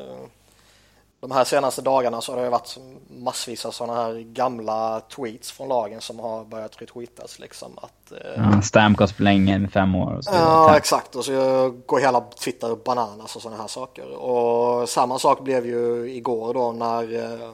de 1.21 1.31
här 1.31 1.43
senaste 1.43 1.81
dagarna 1.81 2.21
så 2.21 2.35
har 2.35 2.43
det 2.43 2.49
varit 2.49 2.77
massvis 3.09 3.65
av 3.65 3.71
sådana 3.71 4.03
här 4.03 4.13
gamla 4.19 4.99
tweets 4.99 5.51
från 5.51 5.67
lagen 5.67 6.01
som 6.01 6.19
har 6.19 6.45
börjat 6.45 6.81
retweetas 6.81 7.39
liksom. 7.39 7.71
Att, 7.77 8.11
eh, 8.11 8.17
Ja, 8.53 8.61
Stamkos 8.61 9.13
förlänger 9.13 9.59
med 9.59 9.71
fem 9.71 9.95
år 9.95 10.17
och 10.17 10.23
så. 10.23 10.31
Ja, 10.33 10.67
Tack. 10.67 10.77
exakt. 10.77 11.15
Och 11.15 11.25
så 11.25 11.69
går 11.85 11.99
hela 11.99 12.21
Twitter 12.21 12.75
bananas 12.85 13.35
och 13.35 13.41
sådana 13.41 13.61
här 13.61 13.67
saker. 13.67 14.11
Och 14.11 14.89
samma 14.89 15.19
sak 15.19 15.43
blev 15.43 15.65
ju 15.65 16.11
igår 16.15 16.53
då 16.53 16.71
när 16.71 17.15
eh, 17.15 17.51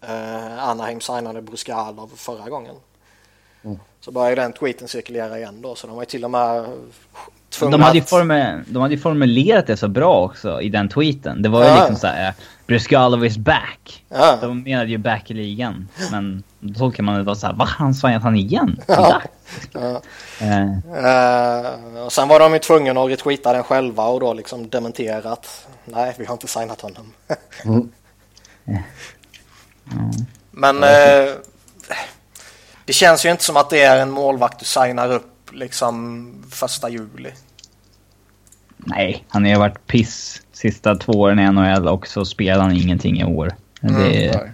eh, 0.00 0.68
Anaheim 0.68 1.00
signade 1.00 1.42
Bruskalov 1.42 2.10
förra 2.16 2.48
gången. 2.48 2.74
Mm. 3.62 3.78
Så 4.00 4.12
började 4.12 4.42
den 4.42 4.52
tweeten 4.52 4.88
cirkulera 4.88 5.38
igen 5.38 5.62
då. 5.62 5.74
Så 5.74 5.86
de 5.86 5.96
var 5.96 6.02
ju 6.02 6.06
till 6.06 6.24
och 6.24 6.30
med 6.30 6.70
de 7.60 7.82
hade, 7.82 7.98
ju 7.98 8.04
formu 8.04 8.64
de 8.66 8.82
hade 8.82 8.94
ju 8.94 9.00
formulerat 9.00 9.66
det 9.66 9.76
så 9.76 9.88
bra 9.88 10.24
också 10.24 10.60
i 10.62 10.68
den 10.68 10.88
tweeten. 10.88 11.42
Det 11.42 11.48
var 11.48 11.62
ju 11.62 11.68
ja. 11.68 11.74
liksom 11.74 11.96
såhär, 11.96 12.34
Bruskalov 12.66 13.26
is 13.26 13.36
back. 13.36 14.04
Ja. 14.08 14.38
De 14.40 14.62
menade 14.62 14.90
ju 14.90 14.98
back 14.98 15.30
i 15.30 15.34
ligan. 15.34 15.88
Men 16.10 16.42
då 16.60 16.78
tolkar 16.78 17.02
man 17.02 17.14
det 17.14 17.24
då 17.24 17.34
såhär, 17.34 17.54
va? 17.54 17.64
Han 17.64 17.94
sa 17.94 18.08
att 18.08 18.22
han 18.22 18.36
igen? 18.36 18.80
Ja. 18.86 19.22
ja. 19.72 20.02
Uh. 20.42 20.72
Uh, 21.94 22.04
och 22.04 22.12
sen 22.12 22.28
var 22.28 22.40
de 22.40 22.52
ju 22.52 22.58
tvungna 22.58 23.00
att 23.00 23.10
retweeta 23.10 23.52
den 23.52 23.64
själva 23.64 24.04
och 24.04 24.20
då 24.20 24.34
liksom 24.34 24.68
dementerat. 24.68 25.66
Nej, 25.84 26.14
vi 26.18 26.24
har 26.24 26.32
inte 26.32 26.46
signat 26.46 26.80
honom. 26.80 27.12
mm. 27.64 27.90
Men 30.50 30.76
uh, 30.76 31.34
det 32.84 32.92
känns 32.92 33.26
ju 33.26 33.30
inte 33.30 33.44
som 33.44 33.56
att 33.56 33.70
det 33.70 33.82
är 33.82 33.98
en 34.00 34.10
målvakt 34.10 34.58
du 34.58 34.64
signar 34.64 35.12
upp 35.12 35.50
liksom 35.52 36.44
första 36.50 36.88
juli. 36.88 37.32
Nej, 38.78 39.24
han 39.28 39.44
har 39.44 39.50
ju 39.50 39.58
varit 39.58 39.86
piss 39.86 40.42
sista 40.52 40.94
två 40.94 41.12
åren 41.12 41.38
i 41.38 41.52
NHL 41.52 41.88
och 41.88 42.06
så 42.06 42.24
spelar 42.24 42.62
han 42.62 42.72
ingenting 42.72 43.20
i 43.20 43.24
år. 43.24 43.54
Mm, 43.82 44.02
det... 44.02 44.50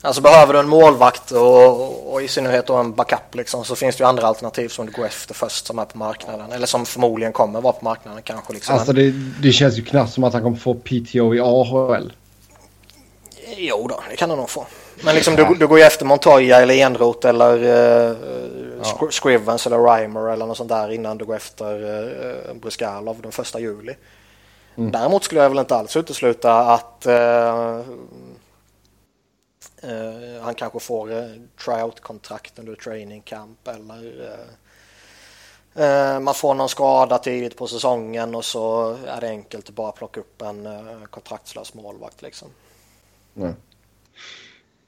Alltså 0.00 0.22
behöver 0.22 0.52
du 0.52 0.60
en 0.60 0.68
målvakt 0.68 1.30
och, 1.30 2.12
och, 2.12 2.22
i 2.22 2.28
synnerhet 2.28 2.66
då 2.66 2.76
en 2.76 2.92
backup 2.92 3.34
liksom, 3.34 3.64
så 3.64 3.76
finns 3.76 3.96
det 3.96 4.02
ju 4.02 4.08
andra 4.08 4.26
alternativ 4.26 4.68
som 4.68 4.86
du 4.86 4.92
går 4.92 5.06
efter 5.06 5.34
först 5.34 5.66
som 5.66 5.78
är 5.78 5.84
på 5.84 5.98
marknaden. 5.98 6.52
Eller 6.52 6.66
som 6.66 6.86
förmodligen 6.86 7.32
kommer 7.32 7.60
vara 7.60 7.72
på 7.72 7.84
marknaden 7.84 8.22
kanske. 8.22 8.52
Liksom. 8.52 8.74
Alltså 8.74 8.92
det, 8.92 9.10
det 9.42 9.52
känns 9.52 9.78
ju 9.78 9.84
knappt 9.84 10.12
som 10.12 10.24
att 10.24 10.32
han 10.32 10.42
kommer 10.42 10.56
få 10.56 10.74
PTO 10.74 11.34
i 11.34 11.40
AHL. 11.40 12.12
Jo 13.56 13.86
då, 13.88 14.00
det 14.10 14.16
kan 14.16 14.30
han 14.30 14.38
nog 14.38 14.50
få. 14.50 14.66
Men 15.04 15.14
liksom, 15.14 15.36
du, 15.36 15.54
du 15.54 15.66
går 15.66 15.78
ju 15.78 15.84
efter 15.84 16.04
Montoya 16.04 16.60
eller 16.60 16.74
Enroth 16.74 17.26
eller 17.26 17.56
uh, 17.56 18.16
ja. 18.82 19.10
Scrivens 19.10 19.66
eller 19.66 19.78
Reimer 19.78 20.28
eller 20.28 20.46
något 20.46 20.56
sånt 20.56 20.68
där 20.68 20.90
innan 20.90 21.18
du 21.18 21.24
går 21.24 21.36
efter 21.36 21.84
uh, 22.48 22.54
Bruskalov 22.54 23.22
den 23.22 23.32
första 23.32 23.60
juli. 23.60 23.96
Mm. 24.76 24.92
Däremot 24.92 25.24
skulle 25.24 25.40
jag 25.40 25.48
väl 25.48 25.58
inte 25.58 25.76
alls 25.76 25.96
utesluta 25.96 26.60
att 26.60 27.06
uh, 27.06 27.12
uh, 29.84 30.42
han 30.42 30.54
kanske 30.54 30.80
får 30.80 31.12
uh, 31.12 31.34
tryout-kontrakt 31.64 32.58
under 32.58 32.74
training 32.74 33.20
camp 33.20 33.68
eller 33.68 34.08
man 36.20 36.34
får 36.34 36.54
någon 36.54 36.68
skada 36.68 37.18
tidigt 37.18 37.56
på 37.56 37.66
säsongen 37.66 38.34
och 38.34 38.44
så 38.44 38.96
är 39.06 39.20
det 39.20 39.28
enkelt 39.28 39.68
att 39.68 39.74
bara 39.74 39.92
plocka 39.92 40.20
upp 40.20 40.42
en 40.42 40.68
kontraktslös 41.10 41.74
målvakt 41.74 42.22
liksom. 42.22 42.48
Mm. 43.36 43.54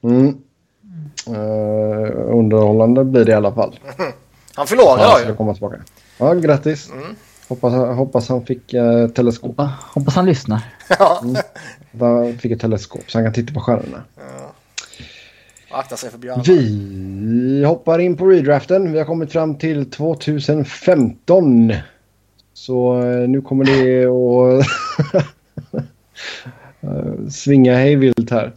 Mm. 0.03 0.37
Uh, 1.29 2.37
underhållande 2.37 3.05
blir 3.05 3.25
det 3.25 3.33
i 3.33 3.35
alla 3.35 3.53
fall. 3.53 3.79
Han 4.55 4.67
fyller 4.67 4.83
år 4.83 5.23
idag 5.25 5.37
komma 5.37 5.55
tillbaka. 5.55 5.77
Ja, 6.19 6.35
grattis. 6.35 6.91
Mm. 6.91 7.17
Hoppas, 7.49 7.97
hoppas 7.97 8.29
han 8.29 8.47
fick 8.47 8.75
uh, 8.75 9.09
teleskop. 9.09 9.51
Hoppas, 9.51 9.71
hoppas 9.95 10.15
han 10.15 10.27
lyssnar. 10.27 10.63
Ja. 10.99 11.23
Mm. 12.01 12.39
Fick 12.39 12.53
ett 12.53 12.61
teleskop 12.61 13.11
så 13.11 13.19
han 13.19 13.25
kan 13.25 13.33
titta 13.33 13.55
på 13.55 13.61
stjärnorna. 13.61 14.03
Ja. 14.17 14.53
Akta 15.71 15.97
sig 15.97 16.11
för 16.11 16.19
björnar. 16.19 16.45
Vi 16.45 17.65
hoppar 17.65 17.99
in 17.99 18.17
på 18.17 18.27
redraften. 18.27 18.93
Vi 18.93 18.99
har 18.99 19.07
kommit 19.07 19.33
fram 19.33 19.59
till 19.59 19.91
2015. 19.91 21.73
Så 22.53 23.03
uh, 23.03 23.29
nu 23.29 23.41
kommer 23.41 23.65
det 23.65 24.07
att 24.07 24.67
svinga 27.35 27.75
hejvilt 27.75 28.31
här. 28.31 28.53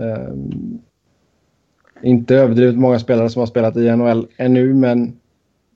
Um, 0.00 0.80
inte 2.02 2.36
överdrivet 2.36 2.76
många 2.76 2.98
spelare 2.98 3.30
som 3.30 3.40
har 3.40 3.46
spelat 3.46 3.76
i 3.76 3.96
NHL 3.96 4.26
ännu, 4.36 4.74
men 4.74 5.16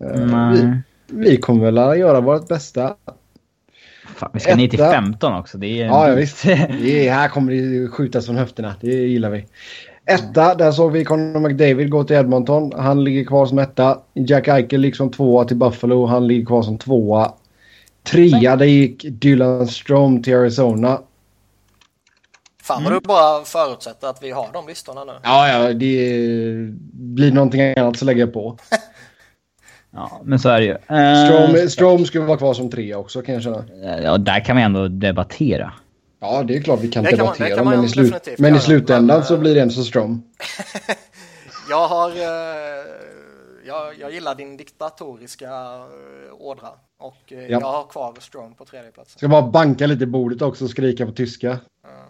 uh, 0.05 0.53
vi, 0.53 0.81
vi, 1.07 1.37
kommer 1.37 1.65
väl 1.65 1.79
att 1.79 1.99
göra 1.99 2.21
vårt 2.21 2.49
bästa. 2.49 2.95
Fan, 4.07 4.31
vi 4.33 4.41
ska 4.41 4.51
Etta. 4.51 4.57
ner 4.57 4.69
till 4.69 4.79
15 4.79 5.35
också. 5.35 5.59
Det 5.59 5.67
är 5.67 5.87
ja, 5.87 6.09
ja, 6.09 6.15
visst. 6.15 6.47
Är, 6.47 7.11
här 7.11 7.29
kommer 7.29 7.53
det 7.53 7.89
skjutas 7.89 8.27
från 8.27 8.37
höfterna. 8.37 8.75
Det 8.81 8.89
gillar 8.89 9.31
vi. 9.31 9.47
Etta, 10.07 10.55
där 10.55 10.73
såg 10.73 10.93
vi 10.93 11.05
Conor 11.05 11.41
McDavid 11.41 11.91
gå 11.91 12.05
till 12.05 12.17
Edmonton. 12.17 12.73
Han 12.77 13.05
ligger 13.05 13.25
kvar 13.25 13.47
som 13.47 13.59
etta. 13.59 13.99
Jack 14.15 14.49
Eichel 14.49 14.81
liksom 14.81 15.11
tvåa 15.11 15.45
till 15.45 15.57
Buffalo. 15.57 16.07
Han 16.07 16.27
ligger 16.27 16.47
kvar 16.47 16.63
som 16.63 16.79
tvåa. 16.79 17.33
Trea, 18.03 18.57
det 18.57 18.67
gick 18.67 19.05
Dylan 19.09 19.67
Strom 19.67 20.23
till 20.23 20.37
Arizona. 20.37 21.01
Fan 22.65 22.85
vad 22.85 22.93
mm. 22.93 23.03
du 23.03 23.09
bara 23.09 23.45
förutsätter 23.45 24.09
att 24.09 24.23
vi 24.23 24.31
har 24.31 24.49
de 24.53 24.67
listorna 24.67 25.05
nu. 25.05 25.13
Ja, 25.23 25.49
ja, 25.49 25.73
det 25.73 26.07
blir 26.93 27.33
någonting 27.33 27.79
annat 27.79 27.99
så 27.99 28.05
lägger 28.05 28.21
jag 28.21 28.33
på. 28.33 28.59
ja, 29.91 30.21
men 30.25 30.39
så 30.39 30.49
är 30.49 30.61
det 30.61 30.67
ju. 30.67 30.73
Uh, 30.73 31.69
Strom, 31.69 32.07
skulle 32.07 32.25
vara 32.25 32.39
kvar 32.39 32.55
som 32.55 32.71
tre 32.71 32.95
också 32.95 33.23
kan 33.23 33.35
jag 33.35 33.43
känna. 33.43 33.65
Ja, 34.03 34.19
där 34.19 34.45
kan 34.45 34.57
vi 34.57 34.63
ändå 34.63 34.89
debattera. 34.89 35.73
Ja, 36.21 36.43
det 36.43 36.57
är 36.57 36.63
klart 36.63 36.81
vi 36.81 36.89
kan 36.89 37.05
det 37.05 37.11
debattera. 37.11 37.57
Kan 37.57 37.65
man, 37.65 37.75
kan 37.75 37.81
men, 37.81 37.87
i 37.87 37.89
slut, 37.89 38.29
men 38.39 38.57
i 38.57 38.61
slutändan 38.61 39.19
men, 39.19 39.27
så 39.27 39.39
blir 39.39 39.55
det 39.55 39.61
en 39.61 39.71
så 39.71 39.85
Strom. 39.85 40.23
jag 41.71 41.89
har... 41.89 42.11
Uh, 42.11 42.17
jag, 43.67 43.99
jag 44.01 44.13
gillar 44.13 44.35
din 44.35 44.57
diktatoriska 44.57 45.51
ådra. 46.39 46.69
Och 46.99 47.33
uh, 47.33 47.39
ja. 47.39 47.47
jag 47.49 47.61
har 47.61 47.87
kvar 47.87 48.15
Strom 48.21 48.55
på 48.55 48.65
tredje 48.65 48.91
plats. 48.91 49.13
Ska 49.17 49.29
bara 49.29 49.43
banka 49.43 49.87
lite 49.87 50.05
i 50.05 50.07
bordet 50.07 50.43
också 50.43 50.65
och 50.65 50.71
skrika 50.71 51.07
på 51.07 51.13
tyska. 51.13 51.49
Mm. 51.49 52.04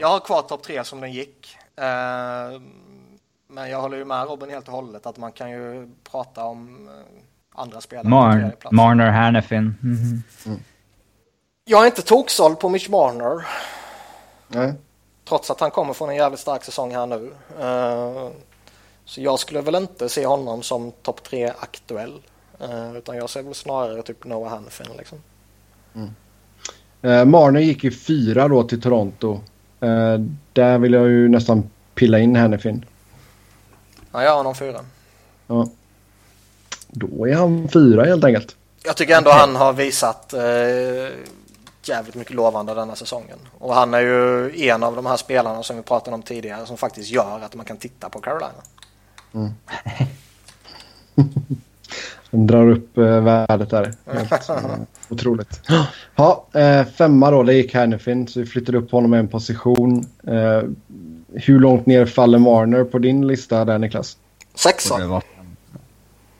Jag 0.00 0.08
har 0.08 0.20
kvar 0.20 0.42
topp 0.42 0.62
tre 0.62 0.84
som 0.84 1.00
den 1.00 1.12
gick. 1.12 1.56
Uh, 1.78 2.60
men 3.48 3.70
jag 3.70 3.80
håller 3.80 3.96
ju 3.96 4.04
med 4.04 4.28
Robin 4.28 4.50
helt 4.50 4.68
och 4.68 4.74
hållet 4.74 5.06
att 5.06 5.16
man 5.16 5.32
kan 5.32 5.50
ju 5.50 5.88
prata 6.10 6.44
om 6.44 6.88
uh, 6.88 6.94
andra 7.54 7.80
spelare. 7.80 8.08
Mar 8.08 8.52
Marner, 8.70 9.10
Hannifin. 9.10 9.74
Mm 9.82 9.96
-hmm. 9.96 10.46
mm. 10.46 10.60
Jag 11.64 11.82
är 11.82 11.86
inte 11.86 12.02
toksåld 12.02 12.60
på 12.60 12.68
Mitch 12.68 12.88
Marner. 12.88 13.46
Nej. 14.48 14.74
Trots 15.24 15.50
att 15.50 15.60
han 15.60 15.70
kommer 15.70 15.92
från 15.92 16.08
en 16.08 16.16
jävligt 16.16 16.40
stark 16.40 16.64
säsong 16.64 16.94
här 16.94 17.06
nu. 17.06 17.32
Uh, 17.60 18.30
så 19.04 19.20
jag 19.20 19.38
skulle 19.38 19.60
väl 19.60 19.74
inte 19.74 20.08
se 20.08 20.26
honom 20.26 20.62
som 20.62 20.92
topp 21.02 21.22
tre 21.22 21.52
aktuell. 21.60 22.22
utan 22.96 23.16
jag 23.16 23.30
ser 23.30 23.42
väl 23.42 23.54
snarare 23.54 24.02
typ 24.02 24.24
Noah 24.24 24.50
Hannifin 24.50 24.96
liksom. 24.96 25.18
Mm. 25.94 26.10
Eh, 27.06 27.24
Marner 27.24 27.60
gick 27.60 27.84
ju 27.84 27.90
fyra 27.90 28.48
då 28.48 28.62
till 28.62 28.80
Toronto. 28.80 29.40
Eh, 29.80 30.18
där 30.52 30.78
vill 30.78 30.92
jag 30.92 31.08
ju 31.08 31.28
nästan 31.28 31.70
pilla 31.94 32.18
in 32.18 32.36
Hennefin. 32.36 32.84
Ja, 34.12 34.22
jag 34.22 34.30
har 34.30 34.36
honom 34.36 34.54
fyra. 34.54 34.80
Ja. 35.46 35.68
Då 36.88 37.28
är 37.28 37.34
han 37.34 37.68
fyra 37.68 38.04
helt 38.04 38.24
enkelt. 38.24 38.56
Jag 38.84 38.96
tycker 38.96 39.16
ändå 39.16 39.30
han 39.30 39.56
har 39.56 39.72
visat 39.72 40.32
eh, 40.32 40.40
jävligt 41.82 42.14
mycket 42.14 42.34
lovande 42.34 42.74
denna 42.74 42.96
säsongen. 42.96 43.38
Och 43.58 43.74
han 43.74 43.94
är 43.94 44.00
ju 44.00 44.52
en 44.68 44.82
av 44.82 44.96
de 44.96 45.06
här 45.06 45.16
spelarna 45.16 45.62
som 45.62 45.76
vi 45.76 45.82
pratade 45.82 46.14
om 46.14 46.22
tidigare 46.22 46.66
som 46.66 46.76
faktiskt 46.76 47.10
gör 47.10 47.40
att 47.40 47.54
man 47.54 47.64
kan 47.66 47.76
titta 47.76 48.08
på 48.08 48.20
Carolina. 48.20 48.62
Mm. 49.34 49.50
Den 52.30 52.46
drar 52.46 52.70
upp 52.70 52.98
eh, 52.98 53.20
värdet 53.20 53.70
där. 53.70 53.92
Helt, 54.06 54.32
eh, 54.48 54.56
otroligt. 55.08 55.60
Ja, 56.16 56.46
eh, 56.52 56.84
femma 56.84 57.30
då, 57.30 57.42
det 57.42 57.54
gick 57.54 57.74
Hannifin. 57.74 58.28
Så 58.28 58.40
vi 58.40 58.46
flyttade 58.46 58.78
upp 58.78 58.90
honom 58.90 59.14
en 59.14 59.28
position. 59.28 60.04
Eh, 60.26 60.62
hur 61.32 61.60
långt 61.60 61.86
ner 61.86 62.06
faller 62.06 62.38
Marner 62.38 62.84
på 62.84 62.98
din 62.98 63.26
lista 63.26 63.64
där 63.64 63.78
Niklas? 63.78 64.16
Sexa. 64.54 64.94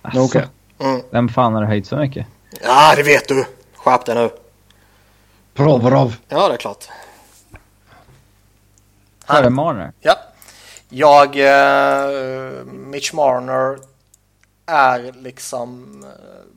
Alltså, 0.02 0.20
okay. 0.20 0.42
mm. 0.78 1.00
Vem 1.10 1.28
fan 1.28 1.54
har 1.54 1.64
höjt 1.64 1.86
så 1.86 1.96
mycket? 1.96 2.26
Ja, 2.62 2.94
det 2.96 3.02
vet 3.02 3.28
du. 3.28 3.44
Skärp 3.76 4.04
dig 4.04 4.14
nu. 4.14 4.30
Provorov. 5.54 6.16
Ja, 6.28 6.48
det 6.48 6.54
är 6.54 6.58
klart. 6.58 6.88
Före 9.26 9.50
Marner? 9.50 9.92
Ja. 10.00 10.14
Jag, 10.88 11.36
eh, 11.36 12.64
Mitch 12.64 13.12
Marner 13.12 13.78
är 14.66 15.12
liksom... 15.12 16.02
Eh, 16.04 16.52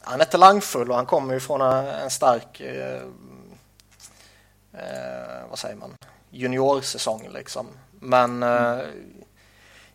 han 0.00 0.20
är 0.20 0.24
talangfull 0.24 0.90
och 0.90 0.96
han 0.96 1.06
kommer 1.06 1.34
ju 1.34 1.40
från 1.40 1.60
en 1.60 2.10
stark... 2.10 2.60
Eh, 2.60 3.02
eh, 4.72 5.48
vad 5.50 5.58
säger 5.58 5.76
man? 5.76 5.94
Juniorsäsong 6.30 7.28
liksom. 7.32 7.66
Men 8.00 8.42
eh, 8.42 8.78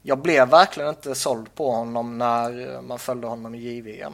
jag 0.01 0.17
blev 0.17 0.49
verkligen 0.49 0.89
inte 0.89 1.15
såld 1.15 1.55
på 1.55 1.71
honom 1.71 2.17
när 2.17 2.81
man 2.81 2.99
följde 2.99 3.27
honom 3.27 3.55
i 3.55 3.57
JVM. 3.57 4.13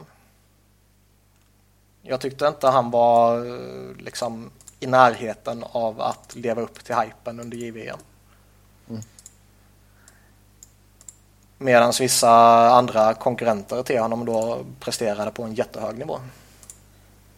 Jag 2.02 2.20
tyckte 2.20 2.46
inte 2.46 2.68
han 2.68 2.90
var 2.90 3.46
eh, 3.46 3.96
liksom 3.96 4.50
i 4.80 4.86
närheten 4.86 5.64
av 5.72 6.00
att 6.00 6.36
leva 6.36 6.62
upp 6.62 6.84
till 6.84 6.94
hypen 6.94 7.40
under 7.40 7.56
JVM. 7.56 7.98
Medan 11.62 11.92
vissa 12.00 12.30
andra 12.70 13.14
konkurrenter 13.14 13.82
till 13.82 14.00
honom 14.00 14.24
då 14.24 14.58
presterade 14.80 15.30
på 15.30 15.42
en 15.42 15.54
jättehög 15.54 15.98
nivå. 15.98 16.18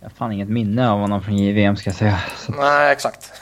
Jag 0.00 0.08
har 0.08 0.14
fan 0.14 0.32
inget 0.32 0.48
minne 0.48 0.90
av 0.90 0.98
honom 0.98 1.22
från 1.22 1.36
JVM 1.36 1.76
ska 1.76 1.90
jag 1.90 1.96
säga. 1.96 2.20
Så. 2.38 2.52
Nej, 2.52 2.92
exakt. 2.92 3.32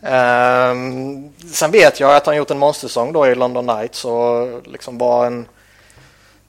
Um, 0.00 1.32
sen 1.52 1.70
vet 1.70 2.00
jag 2.00 2.16
att 2.16 2.26
han 2.26 2.36
gjort 2.36 2.50
en 2.50 2.58
monstersäsong 2.58 3.12
då 3.12 3.26
i 3.26 3.34
London 3.34 3.66
Knights 3.66 4.04
och 4.04 4.62
liksom 4.66 4.98
var 4.98 5.26
en 5.26 5.48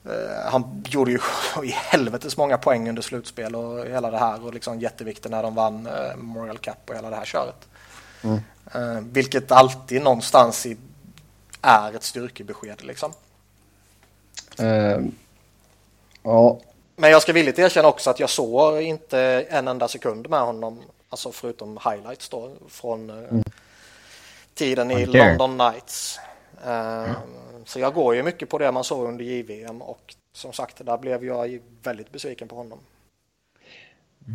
uh, 0.06 0.50
han 0.50 0.84
gjorde 0.88 1.10
ju 1.10 1.18
i 1.64 1.70
helvetes 1.70 2.36
många 2.36 2.58
poäng 2.58 2.88
under 2.88 3.02
slutspel 3.02 3.56
och 3.56 3.86
hela 3.86 4.10
det 4.10 4.18
här 4.18 4.46
och 4.46 4.54
liksom 4.54 4.80
jätteviktigt 4.80 5.30
när 5.30 5.42
de 5.42 5.54
vann 5.54 5.86
uh, 5.86 6.16
Memorial 6.16 6.58
Cup 6.58 6.90
och 6.90 6.94
hela 6.94 7.10
det 7.10 7.16
här 7.16 7.24
köret. 7.24 7.68
Mm. 8.22 8.40
Uh, 8.76 9.02
vilket 9.12 9.52
alltid 9.52 10.02
någonstans 10.02 10.66
i, 10.66 10.76
är 11.62 11.96
ett 11.96 12.02
styrkebesked 12.02 12.84
liksom. 12.84 13.12
ja. 16.22 16.60
Men 16.96 17.10
jag 17.10 17.22
ska 17.22 17.32
villigt 17.32 17.58
erkänna 17.58 17.88
också 17.88 18.10
att 18.10 18.20
jag 18.20 18.30
såg 18.30 18.82
inte 18.82 19.46
en 19.50 19.68
enda 19.68 19.88
sekund 19.88 20.30
med 20.30 20.40
honom 20.40 20.82
Alltså 21.10 21.32
förutom 21.32 21.78
highlights 21.84 22.28
då 22.28 22.50
från 22.68 23.10
eh, 23.10 23.16
mm. 23.16 23.42
tiden 24.54 24.90
i 24.90 25.06
London 25.06 25.58
Knights. 25.58 26.20
Uh, 26.66 26.70
mm. 26.70 27.16
Så 27.64 27.80
jag 27.80 27.94
går 27.94 28.14
ju 28.14 28.22
mycket 28.22 28.48
på 28.48 28.58
det 28.58 28.72
man 28.72 28.84
såg 28.84 29.08
under 29.08 29.24
JVM 29.24 29.82
och 29.82 30.14
som 30.32 30.52
sagt 30.52 30.86
där 30.86 30.98
blev 30.98 31.24
jag 31.24 31.58
väldigt 31.82 32.12
besviken 32.12 32.48
på 32.48 32.56
honom. 32.56 32.78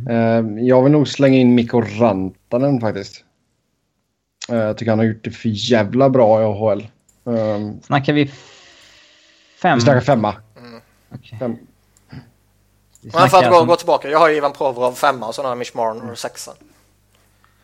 Uh, 0.09 0.63
jag 0.63 0.83
vill 0.83 0.91
nog 0.91 1.07
slänga 1.07 1.37
in 1.37 1.55
Mikko 1.55 1.81
Rantanen 1.81 2.81
faktiskt. 2.81 3.23
Uh, 4.51 4.57
jag 4.57 4.77
tycker 4.77 4.91
han 4.91 4.99
har 4.99 5.05
gjort 5.05 5.23
det 5.23 5.31
för 5.31 5.49
jävla 5.71 6.09
bra 6.09 6.41
i 6.41 6.45
AHL. 6.45 6.87
Uh, 7.27 7.71
snackar 7.81 8.13
vi 8.13 8.31
fem? 9.61 9.77
Vi 9.77 9.81
snackar 9.81 10.01
femma. 10.01 10.35
Mm. 10.57 10.81
Okay. 11.11 11.39
Fem. 11.39 11.57
Men 13.13 13.29
för 13.29 13.43
att 13.43 13.51
gå, 13.51 13.65
gå 13.65 13.75
tillbaka, 13.75 14.09
jag 14.09 14.19
har 14.19 14.29
Ivan 14.29 14.53
Provorov 14.53 14.93
femma 14.93 15.27
och 15.27 15.35
så 15.35 15.41
har 15.41 15.49
jag 15.49 15.57
Mitch 15.57 15.73
Marner 15.73 16.15
sexa. 16.15 16.51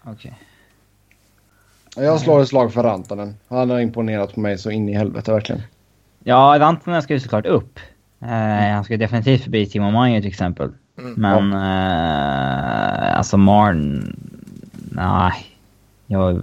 Okej. 0.04 0.14
Okay. 0.14 2.06
Jag 2.06 2.22
slår 2.22 2.42
ett 2.42 2.48
slag 2.48 2.74
för 2.74 2.84
Rantanen. 2.84 3.36
Han 3.48 3.70
har 3.70 3.80
imponerat 3.80 4.34
på 4.34 4.40
mig 4.40 4.58
så 4.58 4.72
in 4.72 4.90
i 4.90 4.94
helvete 4.94 5.32
verkligen. 5.32 5.62
Ja, 6.24 6.56
Rantanen 6.60 7.02
ska 7.02 7.14
ju 7.14 7.20
såklart 7.20 7.46
upp. 7.46 7.80
Eh, 8.22 8.74
han 8.74 8.84
ska 8.84 8.98
definitivt 8.98 9.44
förbi 9.44 9.66
Timo 9.70 9.92
Meyer 9.92 10.22
till 10.22 10.30
exempel. 10.30 10.72
Mm. 10.98 11.14
Men 11.14 11.52
ja. 11.52 13.12
eh, 13.12 13.18
alltså 13.18 13.38
Marn... 13.38 14.16
Nej. 14.92 15.51
Jag, 16.12 16.42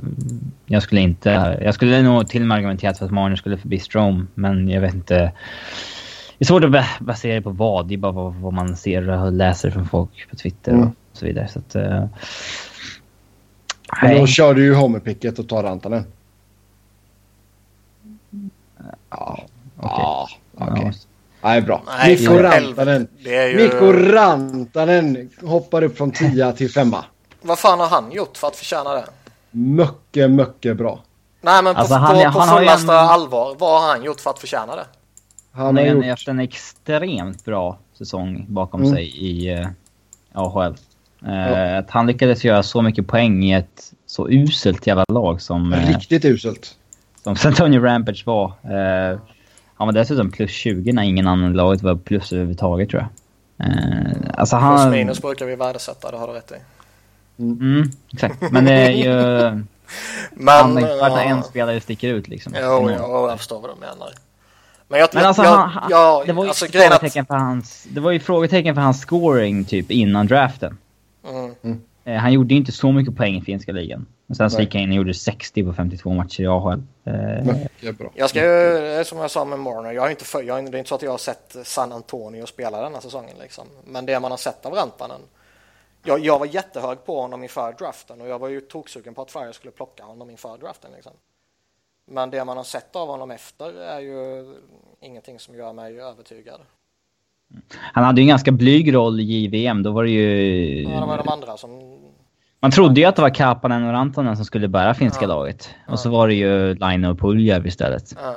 jag 0.66 0.82
skulle 0.82 1.00
inte... 1.00 1.58
Jag 1.60 1.74
skulle 1.74 2.02
nog 2.02 2.28
till 2.28 2.42
och 2.42 2.48
med 2.48 2.56
argumenterat 2.56 2.98
för 2.98 3.04
att 3.04 3.10
Marner 3.10 3.36
skulle 3.36 3.58
förbi 3.58 3.78
Strom, 3.78 4.28
men 4.34 4.68
jag 4.68 4.80
vet 4.80 4.94
inte. 4.94 5.14
Det 6.38 6.44
är 6.44 6.46
svårt 6.46 6.64
att 6.64 7.00
basera 7.00 7.34
det 7.34 7.42
på 7.42 7.50
vad. 7.50 7.88
Det 7.88 7.94
är 7.94 7.98
bara 7.98 8.12
vad, 8.12 8.34
vad 8.34 8.52
man 8.52 8.76
ser 8.76 9.08
och 9.08 9.32
läser 9.32 9.70
från 9.70 9.88
folk 9.88 10.30
på 10.30 10.36
Twitter 10.36 10.72
mm. 10.72 10.88
och 10.88 10.94
så 11.12 11.26
vidare. 11.26 11.48
Så 11.48 11.58
att, 11.58 11.76
uh, 11.76 12.04
Men 14.02 14.20
då 14.20 14.26
kör 14.26 14.54
du 14.54 14.64
ju 14.64 14.74
homerpicket 14.74 15.38
och 15.38 15.48
tar 15.48 15.62
Rantanen. 15.62 16.04
Ja, 19.10 19.40
okej. 19.76 19.90
Okay. 19.90 20.00
Ja. 20.00 20.28
Okay. 20.70 20.92
Nej, 21.42 21.62
bra. 21.62 21.82
Mikko 22.06 22.32
Rantanen. 22.32 23.08
Ju... 23.18 23.56
Mikko 23.56 23.92
Rantanen 23.92 25.30
hoppar 25.42 25.82
upp 25.82 25.96
från 25.96 26.10
10 26.10 26.52
till 26.52 26.70
5. 26.70 26.94
Vad 27.40 27.58
fan 27.58 27.80
har 27.80 27.88
han 27.88 28.12
gjort 28.12 28.36
för 28.36 28.48
att 28.48 28.56
förtjäna 28.56 28.92
det? 28.94 29.04
Mycket, 29.50 30.30
mycket 30.30 30.76
bra. 30.76 31.02
Nej, 31.40 31.62
men 31.62 31.74
på, 31.74 31.80
alltså, 31.80 31.94
han, 31.94 32.16
på, 32.16 32.32
på 32.32 32.38
han 32.38 32.58
fullaste 32.58 32.92
en... 32.92 32.98
allvar. 32.98 33.56
Vad 33.58 33.80
har 33.82 33.88
han 33.88 34.04
gjort 34.04 34.20
för 34.20 34.30
att 34.30 34.38
förtjäna 34.38 34.76
det? 34.76 34.84
Han 35.52 35.76
har 35.76 35.84
gjort... 35.84 36.06
haft 36.06 36.28
en 36.28 36.40
extremt 36.40 37.44
bra 37.44 37.78
säsong 37.98 38.46
bakom 38.48 38.82
mm. 38.82 38.94
sig 38.94 39.26
i 39.26 39.58
uh, 39.58 39.66
AHL. 40.32 40.76
Uh, 41.26 41.32
ja. 41.32 41.78
Att 41.78 41.90
han 41.90 42.06
lyckades 42.06 42.44
göra 42.44 42.62
så 42.62 42.82
mycket 42.82 43.06
poäng 43.06 43.44
i 43.44 43.52
ett 43.52 43.92
så 44.06 44.28
uselt 44.28 44.86
jävla 44.86 45.04
lag 45.08 45.40
som... 45.40 45.72
Uh, 45.72 45.86
Riktigt 45.86 46.24
uselt. 46.24 46.76
Som 47.22 47.36
Antonio 47.44 47.80
Rampage 47.80 48.22
var. 48.26 48.46
Uh, 48.46 49.18
han 49.74 49.86
var 49.86 49.92
dessutom 49.92 50.30
plus 50.30 50.50
20 50.50 50.92
när 50.92 51.02
ingen 51.02 51.26
annan 51.26 51.52
laget 51.52 51.82
var 51.82 51.96
plus 51.96 52.32
överhuvudtaget 52.32 52.90
tror 52.90 53.02
jag. 53.02 53.10
Uh, 53.68 54.12
alltså 54.34 54.56
han... 54.56 54.76
Plus 54.76 54.90
minus 54.90 55.22
brukar 55.22 55.46
vi 55.46 55.56
värdesätta, 55.56 56.10
det 56.10 56.16
har 56.16 56.26
du 56.26 56.32
rätt 56.32 56.52
i. 56.52 56.54
Mm, 57.39 57.60
mm 57.60 57.90
exakt. 58.12 58.52
Men 58.52 58.65
det 58.65 58.73
är 58.73 58.90
ju... 58.90 59.65
Men, 60.31 60.48
han 60.48 60.74
bara 60.74 61.23
en 61.23 61.43
spelare 61.43 61.81
sticker 61.81 62.09
ut 62.09 62.28
liksom. 62.28 62.52
Jo, 62.56 62.90
jo, 62.98 63.28
jag 63.28 63.39
förstår 63.39 63.60
vad 63.60 63.70
du 63.70 63.81
menar. 63.81 64.12
Men, 64.89 65.01
jag, 65.01 65.09
men 65.12 65.24
alltså, 65.24 65.43
jag, 65.43 65.56
han, 65.56 65.90
jag, 65.90 66.27
det 66.27 66.32
var 66.32 66.44
ju 66.44 66.48
alltså, 66.48 66.66
frågetecken 66.66 67.23
att... 67.23 67.28
för 67.28 67.35
hans, 67.35 67.86
det 67.90 68.01
var 68.01 68.10
ju 68.10 68.20
frågetecken 68.20 68.74
för 68.74 68.82
hans 68.82 69.01
scoring 69.01 69.65
typ 69.65 69.90
innan 69.90 70.27
draften. 70.27 70.78
Mm. 71.28 71.55
Mm. 71.62 71.81
Eh, 72.05 72.16
han 72.16 72.32
gjorde 72.32 72.55
inte 72.55 72.73
så 72.73 72.93
mycket 72.93 73.16
poäng 73.16 73.36
i 73.36 73.40
finska 73.40 73.73
ligan. 73.73 74.06
Men 74.27 74.36
sen 74.36 74.51
så 74.51 74.60
gick 74.60 74.74
han 74.74 74.82
in 74.82 74.90
och 74.90 74.97
gjorde 74.97 75.15
60 75.15 75.65
på 75.65 75.73
52 75.73 76.10
matcher 76.10 76.40
i 76.40 76.47
AHL. 76.47 76.82
Eh, 77.05 77.93
bra. 77.93 78.10
Jag 78.15 78.31
ska 78.31 78.40
ju, 78.40 79.05
som 79.05 79.19
jag 79.19 79.31
sa 79.31 79.44
med 79.44 79.59
Marner, 79.59 79.93
jag 79.93 80.02
har 80.02 80.10
inte 80.10 80.24
för, 80.24 80.43
jag, 80.43 80.70
det 80.70 80.77
är 80.77 80.78
inte 80.78 80.89
så 80.89 80.94
att 80.94 81.02
jag 81.02 81.10
har 81.10 81.19
sett 81.19 81.56
San 81.65 81.93
Antonio 81.93 82.47
spela 82.47 82.82
denna 82.82 83.01
säsongen 83.01 83.36
liksom. 83.43 83.65
Men 83.85 84.06
det 84.06 84.20
man 84.20 84.31
har 84.31 84.39
sett 84.39 84.66
av 84.66 84.73
Rantanen. 84.73 85.20
Jag, 86.04 86.18
jag 86.18 86.38
var 86.38 86.46
jättehög 86.46 87.04
på 87.04 87.20
honom 87.20 87.42
inför 87.42 87.72
draften 87.72 88.20
och 88.20 88.28
jag 88.28 88.38
var 88.38 88.48
ju 88.48 88.60
toksugen 88.60 89.14
på 89.14 89.22
att 89.22 89.30
Fire 89.30 89.52
skulle 89.52 89.72
plocka 89.72 90.04
honom 90.04 90.30
inför 90.30 90.58
draften 90.58 90.90
liksom. 90.94 91.12
Men 92.06 92.30
det 92.30 92.44
man 92.44 92.56
har 92.56 92.64
sett 92.64 92.96
av 92.96 93.08
honom 93.08 93.30
efter 93.30 93.80
är 93.80 94.00
ju 94.00 94.46
ingenting 95.00 95.38
som 95.38 95.54
gör 95.54 95.72
mig 95.72 96.00
övertygad. 96.00 96.60
Han 97.74 98.04
hade 98.04 98.20
ju 98.20 98.22
en 98.22 98.28
ganska 98.28 98.52
blyg 98.52 98.94
roll 98.94 99.20
i 99.20 99.22
JVM. 99.22 99.82
Då 99.82 99.92
var 99.92 100.04
det 100.04 100.10
ju... 100.10 100.82
Ja, 100.82 101.00
det 101.00 101.06
var 101.06 101.16
de 101.18 101.28
andra 101.28 101.56
som... 101.56 101.98
Man 102.60 102.70
trodde 102.70 103.00
ju 103.00 103.06
att 103.06 103.16
det 103.16 103.22
var 103.22 103.34
Kapanen 103.34 103.86
och 103.86 103.92
Rantanen 103.92 104.36
som 104.36 104.44
skulle 104.44 104.68
bära 104.68 104.94
finska 104.94 105.22
ja. 105.22 105.28
laget. 105.28 105.70
Och 105.88 105.98
så 105.98 106.10
var 106.10 106.28
det 106.28 106.34
ju 106.34 106.74
Line 106.74 107.04
och 107.04 107.18
Puljev 107.18 107.66
istället. 107.66 108.14
Ja. 108.22 108.36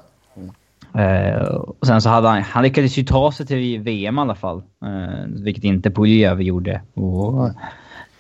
Uh, 0.96 1.44
och 1.56 1.88
sen 1.88 2.02
så 2.02 2.10
hade 2.10 2.28
han... 2.28 2.42
Han 2.42 2.64
lyckades 2.64 2.98
ju 2.98 3.04
ta 3.04 3.32
sig 3.32 3.46
till 3.46 3.80
VM 3.80 4.18
i 4.18 4.22
alla 4.22 4.36
fall. 4.36 4.64
Uh, 4.86 5.44
vilket 5.44 5.64
inte 5.64 5.92
Puljev 5.92 6.42
gjorde. 6.42 6.82
Och, 6.94 7.46
uh, 7.46 7.52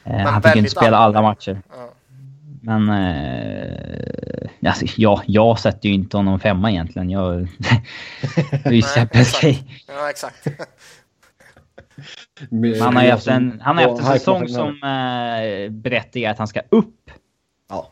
han 0.04 0.42
fick 0.42 0.56
inte 0.56 0.72
spela 0.72 0.98
alla 0.98 1.22
matcher. 1.22 1.62
Men... 2.62 2.90
Eh, 2.90 4.70
alltså, 4.70 4.86
ja, 4.98 5.22
jag 5.26 5.60
sätter 5.60 5.90
ju 5.90 5.96
inte 5.96 6.18
honom 6.18 6.40
femma 6.40 6.72
egentligen. 6.72 7.10
Jag... 7.10 7.40
det 8.64 8.66
är 8.66 8.72
ju 8.72 8.80
exakt. 8.80 9.16
Ja, 9.88 10.10
exakt. 10.10 10.48
han 12.82 12.96
har 12.96 13.04
ju 13.04 13.12
haft 13.12 13.28
en, 13.28 13.62
han 13.64 13.78
har 13.78 13.90
haft 13.90 14.02
en 14.02 14.08
säsong 14.08 14.48
som 14.48 14.68
eh, 14.68 15.72
berättigar 15.72 16.32
att 16.32 16.38
han 16.38 16.48
ska 16.48 16.62
upp. 16.70 17.12
Ja. 17.70 17.88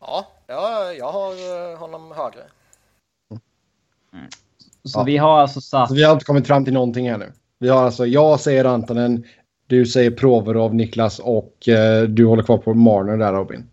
Ja, 0.00 0.26
jag, 0.46 0.96
jag 0.96 1.12
har 1.12 1.30
eh, 1.72 1.78
honom 1.78 2.12
högre. 2.16 2.42
Mm. 4.12 4.26
Så 4.84 4.98
ja. 4.98 5.04
vi 5.04 5.16
har 5.16 5.38
alltså 5.38 5.60
satt... 5.60 5.88
Så 5.88 5.94
vi 5.94 6.02
har 6.02 6.12
inte 6.12 6.24
kommit 6.24 6.46
fram 6.46 6.64
till 6.64 6.74
någonting 6.74 7.06
ännu. 7.06 7.32
Vi 7.58 7.68
har 7.68 7.82
alltså, 7.82 8.06
jag 8.06 8.40
säger 8.40 8.64
Antonen, 8.64 9.24
du 9.66 9.86
säger 9.86 10.10
Proverov, 10.10 10.74
Niklas 10.74 11.18
och 11.18 11.68
eh, 11.68 12.02
du 12.02 12.26
håller 12.26 12.42
kvar 12.42 12.58
på 12.58 12.74
Marner 12.74 13.16
där 13.16 13.32
Robin. 13.32 13.70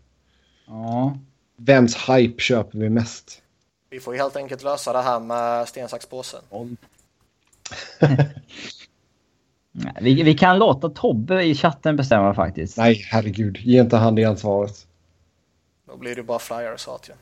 Ja. 0.66 1.18
Vems 1.56 1.96
hype 2.08 2.42
köper 2.42 2.78
vi 2.78 2.88
mest? 2.88 3.42
Vi 3.90 4.00
får 4.00 4.14
helt 4.14 4.36
enkelt 4.36 4.62
lösa 4.62 4.92
det 4.92 5.02
här 5.02 5.20
med 5.20 5.68
sten, 5.68 5.88
sax, 5.88 6.06
påse. 6.06 6.36
vi, 10.00 10.22
vi 10.22 10.34
kan 10.34 10.58
låta 10.58 10.88
Tobbe 10.88 11.42
i 11.42 11.54
chatten 11.54 11.96
bestämma 11.96 12.34
faktiskt. 12.34 12.76
Nej, 12.76 12.94
herregud. 13.10 13.56
Ge 13.56 13.80
inte 13.80 13.96
han 13.96 14.14
det 14.14 14.24
ansvaret. 14.24 14.86
Då 15.88 15.96
blir 15.96 16.16
det 16.16 16.22
bara 16.22 16.38
flyers 16.38 16.86
hat 16.86 17.08
ju. 17.08 17.12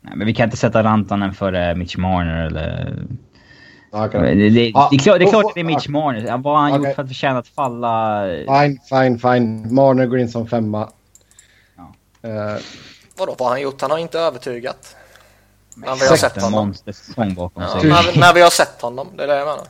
Nej, 0.00 0.16
men 0.16 0.26
vi 0.26 0.34
kan 0.34 0.44
inte 0.44 0.56
sätta 0.56 0.82
Rantanen 0.82 1.34
före 1.34 1.74
Mitch 1.74 1.96
Marner 1.96 2.46
eller... 2.46 2.96
Okay. 3.92 4.20
Det, 4.20 4.34
det, 4.34 4.50
det, 4.50 4.72
ah, 4.74 4.88
det, 4.90 4.96
är 4.96 4.98
klart, 4.98 5.18
det 5.18 5.24
är 5.24 5.30
klart 5.30 5.44
att 5.44 5.54
det 5.54 5.60
är 5.60 5.64
Mitch 5.64 5.88
Marner. 5.88 6.38
Vad 6.38 6.56
har 6.56 6.62
han 6.62 6.72
okay. 6.72 6.88
gjort 6.88 6.94
för 6.94 7.02
att 7.02 7.08
förtjäna 7.08 7.38
att 7.38 7.48
falla? 7.48 8.22
Fine, 8.26 8.78
fine, 8.88 9.18
fine. 9.18 9.74
Marner 9.74 10.06
går 10.06 10.18
in 10.18 10.28
som 10.28 10.46
femma. 10.48 10.88
Uh, 12.24 12.60
Vadå, 13.16 13.34
vad 13.38 13.48
har 13.48 13.54
han 13.54 13.60
gjort? 13.62 13.80
Han 13.80 13.90
har 13.90 13.98
inte 13.98 14.18
övertygat. 14.18 14.96
När 15.74 15.96
vi 15.96 16.06
har 16.06 16.16
sett 16.16 16.42
honom. 16.42 16.74
bakom 17.34 17.62
ja, 17.62 17.80
sig. 17.80 17.90
När, 17.90 18.20
när, 18.20 18.34
vi 18.34 18.40
har 18.40 18.50
sett 18.50 18.82
honom, 18.82 19.08
det 19.16 19.22
är 19.22 19.26
det 19.26 19.36
jag 19.36 19.46
menar. 19.46 19.64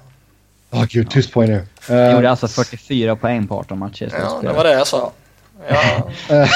Åh 0.70 0.80
oh, 0.80 0.86
gud, 0.86 1.10
tyst 1.10 1.32
på 1.32 1.44
er 1.44 1.48
nu. 1.48 1.66
Han 1.88 1.96
uh, 1.96 2.12
gjorde 2.14 2.30
alltså 2.30 2.48
44 2.48 3.16
poäng 3.16 3.46
på 3.46 3.58
18 3.58 3.78
matcher. 3.78 4.12
Ja, 4.18 4.40
det 4.42 4.52
var 4.52 4.64
det 4.64 4.72
jag 4.72 4.86
sa. 4.86 5.12
Ja. 5.68 6.08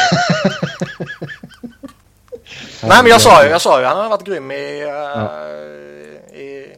Nej 2.82 3.02
men 3.02 3.10
jag 3.10 3.20
sa 3.20 3.44
ju, 3.44 3.50
jag 3.50 3.60
sa 3.60 3.80
ju, 3.80 3.86
han 3.86 3.96
har 3.96 4.08
varit 4.08 4.26
grym 4.26 4.50
i... 4.50 4.82
Uh, 4.82 4.88
ja. 4.88 5.48
i 6.34 6.76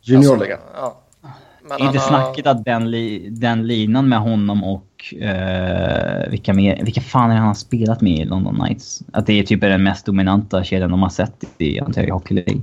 Juniorligan. 0.00 0.58
Alltså, 0.58 0.96
ja. 1.22 1.32
Men 1.62 1.80
inte 1.80 1.98
har... 1.98 2.08
snacket 2.08 2.46
att 2.46 2.64
den, 2.64 2.90
li 2.90 3.28
den 3.30 3.66
linan 3.66 4.08
med 4.08 4.18
honom 4.18 4.64
och 4.64 5.14
uh, 5.22 6.30
vilka, 6.30 6.54
mer, 6.54 6.84
vilka 6.84 7.00
fan 7.00 7.30
är 7.30 7.36
han 7.36 7.46
har 7.46 7.54
spelat 7.54 8.00
med 8.00 8.18
i 8.18 8.24
London 8.24 8.54
Knights? 8.54 9.02
Att 9.12 9.26
det 9.26 9.32
är 9.32 9.42
typ 9.42 9.60
den 9.60 9.82
mest 9.82 10.06
dominanta 10.06 10.64
kedjan 10.64 10.90
de 10.90 11.02
har 11.02 11.08
sett 11.08 11.44
i 11.58 11.80
Ontario 11.80 12.12
Hockey 12.12 12.34
League. 12.34 12.62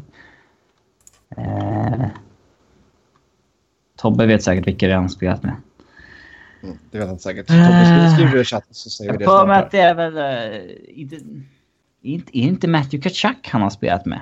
Uh, 1.38 2.06
Tobbe 3.98 4.26
vet 4.26 4.44
säkert 4.44 4.68
vilka 4.68 4.88
det 4.88 4.94
är 4.94 4.98
han 4.98 5.10
spelat 5.10 5.44
med. 5.44 5.56
Mm, 6.64 6.78
det 6.92 6.98
vet 6.98 7.08
han 7.08 7.20
säkert. 7.20 7.48
Tobbe 7.48 8.12
skriver 8.14 8.42
i 8.42 8.44
chatten 8.44 8.74
så 8.74 8.90
säger 8.90 9.12
vi 9.12 9.18
det. 9.18 9.24
Jag 9.24 9.52
att 9.52 9.72
det 9.72 9.80
är 9.80 9.94
väl... 9.94 10.18
Uh, 10.18 10.72
inte, 10.90 11.16
inte, 12.14 12.38
är 12.38 12.42
inte 12.42 12.68
Matthew 12.68 13.10
Kachuk 13.10 13.50
han 13.50 13.62
har 13.62 13.70
spelat 13.70 14.06
med? 14.06 14.22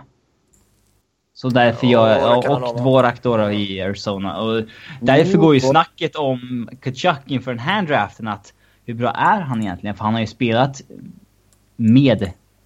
Så 1.34 1.50
därför 1.50 1.88
Ja, 1.88 2.20
jag, 2.20 2.38
och 2.38 2.62
vara. 2.62 2.74
Dvorak 2.74 3.24
då, 3.24 3.52
i 3.52 3.82
Arizona. 3.82 4.42
Och 4.42 4.64
därför 5.02 5.38
går 5.38 5.54
ju 5.54 5.60
snacket 5.60 6.16
om 6.16 6.70
Kachuk 6.82 7.20
inför 7.26 7.52
den 7.52 7.60
här 7.60 7.82
draften 7.82 8.28
att 8.28 8.54
hur 8.86 8.94
bra 8.94 9.12
är 9.12 9.42
han 9.42 9.62
egentligen? 9.62 9.96
För 9.96 10.04
han 10.04 10.14
har 10.14 10.22
ju 10.22 10.28
spelat 10.28 10.82
med 11.76 12.24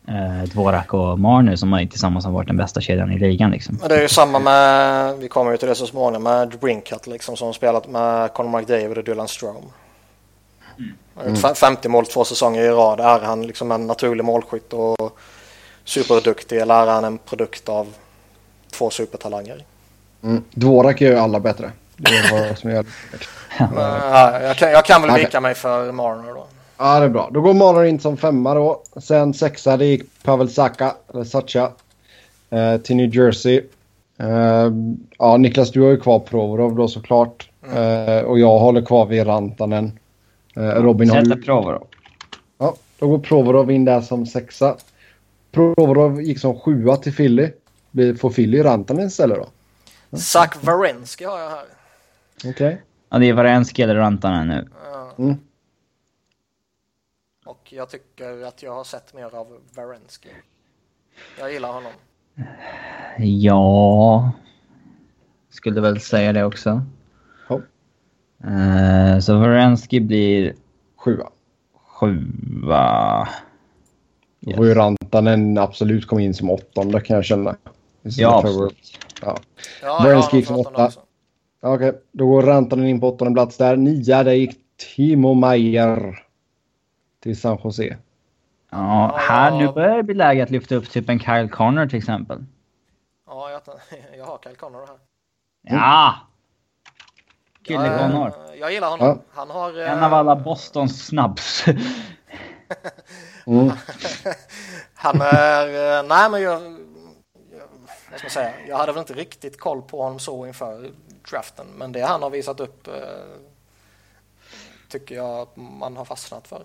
eh, 0.07 0.43
Dvorak 0.51 0.93
och 0.93 1.19
Marner 1.19 1.55
som 1.55 1.73
har 1.73 1.85
tillsammans 1.85 2.25
har 2.25 2.31
varit 2.31 2.47
den 2.47 2.57
bästa 2.57 2.81
kedjan 2.81 3.11
i 3.11 3.19
ligan 3.19 3.51
liksom. 3.51 3.77
Men 3.79 3.89
det 3.89 3.95
är 3.95 4.01
ju 4.01 4.07
samma 4.07 4.39
med, 4.39 5.17
vi 5.17 5.27
kommer 5.27 5.51
ju 5.51 5.57
till 5.57 5.67
det 5.67 5.75
så 5.75 5.87
småningom, 5.87 6.23
med 6.23 6.59
Brinkat 6.59 7.07
liksom 7.07 7.37
som 7.37 7.53
spelat 7.53 7.89
med 7.89 8.33
Conor 8.33 8.59
McDavid 8.59 8.97
och 8.97 9.03
Dylan 9.03 9.27
Strome. 9.27 9.59
Fem- 11.41 11.55
50 11.55 11.89
mål 11.89 12.05
två 12.05 12.23
säsonger 12.23 12.61
i 12.61 12.69
rad. 12.69 12.99
Är 12.99 13.19
han 13.19 13.47
liksom 13.47 13.71
en 13.71 13.87
naturlig 13.87 14.25
målskytt 14.25 14.73
och 14.73 15.17
superduktig 15.83 16.57
eller 16.57 16.75
är 16.81 16.85
han 16.91 17.03
en 17.03 17.17
produkt 17.17 17.69
av 17.69 17.87
två 18.71 18.89
supertalanger? 18.89 19.63
Mm. 20.23 20.43
Dvorak 20.51 21.01
gör 21.01 21.11
ju 21.11 21.17
alla 21.17 21.39
bättre. 21.39 21.71
Det 21.97 22.11
är 22.11 22.47
vad 22.47 22.57
som 22.57 22.69
gör 22.71 22.85
ja, 23.59 24.41
jag, 24.41 24.57
kan, 24.57 24.71
jag 24.71 24.85
kan 24.85 25.01
väl 25.01 25.11
Okej. 25.11 25.23
vika 25.25 25.41
mig 25.41 25.55
för 25.55 25.91
Marner 25.91 26.33
då. 26.33 26.45
Ja, 26.77 26.99
det 26.99 27.05
är 27.05 27.09
bra. 27.09 27.29
Då 27.33 27.41
går 27.41 27.53
Marner 27.53 27.83
in 27.83 27.99
som 27.99 28.17
femma 28.17 28.53
då. 28.53 28.81
Sen 29.01 29.33
sexa, 29.33 29.77
det 29.77 29.85
gick 29.85 30.23
Pavel 30.23 30.49
Saka, 30.49 30.95
eller 31.13 31.23
Sacha, 31.23 31.71
eh, 32.49 32.77
till 32.77 32.95
New 32.95 33.15
Jersey. 33.15 33.61
Eh, 34.19 34.71
ja, 35.17 35.37
Niklas, 35.37 35.71
du 35.71 35.81
har 35.81 35.89
ju 35.89 35.99
kvar 35.99 36.19
Provorov 36.19 36.75
då 36.75 36.87
såklart. 36.87 37.49
Eh, 37.75 38.19
och 38.25 38.39
jag 38.39 38.59
håller 38.59 38.81
kvar 38.85 39.05
vid 39.05 39.27
Rantanen. 39.27 39.99
Eh, 40.57 40.83
Robin 40.83 41.09
har 41.09 41.23
Sätta 41.23 41.35
ju... 41.35 41.41
prover 41.43 41.73
då. 41.73 41.87
Ja, 42.57 42.75
då 42.99 43.07
går 43.07 43.19
Provorov 43.19 43.71
in 43.71 43.85
där 43.85 44.01
som 44.01 44.25
sexa. 44.25 44.77
Provorov 45.51 46.21
gick 46.21 46.39
som 46.39 46.59
sjua 46.59 46.97
till 46.97 47.15
Philly. 47.15 47.51
Får 48.19 48.29
Philly 48.29 48.63
Rantanen 48.63 49.07
istället 49.07 49.37
då? 49.37 50.17
Zach 50.17 50.57
Wierenski 50.61 51.25
har 51.25 51.39
jag 51.39 51.49
här. 51.49 51.65
Okej. 52.45 52.81
Ja, 53.09 53.17
det 53.17 53.25
är 53.25 53.33
Varenski 53.33 53.81
eller 53.81 53.95
Rantanen 53.95 54.47
nu. 54.47 54.67
Ja. 54.91 55.11
Mm. 55.17 55.35
Och 57.45 57.73
jag 57.73 57.89
tycker 57.89 58.45
att 58.47 58.63
jag 58.63 58.73
har 58.73 58.83
sett 58.83 59.13
mer 59.13 59.35
av 59.35 59.47
Wierenski. 59.75 60.29
Jag 61.39 61.53
gillar 61.53 61.73
honom. 61.73 61.91
Ja... 63.17 64.31
Skulle 65.49 65.81
väl 65.81 65.99
säga 65.99 66.33
det 66.33 66.43
också. 66.43 66.81
Ja, 68.43 68.49
Eh, 68.49 69.19
så 69.19 69.37
Varenski 69.37 69.99
blir 69.99 70.53
sjua. 70.95 71.29
sjua. 71.73 73.27
Då 74.39 74.55
får 74.55 74.65
ju 74.65 74.73
Rantanen 74.73 75.57
absolut 75.57 76.07
komma 76.07 76.21
in 76.21 76.33
som 76.33 76.49
åttonde 76.49 77.01
kan 77.01 77.15
jag 77.15 77.25
känna. 77.25 77.55
Ja, 78.01 78.39
absolut. 78.39 78.99
Ja. 79.21 79.37
Ja, 79.81 80.29
gick 80.33 80.47
som 80.47 80.59
åtta. 80.59 80.91
Okej, 81.61 81.93
då 82.11 82.27
går 82.27 82.41
Rantanen 82.41 82.87
in 82.87 82.99
på 82.99 83.07
åttonde 83.09 83.33
plats 83.33 83.57
där. 83.57 83.75
Nia, 83.75 84.23
där 84.23 84.33
gick 84.33 84.57
Timo 84.95 85.33
Meyer 85.33 86.19
till 87.23 87.39
San 87.39 87.57
Jose. 87.63 87.97
Ja, 88.71 89.15
här 89.17 89.57
nu 89.57 89.71
börjar 89.71 89.97
det 89.97 90.03
bli 90.03 90.13
läge 90.15 90.43
att 90.43 90.49
lyfta 90.49 90.75
upp 90.75 90.89
typ 90.89 91.09
en 91.09 91.19
Kyle 91.19 91.49
Connor 91.49 91.87
till 91.87 91.97
exempel. 91.97 92.45
Ja, 93.27 93.51
jag, 93.51 93.61
jag 94.17 94.25
har 94.25 94.39
Kyle 94.43 94.55
Connor 94.55 94.79
här. 94.87 94.97
Ja! 95.61 96.15
Kille 97.67 97.87
jag, 97.87 97.99
Connor. 97.99 98.33
jag 98.59 98.73
gillar 98.73 98.89
honom. 98.89 99.07
Ja. 99.07 99.17
Han 99.33 99.49
har... 99.49 99.79
En 99.79 99.97
eh, 99.97 100.05
av 100.05 100.13
alla 100.13 100.35
Bostons 100.35 101.05
snabbs. 101.07 101.65
Mm. 103.47 103.71
Han 104.95 105.21
är... 105.21 105.97
eh, 105.99 106.07
Nej, 106.07 106.29
men 106.29 106.41
jag... 106.41 106.61
jag 108.11 108.19
ska 108.19 108.29
säga? 108.29 108.51
Jag 108.67 108.77
hade 108.77 108.91
väl 108.91 108.99
inte 108.99 109.13
riktigt 109.13 109.59
koll 109.59 109.81
på 109.81 110.03
honom 110.03 110.19
så 110.19 110.47
inför 110.47 110.89
draften. 111.31 111.65
Men 111.77 111.91
det 111.91 112.01
han 112.01 112.23
har 112.23 112.29
visat 112.29 112.59
upp 112.59 112.87
eh, 112.87 112.93
tycker 114.89 115.15
jag 115.15 115.39
att 115.39 115.57
man 115.57 115.97
har 115.97 116.05
fastnat 116.05 116.47
för. 116.47 116.61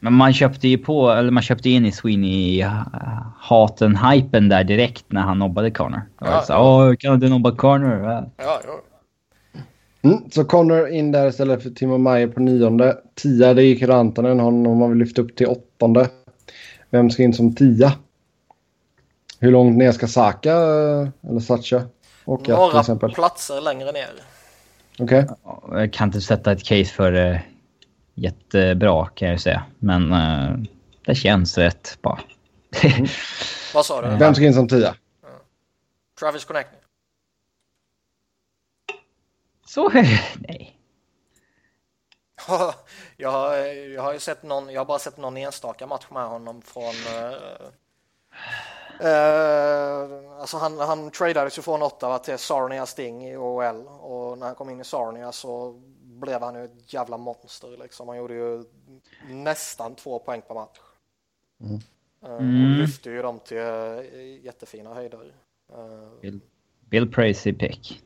Men 0.00 0.12
man 0.12 0.34
köpte 0.34 0.68
ju 0.68 0.78
på, 0.78 1.10
eller 1.10 1.30
man 1.30 1.42
köpte 1.42 1.70
in 1.70 1.86
i 1.86 1.92
Sweeney 1.92 2.64
uh, 2.64 2.82
haten, 3.38 3.96
hypen 3.96 4.48
där 4.48 4.64
direkt 4.64 5.04
när 5.12 5.20
han 5.20 5.38
nobbade 5.38 5.70
Connor. 5.70 6.02
Ja. 6.20 6.42
så, 6.42 6.58
Åh, 6.58 6.94
kan 6.98 7.20
du 7.20 7.28
nobba 7.28 7.56
Connor? 7.56 8.02
Ja. 8.02 8.24
Ja, 8.36 8.60
ja. 8.66 8.80
Mm, 10.02 10.30
så 10.30 10.44
Connor 10.44 10.88
in 10.88 11.12
där 11.12 11.28
istället 11.28 11.62
för 11.62 11.70
Timo 11.70 11.98
Meyer 11.98 12.28
på 12.28 12.40
nionde. 12.40 12.98
Tia, 13.14 13.54
det 13.54 13.62
gick 13.62 13.82
Rantanen. 13.82 14.40
Honom 14.40 14.80
har 14.80 14.88
vi 14.88 14.94
lyft 14.94 15.18
upp 15.18 15.36
till 15.36 15.46
åttonde. 15.46 16.08
Vem 16.90 17.10
ska 17.10 17.22
in 17.22 17.34
som 17.34 17.54
tia? 17.54 17.92
Hur 19.40 19.50
långt 19.50 19.76
ner 19.76 19.92
ska 19.92 20.06
Saka 20.06 20.52
eh, 20.52 21.08
eller 21.28 21.40
Sacha 21.40 21.82
åka 22.24 22.44
till 22.44 22.54
Några 22.54 22.80
exempel? 22.80 23.12
platser 23.12 23.60
längre 23.60 23.92
ner. 23.92 24.10
Okej. 24.98 25.26
Jag 25.70 25.92
kan 25.92 26.08
inte 26.08 26.20
sätta 26.20 26.52
ett 26.52 26.64
case 26.64 26.84
för 26.84 27.12
det 27.12 27.42
jättebra 28.14 29.06
kan 29.06 29.28
jag 29.28 29.40
säga. 29.40 29.62
Men 29.78 30.12
eh, 30.12 30.56
det 31.06 31.14
känns 31.14 31.58
rätt 31.58 31.98
bara. 32.02 32.20
Vad 33.74 33.86
sa 33.86 34.02
du? 34.02 34.16
Vem 34.16 34.34
ska 34.34 34.44
in 34.44 34.54
som 34.54 34.68
tia? 34.68 34.94
Travis 36.20 36.44
Connectney. 36.44 36.77
Så 39.68 39.88
nej. 39.88 40.74
jag, 43.16 43.30
har, 43.30 43.56
jag 43.56 44.02
har 44.02 44.12
ju 44.12 44.18
sett 44.18 44.42
någon, 44.42 44.72
jag 44.72 44.80
har 44.80 44.84
bara 44.86 44.98
sett 44.98 45.16
någon 45.16 45.36
enstaka 45.36 45.86
match 45.86 46.06
med 46.10 46.28
honom 46.28 46.62
från 46.62 46.94
eh, 47.16 47.32
eh, 49.10 50.32
alltså 50.40 50.56
han, 50.56 50.78
han 50.78 51.10
tradades 51.10 51.58
ju 51.58 51.62
från 51.62 51.82
Ottawa 51.82 52.18
till 52.18 52.38
Sarnia 52.38 52.86
Sting 52.86 53.28
i 53.28 53.36
OL 53.36 53.86
och 53.86 54.38
när 54.38 54.46
han 54.46 54.54
kom 54.54 54.70
in 54.70 54.80
i 54.80 54.84
Sarnia 54.84 55.32
så 55.32 55.72
blev 56.02 56.42
han 56.42 56.54
ju 56.54 56.64
ett 56.64 56.92
jävla 56.92 57.16
monster 57.16 57.76
liksom. 57.82 58.08
Han 58.08 58.16
gjorde 58.16 58.34
ju 58.34 58.64
nästan 59.28 59.94
två 59.94 60.18
poäng 60.18 60.42
per 60.48 60.54
match. 60.54 60.78
Eh, 62.22 62.30
och 62.30 62.40
Mm. 62.40 62.78
lyfte 62.80 63.10
ju 63.10 63.22
dem 63.22 63.38
till 63.40 63.56
eh, 63.56 64.44
jättefina 64.44 64.94
höjder. 64.94 65.34
Eh, 65.72 66.20
Bill, 66.20 66.40
Bill 66.80 67.12
Pracy 67.12 67.52
pick. 67.52 68.02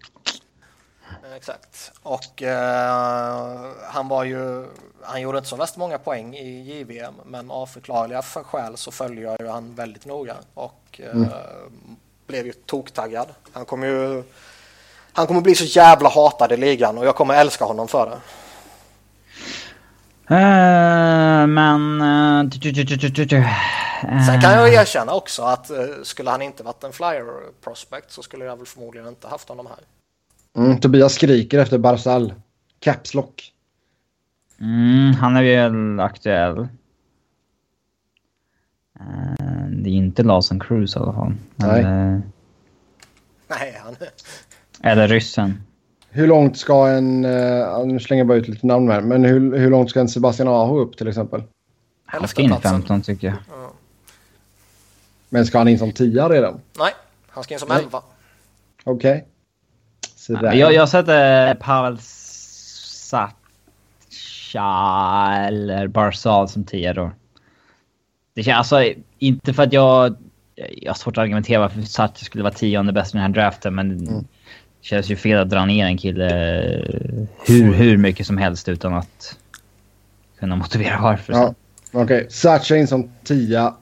Exakt. 1.36 1.92
Och 2.02 2.42
eh, 2.42 3.70
han 3.88 4.08
var 4.08 4.24
ju, 4.24 4.66
han 5.02 5.20
gjorde 5.20 5.38
inte 5.38 5.50
så 5.50 5.56
värst 5.56 5.76
många 5.76 5.98
poäng 5.98 6.34
i 6.36 6.60
JVM 6.60 7.14
men 7.24 7.50
av 7.50 7.66
förklarliga 7.66 8.22
för 8.22 8.42
skäl 8.42 8.76
så 8.76 8.90
följde 8.90 9.22
jag 9.22 9.36
ju 9.40 9.48
han 9.48 9.74
väldigt 9.74 10.06
noga 10.06 10.34
och 10.54 11.00
eh, 11.04 11.20
blev 12.26 12.46
ju 12.46 12.52
toktaggad. 12.52 13.28
Han 13.52 13.64
kommer 13.64 13.86
ju 13.86 14.22
han 15.12 15.26
kommer 15.26 15.40
bli 15.40 15.54
så 15.54 15.64
jävla 15.64 16.08
hatad 16.08 16.52
i 16.52 16.56
ligan 16.56 16.98
och 16.98 17.06
jag 17.06 17.16
kommer 17.16 17.34
älska 17.34 17.64
honom 17.64 17.88
för 17.88 18.10
det. 18.10 18.20
Eh, 20.34 21.46
men... 21.46 22.00
eh, 22.00 22.44
du- 22.44 22.72
du- 22.72 22.84
du- 22.96 23.24
du. 23.24 23.44
Sen 24.26 24.40
kan 24.40 24.52
jag 24.52 24.74
erkänna 24.74 25.14
också 25.14 25.42
att 25.42 25.70
eh, 25.70 25.76
skulle 26.02 26.30
han 26.30 26.42
inte 26.42 26.62
varit 26.62 26.84
en 26.84 26.92
flyer 26.92 27.24
prospect 27.64 28.12
så 28.12 28.22
skulle 28.22 28.44
jag 28.44 28.56
väl 28.56 28.66
förmodligen 28.66 29.08
inte 29.08 29.28
haft 29.28 29.48
honom 29.48 29.66
här. 29.66 29.78
Mm, 30.56 30.80
Tobias 30.80 31.14
skriker 31.14 31.58
efter 31.58 31.78
Barzal. 31.78 32.34
Caps 32.80 33.14
lock. 33.14 33.52
Mm, 34.60 35.14
han 35.14 35.36
är 35.36 35.42
väl 35.42 36.00
aktuell. 36.00 36.58
Eh, 39.00 39.66
det 39.70 39.90
är 39.90 39.94
inte 39.94 40.22
Lawson 40.22 40.60
Cruise 40.60 40.98
i 40.98 41.02
alla 41.02 41.12
fall. 41.12 41.34
Nej. 41.56 41.80
Eller, 41.80 42.22
Nej, 43.48 43.80
han, 43.84 43.96
eller 44.82 45.08
ryssen. 45.08 45.62
Hur 46.10 46.26
långt 46.26 46.58
ska 46.58 46.88
en... 46.88 47.24
Uh, 47.24 47.86
nu 47.86 48.00
slänger 48.00 48.20
jag 48.20 48.26
bara 48.28 48.38
ut 48.38 48.48
lite 48.48 48.66
namn 48.66 48.90
här. 48.90 49.00
Men 49.00 49.24
hur, 49.24 49.58
hur 49.58 49.70
långt 49.70 49.90
ska 49.90 50.00
en 50.00 50.08
Sebastian 50.08 50.48
Aho 50.48 50.78
upp 50.78 50.96
till 50.96 51.08
exempel? 51.08 51.42
Han 52.04 52.28
ska 52.28 52.42
in 52.42 52.50
i 52.50 52.52
Elfteplatsen. 52.52 52.80
15 52.80 53.02
tycker 53.02 53.26
jag. 53.26 53.36
Men 55.28 55.46
ska 55.46 55.58
han 55.58 55.68
in 55.68 55.78
som 55.78 55.92
tia 55.92 56.28
redan? 56.28 56.60
nej, 56.78 56.92
han 57.28 57.44
ska 57.44 57.54
in 57.54 57.60
som 57.60 57.68
Nej. 57.68 57.82
elva. 57.82 58.02
Okej. 58.84 59.18
Så 59.20 59.31
där. 60.28 60.52
Jag, 60.52 60.72
jag 60.74 60.88
sätter 60.88 61.54
Pavel 61.54 61.98
Sacha 62.00 63.34
eller 65.46 65.86
Barzal 65.86 66.48
som 66.48 66.64
10 66.64 66.92
då. 66.92 67.10
Det 68.34 68.42
känns 68.42 68.72
alltså 68.72 68.92
inte 69.18 69.54
för 69.54 69.62
att 69.62 69.72
jag... 69.72 70.16
Jag 70.54 70.90
har 70.90 70.94
svårt 70.94 71.16
att 71.18 71.22
argumentera 71.22 71.58
varför 71.60 71.82
Sacha 71.82 72.14
skulle 72.24 72.44
vara 72.44 72.54
tionde 72.54 72.92
bäst 72.92 73.14
i 73.14 73.18
den 73.18 73.22
här 73.22 73.28
draften 73.32 73.74
men 73.74 74.04
det 74.04 74.24
känns 74.80 75.08
ju 75.10 75.16
fel 75.16 75.38
att 75.38 75.50
dra 75.50 75.64
ner 75.64 75.86
en 75.86 75.98
kille 75.98 76.28
hur, 77.46 77.72
hur 77.74 77.96
mycket 77.96 78.26
som 78.26 78.36
helst 78.38 78.68
utan 78.68 78.94
att 78.94 79.36
kunna 80.38 80.56
motivera 80.56 81.00
varför. 81.00 81.32
Ja, 81.32 81.54
Okej. 81.92 82.26
Sacha 82.30 82.76
in 82.76 82.86
som 82.86 83.10
tia. 83.24 83.74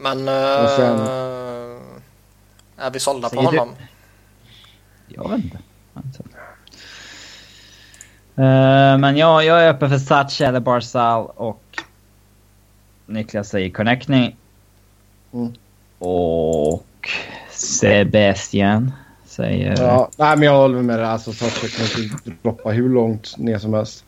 Men 0.00 0.28
eh, 0.28 0.62
Och 0.62 0.68
sen- 0.70 1.00
är 2.78 2.90
vi 2.92 3.00
sålda 3.00 3.28
på 3.28 3.34
Säger 3.36 3.50
du- 3.52 3.58
honom? 3.58 3.74
Jag 5.22 5.28
vet 5.30 5.44
inte. 5.44 5.58
Eh, 8.36 8.98
men 8.98 9.16
jag, 9.16 9.44
jag 9.44 9.64
är 9.64 9.68
öppen 9.68 9.90
för 9.90 9.98
Sacha 9.98 10.46
eller 10.46 10.60
Barzal 10.60 11.30
och 11.36 11.62
Niklas 13.06 13.48
säger 13.48 13.70
Connectney. 13.70 14.34
Mm. 15.32 15.52
Och 15.98 17.08
Sebastian 17.50 18.92
säger... 19.26 19.82
Ja, 19.82 20.10
nej, 20.16 20.36
men 20.36 20.46
jag 20.46 20.56
håller 20.56 20.82
med 20.82 20.98
dig. 20.98 21.06
Alltså, 21.06 21.32
Sasha 21.32 21.68
kan 21.68 22.02
inte 22.02 22.30
droppa 22.42 22.70
hur 22.70 22.88
långt 22.88 23.38
ner 23.38 23.58
som 23.58 23.74
helst. 23.74 24.04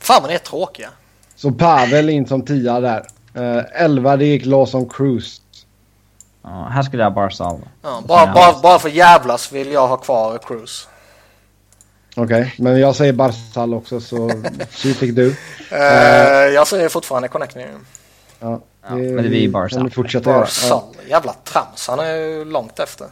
Fan 0.00 0.22
vad 0.22 0.30
ni 0.30 0.34
är 0.34 0.38
tråkiga. 0.38 0.88
Så 1.34 1.52
Pavel 1.52 2.10
in 2.10 2.26
som 2.26 2.42
tia 2.42 2.80
där. 2.80 3.06
Uh, 3.36 3.62
11 3.74 4.16
det 4.16 4.24
gick 4.24 4.46
Lawson 4.46 4.88
Cruise. 4.88 5.40
Ja, 6.50 6.68
här 6.72 6.82
skulle 6.82 7.02
jag 7.02 7.14
bara 7.14 7.30
salva. 7.30 7.66
Ja, 7.82 8.02
bara, 8.06 8.32
bara, 8.32 8.60
bara 8.62 8.78
för 8.78 8.88
jävlas 8.88 9.52
vill 9.52 9.72
jag 9.72 9.88
ha 9.88 9.96
kvar 9.96 10.38
Cruise. 10.38 10.88
Okej, 12.16 12.40
okay, 12.40 12.50
men 12.56 12.80
jag 12.80 12.96
säger 12.96 13.12
Barsal 13.12 13.74
också 13.74 14.00
så 14.00 14.30
tji 14.70 14.94
fick 14.94 15.14
du. 15.14 15.26
Uh, 15.26 15.78
jag 16.54 16.66
säger 16.66 16.88
fortfarande 16.88 17.28
Connecting. 17.28 17.62
Ja, 18.40 18.60
ja, 18.82 18.94
men 18.94 19.16
det 19.16 19.28
blir 19.28 19.48
Barsal. 19.48 19.90
Fortsätta 19.90 20.32
Barsal, 20.32 20.82
ja. 20.92 21.08
jävla 21.08 21.32
trams. 21.32 21.88
Han 21.88 21.98
är 21.98 22.14
ju 22.14 22.44
långt 22.44 22.78
efter. 22.78 23.06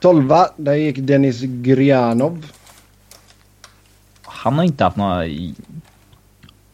12 0.00 0.34
där 0.56 0.74
gick 0.74 0.96
Dennis 0.98 1.40
Grianov. 1.42 2.46
Han 4.22 4.54
har 4.54 4.64
inte 4.64 4.84
haft 4.84 4.96
några... 4.96 5.26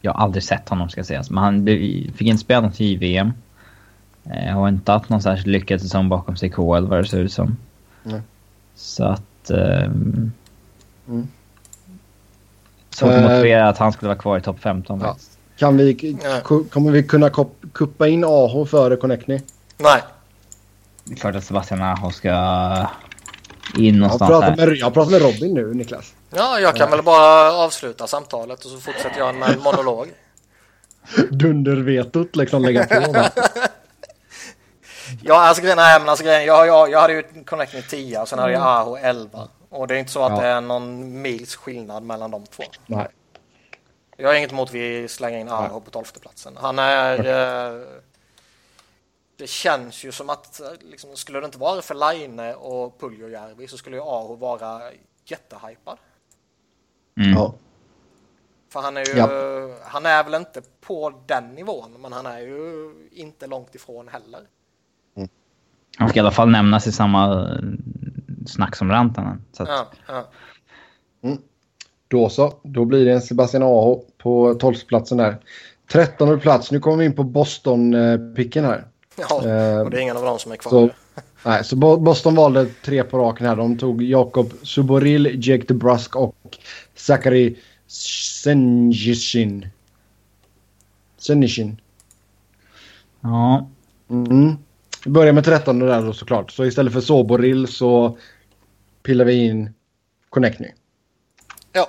Jag 0.01 0.13
har 0.13 0.21
aldrig 0.21 0.43
sett 0.43 0.69
honom 0.69 0.89
ska 0.89 1.05
sägas, 1.05 1.31
men 1.31 1.45
han 1.45 1.67
fick 2.17 2.29
inte 2.29 2.45
spela 2.45 2.61
något 2.61 2.81
i 2.81 2.97
VM. 2.97 3.33
Eh, 4.31 4.55
har 4.55 4.69
inte 4.69 4.93
haft 4.93 5.09
någon 5.09 5.23
särskilt 5.23 5.47
lyckad 5.47 5.81
säsong 5.81 6.09
bakom 6.09 6.37
sig 6.37 6.49
i 6.49 6.53
KL 6.53 6.61
vad 6.61 6.99
det 6.99 7.05
ser 7.05 7.19
ut 7.19 7.33
som. 7.33 7.57
Nej. 8.03 8.21
Så 8.75 9.05
att... 9.05 9.51
Um, 9.51 10.33
mm. 11.09 11.29
Svårt 12.91 13.13
att 13.13 13.23
motivera 13.23 13.69
att 13.69 13.79
han 13.79 13.93
skulle 13.93 14.09
vara 14.09 14.19
kvar 14.19 14.39
i 14.39 14.41
topp 14.41 14.61
15 14.61 15.01
ja. 15.01 15.17
Kan 15.57 15.77
vi, 15.77 16.19
kommer 16.71 16.91
vi 16.91 17.03
kunna 17.03 17.31
kuppa 17.73 18.09
in 18.09 18.25
Aho 18.25 18.67
före 18.67 18.97
Connectny? 18.97 19.41
Nej. 19.77 20.03
Det 21.05 21.13
är 21.13 21.17
klart 21.17 21.35
att 21.35 21.45
Sebastian 21.45 21.83
Aho 21.83 22.11
ska 22.11 22.31
in 23.79 23.99
någonstans 23.99 24.31
jag 24.31 24.41
pratar, 24.41 24.67
med, 24.67 24.77
jag 24.77 24.95
pratar 24.95 25.11
med 25.11 25.23
Robin 25.23 25.55
nu, 25.55 25.75
Niklas. 25.75 26.15
Ja, 26.31 26.59
jag 26.61 26.77
kan 26.77 26.91
ja. 26.91 26.97
väl 26.97 27.05
bara 27.05 27.53
avsluta 27.53 28.07
samtalet 28.07 28.65
och 28.65 28.71
så 28.71 28.79
fortsätter 28.79 29.19
jag 29.19 29.35
med 29.35 29.51
en 29.51 29.61
monolog. 29.61 30.09
Dundervetot 31.31 32.37
liksom 32.37 32.63
lägga 32.63 32.85
på. 32.85 33.15
ja, 35.23 35.35
alltså 35.35 35.63
grejen 35.63 35.79
är, 35.79 36.01
men 36.01 36.09
alltså 36.09 36.25
grejen, 36.25 36.45
jag, 36.45 36.67
jag, 36.67 36.91
jag 36.91 37.01
hade 37.01 37.13
ju 37.13 37.45
Connecting 37.45 37.83
10 37.83 38.21
och 38.21 38.29
sen 38.29 38.39
hade 38.39 38.53
jag 38.53 38.63
mm. 38.63 38.73
Aho 38.73 38.97
11. 38.97 39.49
Och 39.69 39.87
det 39.87 39.95
är 39.95 39.99
inte 39.99 40.13
så 40.13 40.23
att 40.23 40.33
ja. 40.33 40.41
det 40.41 40.47
är 40.47 40.61
någon 40.61 41.23
mils 41.23 41.57
skillnad 41.57 42.03
mellan 42.03 42.31
de 42.31 42.47
två. 42.47 42.63
Nej. 42.87 43.09
Jag 44.17 44.29
har 44.29 44.35
inget 44.35 44.53
emot 44.53 44.69
att 44.69 44.75
vi 44.75 45.09
slänger 45.09 45.39
in 45.39 45.49
Aho 45.49 45.81
på 45.81 45.91
tolfte 45.91 46.21
platsen. 46.21 46.57
Han 46.61 46.79
är... 46.79 47.19
Eh, 47.19 47.87
det 49.37 49.47
känns 49.47 50.05
ju 50.05 50.13
som 50.13 50.31
att 50.31 50.61
liksom, 50.81 51.17
skulle 51.17 51.41
det 51.41 51.47
inte 51.47 51.59
vara 51.59 51.83
för 51.83 51.95
Laine 51.95 52.55
och 52.55 53.01
Puljojärvi 53.01 53.69
så 53.69 53.79
skulle 53.79 53.97
ju 53.97 54.03
Aho 54.03 54.35
vara 54.35 54.83
jättehypad. 55.25 55.99
Mm. 57.17 57.33
Ja. 57.33 57.55
För 58.69 58.81
han 58.81 58.97
är 58.97 59.05
ju, 59.05 59.13
ja. 59.13 59.29
han 59.83 60.07
är 60.07 60.25
väl 60.25 60.35
inte 60.35 60.63
på 60.81 61.23
den 61.27 61.55
nivån, 61.55 62.01
men 62.01 62.13
han 62.13 62.27
är 62.27 62.39
ju 62.39 62.93
inte 63.13 63.47
långt 63.47 63.75
ifrån 63.75 64.09
heller. 64.09 64.47
Han 65.99 66.09
ska 66.09 66.19
i 66.19 66.21
alla 66.21 66.31
fall 66.31 66.51
nämnas 66.51 66.87
i 66.87 66.93
samma 66.93 67.51
snack 68.47 68.77
som 68.77 68.91
Rantanen. 68.91 69.43
Så 69.53 69.63
att... 69.63 69.69
ja, 69.69 69.89
ja. 70.07 70.29
Mm. 71.23 71.39
Då 72.09 72.29
så, 72.29 72.55
då 72.63 72.85
blir 72.85 73.05
det 73.05 73.13
en 73.13 73.21
Sebastian 73.21 73.63
Aho 73.63 74.05
på 74.19 74.55
12 74.55 74.75
platsen 74.89 75.19
där. 75.19 75.37
13 75.93 76.41
plats, 76.41 76.71
nu 76.71 76.81
kommer 76.81 76.97
vi 76.97 77.05
in 77.05 77.15
på 77.15 77.25
Boston-picken 77.25 78.65
här. 78.65 78.85
Ja, 79.17 79.35
och 79.83 79.91
det 79.91 79.97
är 79.97 80.01
ingen 80.01 80.17
av 80.17 80.25
dem 80.25 80.39
som 80.39 80.53
är 80.53 80.57
kvar. 80.57 80.71
Så, 80.71 80.91
nej, 81.45 81.65
så 81.65 81.77
Boston 81.77 82.35
valde 82.35 82.67
tre 82.85 83.05
på 83.05 83.19
raken 83.19 83.47
här. 83.47 83.57
De 83.57 83.79
tog 83.79 84.03
Jakob 84.03 84.53
Suboril, 84.63 85.49
Jake 85.49 85.65
DeBrusk 85.69 86.17
och 86.17 86.59
Zachary 86.95 87.57
Senjishin. 87.87 89.69
Senishin. 91.19 91.81
Ja. 93.21 93.69
Mm. 94.11 94.57
Vi 95.05 95.11
börjar 95.11 95.33
med 95.33 95.45
13 95.45 95.79
där 95.79 96.03
då 96.03 96.13
såklart. 96.13 96.51
Så 96.51 96.65
istället 96.65 96.93
för 96.93 97.01
Soboril 97.01 97.67
så 97.67 98.19
pillar 99.03 99.25
vi 99.25 99.47
in 99.47 99.75
Connectny. 100.31 100.69
Ja. 101.73 101.89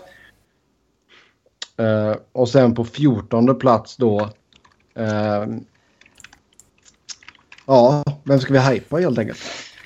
Uh, 1.80 2.16
och 2.32 2.50
sen 2.50 2.76
på 2.76 2.86
14 2.86 3.60
plats 3.60 3.98
då. 3.98 4.30
Uh, 5.00 5.58
ja, 7.66 8.04
vem 8.24 8.40
ska 8.40 8.54
vi 8.54 8.60
hypa 8.60 8.98
helt 8.98 9.20
enkelt? 9.20 9.40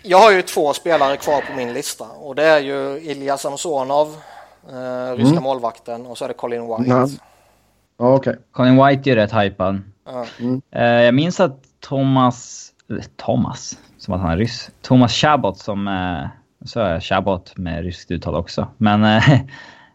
Jag 0.03 0.17
har 0.17 0.31
ju 0.31 0.41
två 0.41 0.73
spelare 0.73 1.17
kvar 1.17 1.41
på 1.41 1.55
min 1.57 1.73
lista 1.73 2.05
och 2.05 2.35
det 2.35 2.43
är 2.43 2.59
ju 2.59 2.99
Ilja 3.01 3.37
Samsonov, 3.37 4.07
uh, 4.07 5.15
ryska 5.15 5.31
mm. 5.31 5.43
målvakten 5.43 6.05
och 6.05 6.17
så 6.17 6.23
är 6.23 6.27
det 6.27 6.33
Colin 6.33 6.67
White. 6.67 6.89
Ja, 6.89 7.07
ja 7.97 8.15
okej. 8.15 8.31
Okay. 8.31 8.43
Colin 8.51 8.85
White 8.85 9.11
är 9.11 9.15
rätt 9.15 9.33
hypad. 9.33 9.81
Mm. 10.39 10.61
jag 11.03 11.13
minns 11.13 11.39
att 11.39 11.59
Thomas, 11.79 12.72
Thomas, 13.15 13.79
som 13.97 14.13
att 14.13 14.21
han 14.21 14.31
är 14.31 14.37
ryss, 14.37 14.71
Thomas 14.81 15.13
Chabot 15.13 15.57
som 15.57 15.87
så 16.65 16.79
är 16.79 16.99
Chabot 16.99 17.57
med 17.57 17.83
ryskt 17.83 18.11
uttal 18.11 18.35
också. 18.35 18.67
Men 18.77 19.03
eh, 19.03 19.41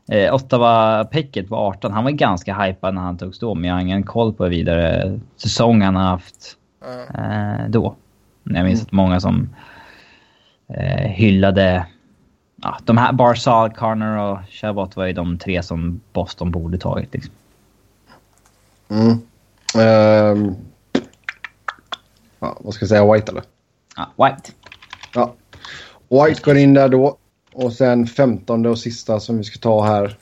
eh 0.11 0.35
Ottawa 0.35 1.05
Pecket 1.05 1.51
var 1.51 1.69
18. 1.69 1.93
Han 1.93 2.05
var 2.05 2.11
ganska 2.11 2.63
hypad 2.63 2.95
när 2.95 3.03
han 3.03 3.19
togs 3.19 3.39
då, 3.39 3.55
men 3.55 3.65
jag 3.65 3.75
har 3.75 3.81
ingen 3.81 4.03
koll 4.03 4.33
på 4.33 4.49
vidare 4.49 5.19
säsong 5.37 5.83
han 5.83 5.97
har 5.97 6.03
haft 6.03 6.57
eh, 7.15 7.69
då. 7.69 7.95
Jag 8.45 8.65
minns 8.65 8.83
att 8.83 8.93
många 8.93 9.21
som 9.21 9.49
eh, 10.69 11.09
hyllade 11.09 11.87
ja, 12.63 12.79
de 12.85 12.97
här 12.97 13.13
Barsal, 13.13 13.71
Carner 13.71 14.19
och 14.19 14.39
Chabot 14.49 14.97
var 14.97 15.07
ju 15.07 15.13
de 15.13 15.39
tre 15.39 15.63
som 15.63 16.01
Boston 16.13 16.51
borde 16.51 16.79
tagit. 16.79 17.15
Liksom. 17.15 17.35
Mm. 18.89 19.19
Um, 19.77 20.57
ja, 22.39 22.59
vad 22.61 22.75
ska 22.75 22.83
jag 22.83 22.89
säga? 22.89 23.13
White 23.13 23.33
eller? 23.33 23.43
Ja, 23.97 24.27
White. 24.27 24.53
Ja. 25.15 25.35
White 26.09 26.43
går 26.43 26.57
in 26.57 26.75
där 26.75 26.89
då. 26.89 27.17
Och 27.53 27.73
sen 27.73 28.07
femtonde 28.07 28.69
och 28.69 28.79
sista 28.79 29.21
som 29.21 29.39
vi 29.39 29.45
ska 29.45 29.59
ta 29.59 29.85
här. 29.85 30.17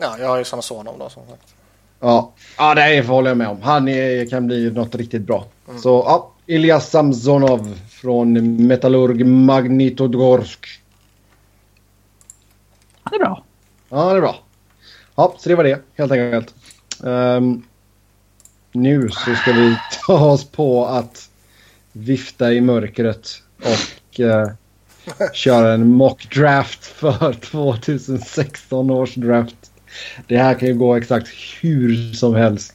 Ja, 0.00 0.16
jag 0.18 0.28
har 0.28 0.38
ju 0.38 0.44
Samsonov 0.44 0.98
då 0.98 1.08
som 1.08 1.22
sagt. 1.28 1.54
Ja, 2.00 2.32
ja 2.58 2.74
det 2.74 3.06
håller 3.06 3.30
jag 3.30 3.36
med 3.36 3.48
om. 3.48 3.62
Han 3.62 3.88
är, 3.88 4.26
kan 4.26 4.46
bli 4.46 4.70
något 4.70 4.94
riktigt 4.94 5.22
bra. 5.22 5.44
Mm. 5.68 5.80
Så 5.80 5.88
ja, 5.88 6.32
Elias 6.46 6.90
Samsonov 6.90 7.80
från 7.88 8.56
Metallurg 8.66 9.24
Magnitogorsk. 9.24 10.82
Han 13.02 13.14
är 13.14 13.18
bra. 13.18 13.44
Ja, 13.88 13.96
han 13.96 14.16
är 14.16 14.20
bra. 14.20 14.36
Ja, 15.14 15.34
så 15.38 15.48
det 15.48 15.54
var 15.54 15.64
det 15.64 15.82
helt 15.94 16.12
enkelt. 16.12 16.54
Um, 17.00 17.64
nu 18.74 19.08
så 19.10 19.34
ska 19.34 19.52
vi 19.52 19.76
ta 20.06 20.30
oss 20.30 20.44
på 20.44 20.86
att 20.86 21.28
vifta 21.92 22.52
i 22.52 22.60
mörkret 22.60 23.42
och 23.62 24.20
eh, 24.20 24.48
köra 25.32 25.72
en 25.72 25.88
mock 25.88 26.34
draft 26.34 26.84
för 26.84 27.32
2016 27.50 28.90
års 28.90 29.14
draft. 29.14 29.56
Det 30.26 30.38
här 30.38 30.54
kan 30.54 30.68
ju 30.68 30.74
gå 30.74 30.96
exakt 30.96 31.28
hur 31.60 32.12
som 32.12 32.34
helst. 32.34 32.74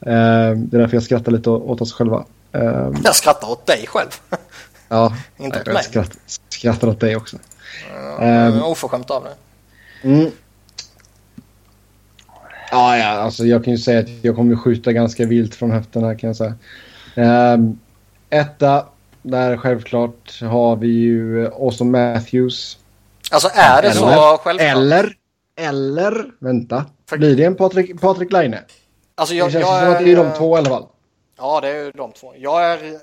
Eh, 0.00 0.10
det 0.56 0.76
är 0.76 0.78
därför 0.78 0.96
jag 0.96 1.02
skrattar 1.02 1.32
lite 1.32 1.50
åt 1.50 1.80
oss 1.80 1.92
själva. 1.92 2.24
Eh, 2.52 2.90
jag 3.04 3.16
skrattar 3.16 3.50
åt 3.50 3.66
dig 3.66 3.86
själv. 3.86 4.10
ja, 4.88 5.16
inte 5.38 5.60
åt 5.60 5.66
mig. 5.66 5.74
Jag 5.74 5.84
skrattar, 5.84 6.16
skrattar 6.48 6.88
åt 6.88 7.00
dig 7.00 7.16
också. 7.16 7.36
Uh, 8.22 8.64
oförskämt 8.64 9.10
av 9.10 9.24
dig. 9.24 9.32
Mm. 10.02 10.30
Ja, 12.70 12.98
ja, 12.98 13.08
alltså 13.08 13.44
jag 13.44 13.64
kan 13.64 13.72
ju 13.72 13.78
säga 13.78 14.00
att 14.00 14.24
jag 14.24 14.36
kommer 14.36 14.56
skjuta 14.56 14.92
ganska 14.92 15.26
vilt 15.26 15.54
från 15.54 15.70
höften 15.70 16.04
här 16.04 16.18
kan 16.18 16.26
jag 16.26 16.36
säga. 16.36 16.54
Um, 17.54 17.78
etta, 18.30 18.86
där 19.22 19.56
självklart 19.56 20.40
har 20.42 20.76
vi 20.76 20.88
ju 20.88 21.46
Awesome 21.46 22.14
Matthews. 22.14 22.78
Alltså 23.30 23.48
är 23.54 23.82
det 23.82 23.88
eller, 23.88 24.00
så 24.00 24.38
självklart? 24.42 24.76
Eller, 24.76 25.16
eller, 25.56 26.24
vänta. 26.38 26.86
För... 27.08 27.18
Blir 27.18 27.36
det 27.36 27.44
en 27.44 27.54
Patrik, 27.54 28.00
Patrik 28.00 28.32
Laine? 28.32 28.58
Alltså 29.14 29.34
jag, 29.34 29.48
det 29.48 29.52
känns 29.52 29.62
jag 29.62 29.80
som 29.80 29.88
är... 29.88 29.96
att 29.96 30.04
det 30.04 30.12
är 30.12 30.16
de 30.16 30.32
två 30.38 30.56
i 30.56 30.58
alla 30.58 30.70
fall. 30.70 30.86
Ja, 31.38 31.60
det 31.60 31.68
är 31.68 31.84
ju 31.84 31.90
de 31.90 32.12
två. 32.12 32.34
Jag 32.36 32.64
är 32.64 32.98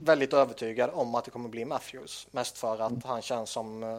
väldigt 0.00 0.32
övertygad 0.32 0.90
om 0.92 1.14
att 1.14 1.24
det 1.24 1.30
kommer 1.30 1.48
bli 1.48 1.64
Matthews. 1.64 2.26
Mest 2.30 2.58
för 2.58 2.74
att 2.74 2.90
mm. 2.90 3.02
han 3.04 3.22
känns 3.22 3.50
som 3.50 3.82
uh, 3.82 3.98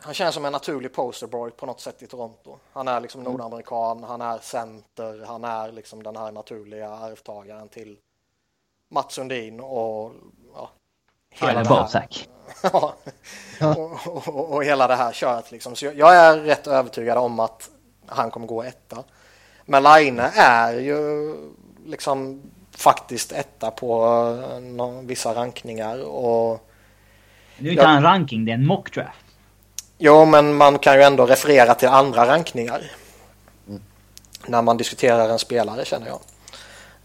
han 0.00 0.14
känns 0.14 0.34
som 0.34 0.44
en 0.44 0.52
naturlig 0.52 0.92
posterboy 0.92 1.50
på 1.50 1.66
något 1.66 1.80
sätt 1.80 2.02
i 2.02 2.06
Toronto. 2.06 2.58
Han 2.72 2.88
är 2.88 3.00
liksom 3.00 3.20
mm. 3.20 3.32
nordamerikan, 3.32 4.04
han 4.04 4.20
är 4.20 4.38
center, 4.38 5.24
han 5.26 5.44
är 5.44 5.72
liksom 5.72 6.02
den 6.02 6.16
här 6.16 6.32
naturliga 6.32 6.88
arvtagaren 6.88 7.68
till 7.68 7.96
Mats 8.90 9.14
Sundin 9.14 9.60
och 9.60 10.12
ja, 10.54 10.70
hela 11.30 11.62
det 11.62 11.68
här. 11.68 12.08
ja, 12.72 12.94
och, 13.76 14.28
och, 14.28 14.54
och, 14.54 14.64
hela 14.64 14.86
det 14.86 14.96
här 14.96 15.12
köret 15.12 15.52
liksom. 15.52 15.76
Så 15.76 15.84
jag, 15.84 15.96
jag, 15.96 16.16
är 16.16 16.36
rätt 16.36 16.66
övertygad 16.66 17.18
om 17.18 17.40
att 17.40 17.70
han 18.06 18.30
kommer 18.30 18.46
gå 18.46 18.62
etta. 18.62 19.04
Men 19.64 19.82
Line 19.82 20.20
är 20.34 20.72
ju 20.72 21.34
liksom 21.86 22.42
faktiskt 22.70 23.32
etta 23.32 23.70
på 23.70 24.06
uh, 24.06 24.60
någon, 24.60 25.06
vissa 25.06 25.34
rankningar. 25.34 26.04
Och, 26.04 26.68
det 27.58 27.68
är 27.68 27.72
inte 27.72 27.82
ja, 27.82 27.96
en 27.96 28.02
ranking, 28.02 28.44
det 28.44 28.52
är 28.52 28.54
en 28.54 28.66
mock 28.66 28.94
draft. 28.94 29.23
Jo, 29.98 30.24
men 30.24 30.54
man 30.54 30.78
kan 30.78 30.94
ju 30.94 31.02
ändå 31.02 31.26
referera 31.26 31.74
till 31.74 31.88
andra 31.88 32.26
rankningar. 32.26 32.90
Mm. 33.68 33.82
När 34.46 34.62
man 34.62 34.76
diskuterar 34.76 35.28
en 35.28 35.38
spelare 35.38 35.84
känner 35.84 36.06
jag. 36.06 36.20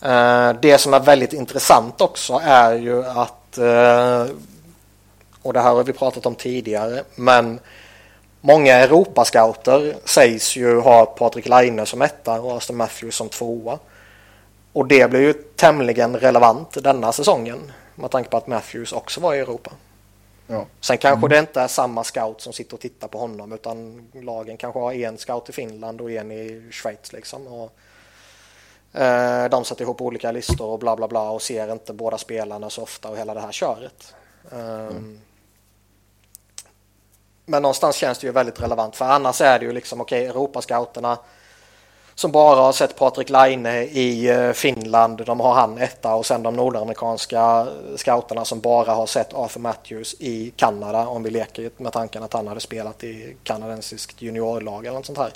Eh, 0.02 0.56
det 0.62 0.78
som 0.78 0.94
är 0.94 1.00
väldigt 1.00 1.34
intressant 1.34 2.02
också 2.02 2.42
är 2.44 2.74
ju 2.74 3.06
att, 3.06 3.58
eh, 3.58 4.26
och 5.42 5.54
det 5.54 5.60
här 5.60 5.74
har 5.74 5.84
vi 5.84 5.94
pratat 5.94 6.26
om 6.26 6.36
tidigare, 6.36 7.04
men 7.16 7.60
Många 8.42 8.74
Europascouter 8.74 9.96
sägs 10.06 10.56
ju 10.56 10.80
ha 10.80 11.06
Patrik 11.06 11.48
Laine 11.48 11.86
som 11.86 12.02
etta 12.02 12.42
och 12.42 12.58
Aston 12.58 12.78
Matthews 12.78 13.16
som 13.16 13.30
tvåa. 13.30 13.80
Och 14.74 14.88
det 14.88 15.10
blir 15.10 15.20
ju 15.20 15.34
tämligen 15.34 16.18
relevant 16.18 16.84
denna 16.84 17.12
säsongen 17.12 17.72
med 17.96 18.12
tanke 18.12 18.30
på 18.30 18.38
att 18.38 18.48
Matthews 18.48 18.92
också 18.92 19.22
var 19.22 19.34
i 19.34 19.40
Europa. 19.40 19.72
Ja. 20.52 20.66
Sen 20.82 20.98
kanske 20.98 21.18
mm. 21.18 21.30
det 21.30 21.40
inte 21.40 21.62
är 21.62 21.68
samma 21.68 22.04
scout 22.04 22.42
som 22.42 22.54
sitter 22.54 22.74
och 22.74 22.80
tittar 22.80 23.08
på 23.08 23.18
honom 23.18 23.52
utan 23.52 24.08
lagen 24.14 24.58
kanske 24.58 24.80
har 24.80 24.94
en 24.94 25.18
scout 25.18 25.50
i 25.50 25.52
Finland 25.52 26.02
och 26.02 26.12
en 26.12 26.32
i 26.32 26.72
Schweiz 26.72 27.14
liksom. 27.14 27.48
Och, 27.48 27.72
eh, 29.02 29.50
de 29.50 29.66
sätter 29.66 29.82
ihop 29.82 30.02
olika 30.02 30.32
listor 30.32 30.68
och 30.68 30.80
bla 30.80 30.96
bla 30.96 31.08
bla 31.08 31.30
och 31.30 31.42
ser 31.42 31.72
inte 31.72 31.94
båda 31.94 32.18
spelarna 32.18 32.70
så 32.70 32.84
ofta 32.84 33.10
och 33.10 33.18
hela 33.18 33.34
det 33.34 33.40
här 33.40 33.52
köret. 33.52 34.16
Um, 34.52 34.60
mm. 34.60 35.20
Men 37.46 37.62
någonstans 37.62 37.96
känns 37.96 38.20
det 38.20 38.28
ju 38.28 38.34
väldigt 38.34 38.62
relevant 38.62 38.96
för 38.96 39.06
annars 39.06 39.42
är 39.42 39.60
det 39.60 39.66
ju 39.66 39.72
liksom 39.72 40.02
okej 40.02 40.20
okay, 40.20 40.30
Europascouterna 40.30 41.18
som 42.20 42.32
bara 42.32 42.62
har 42.62 42.72
sett 42.72 42.96
Patrik 42.96 43.30
Laine 43.30 43.68
i 43.92 44.30
eh, 44.30 44.52
Finland, 44.52 45.22
de 45.26 45.40
har 45.40 45.54
han 45.54 45.78
etta 45.78 46.16
och 46.16 46.26
sen 46.26 46.44
de 46.44 46.56
nordamerikanska 46.56 47.68
scouterna 47.96 48.46
som 48.46 48.60
bara 48.60 48.92
har 48.92 49.06
sett 49.06 49.34
Arthur 49.34 49.60
Matthews 49.60 50.16
i 50.20 50.54
Kanada 50.56 51.08
om 51.08 51.24
vi 51.24 51.30
leker 51.30 51.70
med 51.78 51.94
tanken 51.94 52.24
att 52.24 52.34
han 52.34 52.48
hade 52.48 52.60
spelat 52.60 53.04
i 53.04 53.36
kanadensiskt 53.44 54.22
juniorlag 54.22 54.86
eller 54.86 54.98
något 54.98 55.06
sånt 55.06 55.18
här. 55.18 55.32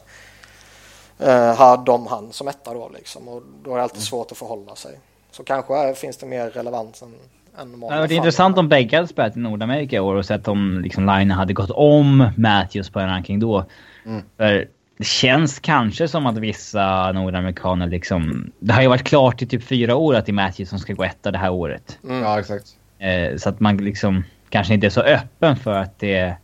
Uh, 1.22 1.56
har 1.56 1.86
de 1.86 2.08
han 2.08 2.34
som 2.34 2.48
etta 2.48 2.74
då 2.74 2.92
liksom 2.94 3.28
och 3.28 3.44
då 3.64 3.72
är 3.72 3.78
det 3.78 3.84
alltid 3.84 4.04
svårt 4.04 4.32
att 4.32 4.38
förhålla 4.38 4.76
sig. 4.76 5.00
Så 5.32 5.44
kanske 5.44 5.96
finns 5.96 6.18
det 6.18 6.26
mer 6.26 6.50
relevans 6.50 7.02
än 7.02 7.14
än 7.58 7.80
det 7.80 7.88
är 7.88 8.12
intressant 8.12 8.58
om 8.58 8.70
bägge 8.70 8.96
hade 8.96 9.08
spelat 9.08 9.38
i 9.38 9.40
Nordamerika 9.40 9.96
i 9.96 10.00
år 10.00 10.16
och 10.16 10.26
sett 10.26 10.48
om 10.48 10.80
liksom, 10.84 11.06
Line 11.06 11.32
hade 11.32 11.54
gått 11.54 11.72
om 11.72 12.30
Matthews 12.38 12.90
på 12.90 13.00
en 13.00 13.08
ranking 13.08 13.40
då. 13.40 13.66
Mm. 14.06 14.22
För 14.38 14.68
det 14.98 15.04
känns 15.04 15.60
kanske 15.60 16.08
som 16.08 16.26
att 16.26 16.38
vissa 16.38 17.12
nordamerikaner 17.12 17.88
liksom... 17.88 18.52
Det 18.60 18.74
har 18.74 18.82
ju 18.82 18.88
varit 18.88 19.04
klart 19.04 19.42
i 19.42 19.46
typ 19.46 19.64
fyra 19.64 19.96
år 19.96 20.16
att 20.16 20.26
det 20.26 20.30
är 20.30 20.34
Matthews 20.34 20.70
som 20.70 20.80
ska 20.80 20.94
gå 20.94 21.04
etta 21.04 21.32
det 21.32 21.38
här 21.38 21.52
året. 21.52 22.00
Mm. 22.04 22.22
Ja, 22.22 22.40
exakt. 22.40 22.66
Eh, 23.00 23.38
så 23.38 23.50
att 23.50 23.60
man 23.60 23.78
liksom 23.78 24.24
kanske 24.50 24.74
inte 24.74 24.88
är 24.88 24.92
så 24.92 25.02
öppen 25.02 25.56
för 25.56 25.74
att 25.74 26.00
det 26.00 26.36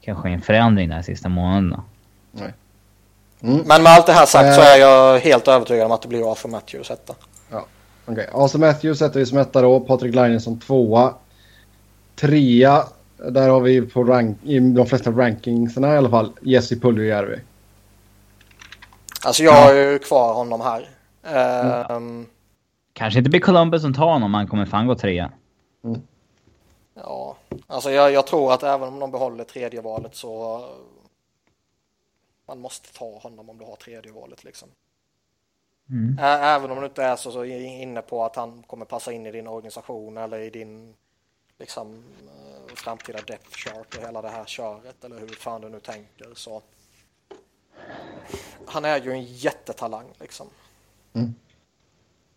kanske 0.00 0.28
är 0.28 0.32
en 0.32 0.42
förändring 0.42 0.88
de 0.88 0.94
här 0.94 1.02
sista 1.02 1.28
månaderna. 1.28 1.82
Nej. 2.32 2.52
Mm. 3.42 3.62
Men 3.66 3.82
med 3.82 3.92
allt 3.92 4.06
det 4.06 4.12
här 4.12 4.26
sagt 4.26 4.54
så 4.54 4.60
är 4.60 4.76
jag 4.76 5.20
helt 5.20 5.48
övertygad 5.48 5.86
om 5.86 5.92
att 5.92 6.02
det 6.02 6.08
blir 6.08 6.32
Arthur 6.32 6.48
Matthews 6.48 6.90
etta. 6.90 7.14
Okej, 8.06 8.28
okay. 8.28 8.44
Asa 8.44 8.58
Matthews 8.58 8.98
sätter 8.98 9.20
vi 9.20 9.26
som 9.26 9.38
etta 9.38 9.62
då. 9.62 9.80
Patrik 9.80 10.14
Laine 10.14 10.40
som 10.40 10.60
tvåa. 10.60 11.14
Trea, 12.16 12.84
där 13.30 13.48
har 13.48 13.60
vi 13.60 13.82
på 13.82 14.04
rank, 14.04 14.38
i 14.42 14.58
de 14.58 14.86
flesta 14.86 15.10
rankingsarna 15.10 15.94
i 15.94 15.96
alla 15.96 16.10
fall, 16.10 16.32
Jesse 16.40 16.76
Puljujärvi. 16.76 17.40
Alltså 19.24 19.42
jag 19.42 19.52
har 19.52 19.74
ju 19.74 19.98
kvar 19.98 20.34
honom 20.34 20.60
här. 20.60 20.88
Mm. 21.22 21.96
Um, 21.96 22.26
Kanske 22.92 23.18
inte 23.18 23.30
blir 23.30 23.40
Columbus 23.40 23.82
som 23.82 23.94
tar 23.94 24.12
honom, 24.12 24.34
han 24.34 24.46
kommer 24.46 24.66
fan 24.66 24.86
gå 24.86 24.94
trea. 24.94 25.32
Mm. 25.84 26.00
Ja, 26.94 27.36
alltså 27.66 27.90
jag, 27.90 28.12
jag, 28.12 28.26
tror 28.26 28.52
att 28.52 28.62
även 28.62 28.88
om 28.88 28.98
de 28.98 29.10
behåller 29.10 29.44
tredje 29.44 29.80
valet 29.80 30.14
så 30.14 30.64
man 32.48 32.60
måste 32.60 32.98
ta 32.98 33.18
honom 33.18 33.50
om 33.50 33.58
du 33.58 33.64
har 33.64 33.76
tredje 33.76 34.12
valet 34.12 34.44
liksom. 34.44 34.68
Mm. 35.90 36.18
Även 36.20 36.70
om 36.70 36.80
du 36.80 36.86
inte 36.86 37.04
är 37.04 37.16
så, 37.16 37.30
så 37.30 37.44
inne 37.44 38.02
på 38.02 38.24
att 38.24 38.36
han 38.36 38.62
kommer 38.62 38.84
passa 38.84 39.12
in 39.12 39.26
i 39.26 39.32
din 39.32 39.46
organisation 39.46 40.16
eller 40.16 40.38
i 40.38 40.50
din 40.50 40.94
liksom, 41.58 42.04
framtida 42.82 43.18
depth 43.26 43.56
chart 43.56 43.96
och 43.96 44.02
hela 44.02 44.22
det 44.22 44.28
här 44.28 44.44
köret 44.44 45.04
eller 45.04 45.18
hur 45.18 45.28
fan 45.28 45.60
du 45.60 45.68
nu 45.68 45.80
tänker 45.80 46.26
så 46.34 46.62
han 48.66 48.84
är 48.84 49.00
ju 49.00 49.12
en 49.12 49.24
jättetalang 49.24 50.06
liksom. 50.20 50.46
Mm. 51.12 51.34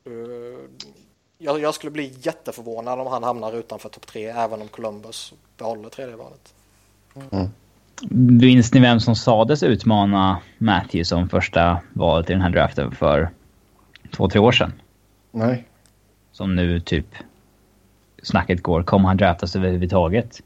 Uh, 0.08 0.60
jag, 1.38 1.60
jag, 1.60 1.74
skulle 1.74 1.92
bli 1.92 2.14
jätteförvånad 2.22 3.00
om 3.00 3.08
han 3.08 3.24
hamnar 3.24 3.54
utanför 3.54 3.90
topp 3.90 4.08
tre 4.08 4.26
även 4.26 4.62
om 4.62 4.68
Columbus 4.68 5.34
behåller 5.58 5.90
tredje 5.90 6.16
valet. 6.16 6.54
Mm. 7.32 7.50
Minns 8.40 8.74
ni 8.74 8.80
vem 8.80 9.00
som 9.00 9.16
sades 9.16 9.64
utmana 9.64 10.42
Matthews 10.58 11.08
som 11.08 11.30
första 11.30 11.82
valet 11.94 12.30
i 12.30 12.34
den 12.34 12.42
här 12.42 12.50
draften 12.50 12.92
för 12.92 13.30
två, 14.12 14.30
tre 14.30 14.40
år 14.40 14.52
sedan? 14.52 14.74
Nej. 15.32 15.68
Som 16.32 16.56
nu 16.56 16.80
typ 16.80 17.08
snacket 18.26 18.64
går. 18.64 18.84
Kommer 18.84 19.08
han 19.08 19.18
draftas 19.18 19.56
överhuvudtaget? 19.56 20.42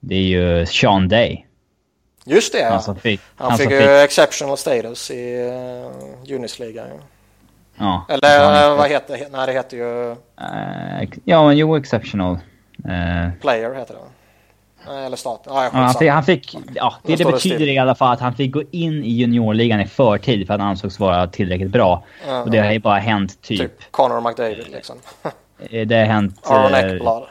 Det 0.00 0.14
är 0.14 0.22
ju 0.22 0.66
Sean 0.66 1.08
Day. 1.08 1.46
Just 2.24 2.52
det, 2.52 2.82
han, 2.86 2.96
fick, 2.96 3.20
han, 3.36 3.50
han 3.50 3.58
fick 3.58 3.70
ju 3.70 3.78
fick... 3.78 3.88
exceptional 3.88 4.56
status 4.56 5.10
i 5.10 5.50
uh, 6.28 6.34
Unisliga. 6.36 6.84
Ja. 6.88 6.94
ja. 8.08 8.14
Eller 8.14 8.70
uh, 8.70 8.76
vad 8.76 8.90
heter 8.90 9.18
det? 9.18 9.28
Nej, 9.32 9.46
det 9.46 9.52
heter 9.52 9.76
ju... 9.76 10.10
Uh, 10.10 11.08
ja, 11.24 11.46
men 11.46 11.56
jo, 11.56 11.76
exceptional. 11.76 12.32
Uh, 12.32 13.30
Player 13.40 13.74
heter 13.74 13.94
det. 13.94 14.00
Eller 14.90 15.16
staten. 15.16 15.54
Ja, 15.54 15.70
han, 15.72 15.94
fick, 15.94 16.10
han 16.10 16.24
fick, 16.24 16.56
ja, 16.74 16.94
det, 17.02 17.16
det 17.16 17.24
betyder 17.24 17.66
det 17.66 17.72
i 17.72 17.78
alla 17.78 17.94
fall 17.94 18.12
att 18.12 18.20
han 18.20 18.34
fick 18.34 18.52
gå 18.52 18.62
in 18.70 19.04
i 19.04 19.10
juniorligan 19.10 19.80
i 19.80 19.86
förtid 19.86 20.46
för 20.46 20.54
att 20.54 20.60
han 20.60 20.68
ansågs 20.68 21.00
vara 21.00 21.26
tillräckligt 21.26 21.70
bra. 21.70 22.04
Mm. 22.28 22.42
Och 22.42 22.50
det 22.50 22.58
har 22.58 22.72
ju 22.72 22.78
bara 22.78 22.98
hänt 22.98 23.42
typ... 23.42 23.60
Typ 23.60 23.90
Conor 23.90 24.20
McDavid 24.20 24.68
liksom. 24.72 24.96
Eh, 25.70 25.86
det 25.86 25.96
har 25.96 26.04
hänt... 26.04 26.40
Aaron 26.42 26.74
eh, 26.74 26.80
Ekblad. 26.80 27.22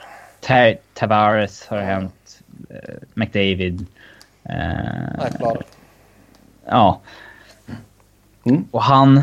Eh, 0.49 0.75
Tavares 0.93 1.67
har 1.67 1.77
mm. 1.77 1.89
hänt. 1.89 2.41
Eh, 2.69 2.95
McDavid. 3.13 3.85
Eh, 4.43 5.25
Ekblad. 5.27 5.63
Ja. 6.65 7.01
Mm. 8.43 8.65
Och 8.71 8.83
han 8.83 9.21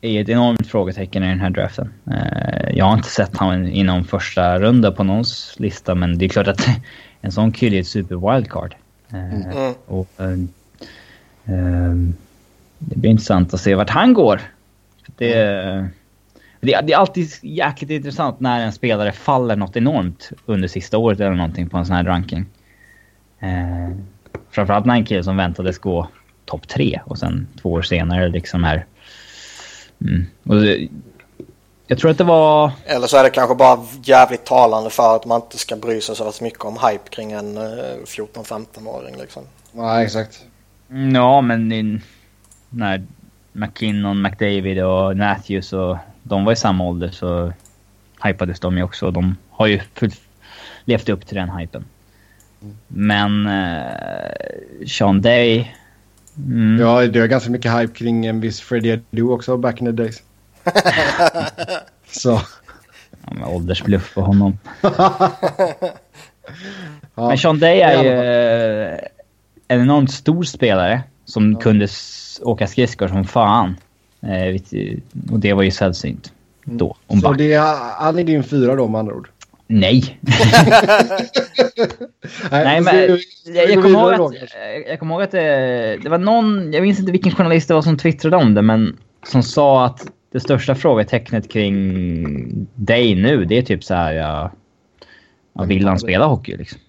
är 0.00 0.20
ett 0.20 0.28
enormt 0.28 0.66
frågetecken 0.66 1.24
i 1.24 1.28
den 1.28 1.40
här 1.40 1.50
draften. 1.50 1.92
Eh, 2.10 2.76
jag 2.76 2.84
har 2.84 2.94
inte 2.94 3.08
sett 3.08 3.36
honom 3.36 3.68
inom 3.68 4.04
första 4.04 4.58
runda 4.58 4.92
på 4.92 5.04
någons 5.04 5.54
lista 5.58 5.94
men 5.94 6.18
det 6.18 6.24
är 6.24 6.28
klart 6.28 6.46
att 6.46 6.68
en 7.20 7.32
sån 7.32 7.52
kille 7.52 7.76
är 7.76 7.80
ett 7.80 7.86
super 7.86 8.32
wildcard. 8.32 8.74
Mm. 9.12 9.74
Och, 9.86 10.08
uh, 10.20 10.36
det 12.78 12.96
blir 12.96 13.10
intressant 13.10 13.54
att 13.54 13.60
se 13.60 13.74
vart 13.74 13.90
han 13.90 14.14
går. 14.14 14.40
Det, 15.16 15.88
det, 16.60 16.80
det, 16.80 16.92
är 16.92 16.96
alltid 16.96 17.28
jäkligt 17.42 17.90
intressant 17.90 18.40
när 18.40 18.60
en 18.60 18.72
spelare 18.72 19.12
faller 19.12 19.56
något 19.56 19.76
enormt 19.76 20.30
under 20.46 20.68
sista 20.68 20.98
året 20.98 21.20
eller 21.20 21.34
någonting 21.34 21.68
på 21.68 21.78
en 21.78 21.86
sån 21.86 21.96
här 21.96 22.04
ranking. 22.04 22.46
Uh, 23.42 23.96
framförallt 24.50 24.86
när 24.86 24.94
en 24.94 25.04
kille 25.04 25.24
som 25.24 25.36
väntades 25.36 25.78
gå 25.78 26.08
topp 26.44 26.68
tre 26.68 27.00
och 27.04 27.18
sen 27.18 27.48
två 27.62 27.72
år 27.72 27.82
senare 27.82 28.28
liksom 28.28 28.64
är... 28.64 28.86
Mm. 30.00 30.26
Och 30.44 30.60
det, 30.60 30.88
jag 31.86 31.98
tror 31.98 32.10
att 32.10 32.18
det 32.18 32.24
var... 32.24 32.72
Eller 32.84 33.06
så 33.06 33.16
är 33.16 33.22
det 33.22 33.30
kanske 33.30 33.54
bara 33.54 33.78
jävligt 34.02 34.44
talande 34.44 34.90
för 34.90 35.16
att 35.16 35.26
man 35.26 35.40
inte 35.40 35.58
ska 35.58 35.76
bry 35.76 36.00
sig 36.00 36.16
så 36.16 36.32
mycket 36.40 36.64
om 36.64 36.78
hype 36.88 37.10
kring 37.10 37.32
en 37.32 37.58
14-15-åring 37.58 39.14
eh, 39.14 39.20
liksom. 39.20 39.42
Ja, 39.72 40.02
exakt. 40.02 40.44
Mm, 40.90 41.14
ja, 41.14 41.40
men 41.40 42.02
när 42.68 43.06
McKinnon, 43.52 44.22
McDavid 44.22 44.84
och 44.84 45.16
Matthews 45.16 45.72
och 45.72 45.96
de 46.30 46.44
var 46.44 46.52
i 46.52 46.56
samma 46.56 46.84
ålder 46.84 47.10
så 47.10 47.52
hypades 48.24 48.60
de 48.60 48.76
ju 48.76 48.82
också. 48.82 49.06
Och 49.06 49.12
de 49.12 49.36
har 49.50 49.66
ju 49.66 49.80
levt 50.84 51.08
upp 51.08 51.26
till 51.26 51.36
den 51.36 51.50
hypen. 51.50 51.84
Men 52.88 53.46
uh, 53.46 54.86
Sean 54.86 55.22
Day... 55.22 55.76
Mm. 56.36 56.80
Ja, 56.80 57.06
det 57.06 57.20
är 57.20 57.26
ganska 57.26 57.50
mycket 57.50 57.72
hype 57.72 57.94
kring 57.94 58.26
en 58.26 58.40
viss 58.40 58.60
Freddie 58.60 58.92
Adu 58.92 59.22
också 59.22 59.56
back 59.56 59.80
in 59.80 59.86
the 59.86 59.92
days. 59.92 60.22
Så. 62.06 62.40
Ja, 63.26 63.34
med 63.34 63.48
åldersbluff 63.48 64.14
på 64.14 64.20
honom. 64.20 64.58
ja. 64.80 65.32
Men 67.14 67.38
Sean 67.38 67.58
Day 67.58 67.80
är 67.80 68.02
ju 68.02 68.10
eh, 68.10 68.98
en 69.68 69.80
enormt 69.80 70.10
stor 70.10 70.42
spelare 70.42 71.02
som 71.24 71.52
ja. 71.52 71.58
kunde 71.58 71.88
åka 72.42 72.66
skridskor 72.66 73.08
som 73.08 73.24
fan. 73.24 73.76
Eh, 74.22 74.60
och 75.32 75.40
det 75.40 75.52
var 75.52 75.62
ju 75.62 75.70
sällsynt 75.70 76.32
då. 76.64 76.96
Om 77.06 77.20
Så 77.20 77.32
det 77.32 77.52
är, 77.52 77.76
han 78.02 78.18
är 78.18 78.24
din 78.24 78.42
fyra 78.42 78.74
då 78.74 78.88
med 78.88 78.98
andra 78.98 79.14
ord? 79.14 79.28
Nej. 79.66 80.18
Nej, 82.50 82.80
men 82.80 83.18
jag, 83.44 83.70
jag 83.70 83.82
kommer 83.82 84.14
ihåg 84.14 84.36
att, 84.36 84.54
jag 84.86 84.98
kommer 84.98 85.14
ihåg 85.14 85.22
att 85.22 85.30
det, 85.30 85.98
det 86.02 86.08
var 86.08 86.18
någon, 86.18 86.72
jag 86.72 86.82
minns 86.82 86.98
inte 86.98 87.12
vilken 87.12 87.32
journalist 87.32 87.68
det 87.68 87.74
var 87.74 87.82
som 87.82 87.98
twittrade 87.98 88.36
om 88.36 88.54
det, 88.54 88.62
men 88.62 88.96
som 89.26 89.42
sa 89.42 89.84
att 89.86 90.06
det 90.32 90.40
största 90.40 90.74
frågetecknet 90.74 91.48
kring 91.52 92.66
dig 92.74 93.14
nu, 93.14 93.44
det 93.44 93.58
är 93.58 93.62
typ 93.62 93.84
så 93.84 93.94
här... 93.94 94.12
Ja, 94.12 94.52
ja, 95.52 95.62
vill 95.62 95.88
han 95.88 95.98
spela 95.98 96.26
hockey 96.26 96.56
liksom? 96.56 96.80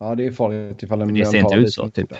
Ja, 0.00 0.14
det 0.14 0.26
är 0.26 0.32
farligt 0.32 0.82
ifall 0.82 1.02
en 1.02 1.14
Det 1.14 1.26
ser 1.26 1.38
inte 1.38 1.54
ut 1.54 1.72
så, 1.72 1.90
typ. 1.90 2.12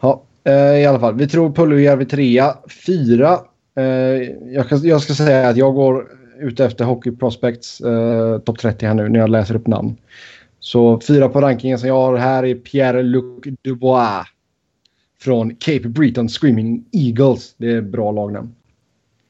Ja, 0.00 0.22
eh, 0.44 0.54
i 0.54 0.86
alla 0.86 1.00
fall. 1.00 1.14
Vi 1.14 1.28
tror 1.28 1.52
Puljujärvi 1.52 2.04
trea. 2.04 2.56
Fyra. 2.86 3.38
Eh, 3.76 3.84
jag, 4.52 4.66
ska, 4.66 4.76
jag 4.76 5.02
ska 5.02 5.14
säga 5.14 5.48
att 5.48 5.56
jag 5.56 5.74
går 5.74 6.08
ute 6.38 6.64
efter 6.64 6.84
Hockey 6.84 7.10
Prospects 7.10 7.80
eh, 7.80 8.38
topp 8.38 8.58
30 8.58 8.86
här 8.86 8.94
nu 8.94 9.08
när 9.08 9.20
jag 9.20 9.30
läser 9.30 9.56
upp 9.56 9.66
namn. 9.66 9.96
Så 10.60 11.00
fyra 11.00 11.28
på 11.28 11.40
rankingen 11.40 11.78
som 11.78 11.88
jag 11.88 11.94
har 11.94 12.16
här 12.16 12.44
är 12.44 12.54
Pierre-Luc 12.54 13.56
Dubois. 13.62 14.26
Från 15.20 15.56
Cape 15.56 15.88
Breton 15.88 16.28
Screaming 16.28 16.84
Eagles. 16.92 17.54
Det 17.56 17.72
är 17.72 17.80
bra 17.80 18.10
lagnamn. 18.10 18.54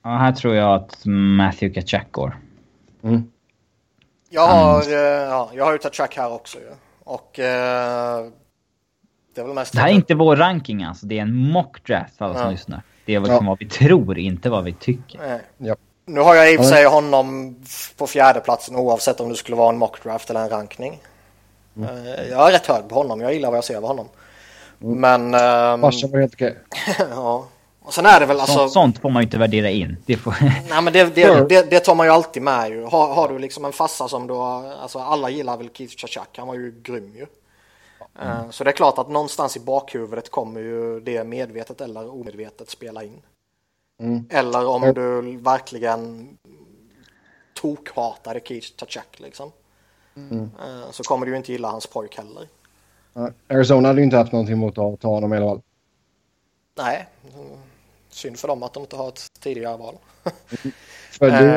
Ja, 0.05 0.11
här 0.11 0.33
tror 0.33 0.55
jag 0.55 0.75
att 0.75 1.03
Matthew 1.05 1.81
Kachak 1.81 2.07
går. 2.11 2.37
Mm. 3.03 3.23
Jag 4.31 4.47
har, 4.47 4.83
mm. 4.83 5.31
ja, 5.31 5.51
jag 5.55 5.65
har 5.65 5.73
ju 5.73 5.79
Kachak 5.79 6.17
här 6.17 6.33
också. 6.33 6.59
Och 7.05 7.39
eh, 7.39 8.27
det 9.35 9.41
är 9.41 9.45
väl 9.45 9.55
mest... 9.55 9.73
Det 9.73 9.81
här 9.81 9.89
är 9.89 9.93
inte 9.93 10.15
vår 10.15 10.37
ranking 10.37 10.85
alltså. 10.85 11.07
Det 11.07 11.19
är 11.19 11.23
en 11.23 11.37
mock 11.37 11.87
draft 11.87 12.17
för 12.17 12.25
alla 12.25 12.39
som 12.39 12.51
lyssnar. 12.51 12.83
Det 13.05 13.15
är 13.15 13.21
liksom 13.21 13.45
ja. 13.45 13.51
vad 13.51 13.59
vi 13.59 13.69
tror, 13.69 14.19
inte 14.19 14.51
vad 14.51 14.65
vi 14.65 14.73
tycker. 14.73 15.41
Ja. 15.59 15.77
Nu 16.05 16.21
har 16.21 16.35
jag 16.35 16.53
i 16.53 16.57
och 16.57 16.61
för 16.61 16.71
sig 16.71 16.85
honom 16.85 17.57
på 17.97 18.07
fjärde 18.07 18.41
platsen 18.41 18.77
oavsett 18.77 19.21
om 19.21 19.29
det 19.29 19.35
skulle 19.35 19.57
vara 19.57 19.69
en 19.69 19.79
mock 19.79 20.03
draft 20.03 20.31
eller 20.31 20.41
en 20.41 20.49
rankning. 20.49 21.01
Mm. 21.77 21.89
Eh, 21.89 22.29
jag 22.31 22.49
är 22.49 22.53
rätt 22.53 22.67
hög 22.67 22.89
på 22.89 22.95
honom. 22.95 23.21
Jag 23.21 23.35
gillar 23.35 23.51
vad 23.51 23.57
jag 23.57 23.65
ser 23.65 23.77
av 23.77 23.87
honom. 23.87 24.09
Mm. 24.83 25.01
Men... 25.01 25.23
Um... 25.75 25.81
var 25.81 26.21
helt 26.21 26.35
okej. 26.35 26.59
ja. 27.11 27.49
Och 27.83 27.95
sen 27.95 28.07
är 28.07 28.21
det 28.21 28.27
väl 28.27 28.41
alltså... 28.41 28.59
Sånt, 28.59 28.73
sånt 28.73 28.99
får 28.99 29.11
man 29.11 29.23
ju 29.23 29.25
inte 29.25 29.39
värdera 29.39 29.71
in. 29.71 29.97
Det, 30.07 30.17
får... 30.17 30.35
Nej 30.69 30.83
men 30.83 30.93
det, 30.93 31.15
det, 31.15 31.49
det, 31.49 31.71
det, 31.71 31.81
tar 31.81 31.95
man 31.95 32.07
ju 32.07 32.13
alltid 32.13 32.43
med 32.43 32.71
ju. 32.71 32.85
Har, 32.85 33.15
har 33.15 33.29
du 33.29 33.39
liksom 33.39 33.65
en 33.65 33.73
fassa 33.73 34.09
som 34.09 34.27
du 34.27 34.35
har... 34.35 34.73
Alltså 34.83 34.99
alla 34.99 35.31
gillar 35.31 35.57
väl 35.57 35.71
Keith 35.75 35.97
Chachak. 35.97 36.29
Han 36.37 36.49
var 36.49 36.55
ju 36.55 36.75
grym 36.83 37.13
ju. 37.17 37.27
Mm. 38.21 38.53
Så 38.53 38.65
det 38.65 38.71
är 38.71 38.73
klart 38.73 38.99
att 38.99 39.09
någonstans 39.09 39.57
i 39.57 39.61
bakhuvudet 39.61 40.31
kommer 40.31 40.61
ju 40.61 41.01
det 41.01 41.25
medvetet 41.25 41.81
eller 41.81 42.15
omedvetet 42.15 42.71
spela 42.71 43.03
in. 43.03 43.23
Mm. 44.01 44.25
Eller 44.31 44.67
om 44.67 44.83
mm. 44.83 44.95
du 44.95 45.37
verkligen 45.37 46.29
tokhatade 47.55 48.41
Keith 48.45 48.69
Chachak 48.77 49.21
liksom. 49.21 49.53
Mm. 50.17 50.43
Eh, 50.43 50.91
så 50.91 51.03
kommer 51.03 51.27
du 51.27 51.33
ju 51.33 51.39
inte 51.39 51.53
gilla 51.53 51.71
hans 51.71 51.87
pojk 51.87 52.17
heller. 52.17 52.49
Arizona 53.49 53.89
hade 53.89 54.01
ju 54.01 54.05
inte 54.05 54.17
haft 54.17 54.33
någonting 54.33 54.55
emot 54.55 54.79
att 54.79 55.01
ta 55.01 55.09
honom 55.09 55.35
i 55.35 55.37
alla 55.37 55.47
fall. 55.47 55.61
Nej, 56.75 57.07
synd 58.11 58.39
för 58.39 58.49
dem 58.49 58.63
att 58.63 58.73
de 58.73 58.83
inte 58.83 58.97
har 58.97 59.09
ett 59.09 59.33
tidigare 59.41 59.77
val. 59.77 59.95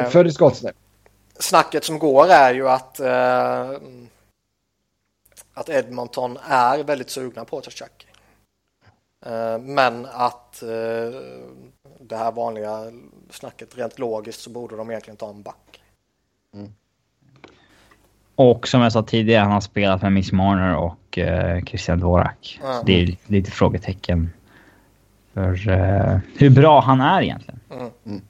Född 0.10 0.28
i 0.28 0.32
Skottland. 0.34 0.76
Snacket 1.40 1.84
som 1.84 2.00
går 2.00 2.28
är 2.28 2.54
ju 2.54 2.70
att 2.70 3.00
eh, 3.00 3.72
att 5.56 5.70
Edmonton 5.70 6.38
är 6.50 6.84
väldigt 6.84 7.10
sugna 7.10 7.46
på 7.46 7.62
Tachak. 7.62 8.08
Eh, 9.26 9.60
men 9.60 10.08
att 10.12 10.62
eh, 10.64 10.70
det 12.00 12.18
här 12.18 12.32
vanliga 12.32 12.92
snacket 13.30 13.78
rent 13.78 14.00
logiskt 14.00 14.42
så 14.42 14.50
borde 14.50 14.76
de 14.76 14.90
egentligen 14.90 15.18
ta 15.18 15.30
en 15.30 15.42
back. 15.42 15.82
Mm. 16.54 16.74
Och 18.36 18.68
som 18.68 18.82
jag 18.82 18.92
sa 18.92 19.04
tidigare, 19.04 19.44
han 19.44 19.52
har 19.52 19.62
spelat 19.62 20.02
med 20.02 20.14
Miss 20.14 20.32
Marner 20.32 20.76
och 20.76 21.18
uh, 21.18 21.64
Christian 21.66 22.00
Dvorak. 22.00 22.60
Mm. 22.64 22.78
Så 22.78 22.84
det 22.86 23.02
är 23.02 23.18
lite 23.28 23.52
frågetecken 23.52 24.30
för 25.34 25.70
uh, 25.70 26.20
hur 26.38 26.50
bra 26.50 26.82
han 26.82 27.02
är 27.02 27.22
egentligen. 27.22 27.60
Mm. 27.72 27.92
Mm. 28.06 28.22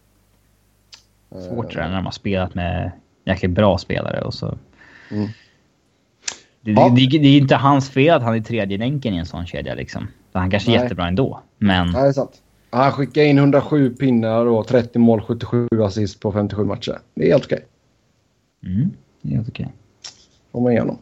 Svårt 1.48 1.74
det 1.74 1.80
där 1.80 1.88
när 1.88 1.96
de 1.96 2.06
har 2.06 2.12
spelat 2.12 2.56
med 2.56 2.92
jäkligt 3.26 3.52
bra 3.52 3.78
spelare 3.78 4.22
och 4.22 4.34
så... 4.34 4.58
Mm. 5.12 5.30
Det, 6.66 6.72
ja. 6.72 6.90
det, 6.96 7.08
det, 7.08 7.18
det, 7.18 7.28
är 7.28 7.38
inte 7.38 7.56
hans 7.56 7.90
fel 7.90 8.16
att 8.16 8.24
han 8.24 8.36
är 8.36 8.42
tredje 8.42 8.78
länken 8.78 9.14
i 9.14 9.18
en 9.18 9.26
sån 9.26 9.46
kedja 9.46 9.76
liksom. 9.76 10.08
Han 10.34 10.52
kanske 10.52 10.72
är 10.72 10.74
Nej. 10.74 10.82
jättebra 10.82 11.08
ändå, 11.08 11.40
men... 11.58 11.88
Nej, 11.92 12.02
det 12.02 12.08
är 12.08 12.14
sant. 12.14 12.42
Han 12.70 12.92
skickade 12.92 13.26
in 13.26 13.38
107 13.38 13.90
pinnar 13.90 14.46
och 14.46 14.68
30 14.68 15.00
mål, 15.00 15.22
77 15.22 15.68
assist 15.82 16.20
på 16.20 16.32
57 16.32 16.64
matcher. 16.64 17.00
Det 17.16 17.28
är 17.28 17.32
helt 17.32 17.46
okej. 17.46 17.66
Mm, 18.66 18.92
det 19.22 19.30
är 19.30 19.36
helt 19.36 19.50
okej. 19.50 19.68
Får 20.52 20.62
man 20.62 20.72
igenom. 20.72 20.98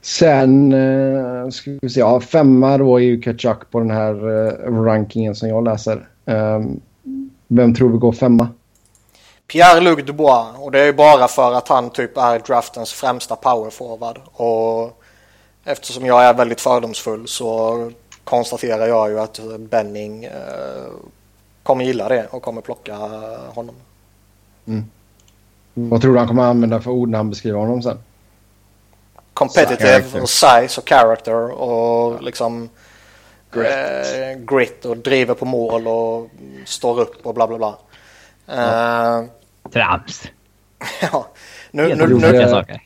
Sen 0.00 0.72
uh, 0.72 1.50
ska 1.50 1.78
vi 1.82 1.88
se, 1.88 2.00
ja, 2.00 2.20
femma 2.20 2.78
då 2.78 2.96
är 2.96 3.04
ju 3.04 3.20
Kachuk 3.20 3.70
på 3.70 3.80
den 3.80 3.90
här 3.90 4.28
uh, 4.28 4.82
rankingen 4.82 5.34
som 5.34 5.48
jag 5.48 5.64
läser. 5.64 6.08
Um, 6.24 6.80
vem 7.48 7.74
tror 7.74 7.92
vi 7.92 7.98
går 7.98 8.12
femma? 8.12 8.48
Pierre-Luc 9.46 10.04
Dubois 10.04 10.46
och 10.58 10.72
det 10.72 10.80
är 10.80 10.84
ju 10.84 10.92
bara 10.92 11.28
för 11.28 11.52
att 11.52 11.68
han 11.68 11.90
typ 11.90 12.16
är 12.16 12.38
draftens 12.38 12.92
främsta 12.92 13.36
powerforward 13.36 14.20
och 14.32 15.02
eftersom 15.64 16.06
jag 16.06 16.22
är 16.22 16.34
väldigt 16.34 16.60
fördomsfull 16.60 17.28
så 17.28 17.90
konstaterar 18.24 18.86
jag 18.86 19.10
ju 19.10 19.20
att 19.20 19.40
Benning 19.58 20.24
eh, 20.24 20.32
kommer 21.62 21.84
gilla 21.84 22.08
det 22.08 22.26
och 22.30 22.42
kommer 22.42 22.60
plocka 22.60 22.96
honom. 23.54 23.74
Mm. 24.66 24.84
Vad 25.74 26.00
tror 26.00 26.12
du 26.12 26.18
han 26.18 26.28
kommer 26.28 26.42
använda 26.42 26.80
för 26.80 26.90
ord 26.90 27.08
när 27.08 27.18
han 27.18 27.30
beskriver 27.30 27.58
honom 27.58 27.82
sen? 27.82 27.98
Competitive 29.34 30.20
och 30.20 30.28
size 30.28 30.80
och 30.80 30.88
character 30.88 31.50
och 31.50 32.22
liksom 32.22 32.68
grit. 33.52 33.66
Eh, 33.66 34.56
grit 34.56 34.84
och 34.84 34.96
driver 34.96 35.34
på 35.34 35.44
mål 35.44 35.88
och 35.88 36.30
står 36.64 37.00
upp 37.00 37.26
och 37.26 37.34
bla 37.34 37.46
bla 37.46 37.58
bla. 37.58 37.78
Ja. 38.46 39.24
Uh, 39.64 39.70
Trams. 39.70 40.28
ja. 41.12 41.28
Nu, 41.74 41.88
nu, 41.88 41.94
nu, 41.94 42.06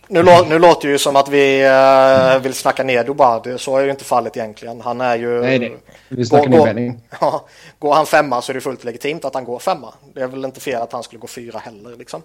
nu, 0.08 0.22
nu, 0.48 0.58
låter 0.58 0.88
det 0.88 0.92
ju 0.92 0.98
som 0.98 1.16
att 1.16 1.28
vi 1.28 1.66
uh, 1.66 2.42
vill 2.42 2.54
snacka 2.54 2.82
ner 2.82 3.04
Dubar. 3.04 3.56
Så 3.56 3.76
är 3.76 3.84
ju 3.84 3.90
inte 3.90 4.04
fallet 4.04 4.36
egentligen. 4.36 4.80
Han 4.80 5.00
är 5.00 5.16
ju... 5.16 5.40
Nej, 5.40 5.58
nej. 5.58 5.76
Vi 6.08 6.26
snackar 6.26 6.50
går, 6.50 6.74
går, 6.74 6.94
ja, 7.20 7.46
går 7.78 7.94
han 7.94 8.06
femma 8.06 8.42
så 8.42 8.52
är 8.52 8.54
det 8.54 8.60
fullt 8.60 8.84
legitimt 8.84 9.24
att 9.24 9.34
han 9.34 9.44
går 9.44 9.58
femma. 9.58 9.94
Det 10.14 10.22
är 10.22 10.26
väl 10.26 10.44
inte 10.44 10.60
fel 10.60 10.82
att 10.82 10.92
han 10.92 11.02
skulle 11.02 11.20
gå 11.20 11.26
fyra 11.26 11.58
heller 11.58 11.96
liksom. 11.96 12.22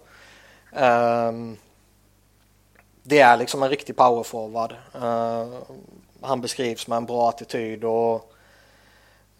Um, 0.71 1.57
det 3.03 3.19
är 3.19 3.37
liksom 3.37 3.63
en 3.63 3.69
riktig 3.69 3.95
powerforward. 3.95 4.75
Uh, 4.95 5.59
han 6.21 6.41
beskrivs 6.41 6.87
med 6.87 6.97
en 6.97 7.05
bra 7.05 7.29
attityd 7.29 7.83
och 7.83 8.33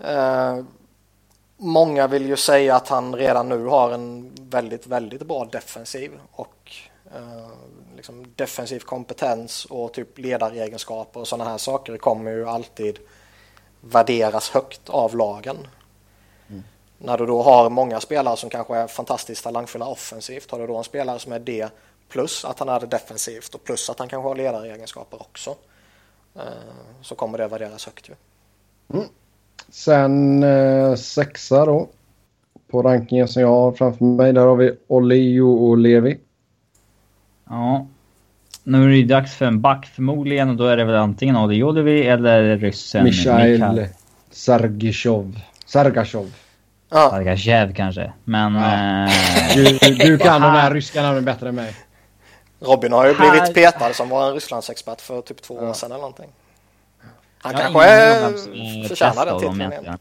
uh, 0.03 0.63
många 1.61 2.07
vill 2.07 2.25
ju 2.25 2.37
säga 2.37 2.75
att 2.75 2.87
han 2.87 3.15
redan 3.15 3.49
nu 3.49 3.65
har 3.65 3.91
en 3.91 4.31
väldigt, 4.35 4.87
väldigt 4.87 5.21
bra 5.21 5.45
defensiv 5.45 6.11
och 6.31 6.71
uh, 7.15 7.47
liksom 7.95 8.25
defensiv 8.35 8.79
kompetens 8.79 9.65
och 9.65 9.93
typ 9.93 10.17
ledaregenskaper 10.17 11.19
och 11.19 11.27
sådana 11.27 11.49
här 11.49 11.57
saker 11.57 11.97
kommer 11.97 12.31
ju 12.31 12.47
alltid 12.47 12.99
värderas 13.81 14.49
högt 14.49 14.89
av 14.89 15.15
lagen. 15.15 15.67
Mm. 16.49 16.63
När 16.97 17.17
du 17.17 17.25
då 17.25 17.41
har 17.41 17.69
många 17.69 17.99
spelare 17.99 18.37
som 18.37 18.49
kanske 18.49 18.75
är 18.77 18.87
fantastiskt 18.87 19.43
talangfulla 19.43 19.87
offensivt 19.87 20.51
har 20.51 20.59
du 20.59 20.67
då 20.67 20.77
en 20.77 20.83
spelare 20.83 21.19
som 21.19 21.31
är 21.31 21.39
det 21.39 21.69
plus 22.09 22.45
att 22.45 22.59
han 22.59 22.69
är 22.69 22.79
det 22.79 22.87
defensivt 22.87 23.55
och 23.55 23.63
plus 23.63 23.89
att 23.89 23.99
han 23.99 24.07
kanske 24.07 24.27
har 24.27 24.35
ledaregenskaper 24.35 25.21
också 25.21 25.55
uh, 26.35 26.43
så 27.01 27.15
kommer 27.15 27.37
det 27.37 27.47
värderas 27.47 27.85
högt 27.85 28.09
ju. 28.09 28.13
Mm. 28.93 29.07
Sen 29.71 30.43
eh, 30.43 30.95
sexa 30.95 31.65
då. 31.65 31.89
På 32.71 32.81
rankingen 32.81 33.27
som 33.27 33.41
jag 33.41 33.49
har 33.49 33.71
framför 33.71 34.05
mig. 34.05 34.33
Där 34.33 34.45
har 34.45 34.55
vi 34.55 34.71
Olio 34.87 35.41
och 35.41 35.77
Levi. 35.77 36.19
Ja. 37.49 37.87
Nu 38.63 38.83
är 38.83 38.89
det 38.89 39.03
dags 39.03 39.35
för 39.35 39.45
en 39.45 39.61
back 39.61 39.85
förmodligen 39.85 40.49
och 40.49 40.55
då 40.55 40.65
är 40.65 40.77
det 40.77 40.83
väl 40.83 40.95
antingen 40.95 41.35
Olio 41.35 41.71
Levi 41.71 42.03
eller 42.07 42.57
ryssen 42.57 43.03
Mikhail 43.03 43.87
Sargishov. 44.31 45.39
Sargashov. 45.65 46.33
Ja. 46.89 47.09
Sargashev 47.09 47.73
kanske. 47.73 48.13
Men... 48.23 48.55
Ja. 48.55 49.05
Eh... 49.05 49.11
Du, 49.55 49.95
du, 49.95 50.17
kan 50.23 50.41
de 50.41 50.51
här 50.51 50.73
ryska 50.73 51.01
namnen 51.01 51.25
bättre 51.25 51.49
än 51.49 51.55
mig. 51.55 51.75
Robin 52.59 52.93
har 52.93 53.07
ju 53.07 53.13
blivit 53.13 53.53
petad 53.53 53.93
som 53.93 54.09
var 54.09 54.27
en 54.27 54.33
Rysslandsexpert 54.33 55.01
för 55.01 55.21
typ 55.21 55.41
två 55.41 55.53
år 55.53 55.73
sedan 55.73 55.91
eller 55.91 55.99
någonting. 55.99 56.29
Han 57.41 57.51
jag 57.51 57.61
kanske 57.61 57.85
är... 57.85 58.87
förtjänar 58.87 59.25
den 59.25 59.39
titeln 59.39 59.61
igen. 59.61 59.97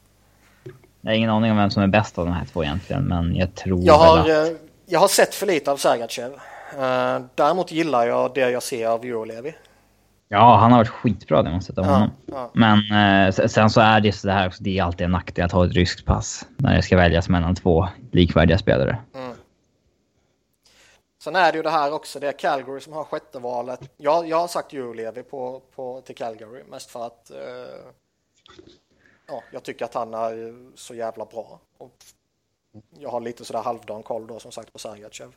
Jag 1.00 1.10
har 1.10 1.16
ingen 1.16 1.30
aning 1.30 1.50
om 1.50 1.56
vem 1.56 1.70
som 1.70 1.82
är 1.82 1.86
bäst 1.86 2.18
av 2.18 2.26
de 2.26 2.34
här 2.34 2.44
två 2.44 2.64
egentligen, 2.64 3.04
men 3.04 3.36
jag 3.36 3.54
tror 3.54 3.80
jag 3.82 3.98
har, 3.98 4.18
att... 4.18 4.28
Eh, 4.28 4.56
jag 4.86 5.00
har 5.00 5.08
sett 5.08 5.34
för 5.34 5.46
lite 5.46 5.70
av 5.70 5.76
Sergatjev. 5.76 6.32
Uh, 6.32 7.26
däremot 7.34 7.72
gillar 7.72 8.06
jag 8.06 8.34
det 8.34 8.50
jag 8.50 8.62
ser 8.62 8.86
av 8.86 9.04
Eurolevi. 9.04 9.54
Ja, 10.32 10.56
han 10.56 10.72
har 10.72 10.78
varit 10.78 10.88
skitbra 10.88 11.42
det 11.42 11.50
måste 11.50 11.72
jag 11.76 11.84
säga 11.84 11.94
honom. 11.94 12.10
Ja. 12.26 12.50
Men 12.52 12.78
eh, 13.26 13.32
sen 13.46 13.70
så 13.70 13.80
är 13.80 14.00
det 14.00 14.12
så 14.12 14.30
här 14.30 14.46
också, 14.46 14.62
det 14.62 14.78
är 14.78 14.82
alltid 14.82 15.04
en 15.04 15.10
nackdel 15.10 15.44
att 15.44 15.52
ha 15.52 15.66
ett 15.66 15.72
ryskt 15.72 16.04
pass 16.04 16.46
när 16.56 16.76
det 16.76 16.82
ska 16.82 16.96
väljas 16.96 17.28
mellan 17.28 17.54
två 17.54 17.88
likvärdiga 18.12 18.58
spelare. 18.58 18.98
Mm. 19.14 19.29
Sen 21.22 21.36
är 21.36 21.52
det 21.52 21.56
ju 21.56 21.62
det 21.62 21.70
här 21.70 21.92
också, 21.92 22.20
det 22.20 22.28
är 22.28 22.32
Calgary 22.32 22.80
som 22.80 22.92
har 22.92 23.04
sjätte 23.04 23.38
valet. 23.38 23.80
Jag, 23.96 24.28
jag 24.28 24.36
har 24.36 24.48
sagt 24.48 24.72
Julevi 24.72 25.22
på, 25.22 25.62
på, 25.74 26.00
till 26.00 26.16
Calgary 26.16 26.62
mest 26.64 26.90
för 26.90 27.06
att 27.06 27.30
eh, 27.30 27.38
ja, 29.26 29.42
jag 29.52 29.62
tycker 29.62 29.84
att 29.84 29.94
han 29.94 30.14
är 30.14 30.54
så 30.76 30.94
jävla 30.94 31.24
bra. 31.24 31.60
Och 31.78 31.96
jag 32.98 33.10
har 33.10 33.20
lite 33.20 33.44
sådär 33.44 33.62
halvdan 33.62 34.02
koll 34.02 34.26
då 34.26 34.38
som 34.38 34.52
sagt 34.52 34.72
på 34.72 34.78
Sergachev. 34.78 35.34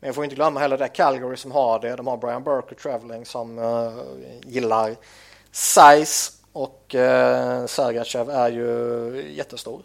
Men 0.00 0.08
jag 0.08 0.14
får 0.14 0.24
inte 0.24 0.36
glömma 0.36 0.60
heller 0.60 0.78
det 0.78 0.88
Calgary 0.88 1.36
som 1.36 1.52
har 1.52 1.78
det. 1.78 1.96
De 1.96 2.06
har 2.06 2.16
Brian 2.16 2.44
Burke 2.44 2.74
och 2.74 2.80
Traveling 2.80 3.26
som 3.26 3.58
eh, 3.58 4.50
gillar 4.50 4.96
size 5.50 6.32
och 6.52 6.94
eh, 6.94 7.66
Sergachev 7.66 8.30
är 8.30 8.50
ju 8.50 9.32
jättestor. 9.32 9.82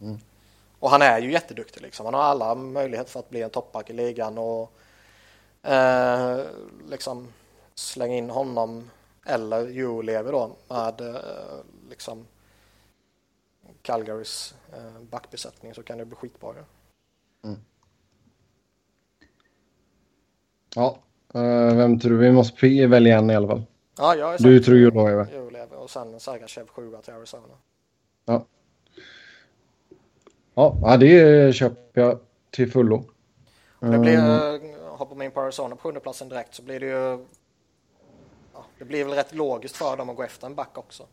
Mm. 0.00 0.18
Och 0.82 0.90
han 0.90 1.02
är 1.02 1.18
ju 1.18 1.32
jätteduktig 1.32 1.82
liksom. 1.82 2.06
Han 2.06 2.14
har 2.14 2.22
alla 2.22 2.54
möjligheter 2.54 3.10
för 3.10 3.20
att 3.20 3.30
bli 3.30 3.42
en 3.42 3.50
toppback 3.50 3.90
i 3.90 3.92
ligan 3.92 4.38
och 4.38 4.72
uh, 5.68 6.44
liksom 6.88 7.28
slänga 7.74 8.16
in 8.16 8.30
honom 8.30 8.90
eller 9.26 9.68
Julevi 9.68 10.30
då 10.30 10.56
med 10.68 11.00
uh, 11.00 11.16
liksom 11.88 12.26
Calgarys 13.82 14.54
backbesättning 15.10 15.74
så 15.74 15.82
kan 15.82 15.98
det 15.98 16.04
bli 16.04 16.16
skitbra. 16.16 16.54
Ja. 16.56 17.48
Mm. 17.48 17.60
Ja, 20.74 20.98
uh, 21.34 21.76
vem 21.76 22.00
tror 22.00 22.12
du? 22.12 22.18
Vi 22.18 22.32
måste 22.32 22.86
välja 22.86 23.18
en 23.18 23.30
i 23.30 23.36
alla 23.36 23.48
fall. 23.48 23.62
Ja, 23.98 24.16
jag 24.16 24.34
är 24.34 24.38
Du 24.38 24.60
tror 24.60 24.78
ju 24.78 24.90
då, 24.90 25.16
va? 25.16 25.26
och 25.76 25.90
sen 25.90 26.20
Sergachev 26.20 26.66
7 26.66 26.96
till 27.02 27.14
Arizona. 27.14 27.54
Ja. 30.54 30.96
Det 31.00 31.54
köper 31.54 32.00
jag 32.00 32.18
till 32.50 32.72
fullo. 32.72 33.04
Det 33.80 33.98
blir, 33.98 34.18
mm. 34.18 34.74
hoppar 34.88 35.16
man 35.16 35.24
in 35.24 35.30
på 35.30 35.40
Arizona 35.40 35.76
på 35.76 35.82
sjundeplatsen 35.82 36.28
direkt 36.28 36.54
så 36.54 36.62
blir 36.62 36.80
det 36.80 36.86
ju 36.86 37.26
ja, 38.52 38.64
det 38.78 38.84
blir 38.84 39.04
väl 39.04 39.14
rätt 39.14 39.34
logiskt 39.34 39.76
för 39.76 39.96
dem 39.96 40.10
att 40.10 40.16
gå 40.16 40.22
efter 40.22 40.46
en 40.46 40.54
back 40.54 40.78
också. 40.78 41.06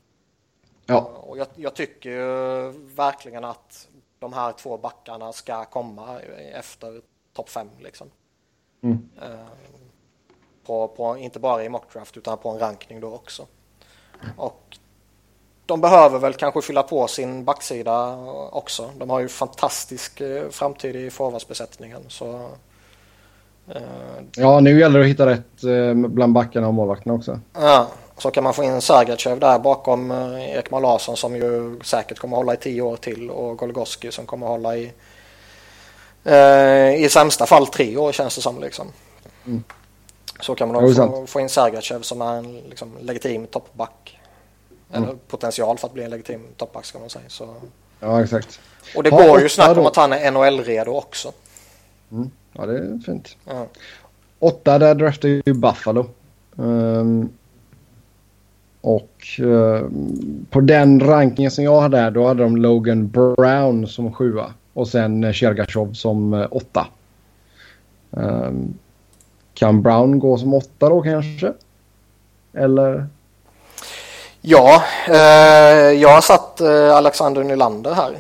Ja. 0.86 1.02
Och 1.02 1.38
jag, 1.38 1.48
jag 1.56 1.74
tycker 1.74 2.10
ju 2.10 2.72
verkligen 2.96 3.44
att 3.44 3.88
de 4.20 4.34
här 4.34 4.52
två 4.52 4.78
backarna 4.78 5.34
ska 5.34 5.66
komma 5.66 6.20
efter 6.54 7.02
topp 7.34 7.50
fem 7.50 7.70
liksom. 7.80 8.08
Mm. 8.82 9.10
På, 10.66 10.88
på, 10.88 11.18
inte 11.18 11.40
bara 11.40 11.64
i 11.64 11.70
mockdraft 11.70 12.18
utan 12.18 12.38
på 12.38 12.50
en 12.50 12.60
rankning 12.60 13.00
då 13.00 13.14
också. 13.14 13.48
Och 14.38 14.78
de 15.70 15.82
behöver 15.82 16.20
väl 16.20 16.34
kanske 16.34 16.62
fylla 16.62 16.84
på 16.84 17.08
sin 17.08 17.46
backsida 17.46 18.18
också. 18.52 18.90
De 18.98 19.10
har 19.10 19.20
ju 19.20 19.28
fantastisk 19.28 20.22
eh, 20.22 20.50
framtid 20.50 20.96
i 20.96 21.10
forwardsbesättningen. 21.10 22.02
Så, 22.08 22.50
eh, 23.68 23.82
ja, 24.36 24.60
nu 24.60 24.80
gäller 24.80 25.00
det 25.00 25.06
att 25.06 25.12
hitta 25.12 25.26
rätt 25.26 25.64
eh, 25.64 25.94
bland 25.94 26.34
backarna 26.34 26.68
och 26.68 26.74
målvakterna 26.74 27.14
också. 27.14 27.40
Ja, 27.54 27.88
så 28.18 28.32
kan 28.32 28.44
man 28.44 28.54
få 28.54 28.64
in 28.64 28.82
Sergachev 28.82 29.40
där 29.40 29.60
bakom 29.60 30.12
Ekman 30.40 30.82
Larsson 30.82 31.18
som 31.18 31.36
ju 31.36 31.80
säkert 31.84 32.20
kommer 32.20 32.38
hålla 32.38 32.54
i 32.54 32.58
tio 32.58 32.82
år 32.82 32.96
till 32.96 33.30
och 33.30 33.58
Golgoski 33.58 34.12
som 34.12 34.26
kommer 34.26 34.48
hålla 34.48 34.76
i 34.76 34.92
i 36.98 37.10
sämsta 37.10 37.46
fall 37.46 37.68
tre 37.68 37.98
år 37.98 38.12
känns 38.12 38.36
det 38.36 38.42
som 38.42 38.62
liksom. 38.62 38.88
Mm. 39.46 39.64
Så 40.40 40.56
kan 40.56 40.72
man 40.72 40.84
också 40.84 41.26
få 41.28 41.40
in 41.40 41.50
Sergachev 41.50 42.02
som 42.02 42.22
är 42.22 42.36
en 42.36 42.58
liksom, 42.58 42.98
legitim 43.02 43.48
toppback. 43.48 44.19
Mm. 44.92 45.04
Eller 45.04 45.16
potential 45.28 45.78
för 45.78 45.88
att 45.88 45.94
bli 45.94 46.04
en 46.04 46.10
legitim 46.10 46.42
toppback 46.58 46.86
ska 46.86 47.00
man 47.00 47.10
säga. 47.10 47.26
Så... 47.28 47.56
Ja, 48.00 48.24
exakt. 48.24 48.60
Och 48.96 49.04
det 49.04 49.10
ha, 49.10 49.28
går 49.28 49.42
ju 49.42 49.50
snack 49.50 49.78
om 49.78 49.86
att 49.86 49.96
han 49.96 50.14
är 50.14 50.32
NHL-redo 50.32 50.92
också. 50.92 51.32
Mm. 52.12 52.32
Ja, 52.54 52.66
det 52.66 52.78
är 52.78 53.00
fint. 53.06 53.38
Ja. 53.46 53.68
Åtta, 54.40 54.80
där 54.80 54.96
draftade 54.96 55.42
ju 55.46 55.54
Buffalo. 55.54 56.06
Um, 56.56 57.30
och 58.82 59.40
uh, 59.40 59.82
på 60.50 60.62
den 60.62 61.00
rankingen 61.00 61.52
som 61.52 61.64
jag 61.64 61.82
hade 61.82 62.10
då 62.10 62.28
hade 62.28 62.44
de 62.44 62.58
Logan 62.58 63.08
Brown 63.08 63.88
som 63.88 64.14
sjua. 64.14 64.54
Och 64.74 64.88
sen 64.88 65.34
Shergashov 65.34 65.94
som 65.94 66.34
uh, 66.34 66.48
åtta. 66.52 66.88
Um, 68.12 68.74
kan 69.54 69.82
Brown 69.82 70.20
gå 70.20 70.38
som 70.38 70.54
åtta 70.54 70.90
då 70.90 71.02
kanske? 71.02 71.54
Eller? 72.54 73.08
Ja, 74.42 74.84
eh, 75.08 75.16
jag 75.92 76.10
har 76.10 76.22
satt 76.22 76.62
eh, 76.62 76.96
Alexander 76.96 77.44
Nylander 77.44 77.94
här. 77.94 78.18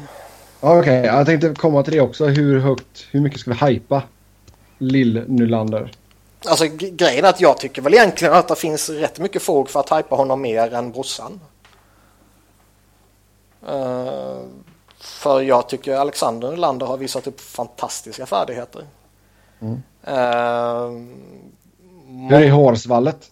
Okej, 0.60 0.80
okay. 0.80 1.06
jag 1.06 1.26
tänkte 1.26 1.54
komma 1.54 1.84
till 1.84 1.94
det 1.94 2.02
också. 2.02 2.26
Hur 2.26 2.60
högt, 2.60 3.08
hur 3.12 3.22
mycket 3.22 3.40
ska 3.40 3.52
vi 3.52 3.58
hypa 3.58 4.04
Lill-Nylander? 4.78 5.92
Alltså 6.46 6.66
grejen 6.72 7.26
är 7.26 7.30
att 7.30 7.42
jag 7.42 7.58
tycker 7.58 7.82
väl 7.82 7.94
egentligen 7.94 8.34
att 8.34 8.48
det 8.48 8.56
finns 8.56 8.90
rätt 8.90 9.20
mycket 9.20 9.42
fog 9.42 9.70
för 9.70 9.80
att 9.80 9.92
hypa 9.92 10.16
honom 10.16 10.42
mer 10.42 10.74
än 10.74 10.92
brorsan. 10.92 11.40
Uh, 13.70 14.40
för 15.00 15.42
jag 15.42 15.70
tycker 15.70 15.96
Alexander 15.96 16.52
Nylander 16.52 16.86
har 16.86 16.98
visat 16.98 17.28
upp 17.28 17.42
fantastiska 17.42 18.26
färdigheter. 18.26 18.84
Mm. 19.60 19.74
Uh, 20.08 20.92
Hur 22.30 22.44
är 22.44 22.52
hårsvallet? 22.52 23.32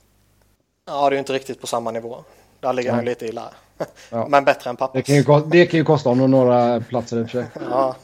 Ja, 0.86 1.10
det 1.10 1.16
är 1.16 1.20
inte 1.20 1.34
riktigt 1.34 1.62
på 1.62 1.68
samma 1.68 1.92
nivå. 1.92 2.24
Där 2.60 2.74
ligger 2.74 2.92
han 2.92 3.06
lite 3.06 3.26
illa. 3.26 3.54
Ja. 4.10 4.28
Men 4.28 4.46
bättre 4.46 4.70
än 4.70 4.76
pappas. 4.78 4.94
Det 4.94 5.02
kan 5.02 5.16
ju, 5.16 5.50
det 5.50 5.66
kan 5.66 5.78
ju 5.78 5.84
kosta 5.84 6.10
honom 6.10 6.32
några 6.32 6.80
platser 6.80 7.18
i 7.18 7.24
och 7.24 7.30
för 7.30 7.44
sig. 7.44 7.50
Ja. 7.70 7.96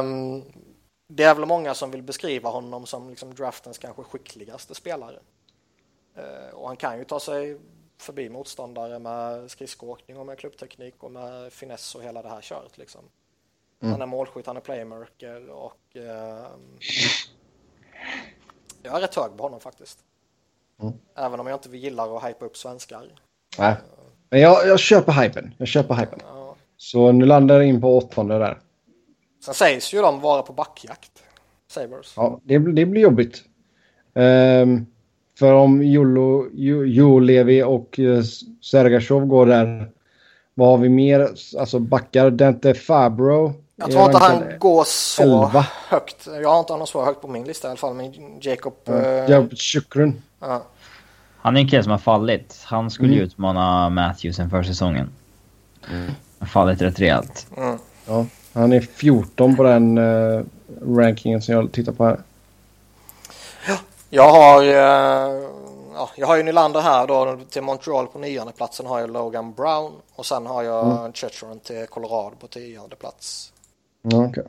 um, 0.00 0.42
det 1.08 1.24
är 1.24 1.34
väl 1.34 1.46
många 1.46 1.74
som 1.74 1.90
vill 1.90 2.02
beskriva 2.02 2.50
honom 2.50 2.86
som 2.86 3.10
liksom 3.10 3.34
draftens 3.34 3.78
kanske 3.78 4.02
skickligaste 4.02 4.74
spelare. 4.74 5.18
Uh, 6.18 6.54
och 6.54 6.66
han 6.66 6.76
kan 6.76 6.98
ju 6.98 7.04
ta 7.04 7.20
sig 7.20 7.58
förbi 7.98 8.28
motståndare 8.28 8.98
med 8.98 9.50
skridskoåkning 9.50 10.18
och 10.18 10.26
med 10.26 10.38
klubbteknik 10.38 10.94
och 10.98 11.10
med 11.10 11.52
finess 11.52 11.94
och 11.94 12.02
hela 12.02 12.22
det 12.22 12.28
här 12.28 12.40
köret 12.40 12.78
liksom. 12.78 13.00
Mm. 13.82 13.92
Han 13.92 14.02
är 14.02 14.06
målskytt, 14.06 14.46
han 14.46 14.56
är 14.56 14.60
playmaker 14.60 15.50
och 15.50 15.96
uh, 15.96 16.46
jag 18.82 18.96
är 18.96 19.00
rätt 19.00 19.14
hög 19.14 19.36
på 19.36 19.42
honom 19.42 19.60
faktiskt. 19.60 19.98
Mm. 20.82 20.94
Även 21.16 21.40
om 21.40 21.46
jag 21.46 21.56
inte 21.56 21.76
gillar 21.76 22.16
att 22.16 22.24
hypa 22.24 22.44
upp 22.44 22.56
svenskar. 22.56 23.02
Nej, 23.58 23.74
men 24.30 24.40
jag, 24.40 24.66
jag 24.66 24.78
köper 24.78 25.12
hypen. 25.12 25.54
Jag 25.58 25.68
köper 25.68 25.94
hypen. 25.94 26.18
Ja. 26.26 26.56
Så 26.76 27.12
nu 27.12 27.24
landar 27.24 27.54
jag 27.54 27.66
in 27.66 27.80
på 27.80 27.98
åttonde 27.98 28.38
där. 28.38 28.58
Sen 29.44 29.54
sägs 29.54 29.94
ju 29.94 30.02
de 30.02 30.20
vara 30.20 30.42
på 30.42 30.52
backjakt. 30.52 31.22
Sabres. 31.70 32.12
Ja, 32.16 32.40
det, 32.44 32.58
det 32.58 32.86
blir 32.86 33.02
jobbigt. 33.02 33.42
Um, 34.14 34.86
för 35.38 35.52
om 35.52 35.82
Jolo, 35.82 36.48
Jolevi 36.86 37.62
och 37.62 37.98
uh, 37.98 38.22
Sergashov 38.62 39.26
går 39.26 39.46
där. 39.46 39.90
Vad 40.54 40.68
har 40.68 40.78
vi 40.78 40.88
mer? 40.88 41.28
Alltså 41.58 41.78
backar. 41.78 42.30
Dante 42.30 42.74
Fabro. 42.74 43.52
Jag 43.76 43.90
tror 43.90 44.04
inte 44.04 44.18
han 44.18 44.42
går 44.58 44.84
så 44.84 45.22
11. 45.22 45.66
högt. 45.88 46.28
Jag 46.42 46.48
har 46.48 46.58
inte 46.58 46.72
honom 46.72 46.86
så 46.86 47.04
högt 47.04 47.20
på 47.20 47.28
min 47.28 47.44
lista 47.44 47.68
i 47.68 47.70
alla 47.70 47.78
fall. 47.78 47.94
Men 47.94 48.12
Jacob... 48.40 48.74
Ja, 48.84 48.92
uh, 48.92 49.30
Jacob 49.30 49.58
Chukrun. 49.58 50.22
Ja. 50.40 50.62
Han 51.42 51.56
är 51.56 51.60
en 51.60 51.68
kille 51.68 51.82
som 51.82 51.90
har 51.90 51.98
fallit. 51.98 52.62
Han 52.64 52.90
skulle 52.90 53.08
mm. 53.08 53.18
ju 53.18 53.24
utmana 53.24 53.88
Matthews 53.88 54.36
för 54.36 54.62
säsongen. 54.62 55.10
Mm. 55.90 56.12
Har 56.38 56.46
fallit 56.46 56.82
rätt 56.82 57.00
rejält. 57.00 57.46
Mm. 57.56 57.78
Ja, 58.06 58.26
han 58.52 58.72
är 58.72 58.80
14 58.80 59.56
på 59.56 59.62
den 59.62 59.98
uh, 59.98 60.44
rankingen 60.96 61.42
som 61.42 61.54
jag 61.54 61.72
tittar 61.72 61.92
på 61.92 62.04
här. 62.04 62.20
Ja, 63.68 63.76
jag 64.10 64.30
har, 64.30 64.62
uh, 64.62 65.48
ja, 65.94 66.10
jag 66.16 66.26
har 66.26 66.36
ju 66.36 66.42
Nylander 66.42 66.80
här 66.80 67.06
då 67.06 67.38
till 67.50 67.62
Montreal 67.62 68.06
på 68.06 68.18
nionde 68.18 68.52
platsen 68.52 68.86
har 68.86 69.00
jag 69.00 69.10
Logan 69.10 69.52
Brown 69.52 69.92
och 70.14 70.26
sen 70.26 70.46
har 70.46 70.62
jag 70.62 70.98
mm. 70.98 71.12
Chicheron 71.12 71.58
till 71.60 71.86
Colorado 71.86 72.36
på 72.40 72.46
tionde 72.46 72.96
plats. 72.96 73.52
Okay. 74.02 74.44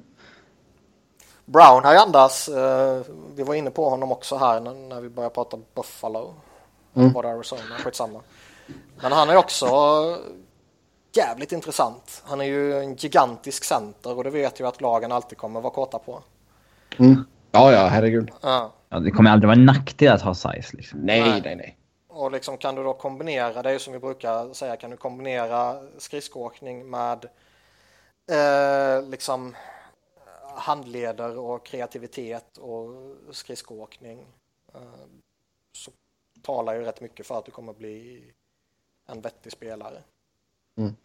Brown 1.45 1.83
har 1.83 1.93
ju 1.93 1.99
andas, 1.99 2.49
uh, 2.49 3.01
vi 3.35 3.43
var 3.43 3.55
inne 3.55 3.69
på 3.69 3.89
honom 3.89 4.11
också 4.11 4.35
här 4.37 4.59
när, 4.59 4.73
när 4.73 5.01
vi 5.01 5.09
började 5.09 5.35
prata 5.35 5.57
Buffalo. 5.75 6.33
Mm. 6.93 7.13
Var 7.13 7.23
det 7.23 7.29
Arizona, 7.29 7.75
skitsamma. 7.83 8.21
Men 9.01 9.11
han 9.11 9.29
är 9.29 9.35
också 9.35 9.67
jävligt 11.15 11.51
intressant. 11.51 12.23
Han 12.25 12.41
är 12.41 12.45
ju 12.45 12.79
en 12.79 12.95
gigantisk 12.95 13.63
center 13.63 14.17
och 14.17 14.23
det 14.23 14.29
vet 14.29 14.59
ju 14.59 14.67
att 14.67 14.81
lagen 14.81 15.11
alltid 15.11 15.37
kommer 15.37 15.61
vara 15.61 15.73
korta 15.73 15.99
på. 15.99 16.23
Mm. 16.97 17.25
Ja, 17.51 17.71
ja, 17.71 17.87
herregud. 17.87 18.31
Ja. 18.41 18.71
ja. 18.89 18.99
det 18.99 19.11
kommer 19.11 19.31
aldrig 19.31 19.47
vara 19.47 19.57
en 19.59 19.65
nackdel 19.65 20.13
att 20.13 20.21
ha 20.21 20.33
size. 20.33 20.77
Liksom. 20.77 20.99
Nej, 20.99 21.21
nej, 21.21 21.41
nej, 21.41 21.55
nej. 21.55 21.77
Och 22.07 22.31
liksom 22.31 22.57
kan 22.57 22.75
du 22.75 22.83
då 22.83 22.93
kombinera, 22.93 23.61
det 23.61 23.69
är 23.69 23.73
ju 23.73 23.79
som 23.79 23.93
vi 23.93 23.99
brukar 23.99 24.53
säga, 24.53 24.75
kan 24.75 24.89
du 24.89 24.97
kombinera 24.97 25.79
skridskoåkning 25.97 26.89
med 26.89 27.25
eh, 28.31 29.09
liksom 29.09 29.55
handleder 30.55 31.37
och 31.37 31.65
kreativitet 31.65 32.57
och 32.57 32.89
skridskoåkning. 33.31 34.19
Eh, 34.73 34.81
talar 36.41 36.73
ju 36.73 36.81
rätt 36.81 37.01
mycket 37.01 37.27
för 37.27 37.39
att 37.39 37.45
du 37.45 37.51
kommer 37.51 37.73
bli 37.73 38.23
en 39.07 39.21
vettig 39.21 39.51
spelare. 39.51 40.03
Mm. 40.77 40.95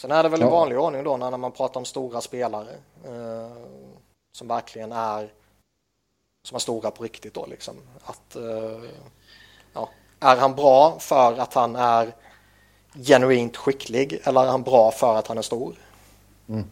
Sen 0.00 0.10
är 0.10 0.22
det 0.22 0.28
väl 0.28 0.42
i 0.42 0.44
vanlig 0.44 0.78
ordning 0.78 1.04
då 1.04 1.16
när 1.16 1.36
man 1.36 1.52
pratar 1.52 1.80
om 1.80 1.84
stora 1.84 2.20
spelare 2.20 2.72
eh, 3.04 3.56
som 4.32 4.48
verkligen 4.48 4.92
är 4.92 5.32
som 6.42 6.54
är 6.54 6.58
stora 6.58 6.90
på 6.90 7.04
riktigt 7.04 7.34
då 7.34 7.46
liksom. 7.46 7.74
Att, 8.04 8.36
eh, 8.36 8.90
ja, 9.72 9.88
är 10.20 10.36
han 10.36 10.54
bra 10.54 10.98
för 10.98 11.38
att 11.38 11.54
han 11.54 11.76
är 11.76 12.14
genuint 12.94 13.56
skicklig 13.56 14.20
eller 14.24 14.40
är 14.44 14.50
han 14.50 14.62
bra 14.62 14.90
för 14.90 15.16
att 15.16 15.26
han 15.26 15.38
är 15.38 15.42
stor? 15.42 15.74
Mm. 16.48 16.64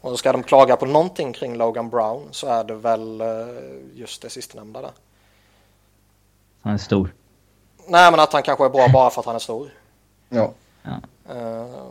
Och 0.00 0.18
ska 0.18 0.32
de 0.32 0.42
klaga 0.42 0.76
på 0.76 0.86
någonting 0.86 1.32
kring 1.32 1.56
Logan 1.56 1.90
Brown 1.90 2.28
så 2.30 2.46
är 2.46 2.64
det 2.64 2.74
väl 2.74 3.20
eh, 3.20 3.46
just 3.94 4.22
det 4.22 4.30
sistnämnda 4.30 4.82
där. 4.82 4.92
Han 6.66 6.74
är 6.74 6.78
stor. 6.78 7.14
Nej, 7.88 8.10
men 8.10 8.20
att 8.20 8.32
han 8.32 8.42
kanske 8.42 8.64
är 8.64 8.68
bra 8.68 8.88
bara 8.92 9.10
för 9.10 9.20
att 9.20 9.26
han 9.26 9.34
är 9.34 9.38
stor. 9.38 9.68
Ja. 10.28 10.52
ja. 10.82 11.00
Uh, 11.34 11.86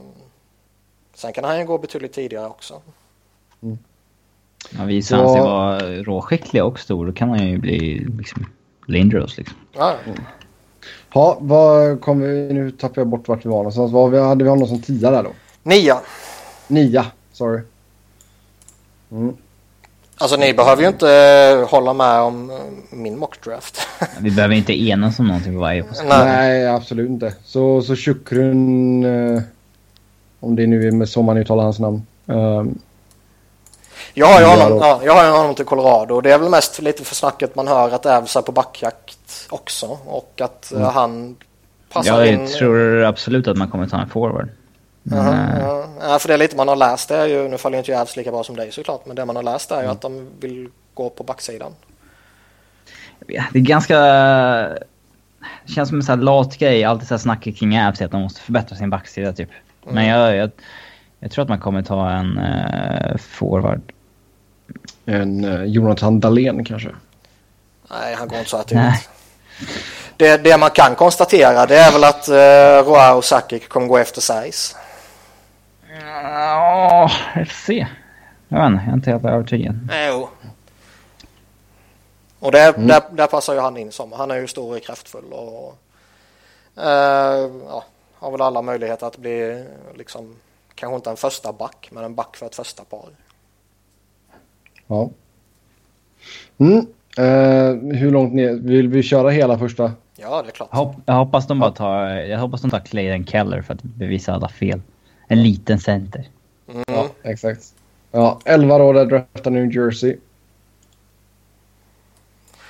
sen 1.14 1.34
kan 1.34 1.44
han 1.44 1.60
ju 1.60 1.66
gå 1.66 1.78
betydligt 1.78 2.14
tidigare 2.14 2.48
också. 2.48 2.82
Mm. 3.62 3.78
Ja, 4.78 4.84
visar 4.84 5.18
han 5.18 5.34
sig 5.34 5.42
vara 5.42 5.80
råskicklig 6.04 6.64
och 6.64 6.80
stor 6.80 7.06
då 7.06 7.14
kan 7.14 7.30
han 7.30 7.48
ju 7.48 7.58
bli 7.58 8.08
liksom 8.18 8.46
Lindros 8.88 9.38
liksom. 9.38 9.58
Ja. 9.74 9.96
Mm. 10.06 10.22
Ja, 11.14 11.38
vad 11.40 12.02
kom 12.02 12.20
vi... 12.20 12.54
Nu 12.54 12.72
tappade 12.72 13.02
jag 13.02 13.08
bort 13.08 13.28
vart 13.28 13.46
vi 13.46 13.50
var 13.50 13.58
någonstans. 13.58 13.92
Vad 13.92 14.12
vi, 14.12 14.20
hade 14.20 14.44
vi 14.44 14.50
någon 14.50 14.68
som 14.68 14.82
tia 14.82 15.12
där 15.12 15.24
då? 15.24 15.32
Nia. 15.64 16.02
Nia, 16.68 17.06
sorry. 17.32 17.62
Mm. 19.12 19.38
Alltså 20.18 20.38
ni 20.38 20.54
behöver 20.54 20.82
ju 20.82 20.88
inte 20.88 21.06
uh, 21.60 21.70
hålla 21.70 21.94
med 21.94 22.20
om 22.20 22.50
uh, 22.50 22.58
min 22.90 23.20
mockdraft. 23.20 23.88
vi 24.20 24.32
behöver 24.32 24.56
inte 24.56 24.82
enas 24.82 25.20
om 25.20 25.28
någonting 25.28 25.54
på 25.54 25.60
varje 25.60 25.84
position. 25.84 26.10
Nej. 26.10 26.26
Nej, 26.26 26.68
absolut 26.68 27.10
inte. 27.10 27.34
Så, 27.44 27.82
så 27.82 27.96
Shukrun... 27.96 29.04
Uh, 29.04 29.42
om 30.40 30.56
det 30.56 30.68
nu 30.68 30.88
är 30.88 31.06
så 31.06 31.22
man 31.22 31.38
uttalar 31.38 31.64
hans 31.64 31.80
namn. 31.80 32.06
Um, 32.26 32.80
jag 34.14 34.28
har 34.28 34.40
ju 34.40 34.46
honom, 34.46 34.78
ja, 34.82 35.02
jag 35.04 35.14
har 35.14 35.38
honom 35.38 35.56
till 35.56 35.66
Colorado 35.66 36.22
det 36.22 36.32
är 36.32 36.38
väl 36.38 36.50
mest 36.50 36.82
lite 36.82 37.04
för 37.04 37.16
snacket 37.16 37.56
man 37.56 37.68
hör 37.68 37.92
att 37.92 38.06
Ävs 38.06 38.36
är 38.36 38.42
på 38.42 38.52
backjakt 38.52 39.48
också 39.50 39.98
och 40.06 40.42
att 40.42 40.72
mm. 40.72 40.84
han 40.84 41.36
passar 41.94 42.20
jag 42.24 42.34
in. 42.34 42.40
Jag 42.42 42.52
tror 42.52 43.04
absolut 43.04 43.48
att 43.48 43.58
man 43.58 43.70
kommer 43.70 43.88
ta 43.88 43.98
en 43.98 44.10
forward. 44.10 44.50
Men, 45.08 45.20
uh 45.20 45.26
-huh, 45.26 45.88
ja, 46.02 46.20
för 46.20 46.28
det 46.28 46.34
är 46.34 46.38
lite 46.38 46.56
man 46.56 46.68
har 46.68 46.76
läst 46.76 47.10
det 47.10 47.16
är 47.16 47.26
ju, 47.26 47.48
nu 47.48 47.58
faller 47.58 47.78
inte 47.78 47.94
Ävs 47.94 48.18
lika 48.18 48.32
bra 48.32 48.44
som 48.44 48.56
dig 48.56 48.72
såklart, 48.72 49.06
men 49.06 49.16
det 49.16 49.26
man 49.26 49.36
har 49.36 49.44
läst 49.44 49.72
är 49.72 49.76
ju 49.76 49.82
mm. 49.82 49.92
att 49.92 50.02
de 50.02 50.30
vill 50.40 50.70
gå 50.94 51.10
på 51.10 51.24
backsidan. 51.24 51.72
Det 53.28 53.36
är 53.54 53.60
ganska... 53.60 54.00
Det 55.66 55.74
känns 55.74 55.90
som 55.90 55.98
en 55.98 56.04
sån 56.04 56.20
här 56.20 56.26
lat 56.26 56.58
grej, 56.58 56.84
alltid 56.84 57.08
så 57.08 57.14
här 57.14 57.20
snacket 57.20 57.58
kring 57.58 57.76
Ävs 57.76 58.02
att 58.02 58.12
de 58.12 58.22
måste 58.22 58.42
förbättra 58.42 58.76
sin 58.76 58.90
backsida 58.90 59.34
typ. 59.34 59.50
Mm. 59.84 59.96
Men 59.96 60.06
jag, 60.06 60.36
jag, 60.36 60.52
jag, 61.20 61.32
tror 61.32 61.44
att 61.44 61.50
man 61.50 61.60
kommer 61.60 61.82
ta 61.82 62.10
en 62.10 62.38
uh, 62.38 63.18
forward. 63.18 63.82
En 65.06 65.46
uh, 65.46 65.66
Jonathan 65.66 66.20
Dahlén 66.20 66.66
kanske? 66.66 66.90
Nej, 67.90 68.16
han 68.16 68.28
går 68.28 68.38
inte 68.38 68.50
så 68.50 68.58
här 68.58 68.64
tidigt. 68.64 69.10
Det, 70.18 70.38
det 70.38 70.58
man 70.58 70.70
kan 70.70 70.96
konstatera 70.96 71.66
det 71.66 71.78
är 71.78 71.92
väl 71.92 72.04
att 72.04 72.30
uh, 72.30 72.90
Roa 72.90 73.14
och 73.14 73.24
Sakic 73.24 73.68
kommer 73.68 73.88
gå 73.88 73.98
efter 73.98 74.22
size. 74.22 74.76
Ja, 76.24 77.12
får 77.34 77.46
se. 77.46 77.88
Jag 78.48 78.58
vet 78.58 78.68
inte, 78.68 78.84
jag 78.84 78.92
är 78.92 78.94
inte 78.94 79.12
helt 79.12 79.26
övertygad. 79.26 79.76
Jo. 80.10 80.30
Och 82.40 82.52
där, 82.52 82.74
mm. 82.74 82.88
där, 82.88 83.02
där, 83.12 83.28
passar 83.28 83.54
ju 83.54 83.60
han 83.60 83.78
in 83.78 83.92
som. 83.92 84.12
Han 84.12 84.32
är 84.32 84.36
ju 84.36 84.48
stor 84.48 84.76
och 84.78 84.84
kraftfull 84.84 85.34
och 85.34 85.78
uh, 86.78 86.84
ja, 87.68 87.84
har 88.14 88.32
väl 88.32 88.42
alla 88.42 88.62
möjligheter 88.62 89.08
att 89.08 89.18
bli 89.18 89.66
liksom 89.96 90.36
kanske 90.76 90.96
inte 90.96 91.10
en 91.10 91.18
första 91.18 91.54
back 91.54 91.90
men 91.92 92.04
en 92.04 92.16
back 92.16 92.38
för 92.38 92.46
ett 92.46 92.56
första 92.56 92.84
par. 92.84 93.10
Ja. 94.88 95.10
Mm. 96.58 96.88
Uh, 97.20 97.94
hur 97.96 98.12
långt 98.12 98.34
ner? 98.34 98.54
Vill 98.54 98.88
vi 98.88 99.04
köra 99.04 99.30
hela 99.30 99.60
första? 99.60 99.92
Ja, 100.16 100.42
det 100.42 100.50
är 100.50 100.52
klart. 100.52 100.70
Jag, 100.72 100.96
jag 101.06 101.14
hoppas 101.14 101.48
de 101.48 101.60
bara 101.60 101.72
tar, 101.72 102.08
jag 102.08 102.40
hoppas 102.40 102.62
de 102.62 102.72
tar 102.72 102.80
Clayton 102.80 103.26
Keller 103.26 103.62
för 103.62 103.74
att 103.74 103.84
bevisa 103.84 104.34
alla 104.34 104.50
fel. 104.50 104.82
En 105.28 105.44
liten 105.44 105.80
center. 105.80 106.28
Mm. 106.68 106.84
Ja, 106.88 107.10
exakt. 107.24 107.74
Ja, 108.12 108.40
11 108.46 108.78
då, 108.78 108.94
där 108.94 109.06
draftar 109.06 109.52
New 109.52 109.76
Jersey. 109.76 110.18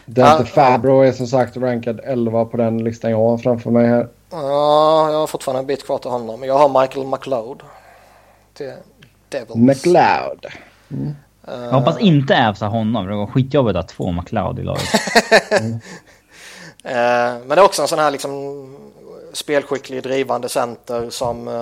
Dante 0.06 0.44
ah, 0.44 0.46
Fabro 0.46 1.02
är 1.02 1.12
som 1.12 1.28
sagt 1.28 1.58
rankad 1.58 2.00
11 2.04 2.46
på 2.46 2.58
den 2.58 2.84
listan 2.84 3.12
jag 3.12 3.18
har 3.18 3.38
framför 3.38 3.72
mig 3.72 3.88
här. 3.88 4.08
Ja, 4.30 5.12
jag 5.12 5.20
har 5.20 5.28
fortfarande 5.28 5.60
en 5.60 5.66
bit 5.66 5.86
kvar 5.86 5.98
till 5.98 6.12
honom. 6.12 6.44
Jag 6.44 6.58
har 6.58 6.82
Michael 6.82 7.08
McLeod. 7.08 7.64
Till 8.54 8.74
Devils. 9.30 9.56
McLeod. 9.56 10.46
Mm. 10.92 11.16
Uh, 11.48 11.64
jag 11.64 11.72
hoppas 11.72 12.00
inte 12.00 12.36
Ävs 12.36 12.62
har 12.62 12.68
honom. 12.68 13.08
Det 13.08 13.16
var 13.16 13.28
skitjobbigt 13.28 13.78
att 13.78 13.92
ha 13.92 13.96
två 13.96 14.12
McLeod 14.12 14.60
i 14.60 14.64
laget. 14.64 14.90
mm. 15.52 15.74
uh, 15.74 15.80
men 17.46 17.50
det 17.50 17.56
är 17.56 17.66
också 17.66 17.82
en 17.82 17.88
sån 17.88 18.00
här 18.00 18.12
liksom 18.12 18.32
spelskicklig 19.36 20.04
drivande 20.04 20.50
center 20.50 21.10
som 21.10 21.48
uh, 21.48 21.54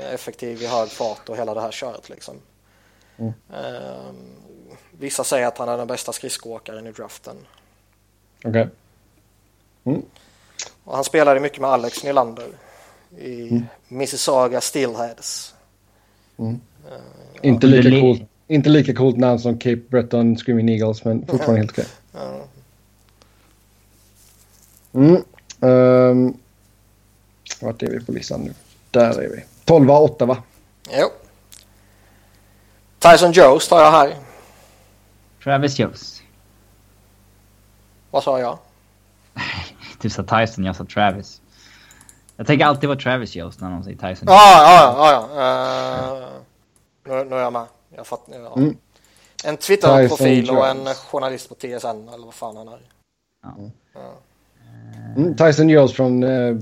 är 0.00 0.14
effektiv 0.14 0.62
i 0.62 0.66
hög 0.66 0.88
fart 0.88 1.28
och 1.28 1.36
hela 1.36 1.54
det 1.54 1.60
här 1.60 1.70
köret 1.70 2.08
liksom. 2.08 2.34
Mm. 3.18 3.32
vissa 4.90 5.24
säger 5.24 5.46
att 5.46 5.58
han 5.58 5.68
är 5.68 5.78
den 5.78 5.86
bästa 5.86 6.12
skridskoåkaren 6.12 6.86
i 6.86 6.92
draften. 6.92 7.36
Okej. 8.38 8.50
Okay. 8.50 8.66
Mm. 9.84 10.02
Och 10.84 10.94
han 10.94 11.04
spelade 11.04 11.40
mycket 11.40 11.60
med 11.60 11.70
Alex 11.70 12.04
Nylander 12.04 12.48
i 13.18 13.48
mm. 13.48 13.62
Mississauga 13.88 14.60
Steelheads. 14.60 15.54
Mm. 16.36 16.52
Uh, 16.52 16.58
inte, 17.42 17.66
lika 17.66 17.88
ja. 17.88 18.00
coolt, 18.00 18.22
inte 18.46 18.68
lika 18.68 18.94
coolt 18.94 19.16
namn 19.16 19.38
som 19.38 19.58
Cape 19.58 19.80
Breton 19.88 20.36
Screaming 20.36 20.68
Eagles 20.68 21.04
men 21.04 21.26
fortfarande 21.26 21.60
helt 21.60 21.70
okej. 21.70 21.86
Okay. 22.12 22.40
Mm. 24.92 25.22
Um, 25.60 26.38
vart 27.62 27.82
är 27.82 27.86
vi 27.86 28.04
på 28.04 28.12
listan 28.12 28.40
nu? 28.40 28.54
Där 28.90 29.20
är 29.20 29.28
vi. 29.28 29.44
12 29.64 29.90
8 29.90 30.26
va? 30.26 30.42
Jo. 30.90 31.08
Tyson 32.98 33.32
Jones 33.32 33.68
tar 33.68 33.80
jag 33.80 33.90
här. 33.90 34.16
Travis 35.44 35.78
Jones. 35.78 36.22
Vad 38.10 38.22
sa 38.22 38.40
jag? 38.40 38.58
du 40.00 40.10
sa 40.10 40.22
Tyson, 40.22 40.64
jag 40.64 40.76
sa 40.76 40.84
Travis. 40.84 41.40
Jag 42.36 42.46
tänker 42.46 42.66
alltid 42.66 42.90
på 42.90 42.96
Travis 42.96 43.36
Jones 43.36 43.60
när 43.60 43.70
någon 43.70 43.84
säger 43.84 43.96
Tyson. 43.96 44.28
Ja, 44.28 44.62
ja, 44.62 44.94
ja. 44.96 45.28
ja. 45.36 46.16
Uh, 46.16 46.28
nu, 47.04 47.24
nu 47.24 47.36
är 47.36 47.40
jag 47.40 47.52
med. 47.52 47.66
Jag 47.96 48.06
fattar. 48.06 48.34
Ja. 48.34 48.54
Mm. 48.56 48.76
En 49.44 49.56
Twitter-profil 49.56 50.50
och 50.50 50.68
en 50.68 50.86
journalist 50.86 51.48
på 51.48 51.54
TSN 51.54 52.08
eller 52.14 52.24
vad 52.24 52.34
fan 52.34 52.56
han 52.56 52.68
är. 52.68 52.80
Ja. 53.42 53.54
ja. 53.94 54.14
Mm, 55.16 55.36
Tyson 55.36 55.68
Jones 55.68 55.92
från 55.92 56.22
uh, 56.22 56.60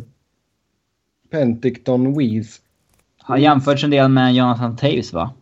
Penticton 1.30 2.18
Weeze. 2.18 2.60
Har 3.18 3.36
jämförts 3.36 3.84
en 3.84 3.90
del 3.90 4.08
med 4.08 4.34
Jonathan 4.34 4.76
Taves 4.76 5.12
va? 5.12 5.34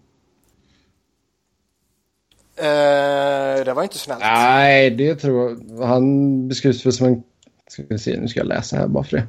Uh, 2.60 3.64
det 3.64 3.72
var 3.74 3.82
inte 3.82 3.98
snällt. 3.98 4.20
Nej, 4.20 4.90
det 4.90 5.14
tror 5.14 5.58
jag. 5.68 5.86
Han 5.86 6.48
beskrivs 6.48 6.86
väl 6.86 6.92
som 6.92 7.06
en 7.06 7.22
Ska 7.68 7.82
vi 7.88 7.98
se, 7.98 8.20
nu 8.20 8.28
ska 8.28 8.40
jag 8.40 8.46
läsa 8.46 8.76
här 8.76 8.88
bara 8.88 9.04
för 9.04 9.16
det. 9.16 9.26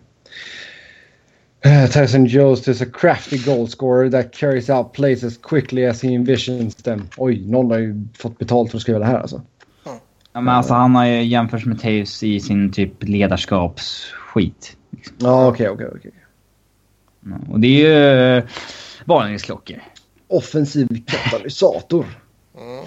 Uh, 1.69 1.89
Tyson 1.89 2.25
Jones 2.25 2.67
is 2.67 2.81
a 2.81 2.85
crafty 2.93 3.37
goal 3.37 3.67
scorer 3.67 4.09
that 4.09 4.33
carries 4.33 4.69
out 4.69 4.93
plays 4.93 5.23
as 5.23 5.37
quickly 5.37 5.85
as 5.85 6.03
he 6.03 6.13
envisions 6.13 6.75
them. 6.75 7.07
Oj, 7.17 7.45
någon 7.45 7.71
har 7.71 7.77
ju 7.77 8.07
fått 8.17 8.37
betalt 8.37 8.71
för 8.71 8.77
att 8.77 8.81
skriva 8.81 8.99
det 8.99 9.05
här 9.05 9.19
alltså. 9.19 9.41
Ja, 10.33 10.41
men 10.41 10.47
alltså 10.47 10.73
han 10.73 10.95
har 10.95 11.05
ju 11.05 11.23
jämförts 11.23 11.65
med 11.65 11.81
Taves 11.81 12.23
i 12.23 12.39
sin 12.39 12.71
typ 12.71 13.03
ledarskapsskit. 13.03 14.77
Liksom. 14.89 15.15
Ja, 15.19 15.47
okej, 15.47 15.69
okej, 15.69 15.87
okej. 15.95 16.11
Och 17.51 17.59
det 17.59 17.67
är 17.67 17.71
ju 17.71 18.37
uh, 18.37 18.43
varningsklockor. 19.05 19.83
Offensiv 20.27 21.05
katalysator. 21.05 22.05
Mm. 22.57 22.85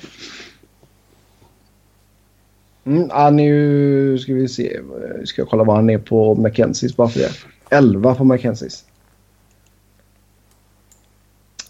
Mm, 2.84 3.08
ah, 3.12 3.30
nu 3.30 4.18
ska 4.18 4.34
vi 4.34 4.48
se. 4.48 4.80
Ska 5.24 5.40
jag 5.40 5.48
kolla 5.48 5.64
vad 5.64 5.76
han 5.76 5.90
är 5.90 5.98
på 5.98 6.34
Mackenzies 6.34 6.96
bara 6.96 7.08
för 7.08 7.20
det. 7.20 7.30
11 7.70 8.14
på 8.14 8.24
Mackenzies. 8.24 8.84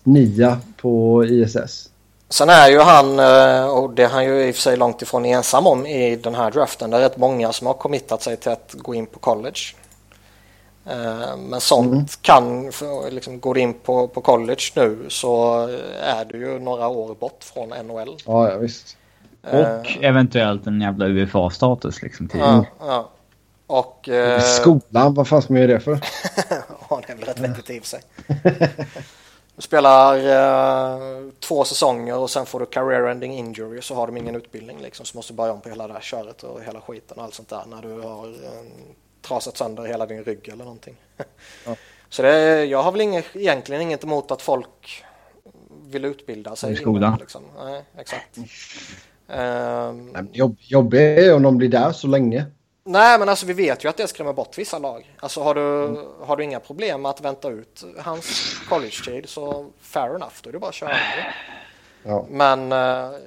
9 0.03 0.57
på 0.77 1.25
ISS. 1.25 1.91
Sen 2.29 2.49
är 2.49 2.69
ju 2.69 2.79
han, 2.79 3.19
eh, 3.19 3.67
och 3.67 3.95
det 3.95 4.03
är 4.03 4.09
han 4.09 4.25
ju 4.25 4.49
i 4.49 4.51
och 4.51 4.55
för 4.55 4.63
sig 4.63 4.77
långt 4.77 5.03
ifrån 5.03 5.25
ensam 5.25 5.67
om 5.67 5.87
i 5.87 6.17
den 6.17 6.35
här 6.35 6.51
draften. 6.51 6.91
Det 6.91 6.97
är 6.97 7.01
rätt 7.01 7.17
många 7.17 7.53
som 7.53 7.67
har 7.67 7.75
committat 7.75 8.23
sig 8.23 8.37
till 8.37 8.51
att 8.51 8.75
gå 8.79 8.95
in 8.95 9.07
på 9.07 9.19
college. 9.19 9.61
Eh, 10.87 11.37
men 11.37 11.61
sånt 11.61 11.93
mm. 11.93 12.07
kan, 12.23 12.73
liksom, 13.11 13.41
går 13.41 13.59
in 13.59 13.75
på, 13.75 14.09
på 14.09 14.21
college 14.21 14.63
nu 14.77 15.07
så 15.09 15.67
är 16.03 16.25
du 16.25 16.39
ju 16.39 16.59
några 16.59 16.89
år 16.89 17.15
bort 17.15 17.45
från 17.45 17.69
NHL. 17.69 18.17
Ja, 18.27 18.51
ja 18.51 18.59
visst. 18.59 18.97
Och 19.43 19.55
uh, 19.55 20.05
eventuellt 20.05 20.67
en 20.67 20.81
jävla 20.81 21.07
UFA-status 21.07 22.03
liksom. 22.03 22.29
Till. 22.29 22.41
Ja, 22.41 22.65
ja. 22.81 23.11
Och... 23.67 24.09
Uh, 24.09 24.41
Skolan, 24.41 25.15
vad 25.15 25.29
fan 25.29 25.43
ska 25.43 25.53
man 25.53 25.63
göra 25.63 25.73
det 25.73 25.81
för? 25.81 25.93
ja, 26.91 27.01
det 27.07 27.13
är 27.13 27.17
väl 27.17 27.25
rätt 27.25 27.41
vettigt 27.41 27.71
i 27.71 27.81
sig. 27.81 28.01
Du 29.57 29.63
spelar 29.63 30.17
uh, 30.17 31.31
två 31.41 31.65
säsonger 31.65 32.19
och 32.19 32.31
sen 32.31 32.47
får 32.47 32.61
du 32.61 32.67
career 32.67 33.07
ending 33.07 33.33
injury 33.33 33.83
så 33.83 33.95
har 33.95 34.07
de 34.07 34.17
ingen 34.17 34.37
utbildning 34.37 34.79
liksom. 34.81 35.07
Så 35.07 35.17
måste 35.19 35.33
du 35.33 35.37
börja 35.37 35.53
om 35.53 35.61
på 35.61 35.69
hela 35.69 35.87
det 35.87 35.93
här 35.93 36.01
köret 36.01 36.43
och 36.43 36.63
hela 36.63 36.81
skiten 36.81 37.19
och 37.19 37.25
allt 37.25 37.35
sånt 37.35 37.49
där 37.49 37.63
när 37.67 37.83
du 37.83 38.01
har 38.01 38.27
uh, 38.27 38.33
trasat 39.23 39.57
sönder 39.57 39.85
hela 39.85 40.07
din 40.07 40.25
rygg 40.25 40.49
eller 40.49 40.65
någonting. 40.65 40.97
ja. 41.67 41.77
Så 42.09 42.23
det, 42.23 42.65
jag 42.65 42.83
har 42.83 42.93
väl 42.93 43.01
inget, 43.01 43.37
egentligen 43.37 43.83
inget 43.83 44.05
emot 44.05 44.31
att 44.31 44.43
folk 44.43 45.05
vill 45.85 46.05
utbilda 46.05 46.57
sig. 46.57 46.73
I 46.73 46.77
skolan. 46.77 47.17
Liksom. 47.21 47.43
Nej, 47.65 47.83
exakt. 47.99 48.39
Um, 49.27 50.29
jobb, 50.33 50.57
jobbigt 50.59 51.19
är 51.19 51.35
om 51.35 51.43
de 51.43 51.59
blir 51.59 51.69
där 51.69 51.93
så 51.93 52.07
länge. 52.07 52.47
Nej, 52.85 53.19
men 53.19 53.29
alltså 53.29 53.47
vi 53.47 53.53
vet 53.53 53.85
ju 53.85 53.89
att 53.89 53.97
det 53.97 54.09
skrämmer 54.09 54.33
bort 54.33 54.59
vissa 54.59 54.79
lag. 54.79 55.15
Alltså 55.19 55.43
har 55.43 55.55
du, 55.55 55.85
mm. 55.85 56.05
har 56.21 56.37
du 56.37 56.45
inga 56.45 56.61
problem 56.61 57.03
med 57.03 57.11
att 57.11 57.21
vänta 57.21 57.49
ut 57.49 57.85
hans 57.99 58.57
college-tid 58.69 59.29
så 59.29 59.71
fair 59.81 60.15
enough, 60.15 60.35
då 60.43 60.49
är 60.49 60.53
det 60.53 60.59
bara 60.59 60.69
att 60.69 60.75
köra. 60.75 60.97
Ja. 62.03 62.27
Men 62.31 62.73
uh, 62.73 63.19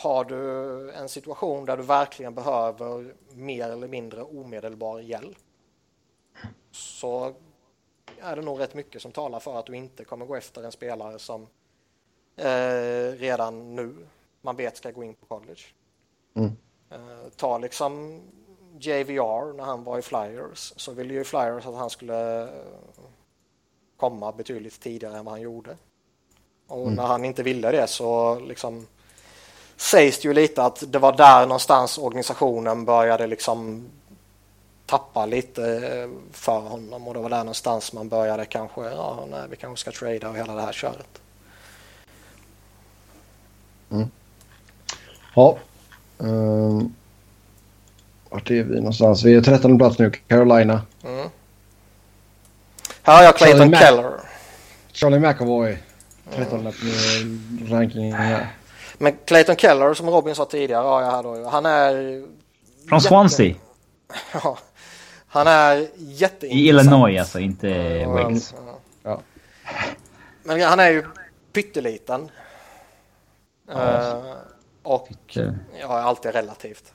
har 0.00 0.24
du 0.24 0.90
en 0.90 1.08
situation 1.08 1.64
där 1.64 1.76
du 1.76 1.82
verkligen 1.82 2.34
behöver 2.34 3.14
mer 3.32 3.68
eller 3.68 3.88
mindre 3.88 4.22
omedelbar 4.22 5.00
hjälp 5.00 5.38
så 6.70 7.34
är 8.20 8.36
det 8.36 8.42
nog 8.42 8.60
rätt 8.60 8.74
mycket 8.74 9.02
som 9.02 9.12
talar 9.12 9.40
för 9.40 9.58
att 9.58 9.66
du 9.66 9.76
inte 9.76 10.04
kommer 10.04 10.26
gå 10.26 10.34
efter 10.34 10.62
en 10.62 10.72
spelare 10.72 11.18
som 11.18 11.46
eh, 12.36 13.18
redan 13.18 13.76
nu 13.76 13.94
man 14.42 14.56
vet 14.56 14.76
ska 14.76 14.90
gå 14.90 15.04
in 15.04 15.14
på 15.14 15.26
college. 15.26 15.60
Mm. 16.34 16.50
Eh, 16.90 17.30
ta 17.36 17.58
liksom 17.58 18.20
JVR 18.78 19.52
när 19.52 19.64
han 19.64 19.84
var 19.84 19.98
i 19.98 20.02
Flyers 20.02 20.72
så 20.76 20.92
ville 20.92 21.14
ju 21.14 21.24
Flyers 21.24 21.66
att 21.66 21.74
han 21.74 21.90
skulle 21.90 22.42
eh, 22.42 22.48
komma 23.96 24.32
betydligt 24.32 24.80
tidigare 24.80 25.18
än 25.18 25.24
vad 25.24 25.34
han 25.34 25.40
gjorde. 25.40 25.76
Och 26.66 26.82
mm. 26.82 26.94
när 26.94 27.06
han 27.06 27.24
inte 27.24 27.42
ville 27.42 27.70
det 27.70 27.86
så 27.86 28.38
liksom 28.38 28.86
sägs 29.80 30.18
det 30.18 30.28
ju 30.28 30.34
lite 30.34 30.62
att 30.62 30.82
det 30.88 30.98
var 30.98 31.12
där 31.12 31.46
någonstans 31.46 31.98
organisationen 31.98 32.84
började 32.84 33.26
liksom 33.26 33.88
tappa 34.86 35.26
lite 35.26 35.62
eh, 35.62 36.08
för 36.32 36.58
honom 36.58 37.08
och 37.08 37.14
det 37.14 37.20
var 37.20 37.30
där 37.30 37.38
någonstans 37.38 37.92
man 37.92 38.08
började 38.08 38.44
kanske, 38.44 38.80
ja 38.80 39.26
nej 39.30 39.40
vi 39.50 39.56
kanske 39.56 39.80
ska 39.80 39.98
trada 39.98 40.28
och 40.28 40.36
hela 40.36 40.54
det 40.54 40.62
här 40.62 40.72
köret. 40.72 41.20
Mm. 43.90 44.10
Ja. 45.34 45.58
Um, 46.18 46.94
vart 48.30 48.50
är 48.50 48.62
vi 48.62 48.76
någonstans? 48.76 49.24
Vi 49.24 49.34
är 49.34 49.40
13 49.40 49.78
plats 49.78 49.98
nu, 49.98 50.10
Carolina. 50.10 50.82
Mm. 51.04 51.28
Här 53.02 53.16
har 53.16 53.22
jag 53.22 53.36
Clayton 53.36 53.58
Charlie 53.58 53.76
Keller. 53.76 54.12
Charlie 54.92 55.18
McAvoy. 55.18 55.78
13 56.34 56.60
mm. 56.60 57.66
rankingen 57.68 58.12
här. 58.12 58.59
Men 59.02 59.16
Clayton 59.24 59.56
Keller 59.56 59.94
som 59.94 60.10
Robin 60.10 60.34
sa 60.34 60.44
tidigare 60.44 61.04
här 61.04 61.22
då. 61.22 61.48
Han 61.48 61.66
är... 61.66 62.22
Från 62.88 63.00
Swansea? 63.00 63.54
ja. 64.32 64.58
Han 65.26 65.46
är 65.46 65.88
jätteintressant. 65.96 66.52
I 66.52 66.68
Illinois 66.68 67.18
alltså, 67.18 67.38
inte 67.38 67.74
mm, 67.74 68.10
Wales. 68.10 68.54
Ja. 69.02 69.20
Men 70.42 70.60
han 70.60 70.80
är 70.80 70.90
ju 70.90 71.04
pytteliten. 71.52 72.30
Ja. 73.68 73.74
Uh, 73.74 74.34
och 74.82 75.08
Pytte. 75.08 75.58
ja, 75.80 76.00
allt 76.00 76.24
är 76.24 76.32
relativt. 76.32 76.92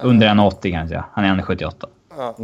Under 0.00 0.26
1,80 0.26 0.72
kanske. 0.72 1.04
Han 1.12 1.24
är 1.24 1.34
1,78. 1.34 1.88
Ja. 2.16 2.36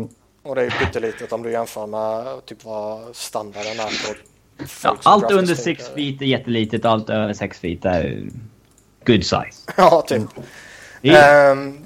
Och 0.43 0.55
det 0.55 0.60
är 0.60 0.64
ju 0.64 0.70
pyttelitet 0.70 1.32
om 1.32 1.43
du 1.43 1.51
jämför 1.51 1.86
med 1.86 2.47
typ 2.47 2.64
vad 2.64 3.16
standarden 3.16 3.81
är 3.81 4.09
på 4.09 4.34
ja, 4.82 4.97
Allt 5.02 5.31
under 5.31 5.55
6 5.55 5.89
feet 5.89 6.22
är 6.22 6.26
jättelitet, 6.26 6.85
allt 6.85 7.10
över 7.10 7.32
6 7.32 7.59
feet 7.59 7.85
är 7.85 8.22
good 9.06 9.24
size. 9.24 9.62
Ja, 9.76 10.05
typ. 10.06 10.22
Mm. 11.02 11.59
Um, 11.59 11.85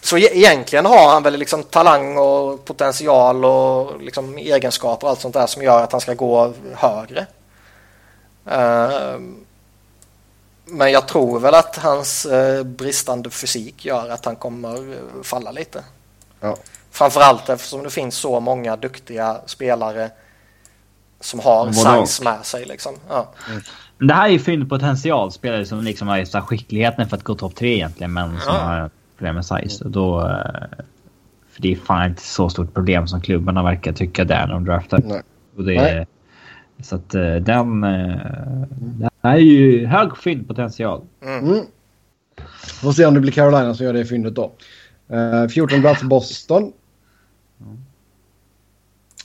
så 0.00 0.18
e 0.18 0.28
egentligen 0.32 0.86
har 0.86 1.12
han 1.12 1.22
väl 1.22 1.36
liksom 1.36 1.62
talang 1.62 2.18
och 2.18 2.64
potential 2.64 3.44
och 3.44 4.00
liksom 4.00 4.38
egenskaper 4.38 5.06
och 5.06 5.10
allt 5.10 5.20
sånt 5.20 5.34
där 5.34 5.46
som 5.46 5.62
gör 5.62 5.82
att 5.82 5.92
han 5.92 6.00
ska 6.00 6.14
gå 6.14 6.52
högre. 6.74 7.26
Uh, 8.46 9.20
men 10.64 10.92
jag 10.92 11.08
tror 11.08 11.40
väl 11.40 11.54
att 11.54 11.76
hans 11.76 12.26
uh, 12.26 12.62
bristande 12.62 13.30
fysik 13.30 13.84
gör 13.84 14.08
att 14.10 14.24
han 14.24 14.36
kommer 14.36 14.78
uh, 14.78 15.22
falla 15.22 15.50
lite. 15.50 15.84
Ja. 16.40 16.56
Framförallt 16.90 17.48
eftersom 17.48 17.82
det 17.82 17.90
finns 17.90 18.16
så 18.16 18.40
många 18.40 18.76
duktiga 18.76 19.40
spelare 19.46 20.10
som 21.24 21.40
har 21.40 21.72
size 21.72 22.24
med 22.24 22.44
sig. 22.44 22.64
Liksom. 22.64 22.94
Ja. 23.08 23.32
Mm. 23.50 23.62
Det 23.98 24.14
här 24.14 24.28
är 24.28 24.32
ju 24.32 24.38
fynd 24.38 24.68
potential, 24.68 25.32
spelare 25.32 25.66
som 25.66 25.84
liksom 25.84 26.08
har 26.08 26.40
skickligheten 26.40 27.08
för 27.08 27.16
att 27.16 27.22
gå 27.22 27.34
topp 27.34 27.54
tre 27.54 27.74
egentligen, 27.74 28.12
men 28.12 28.28
som 28.40 28.54
ja. 28.54 28.60
har 28.60 28.90
problem 29.16 29.34
med 29.34 29.46
size. 29.46 29.84
Och 29.84 29.90
då, 29.90 30.20
eh, 30.20 30.84
för 31.52 31.62
det 31.62 31.72
är 31.72 31.76
fan 31.76 32.10
inte 32.10 32.22
så 32.22 32.48
stort 32.48 32.74
problem 32.74 33.06
som 33.06 33.20
klubbarna 33.20 33.62
verkar 33.62 33.92
tycka 33.92 34.24
där 34.24 34.46
när 34.46 34.54
de 34.54 34.64
draftar. 34.64 35.00
Nej. 35.04 35.22
Och 35.56 35.64
det, 35.64 35.82
Nej. 35.82 36.06
Så 36.82 36.96
att 36.96 37.14
eh, 37.14 37.34
den... 37.34 37.84
Eh, 37.84 38.16
den 38.70 39.10
är 39.22 39.36
ju 39.36 39.86
hög 39.86 40.18
fyndpotential. 40.18 41.02
Mm. 41.22 41.44
Mm. 41.44 41.64
Får 42.82 42.92
se 42.92 43.06
om 43.06 43.14
det 43.14 43.20
blir 43.20 43.32
Carolina 43.32 43.74
som 43.74 43.86
gör 43.86 43.92
det 43.92 44.04
fyndet 44.04 44.34
då. 44.34 44.52
Uh, 45.12 45.48
14 45.48 45.80
plats 45.80 46.02
Boston. 46.02 46.72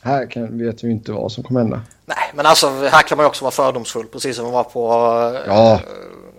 Här 0.01 0.31
kan, 0.31 0.57
vet 0.57 0.83
vi 0.83 0.91
inte 0.91 1.11
vad 1.11 1.31
som 1.31 1.43
kommer 1.43 1.59
hända. 1.59 1.81
Nej, 2.05 2.31
men 2.33 2.45
alltså 2.45 2.69
här 2.69 3.01
kan 3.01 3.17
man 3.17 3.23
ju 3.23 3.27
också 3.27 3.45
vara 3.45 3.51
fördomsfull 3.51 4.07
precis 4.07 4.35
som 4.35 4.45
man 4.45 4.53
var 4.53 4.63
på 4.63 4.89
ja. 5.47 5.79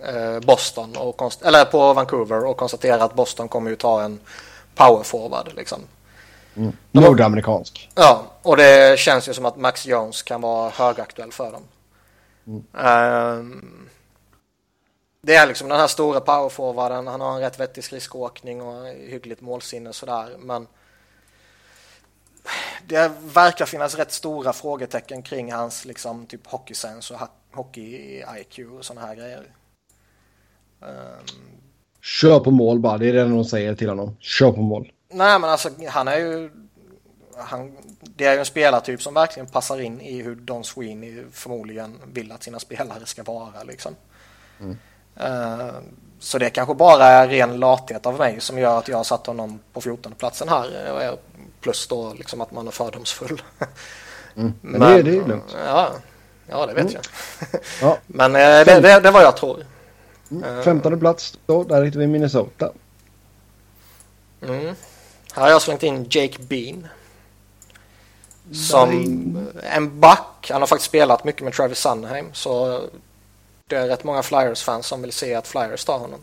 Eh, 0.07 0.39
Boston 0.39 0.95
och 0.97 1.45
eller 1.45 1.65
på 1.65 1.93
Vancouver 1.93 2.45
och 2.45 2.57
konstatera 2.57 3.03
att 3.03 3.15
Boston 3.15 3.47
kommer 3.47 3.69
ju 3.69 3.75
ta 3.75 4.01
en 4.01 4.19
powerforward 4.75 5.53
liksom. 5.55 5.79
Mm. 6.55 6.71
Nordamerikansk. 6.91 7.89
Ja, 7.95 8.23
och 8.41 8.57
det 8.57 8.99
känns 8.99 9.29
ju 9.29 9.33
som 9.33 9.45
att 9.45 9.57
Max 9.57 9.85
Jones 9.85 10.23
kan 10.23 10.41
vara 10.41 10.69
högaktuell 10.69 11.31
för 11.31 11.51
dem. 11.51 11.63
Mm. 12.47 13.39
Um, 13.39 13.89
det 15.21 15.35
är 15.35 15.47
liksom 15.47 15.69
den 15.69 15.79
här 15.79 15.87
stora 15.87 16.19
powerforwarden, 16.19 17.07
han 17.07 17.21
har 17.21 17.35
en 17.35 17.39
rätt 17.39 17.59
vettig 17.59 17.83
skridskoåkning 17.83 18.61
och 18.61 18.87
hyggligt 18.87 19.41
målsinne 19.41 19.93
sådär, 19.93 20.35
men 20.39 20.67
det 22.87 23.11
verkar 23.21 23.65
finnas 23.65 23.95
rätt 23.95 24.11
stora 24.11 24.53
frågetecken 24.53 25.21
kring 25.21 25.51
hans 25.51 25.85
liksom 25.85 26.25
typ 26.25 26.47
hockeysens 26.47 27.11
och 27.11 27.17
hockey-IQ 27.53 28.77
och 28.77 28.85
sådana 28.85 29.07
här 29.07 29.15
grejer. 29.15 29.43
Um, 30.79 31.51
Kör 32.01 32.39
på 32.39 32.51
mål 32.51 32.79
bara, 32.79 32.97
det 32.97 33.09
är 33.09 33.13
det 33.13 33.23
de 33.23 33.45
säger 33.45 33.75
till 33.75 33.89
honom. 33.89 34.17
Kör 34.19 34.51
på 34.51 34.61
mål. 34.61 34.91
Nej 35.09 35.39
men 35.39 35.49
alltså 35.49 35.69
han 35.89 36.07
är 36.07 36.17
ju... 36.17 36.51
Han, 37.37 37.77
det 38.01 38.25
är 38.25 38.33
ju 38.33 38.39
en 38.39 38.45
spelartyp 38.45 39.01
som 39.01 39.13
verkligen 39.13 39.47
passar 39.47 39.81
in 39.81 40.01
i 40.01 40.21
hur 40.21 40.35
Don 40.35 40.63
Sweeney 40.63 41.23
förmodligen 41.31 41.97
vill 42.13 42.31
att 42.31 42.43
sina 42.43 42.59
spelare 42.59 43.05
ska 43.05 43.23
vara 43.23 43.63
liksom. 43.63 43.95
Mm. 44.59 44.77
Uh, 45.19 45.73
så 46.21 46.37
det 46.37 46.49
kanske 46.49 46.73
bara 46.75 47.05
är 47.05 47.27
ren 47.27 47.59
lathet 47.59 48.05
av 48.05 48.17
mig 48.17 48.41
som 48.41 48.59
gör 48.59 48.79
att 48.79 48.87
jag 48.87 48.97
har 48.97 49.03
satt 49.03 49.27
honom 49.27 49.59
på 49.73 49.81
14 49.81 50.13
platsen 50.17 50.49
här. 50.49 51.17
Plus 51.61 51.87
då 51.87 52.13
liksom 52.13 52.41
att 52.41 52.51
man 52.51 52.67
är 52.67 52.71
fördomsfull. 52.71 53.41
Mm. 54.35 54.53
Men, 54.61 54.79
men 54.79 54.91
det, 54.91 55.03
det 55.03 55.17
är 55.17 55.27
lugnt. 55.27 55.55
Ja, 55.65 55.91
ja 56.47 56.65
det 56.65 56.73
vet 56.73 56.81
mm. 56.81 56.93
jag. 56.93 57.61
ja. 57.81 57.97
Men 58.07 58.35
eh, 58.35 58.65
det, 58.65 58.79
det, 58.79 58.99
det 58.99 59.11
var 59.11 59.21
jag 59.21 59.37
tror. 59.37 59.65
Mm. 60.31 60.63
15 60.63 60.99
plats 60.99 61.37
då, 61.45 61.63
där 61.63 61.83
hittar 61.83 61.99
vi 61.99 62.07
Minnesota. 62.07 62.71
Mm. 64.41 64.75
Här 65.33 65.43
har 65.43 65.49
jag 65.49 65.61
slängt 65.61 65.83
in 65.83 66.05
Jake 66.09 66.37
Bean. 66.39 66.87
Som 68.51 68.89
en 69.63 69.99
back. 69.99 70.49
Han 70.51 70.61
har 70.61 70.67
faktiskt 70.67 70.89
spelat 70.89 71.23
mycket 71.23 71.43
med 71.43 71.53
Travis 71.53 71.77
Sunheim. 71.77 72.29
Så 72.33 72.81
det 73.75 73.81
är 73.81 73.87
rätt 73.87 74.03
många 74.03 74.21
Flyers-fans 74.21 74.87
som 74.87 75.01
vill 75.01 75.11
se 75.11 75.35
att 75.35 75.47
Flyers 75.47 75.85
tar 75.85 75.97
honom. 75.99 76.19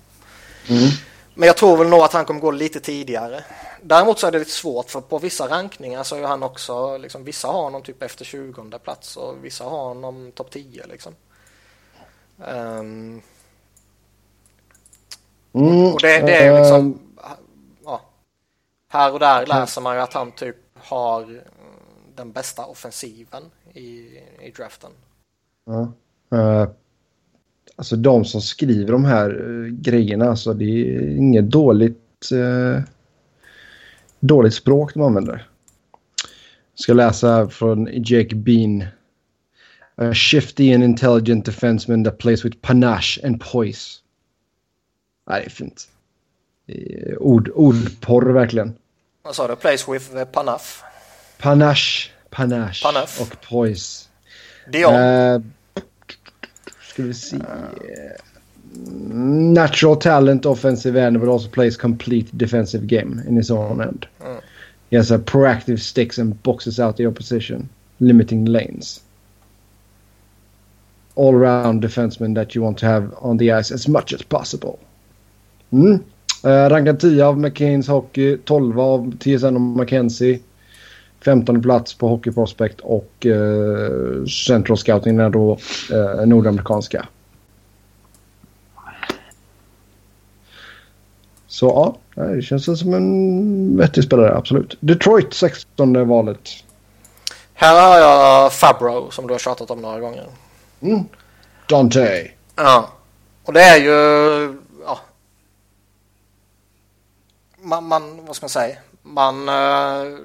Mm. 0.68 0.88
Men 1.34 1.46
jag 1.46 1.56
tror 1.56 1.76
väl 1.76 1.88
nog 1.88 2.00
att 2.00 2.12
han 2.12 2.24
kommer 2.24 2.40
gå 2.40 2.50
lite 2.50 2.80
tidigare. 2.80 3.44
Däremot 3.82 4.18
så 4.18 4.26
är 4.26 4.30
det 4.30 4.38
lite 4.38 4.50
svårt 4.50 4.90
för 4.90 5.00
på 5.00 5.18
vissa 5.18 5.48
rankningar 5.48 6.02
så 6.02 6.16
är 6.16 6.22
han 6.22 6.42
också, 6.42 6.96
liksom, 6.96 7.24
vissa 7.24 7.48
har 7.48 7.62
honom 7.62 7.82
typ 7.82 8.02
efter 8.02 8.24
20 8.24 8.78
plats 8.78 9.16
och 9.16 9.44
vissa 9.44 9.64
har 9.64 9.84
honom 9.84 10.32
topp 10.32 10.50
10 10.50 10.86
liksom. 10.86 11.14
Um, 12.36 13.22
Mm, 15.52 15.92
och 15.92 16.00
det, 16.00 16.20
det 16.20 16.34
är 16.34 16.52
ju 16.52 16.58
liksom, 16.58 17.00
ja, 17.84 18.00
här 18.88 19.12
och 19.12 19.18
där 19.18 19.46
läser 19.46 19.80
man 19.80 19.96
ju 19.96 20.02
att 20.02 20.12
han 20.12 20.32
typ 20.32 20.56
har 20.74 21.42
den 22.14 22.32
bästa 22.32 22.64
offensiven 22.64 23.42
i, 23.72 24.18
i 24.40 24.52
draften. 24.56 24.90
Ja. 25.64 25.92
Uh, 26.38 26.68
alltså 27.78 27.96
de 27.96 28.24
som 28.24 28.40
skriver 28.40 28.92
de 28.92 29.04
här 29.04 29.50
uh, 29.50 29.68
grejerna, 29.68 30.30
alltså 30.30 30.54
det 30.54 30.64
är 30.64 31.16
inget 31.16 31.50
dåligt, 31.50 32.28
uh, 32.32 32.80
dåligt 34.20 34.54
språk 34.54 34.94
de 34.94 35.02
använder. 35.02 35.48
Jag 36.72 36.82
ska 36.82 36.92
läsa 36.92 37.48
från 37.48 37.88
Jake 37.92 38.34
Bean. 38.34 38.84
A 40.00 40.14
shifty 40.14 40.74
and 40.74 40.84
intelligent 40.84 41.44
defenseman 41.44 42.04
that 42.04 42.18
plays 42.18 42.44
with 42.44 42.56
panache 42.60 43.20
and 43.24 43.40
poise. 43.40 43.98
Nej, 45.30 45.40
det 45.40 45.46
är 45.46 45.50
fint. 45.50 45.88
Ord, 47.18 47.50
ordporr 47.54 48.32
verkligen. 48.32 48.74
Vad 49.22 49.34
sa 49.34 49.48
du? 49.48 49.56
Place 49.56 49.92
with 49.92 50.12
the 50.12 50.24
panaf? 50.24 50.82
Panache, 51.38 52.10
panache 52.30 52.82
Panaf. 52.82 53.20
och 53.20 53.40
poise. 53.48 54.08
Dion. 54.72 54.94
Uh, 54.94 55.42
ska 56.98 57.06
vi 57.06 57.14
se. 57.14 57.36
Eh, 57.36 58.24
Natural 59.54 59.96
talent 59.96 60.46
offensive 60.46 60.96
end 60.96 61.20
but 61.20 61.28
also 61.28 61.48
plays 61.48 61.76
complete 61.76 62.38
defensive 62.38 62.86
game 62.86 63.22
in 63.26 63.36
his 63.36 63.50
own 63.50 63.80
end. 63.80 64.06
Mm. 64.20 64.40
He 64.90 64.96
has 64.96 65.10
a 65.10 65.18
proactive 65.18 65.78
sticks 65.78 66.18
and 66.18 66.42
boxes 66.42 66.80
out 66.80 66.96
the 66.96 67.06
opposition, 67.06 67.68
limiting 67.98 68.44
lanes. 68.44 69.00
All-round 71.14 71.82
defenseman 71.82 72.34
that 72.34 72.54
you 72.54 72.62
want 72.62 72.78
to 72.78 72.86
have 72.86 73.14
on 73.20 73.36
the 73.36 73.52
ice 73.52 73.70
as 73.70 73.88
much 73.88 74.12
as 74.12 74.22
possible. 74.22 74.78
Eh, 75.72 75.76
mm. 75.76 76.04
Uh, 76.44 76.68
rankad 76.70 77.00
10 77.00 77.22
av 77.22 77.38
McCains 77.38 77.88
Hockey, 77.88 78.38
12 78.44 78.80
av 78.80 79.18
TSN 79.18 79.54
och 79.56 79.60
McKenzie. 79.60 80.40
15 81.24 81.62
plats 81.62 81.94
på 81.94 82.08
Hockey 82.08 82.32
Prospect 82.32 82.80
och 82.80 83.26
uh, 83.26 84.24
Central 84.26 84.78
Scouting 84.78 85.18
är 85.18 85.30
då 85.30 85.58
uh, 85.92 86.26
nordamerikanska. 86.26 87.08
Så 91.46 91.66
ja, 92.14 92.24
det 92.34 92.42
känns 92.42 92.80
som 92.80 92.94
en 92.94 93.76
vettig 93.76 94.04
spelare, 94.04 94.36
absolut. 94.36 94.76
Detroit 94.80 95.34
16 95.34 96.08
valet. 96.08 96.48
Här 97.54 97.88
har 97.88 97.98
jag 97.98 98.52
Fabro 98.52 99.10
som 99.10 99.26
du 99.26 99.34
har 99.34 99.38
tjatat 99.38 99.70
om 99.70 99.82
några 99.82 100.00
gånger. 100.00 100.26
Mm. 100.80 101.04
Dante. 101.68 102.30
Ja. 102.56 102.88
Och 103.44 103.52
det 103.52 103.62
är 103.62 103.76
ju... 103.76 104.58
Ja. 104.84 105.00
Man, 107.56 107.84
man 107.84 108.26
vad 108.26 108.36
ska 108.36 108.44
man 108.44 108.50
säga? 108.50 108.76
Man... 109.02 109.48
Uh, 109.48 110.18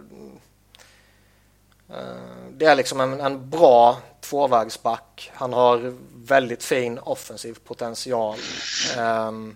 det 2.51 2.65
är 2.65 2.75
liksom 2.75 3.01
en, 3.01 3.21
en 3.21 3.49
bra 3.49 3.97
tvåvägsback. 4.21 5.31
Han 5.33 5.53
har 5.53 5.93
väldigt 6.15 6.63
fin 6.63 6.99
offensiv 6.99 7.57
potential. 7.63 8.37
Um, 8.99 9.55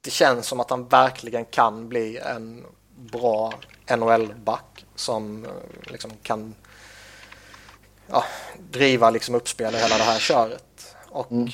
det 0.00 0.10
känns 0.10 0.46
som 0.46 0.60
att 0.60 0.70
han 0.70 0.88
verkligen 0.88 1.44
kan 1.44 1.88
bli 1.88 2.18
en 2.18 2.64
bra 2.96 3.52
NHL-back 3.96 4.84
som 4.94 5.46
liksom 5.82 6.10
kan 6.22 6.54
ja, 8.06 8.24
driva 8.70 9.10
liksom 9.10 9.34
uppspel 9.34 9.74
i 9.74 9.78
hela 9.78 9.98
det 9.98 10.04
här 10.04 10.18
köret. 10.18 10.96
Och 11.08 11.32
mm. 11.32 11.48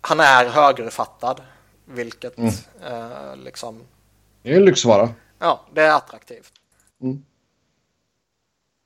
han 0.00 0.20
är 0.20 0.46
högerfattad, 0.46 1.42
vilket 1.84 2.38
mm. 2.38 2.52
eh, 2.84 3.36
liksom... 3.36 3.82
Det 4.42 4.52
är 4.52 4.56
en 4.56 4.64
lyxvara. 4.64 5.10
Ja, 5.38 5.60
det 5.72 5.82
är 5.82 5.90
attraktivt. 5.90 6.52
Mm. 7.02 7.24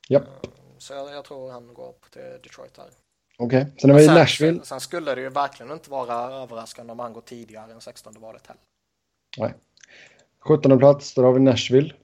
Japp. 0.08 0.46
Så 0.78 0.92
jag, 0.92 1.10
jag, 1.10 1.24
tror 1.24 1.50
han 1.50 1.74
går 1.74 1.88
upp 1.88 2.10
till 2.10 2.22
Detroit 2.42 2.76
här. 2.76 2.86
Okej, 3.38 3.62
okay. 3.62 3.78
sen 3.80 3.90
har 3.90 3.98
vi 3.98 4.04
sen, 4.04 4.14
Nashville. 4.14 4.64
Sen 4.64 4.80
skulle 4.80 5.14
det 5.14 5.20
ju 5.20 5.28
verkligen 5.28 5.72
inte 5.72 5.90
vara 5.90 6.14
överraskande 6.14 6.92
om 6.92 6.98
han 6.98 7.12
går 7.12 7.20
tidigare 7.20 7.72
än 7.72 7.80
16 7.80 8.14
valet 8.20 8.46
heller. 8.46 8.62
Nej. 9.38 9.54
17 10.38 10.78
plats, 10.78 11.14
där 11.14 11.22
har 11.22 11.32
vi 11.32 11.40
Nashville. 11.40 11.94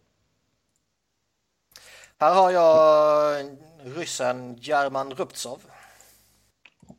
Här 2.19 2.35
har 2.35 2.51
jag 2.51 3.59
ryssen 3.85 4.57
German 4.57 5.15
Rubtsov. 5.15 5.63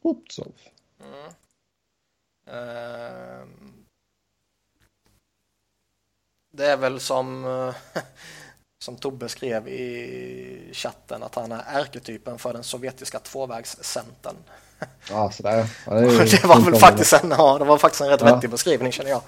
Rubtsov? 0.04 0.54
Mm. 1.00 1.32
Uh, 2.48 3.48
det 6.52 6.66
är 6.66 6.78
väl 6.78 7.00
som, 7.00 7.46
som 8.86 8.96
Tobbe 8.96 9.30
skrev 9.30 9.68
i 9.68 10.70
chatten 10.74 11.24
att 11.24 11.36
han 11.36 11.52
är 11.52 11.64
ärketypen 11.74 12.38
för 12.38 12.54
den 12.54 12.64
sovjetiska 12.64 13.20
tvåvägscentern. 13.20 14.36
Ja, 15.10 15.32
sådär. 15.32 15.68
Ja, 15.86 15.94
det, 15.94 16.26
det 16.42 16.44
var 16.44 16.60
väl 16.60 16.76
faktiskt 16.76 17.14
en, 17.14 17.34
ja, 17.38 17.58
det 17.58 17.66
var 17.66 17.78
faktiskt 17.78 18.02
en 18.02 18.10
rätt 18.10 18.22
ja. 18.22 18.36
vettig 18.36 18.50
beskrivning 18.50 18.92
känner 18.92 19.10
jag. 19.10 19.22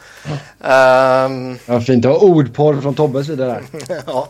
Um, 1.26 1.60
ja, 1.66 1.82
fint 1.82 2.06
att 2.06 2.12
ha 2.12 2.20
ordporr 2.20 2.82
från 2.82 2.96
Tobbes 2.96 3.28
sida 3.28 3.46
där. 3.46 3.64
ja. 4.08 4.28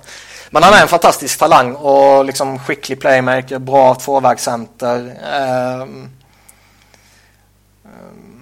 Men 0.50 0.64
han 0.64 0.74
är 0.74 0.82
en 0.82 0.88
fantastisk 0.88 1.40
talang 1.40 1.76
och 1.76 2.26
liksom 2.26 2.60
skicklig 2.60 3.00
playmaker, 3.00 3.60
bra 3.60 3.96
tvåvägscenter. 3.96 5.00
Um, 5.82 6.10
um, 7.84 8.37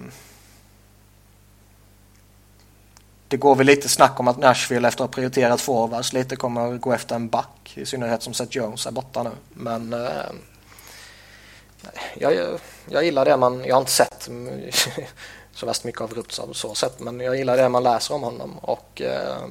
det 3.36 3.40
går 3.40 3.54
väl 3.54 3.66
lite 3.66 3.88
snack 3.88 4.20
om 4.20 4.28
att 4.28 4.38
Nashville 4.38 4.88
efter 4.88 5.04
att 5.04 5.10
ha 5.10 5.14
prioriterat 5.14 5.60
forwards 5.60 6.12
lite 6.12 6.36
kommer 6.36 6.74
att 6.74 6.80
gå 6.80 6.92
efter 6.92 7.14
en 7.14 7.28
back. 7.28 7.72
I 7.74 7.86
synnerhet 7.86 8.22
som 8.22 8.34
Seth 8.34 8.56
Jones 8.56 8.86
är 8.86 8.90
borta 8.90 9.22
nu. 9.22 9.30
Men 9.48 9.92
eh, 9.92 10.32
jag, 12.14 12.60
jag 12.88 13.04
gillar 13.04 13.24
det 13.24 13.36
man, 13.36 13.64
jag 13.64 13.74
har 13.74 13.80
inte 13.80 13.92
sett 13.92 14.28
så 15.52 15.66
värst 15.66 15.84
mycket 15.84 16.00
av 16.00 16.14
Rupsov 16.14 16.52
så 16.52 16.74
sett, 16.74 17.00
men 17.00 17.20
jag 17.20 17.36
gillar 17.36 17.56
det 17.56 17.68
man 17.68 17.82
läser 17.82 18.14
om 18.14 18.22
honom 18.22 18.58
och 18.58 19.02
eh, 19.02 19.46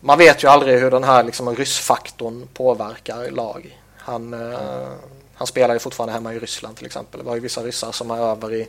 man 0.00 0.18
vet 0.18 0.44
ju 0.44 0.48
aldrig 0.48 0.80
hur 0.80 0.90
den 0.90 1.04
här 1.04 1.24
liksom, 1.24 1.56
ryssfaktorn 1.56 2.48
påverkar 2.54 3.30
lag. 3.30 3.78
Han, 3.96 4.34
eh, 4.34 4.88
han 5.34 5.46
spelar 5.46 5.74
ju 5.74 5.78
fortfarande 5.78 6.12
hemma 6.12 6.34
i 6.34 6.38
Ryssland 6.38 6.76
till 6.76 6.86
exempel. 6.86 7.20
Det 7.20 7.26
var 7.26 7.34
ju 7.34 7.40
vissa 7.40 7.62
ryssar 7.62 7.92
som 7.92 8.10
är 8.10 8.18
över 8.18 8.54
i 8.54 8.68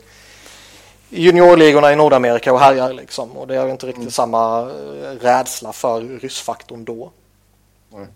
juniorligorna 1.10 1.92
i 1.92 1.96
Nordamerika 1.96 2.52
och 2.52 2.60
härjar 2.60 2.92
liksom 2.92 3.30
och 3.30 3.46
det 3.46 3.56
är 3.56 3.68
inte 3.68 3.86
riktigt 3.86 4.02
mm. 4.02 4.10
samma 4.10 4.60
eh, 4.60 5.18
rädsla 5.20 5.72
för 5.72 6.00
ryssfaktorn 6.00 6.84
då. 6.84 7.10
Mm. 7.92 8.08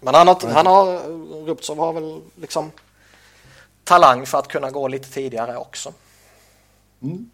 Men 0.00 0.14
han 0.14 0.28
har, 0.28 0.52
han 0.52 0.66
har, 0.66 0.98
Ruptsov 1.46 1.78
har 1.78 1.92
väl 1.92 2.20
liksom 2.40 2.70
talang 3.84 4.26
för 4.26 4.38
att 4.38 4.48
kunna 4.48 4.70
gå 4.70 4.88
lite 4.88 5.12
tidigare 5.12 5.56
också. 5.56 5.92
Mm. 7.02 7.30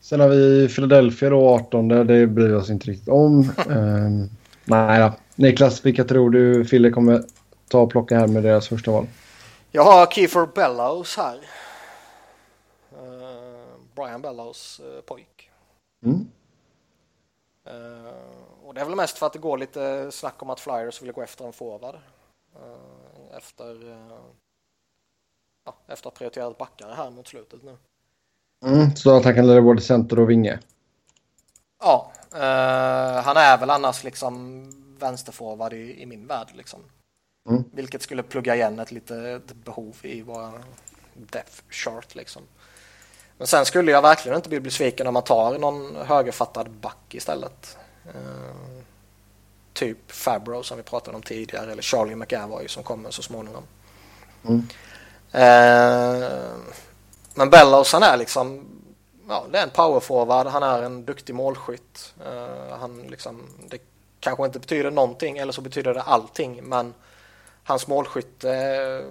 Sen 0.00 0.20
har 0.20 0.28
vi 0.28 0.68
Philadelphia 0.68 1.30
då 1.30 1.48
18. 1.48 1.88
Det 1.88 2.26
bryr 2.26 2.48
vi 2.48 2.54
oss 2.54 2.70
inte 2.70 2.90
riktigt 2.90 3.08
om. 3.08 3.52
um, 3.68 4.30
nej 4.64 5.00
då. 5.00 5.12
Niklas, 5.34 5.86
vilka 5.86 6.04
tror 6.04 6.30
du 6.30 6.64
Philly 6.64 6.90
kommer 6.90 7.22
ta 7.68 7.80
och 7.80 7.90
plocka 7.90 8.18
här 8.18 8.26
med 8.26 8.42
deras 8.42 8.68
första 8.68 8.90
val? 8.90 9.06
Jag 9.72 9.84
har 9.84 10.06
Kiefer 10.06 10.48
Bellows 10.54 11.16
här. 11.16 11.38
Brian 13.98 14.22
Bellows 14.22 14.80
uh, 14.80 15.00
pojk. 15.00 15.50
Mm. 16.02 16.28
Uh, 17.66 18.12
och 18.64 18.74
det 18.74 18.80
är 18.80 18.84
väl 18.84 18.96
mest 18.96 19.18
för 19.18 19.26
att 19.26 19.32
det 19.32 19.38
går 19.38 19.58
lite 19.58 20.12
snack 20.12 20.42
om 20.42 20.50
att 20.50 20.60
Flyers 20.60 21.02
vill 21.02 21.12
gå 21.12 21.22
efter 21.22 21.46
en 21.46 21.52
forward. 21.52 21.96
efter 23.36 23.96
ja, 25.64 25.74
efter 25.86 26.08
att 26.08 26.14
ha 26.14 26.18
prioriterat 26.18 26.58
backar 26.58 26.94
här 26.94 27.10
mot 27.10 27.28
slutet 27.28 27.62
nu. 27.62 27.76
Mm, 28.64 28.96
så 28.96 29.16
att 29.16 29.24
han 29.24 29.34
kan 29.34 29.46
lära 29.46 29.62
både 29.62 29.80
center 29.80 30.18
och 30.18 30.30
vinge? 30.30 30.58
Ja, 31.80 32.12
eh, 32.32 33.22
han 33.22 33.36
är 33.36 33.58
väl 33.58 33.70
annars 33.70 34.04
liksom 34.04 34.64
vänsterforward 34.98 35.72
i, 35.72 36.02
i 36.02 36.06
min 36.06 36.26
värld 36.26 36.48
liksom. 36.54 36.80
Mm. 37.48 37.64
Vilket 37.72 38.02
skulle 38.02 38.22
plugga 38.22 38.54
igen 38.54 38.78
ett 38.78 38.92
litet 38.92 39.54
behov 39.54 39.96
i 40.02 40.22
våra 40.22 40.52
depth 41.14 41.62
chart 41.70 42.14
liksom. 42.14 42.42
Men 43.38 43.46
sen 43.46 43.66
skulle 43.66 43.92
jag 43.92 44.02
verkligen 44.02 44.36
inte 44.36 44.48
bli 44.48 44.60
besviken 44.60 45.06
om 45.06 45.14
man 45.14 45.22
tar 45.22 45.58
någon 45.58 45.96
högerfattad 45.96 46.70
back 46.70 47.14
istället. 47.14 47.78
Eh, 48.04 48.82
typ 49.72 50.12
Fabro 50.12 50.62
som 50.62 50.76
vi 50.76 50.82
pratade 50.82 51.16
om 51.16 51.22
tidigare 51.22 51.72
eller 51.72 51.82
Charlie 51.82 52.14
McAvoy 52.14 52.68
som 52.68 52.82
kommer 52.82 53.10
så 53.10 53.22
småningom. 53.22 53.62
Mm. 54.44 54.68
Eh, 55.32 56.28
men 57.34 57.50
Bellows 57.50 57.92
han 57.92 58.02
är 58.02 58.16
liksom, 58.16 58.64
ja 59.28 59.44
det 59.52 59.58
är 59.58 59.62
en 59.62 59.70
powerforward, 59.70 60.46
han 60.46 60.62
är 60.62 60.82
en 60.82 61.04
duktig 61.04 61.34
målskytt. 61.34 62.14
Eh, 62.26 62.78
han 62.78 63.02
liksom, 63.02 63.42
det 63.68 63.78
kanske 64.20 64.46
inte 64.46 64.58
betyder 64.58 64.90
någonting 64.90 65.38
eller 65.38 65.52
så 65.52 65.60
betyder 65.60 65.94
det 65.94 66.02
allting 66.02 66.60
men 66.62 66.94
hans 67.68 67.86
målskytte 67.86 68.50
eh, 68.50 69.06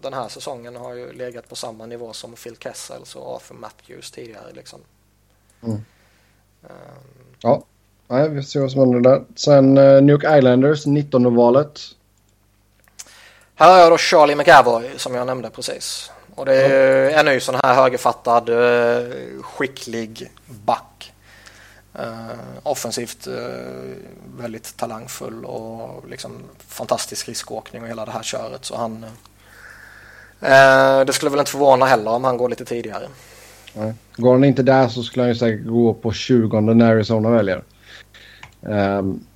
den 0.00 0.14
här 0.14 0.28
säsongen 0.28 0.76
har 0.76 0.94
ju 0.94 1.12
legat 1.12 1.48
på 1.48 1.56
samma 1.56 1.86
nivå 1.86 2.12
som 2.12 2.32
Phil 2.32 2.56
Kessels 2.60 3.16
och 3.16 3.34
Arthur 3.34 3.54
Matthews 3.54 4.10
tidigare 4.10 4.52
liksom. 4.52 4.80
Mm. 5.62 5.76
Um, 6.62 6.68
ja, 7.42 7.62
Nej, 8.06 8.28
vi 8.28 8.36
får 8.36 8.42
se 8.42 8.60
vad 8.60 8.70
som 8.70 8.80
händer 8.80 9.10
där. 9.10 9.24
Sen 9.34 9.78
uh, 9.78 10.02
New 10.02 10.10
York 10.14 10.38
Islanders, 10.38 10.86
19 10.86 11.36
valet. 11.36 11.80
Här 13.54 13.72
har 13.72 13.78
jag 13.78 13.92
då 13.92 13.98
Charlie 13.98 14.34
McAvoy 14.34 14.90
som 14.96 15.14
jag 15.14 15.26
nämnde 15.26 15.50
precis. 15.50 16.10
Och 16.34 16.46
det 16.46 16.54
är 16.54 17.10
en 17.10 17.26
ny 17.26 17.40
sån 17.40 17.54
här 17.62 17.74
högerfattad 17.74 18.48
eh, 18.48 19.12
skicklig 19.42 20.30
back. 20.46 21.11
Uh, 21.98 22.58
offensivt 22.62 23.26
uh, 23.26 23.34
väldigt 24.38 24.76
talangfull 24.76 25.44
och 25.44 26.08
liksom 26.08 26.32
fantastisk 26.68 27.28
riskåkning 27.28 27.82
och 27.82 27.88
hela 27.88 28.04
det 28.04 28.10
här 28.10 28.22
köret. 28.22 28.64
Så 28.64 28.76
han, 28.76 29.04
uh, 30.42 31.06
det 31.06 31.12
skulle 31.12 31.30
väl 31.30 31.40
inte 31.40 31.50
förvåna 31.50 31.86
heller 31.86 32.10
om 32.10 32.24
han 32.24 32.36
går 32.36 32.48
lite 32.48 32.64
tidigare. 32.64 33.08
Nej. 33.74 33.94
Går 34.16 34.32
han 34.32 34.44
inte 34.44 34.62
där 34.62 34.88
så 34.88 35.02
skulle 35.02 35.22
han 35.22 35.30
ju 35.30 35.34
säkert 35.34 35.66
gå 35.66 35.94
på 35.94 36.12
20 36.12 36.60
när 36.60 36.92
Arizona 36.92 37.30
väljer. 37.30 37.62
Um, 38.60 39.26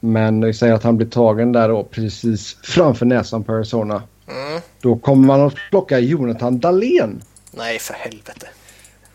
men 0.00 0.44
vi 0.44 0.54
säger 0.54 0.74
att 0.74 0.82
han 0.82 0.96
blir 0.96 1.06
tagen 1.06 1.52
där 1.52 1.68
då 1.68 1.84
precis 1.84 2.56
framför 2.62 3.06
näsan 3.06 3.44
på 3.44 3.52
Arizona. 3.52 4.02
Mm. 4.28 4.60
Då 4.80 4.96
kommer 4.96 5.26
man 5.26 5.40
att 5.40 5.54
plocka 5.70 5.98
Jonathan 5.98 6.58
Dahlén. 6.58 7.22
Nej, 7.50 7.78
för 7.78 7.94
helvete. 7.94 8.46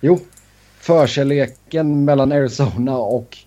Jo, 0.02 0.20
förkärleken 0.82 2.06
mellan 2.06 2.32
Arizona 2.32 2.98
och 2.98 3.38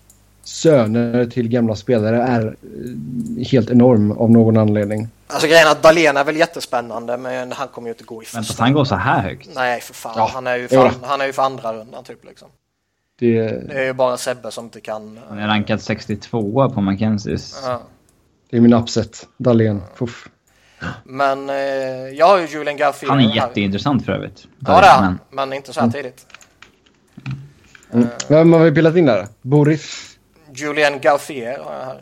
söner 0.43 1.25
till 1.25 1.47
gamla 1.49 1.75
spelare 1.75 2.21
är 2.23 2.45
eh, 2.47 3.45
helt 3.47 3.69
enorm 3.69 4.11
av 4.11 4.31
någon 4.31 4.57
anledning. 4.57 5.07
Alltså 5.27 5.47
grejen 5.47 5.67
är 5.67 5.71
att 5.71 5.83
Dahlén 5.83 6.17
är 6.17 6.23
väl 6.23 6.35
jättespännande 6.37 7.17
men 7.17 7.51
han 7.51 7.67
kommer 7.67 7.87
ju 7.87 7.93
inte 7.93 8.03
gå 8.03 8.23
i 8.23 8.25
Men 8.33 8.43
första. 8.43 8.53
att 8.53 8.59
han 8.59 8.73
går 8.73 8.85
så 8.85 8.95
här 8.95 9.21
högt. 9.21 9.49
Nej 9.55 9.81
för 9.81 9.93
fan. 9.93 10.13
Ja, 10.17 10.29
Han, 10.33 10.47
är 10.47 10.55
ju 10.55 10.67
för, 10.67 10.75
då. 10.75 10.91
han 11.03 11.21
är 11.21 11.25
ju 11.25 11.33
för 11.33 11.43
andra 11.43 11.73
rundan 11.73 12.03
typ 12.03 12.25
liksom. 12.25 12.47
Det, 13.19 13.41
Det 13.67 13.73
är 13.73 13.83
ju 13.85 13.93
bara 13.93 14.17
Sebbe 14.17 14.51
som 14.51 14.65
inte 14.65 14.81
kan. 14.81 15.19
Han 15.29 15.39
är 15.39 15.47
rankad 15.47 15.81
62 15.81 16.69
på 16.69 16.81
Mackenzies. 16.81 17.61
Ja. 17.65 17.81
det 18.49 18.57
är 18.57 18.61
min 18.61 18.73
upset. 18.73 19.27
Dahlén. 19.37 19.81
Puff. 19.97 20.27
Men 21.03 21.49
eh, 21.49 21.55
jag 22.13 22.27
har 22.27 22.37
ju 22.39 22.45
Julian 22.47 22.77
Garfield 22.77 23.11
Han 23.11 23.19
är 23.21 23.35
jätteintressant 23.35 24.05
för 24.05 24.11
övrigt. 24.11 24.47
Ja 24.59 24.81
det 24.81 24.87
är 24.87 24.91
han, 25.01 25.19
Men 25.29 25.49
men 25.49 25.53
inte 25.57 25.73
så 25.73 25.81
här 25.81 25.89
tidigt. 25.89 26.25
Mm. 27.95 28.07
Vem 28.27 28.53
har 28.53 28.59
vi 28.59 28.71
bildat 28.71 28.95
in 28.95 29.05
där? 29.05 29.27
Boris? 29.41 30.17
Julian 30.53 30.99
Gauthier 30.99 31.59
har 31.59 31.73
jag 31.73 31.85
här. 31.85 32.01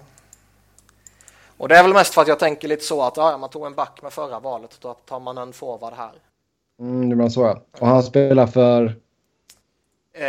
Och 1.58 1.70
det 1.70 1.76
är 1.78 1.84
väl 1.84 1.94
mest 1.94 2.14
för 2.14 2.22
att 2.22 2.28
jag 2.28 2.40
tänker 2.40 2.68
lite 2.68 2.84
så 2.84 3.04
att 3.04 3.18
ja, 3.18 3.38
man 3.38 3.50
tog 3.50 3.66
en 3.66 3.76
back 3.76 4.00
med 4.02 4.14
förra 4.14 4.40
valet 4.40 4.78
då 4.82 4.94
tar 4.94 5.20
man 5.20 5.38
en 5.38 5.54
forward 5.54 5.94
här. 5.94 6.12
Mm, 6.80 7.10
det 7.10 7.16
var 7.16 7.30
så 7.30 7.42
ja. 7.42 7.62
Och 7.80 7.88
han 7.88 8.04
spelar 8.04 8.48
för... 8.48 8.86
Eh, 10.14 10.26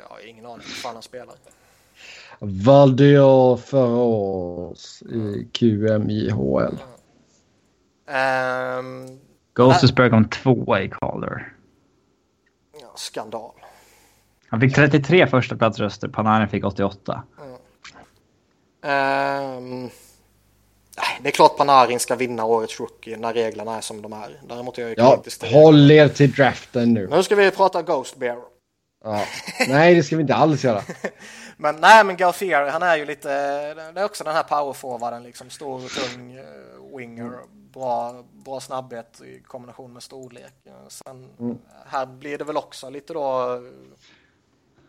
jag 0.00 0.08
har 0.08 0.26
ingen 0.26 0.46
aning 0.46 0.66
hur 0.66 0.74
fan 0.74 0.94
han 0.94 1.02
spelar. 1.02 1.34
Valdio 2.38 3.56
Förås 3.56 5.02
i 5.02 5.48
QMIHL. 5.52 6.78
Ehm, 8.08 9.20
Ghostesburg 9.54 10.10
kom 10.10 10.28
tvåa 10.28 10.82
i 10.82 10.88
Calder. 10.88 11.52
ja, 12.80 12.92
skandal. 12.96 13.61
Han 14.52 14.60
fick 14.60 14.74
33 14.74 15.26
första 15.26 15.56
platsröster, 15.56 16.08
Panarin 16.08 16.48
fick 16.48 16.64
88. 16.64 17.22
Ehm, 18.84 19.82
nej, 19.82 19.90
det 21.20 21.28
är 21.28 21.30
klart 21.30 21.56
Panarin 21.56 22.00
ska 22.00 22.16
vinna 22.16 22.44
årets 22.44 22.80
rookie 22.80 23.16
när 23.16 23.34
reglerna 23.34 23.76
är 23.76 23.80
som 23.80 24.02
de 24.02 24.12
är. 24.12 24.40
Däremot 24.48 24.78
är 24.78 24.82
jag 24.82 24.88
ju 24.88 24.94
Ja, 24.98 25.16
kritisk 25.16 25.52
håll 25.52 25.90
er 25.90 26.08
till 26.08 26.32
draften 26.32 26.94
nu. 26.94 27.08
Nu 27.10 27.22
ska 27.22 27.34
vi 27.34 27.50
prata 27.50 27.82
Ghost 27.82 28.16
Bear. 28.16 28.38
Ja. 29.04 29.24
Nej, 29.68 29.94
det 29.94 30.02
ska 30.02 30.16
vi 30.16 30.22
inte 30.22 30.34
alls 30.34 30.64
göra. 30.64 30.82
Men 31.56 31.76
nej, 31.76 32.04
men 32.04 32.16
Gauthier, 32.16 32.70
han 32.70 32.82
är 32.82 32.96
ju 32.96 33.04
lite, 33.04 33.28
det 33.74 34.00
är 34.00 34.04
också 34.04 34.24
den 34.24 34.34
här 34.34 34.42
powerforwarden 34.42 35.22
liksom, 35.22 35.50
stor 35.50 35.84
och 35.84 35.90
tung 35.90 36.32
eh, 36.32 36.96
winger, 36.98 37.32
bra, 37.74 38.24
bra 38.44 38.60
snabbhet 38.60 39.20
i 39.20 39.42
kombination 39.46 39.92
med 39.92 40.02
storlek. 40.02 40.54
Eh, 40.66 40.72
Sen 40.88 41.28
här 41.86 42.06
blir 42.06 42.38
det 42.38 42.44
väl 42.44 42.56
också 42.56 42.90
lite 42.90 43.12
då, 43.12 43.58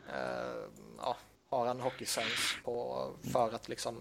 eh, 0.09 0.69
ja, 0.97 1.17
har 1.49 1.67
han 1.67 1.79
hockeysens 1.79 2.55
på 2.63 3.05
för 3.33 3.55
att 3.55 3.69
liksom 3.69 3.95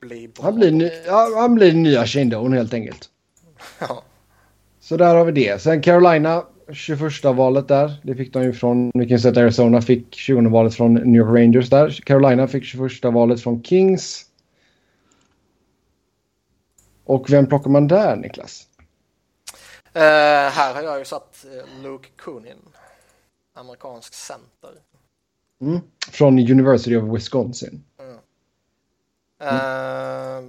bli 0.00 0.28
bra. 0.28 0.44
Han 0.44 0.54
blir, 0.54 0.72
ny- 0.72 1.02
ja, 1.06 1.30
han 1.36 1.54
blir 1.54 1.72
nya 1.72 2.06
Shane 2.06 2.56
helt 2.56 2.74
enkelt. 2.74 3.10
Ja. 3.78 4.02
Så 4.80 4.96
där 4.96 5.14
har 5.14 5.24
vi 5.24 5.32
det. 5.32 5.62
Sen 5.62 5.82
Carolina, 5.82 6.44
21 6.72 7.24
valet 7.24 7.68
där. 7.68 8.00
Det 8.02 8.14
fick 8.14 8.32
de 8.32 8.42
ju 8.42 8.52
från, 8.52 8.90
vi 8.94 9.08
kan 9.08 9.18
säga 9.18 9.32
att 9.32 9.38
Arizona 9.38 9.82
fick 9.82 10.14
20 10.14 10.48
valet 10.48 10.74
från 10.74 10.94
New 10.94 11.20
York 11.20 11.38
Rangers 11.38 11.70
där. 11.70 11.90
Carolina 12.04 12.48
fick 12.48 12.64
21 12.64 13.04
valet 13.04 13.42
från 13.42 13.62
Kings. 13.62 14.24
Och 17.04 17.30
vem 17.30 17.46
plockar 17.46 17.70
man 17.70 17.88
där 17.88 18.16
Niklas? 18.16 18.66
Eh, 19.92 20.02
här 20.50 20.74
har 20.74 20.82
jag 20.82 20.98
ju 20.98 21.04
satt 21.04 21.44
eh, 21.44 21.82
Luke 21.82 22.08
Kunin, 22.16 22.58
amerikansk 23.58 24.14
center. 24.14 24.70
Mm. 25.60 25.80
Från 26.10 26.38
University 26.38 26.96
of 26.96 27.16
Wisconsin. 27.16 27.84
Eh, 29.40 30.42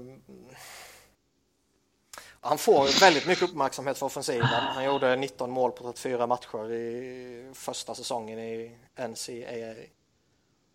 han 2.41 2.57
får 2.57 2.99
väldigt 2.99 3.27
mycket 3.27 3.43
uppmärksamhet 3.43 3.97
för 3.97 4.05
offensiven. 4.05 4.45
Han 4.47 4.85
gjorde 4.85 5.15
19 5.15 5.51
mål 5.51 5.71
på 5.71 5.83
34 5.83 6.27
matcher 6.27 6.71
i 6.71 7.51
första 7.53 7.95
säsongen 7.95 8.39
i 8.39 8.71
NCAA. 8.95 9.73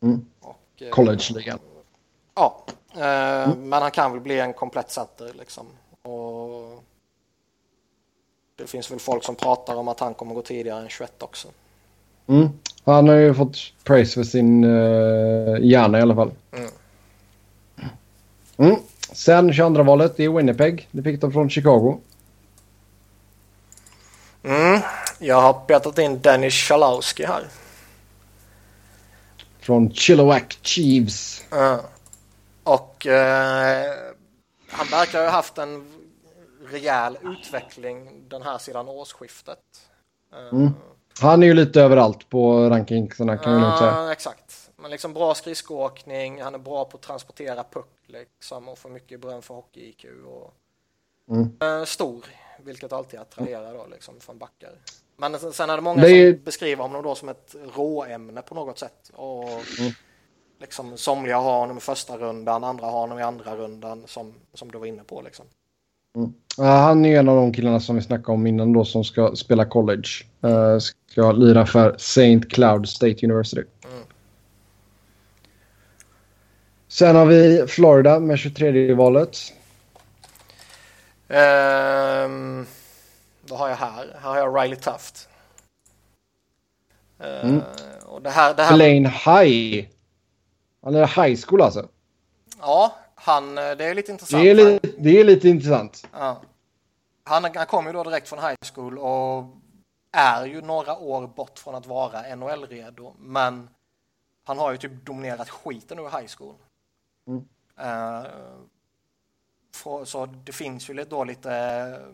Mm. 0.03 0.27
Och, 0.41 0.83
eh, 0.83 0.91
College-ligan. 0.91 1.59
Ja, 2.35 2.65
eh, 2.93 3.55
men 3.57 3.73
han 3.73 3.91
kan 3.91 4.13
väl 4.13 4.21
bli 4.21 4.41
en 4.41 4.53
komplett 4.53 4.91
center 4.91 5.33
liksom. 5.35 5.67
Och 6.03 6.85
det 8.57 8.67
finns 8.67 8.91
väl 8.91 8.99
folk 8.99 9.25
som 9.25 9.35
pratar 9.37 9.77
om 9.77 9.89
att 9.89 10.01
han 10.01 10.15
kommer 10.15 10.35
gå 10.35 10.43
tidigare 10.43 10.83
än 10.83 10.89
21 10.89 11.23
också. 11.23 11.49
Mm. 12.27 12.49
Han 12.85 13.09
har 13.09 13.17
ju 13.17 13.35
fått 13.35 13.59
praise 13.85 14.15
för 14.15 14.25
sin 14.25 14.65
uh, 14.65 15.59
hjärna 15.61 15.99
i 15.99 16.03
alla 16.03 16.15
fall. 16.15 16.33
Mm. 16.53 16.71
Mm. 18.57 18.77
Sen 19.13 19.53
22 19.53 19.83
valet 19.83 20.21
i 20.21 20.29
Winnipeg. 20.29 20.89
Det 20.91 21.03
fick 21.03 21.21
de 21.21 21.33
från 21.33 21.51
Chicago. 21.51 22.01
Mm. 24.43 24.81
Jag 25.19 25.41
har 25.41 25.53
petat 25.53 25.99
in 25.99 26.21
Dennis 26.21 26.55
Chalowski 26.55 27.25
här. 27.25 27.45
Från 29.61 29.93
Chilliwack 29.93 30.59
Chiefs. 30.63 31.45
Ja. 31.51 31.81
Och 32.65 33.07
eh, 33.07 33.93
han 34.69 34.87
verkar 34.91 35.25
ha 35.25 35.31
haft 35.31 35.59
en 35.59 35.85
rejäl 36.71 37.19
utveckling 37.23 38.29
den 38.29 38.43
här 38.43 38.59
sedan 38.59 38.89
årsskiftet. 38.89 39.59
Eh, 40.33 40.59
Mm. 40.59 40.73
Han 41.21 41.43
är 41.43 41.47
ju 41.47 41.55
lite 41.55 41.81
överallt 41.81 42.29
på 42.31 42.69
rankingsarna 42.71 43.37
kan 43.39 43.55
vi 43.55 43.61
nog 43.61 43.79
säga. 43.79 44.13
Exakt. 44.13 44.71
Men 44.77 44.91
liksom 44.91 45.15
bra 45.15 45.35
skridskoåkning, 45.35 46.43
han 46.43 46.55
är 46.55 46.59
bra 46.59 46.85
på 46.85 46.97
att 46.97 47.03
transportera 47.03 47.65
puck 47.65 47.91
liksom 48.07 48.69
och 48.69 48.79
får 48.79 48.89
mycket 48.91 49.21
beröm 49.21 49.43
för 49.43 49.55
hockey-IQ. 49.55 50.05
Och, 50.27 50.55
Mm. 51.31 51.57
eh, 51.81 51.85
stor, 51.85 52.25
vilket 52.63 52.93
alltid 52.93 53.21
attraherar 53.21 53.75
då 53.75 53.87
liksom 53.91 54.21
från 54.21 54.39
backar. 54.39 54.79
Men 55.17 55.39
sen- 55.39 55.53
sen 55.53 55.71
är 55.71 55.77
det 55.77 55.83
många 55.83 56.03
Det 56.03 56.11
är- 56.11 56.33
som 56.35 56.45
beskriver 56.45 56.83
honom 56.83 57.03
då 57.03 57.15
som 57.15 57.29
ett 57.29 57.55
råämne 57.77 58.43
på 58.43 58.55
något 58.55 58.79
sätt. 58.79 59.11
Och 59.15 59.45
Mm. 59.49 59.93
liksom 60.61 60.97
somliga 60.99 61.37
har 61.39 61.59
honom 61.59 61.77
i 61.77 61.81
första 61.81 62.19
rundan, 62.19 62.65
andra 62.65 62.85
har 62.87 63.01
honom 63.01 63.19
i 63.19 63.23
andra 63.23 63.57
rundan 63.57 64.03
som, 64.07 64.35
som 64.55 64.71
du 64.71 64.79
var 64.79 64.87
inne 64.87 65.05
på 65.05 65.23
liksom. 65.23 65.47
Ja, 66.57 66.65
han 66.65 67.05
är 67.05 67.19
en 67.19 67.29
av 67.29 67.37
de 67.37 67.53
killarna 67.53 67.81
som 67.81 67.97
vi 67.97 68.03
snackade 68.03 68.33
om 68.33 68.47
innan 68.47 68.73
då 68.73 68.85
som 68.85 69.05
ska 69.05 69.37
spela 69.37 69.65
college. 69.65 70.09
Uh, 70.45 70.79
ska 70.79 71.33
lira 71.33 71.67
för 71.67 71.95
St. 71.95 72.41
Cloud 72.41 72.89
State 72.89 73.27
University. 73.27 73.63
Mm. 73.85 74.05
Sen 76.89 77.17
har 77.17 77.27
vi 77.27 77.67
Florida 77.69 78.21
med 78.21 78.39
23 78.39 78.95
valet. 78.95 79.37
Ehm, 81.29 82.67
vad 83.49 83.59
har 83.59 83.69
jag 83.69 83.77
här? 83.77 84.17
Här 84.23 84.31
har 84.31 84.37
jag 84.37 84.63
Riley 84.63 84.77
Tuft. 84.77 85.29
Ehm, 87.19 87.49
Mm. 87.49 87.63
Och 88.07 88.23
det 88.23 88.31
här, 88.31 88.55
det 88.55 88.63
här 88.63 88.75
Blaine 88.75 89.07
High. 89.07 89.87
Han 90.83 90.95
är 90.95 91.23
high 91.25 91.41
school 91.47 91.63
alltså. 91.63 91.89
Ja, 92.61 92.97
han, 93.25 93.59
eh, 93.59 93.71
det 93.77 93.85
är 93.85 93.95
lite 93.95 94.13
intressant. 94.13 94.43
Det 94.43 94.51
är, 94.51 94.55
li- 94.55 94.95
det 94.99 95.21
är 95.21 95.25
lite 95.25 95.49
intressant. 95.49 96.07
Ja. 96.13 96.43
Han, 97.25 97.45
han 97.55 97.67
kom 97.67 97.87
ju 97.87 97.93
då 97.93 98.05
direkt 98.05 98.29
från 98.29 98.39
high 98.39 98.57
school 98.75 98.99
och 98.99 99.45
är 100.13 100.45
ju 100.47 100.61
några 100.63 100.99
år 100.99 101.27
bort 101.27 101.59
från 101.59 101.75
att 101.75 101.87
vara 101.87 102.37
NHL-redo. 102.37 103.15
Men 103.19 103.69
han 104.45 104.59
har 104.59 104.73
ju 104.73 104.79
typ 104.79 105.07
dominerat 105.07 105.51
skiten 105.51 105.99
ur 105.99 106.03
high 106.21 106.27
school. 106.39 106.55
Mm. 107.27 107.45
Eh, 107.79 108.27
frå- 109.75 110.05
så 110.05 110.27
det 110.27 110.53
finns 110.53 110.91
ju 110.91 110.95
lite- 110.95 111.11
då 111.11 111.25
lite 111.25 111.53
eh, 111.55 112.07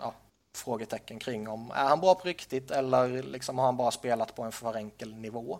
ja, 0.00 0.14
frågetecken 0.54 1.18
kring 1.18 1.48
om 1.48 1.70
är 1.70 1.84
han 1.84 2.00
bra 2.00 2.14
på 2.14 2.28
riktigt 2.28 2.70
eller 2.70 3.22
liksom 3.22 3.58
har 3.58 3.64
han 3.66 3.76
bara 3.76 3.90
spelat 3.90 4.34
på 4.36 4.42
en 4.42 4.52
för 4.52 4.76
enkel 4.76 5.14
nivå. 5.14 5.58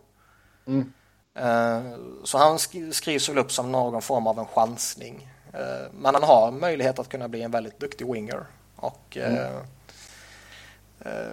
Mm. 0.66 0.93
Eh, 1.36 1.80
Så 2.24 2.38
han 2.38 2.56
sk- 2.56 2.92
skrivs 2.92 3.28
väl 3.28 3.38
upp 3.38 3.52
som 3.52 3.72
någon 3.72 4.02
form 4.02 4.26
av 4.26 4.38
en 4.38 4.46
chansning. 4.46 5.28
Eh, 5.52 5.90
Men 6.00 6.14
han 6.14 6.22
har 6.24 6.50
möjlighet 6.50 6.98
att 6.98 7.08
kunna 7.08 7.28
bli 7.28 7.42
en 7.42 7.50
väldigt 7.50 7.80
duktig 7.80 8.12
winger. 8.12 8.44
Och, 8.76 9.16
eh, 9.16 9.46
eh, 11.00 11.32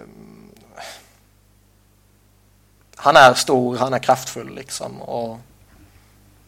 han 2.96 3.16
är 3.16 3.34
stor, 3.34 3.76
han 3.76 3.92
är 3.94 3.98
kraftfull 3.98 4.54
liksom. 4.54 5.02
Och 5.02 5.38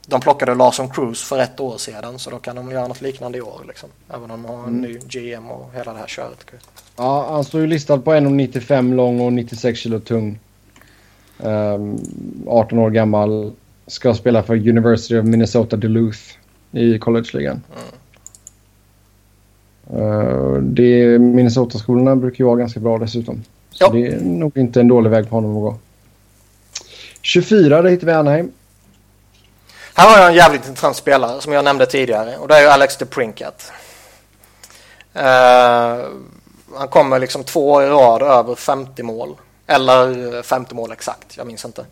de 0.07 0.21
plockade 0.21 0.55
Larson 0.55 0.91
Cruz 0.91 1.23
för 1.23 1.39
ett 1.39 1.61
år 1.61 1.79
sedan 1.79 2.19
så 2.19 2.31
då 2.31 2.39
kan 2.39 2.57
de 2.57 2.71
göra 2.71 2.89
något 2.89 3.01
liknande 3.01 3.39
i 3.39 3.41
år. 3.41 3.65
Liksom. 3.69 3.89
Även 4.11 4.31
om 4.31 4.43
de 4.43 4.49
har 4.55 4.67
en 4.67 4.81
ny 4.81 4.99
GM 4.99 5.51
och 5.51 5.73
hela 5.75 5.93
det 5.93 5.99
här 5.99 6.07
köret. 6.07 6.47
Ja, 6.97 7.27
han 7.33 7.45
står 7.45 7.61
ju 7.61 7.67
listad 7.67 7.99
på 7.99 8.13
1,95 8.15 8.95
lång 8.95 9.21
och 9.21 9.33
96 9.33 9.79
kilo 9.79 10.01
tung. 10.01 10.39
Ehm, 11.45 11.99
18 12.47 12.79
år 12.79 12.91
gammal. 12.91 13.53
Ska 13.87 14.15
spela 14.15 14.43
för 14.43 14.69
University 14.69 15.19
of 15.19 15.25
Minnesota 15.25 15.77
Duluth 15.77 16.19
i 16.73 16.99
college-ligan. 16.99 17.63
Det, 20.63 21.19
Minnesota-skolorna 21.19 22.17
brukar 22.17 22.39
ju 22.39 22.45
vara 22.45 22.57
ganska 22.57 22.81
bra 22.81 22.99
dessutom. 22.99 23.45
Så 23.71 23.85
Ja. 23.85 23.89
det 23.89 24.07
är 24.07 24.21
nog 24.21 24.57
inte 24.59 24.81
en 24.81 24.89
dålig 24.89 25.11
väg 25.11 25.25
för 25.25 25.31
honom 25.31 25.57
att 25.57 25.63
gå. 25.63 25.79
24, 27.23 27.83
det 27.83 27.91
hittar 27.91 28.07
vi 28.07 28.13
Anaheim. 28.13 28.53
Här 29.95 30.11
har 30.11 30.19
jag 30.19 30.29
en 30.29 30.35
jävligt 30.35 30.69
intressant 30.69 30.97
spelare 30.97 31.41
som 31.41 31.53
jag 31.53 31.65
nämnde 31.65 31.87
tidigare 31.87 32.37
och 32.37 32.49
det 32.49 32.57
är 32.57 32.61
ju 32.63 32.69
Alex 32.69 32.97
DePrincat. 32.97 33.73
Uh, 35.17 35.23
han 36.75 36.89
kommer 36.91 37.19
liksom 37.19 37.45
två 37.45 37.71
år 37.71 37.83
i 37.83 37.87
rad 37.87 38.23
över 38.23 38.55
50 38.55 39.03
mål. 39.03 39.37
Eller 39.67 40.43
50 40.43 40.75
mål 40.75 40.93
exakt, 40.93 41.37
jag 41.37 41.47
minns 41.47 41.65
inte. 41.65 41.87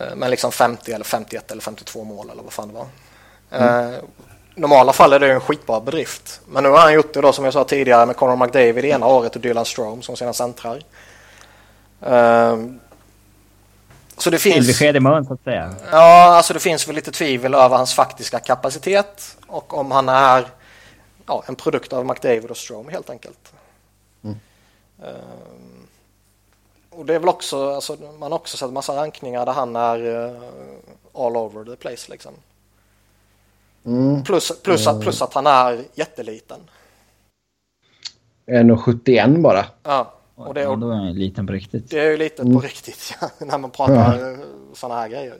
Eh, 0.00 0.14
men 0.16 0.30
liksom 0.30 0.52
50 0.52 0.92
eller 0.92 1.04
51 1.04 1.50
eller 1.50 1.62
52 1.62 2.04
mål 2.04 2.30
eller 2.30 2.42
vad 2.42 2.52
fan 2.52 2.68
det 2.68 2.74
var. 2.74 2.86
Eh, 3.50 3.94
I 4.56 4.60
normala 4.60 4.92
fall 4.92 5.12
är 5.12 5.20
det 5.20 5.32
en 5.32 5.40
skitbra 5.40 5.80
bedrift. 5.80 6.40
Men 6.46 6.62
nu 6.62 6.70
har 6.70 6.78
han 6.78 6.94
gjort 6.94 7.14
det 7.14 7.20
då 7.20 7.32
som 7.32 7.44
jag 7.44 7.54
sa 7.54 7.64
tidigare 7.64 8.06
med 8.06 8.16
Conor 8.16 8.36
McDavid 8.36 8.84
ena 8.84 9.06
året 9.06 9.36
och 9.36 9.42
Dylan 9.42 9.64
Strome 9.64 10.02
som 10.02 10.16
sina 10.16 10.32
centrar. 10.32 10.82
Eh, 12.00 12.56
så 14.16 14.30
det 14.30 14.38
finns... 14.38 14.66
Besked 14.66 14.96
i 14.96 15.00
mun 15.00 15.24
så 15.24 15.34
att 15.34 15.44
säga. 15.44 15.74
Ja, 15.90 16.36
alltså 16.36 16.54
det 16.54 16.60
finns 16.60 16.88
väl 16.88 16.94
lite 16.94 17.12
tvivel 17.12 17.54
över 17.54 17.76
hans 17.76 17.94
faktiska 17.94 18.38
kapacitet 18.38 19.36
och 19.46 19.78
om 19.78 19.90
han 19.90 20.08
är 20.08 20.46
ja, 21.26 21.44
en 21.46 21.54
produkt 21.54 21.92
av 21.92 22.06
McDavid 22.06 22.50
och 22.50 22.56
Strome 22.56 22.92
helt 22.92 23.10
enkelt. 23.10 23.52
Mm. 24.24 24.36
Ehm, 25.02 25.86
och 26.96 27.06
det 27.06 27.14
är 27.14 27.18
väl 27.18 27.28
också, 27.28 27.74
alltså, 27.74 27.96
man 28.18 28.32
har 28.32 28.38
också 28.38 28.56
sett 28.56 28.72
massa 28.72 28.96
rankningar 28.96 29.46
där 29.46 29.52
han 29.52 29.76
är 29.76 30.26
eh, 30.26 30.42
all 31.12 31.36
over 31.36 31.64
the 31.64 31.76
place 31.76 32.12
liksom. 32.12 32.32
Mm. 33.84 34.24
Plus, 34.24 34.62
plus, 34.62 34.86
att, 34.86 35.00
plus 35.00 35.22
att 35.22 35.34
han 35.34 35.46
är 35.46 35.84
jätteliten. 35.94 36.60
1,71 38.46 39.42
bara. 39.42 39.66
Ja, 39.82 40.12
och 40.34 40.54
det, 40.54 40.60
Ja, 40.60 40.68
och 40.68 40.78
då 40.78 40.90
är 40.90 40.94
han 40.94 41.12
liten 41.12 41.46
på 41.46 41.52
riktigt. 41.52 41.90
Det 41.90 42.00
är 42.00 42.10
ju 42.10 42.16
lite 42.16 42.42
Mm. 42.42 42.54
på 42.54 42.60
riktigt 42.60 43.14
ja, 43.20 43.30
när 43.38 43.58
man 43.58 43.70
pratar 43.70 44.38
sådana 44.74 45.00
här 45.00 45.08
grejer. 45.08 45.36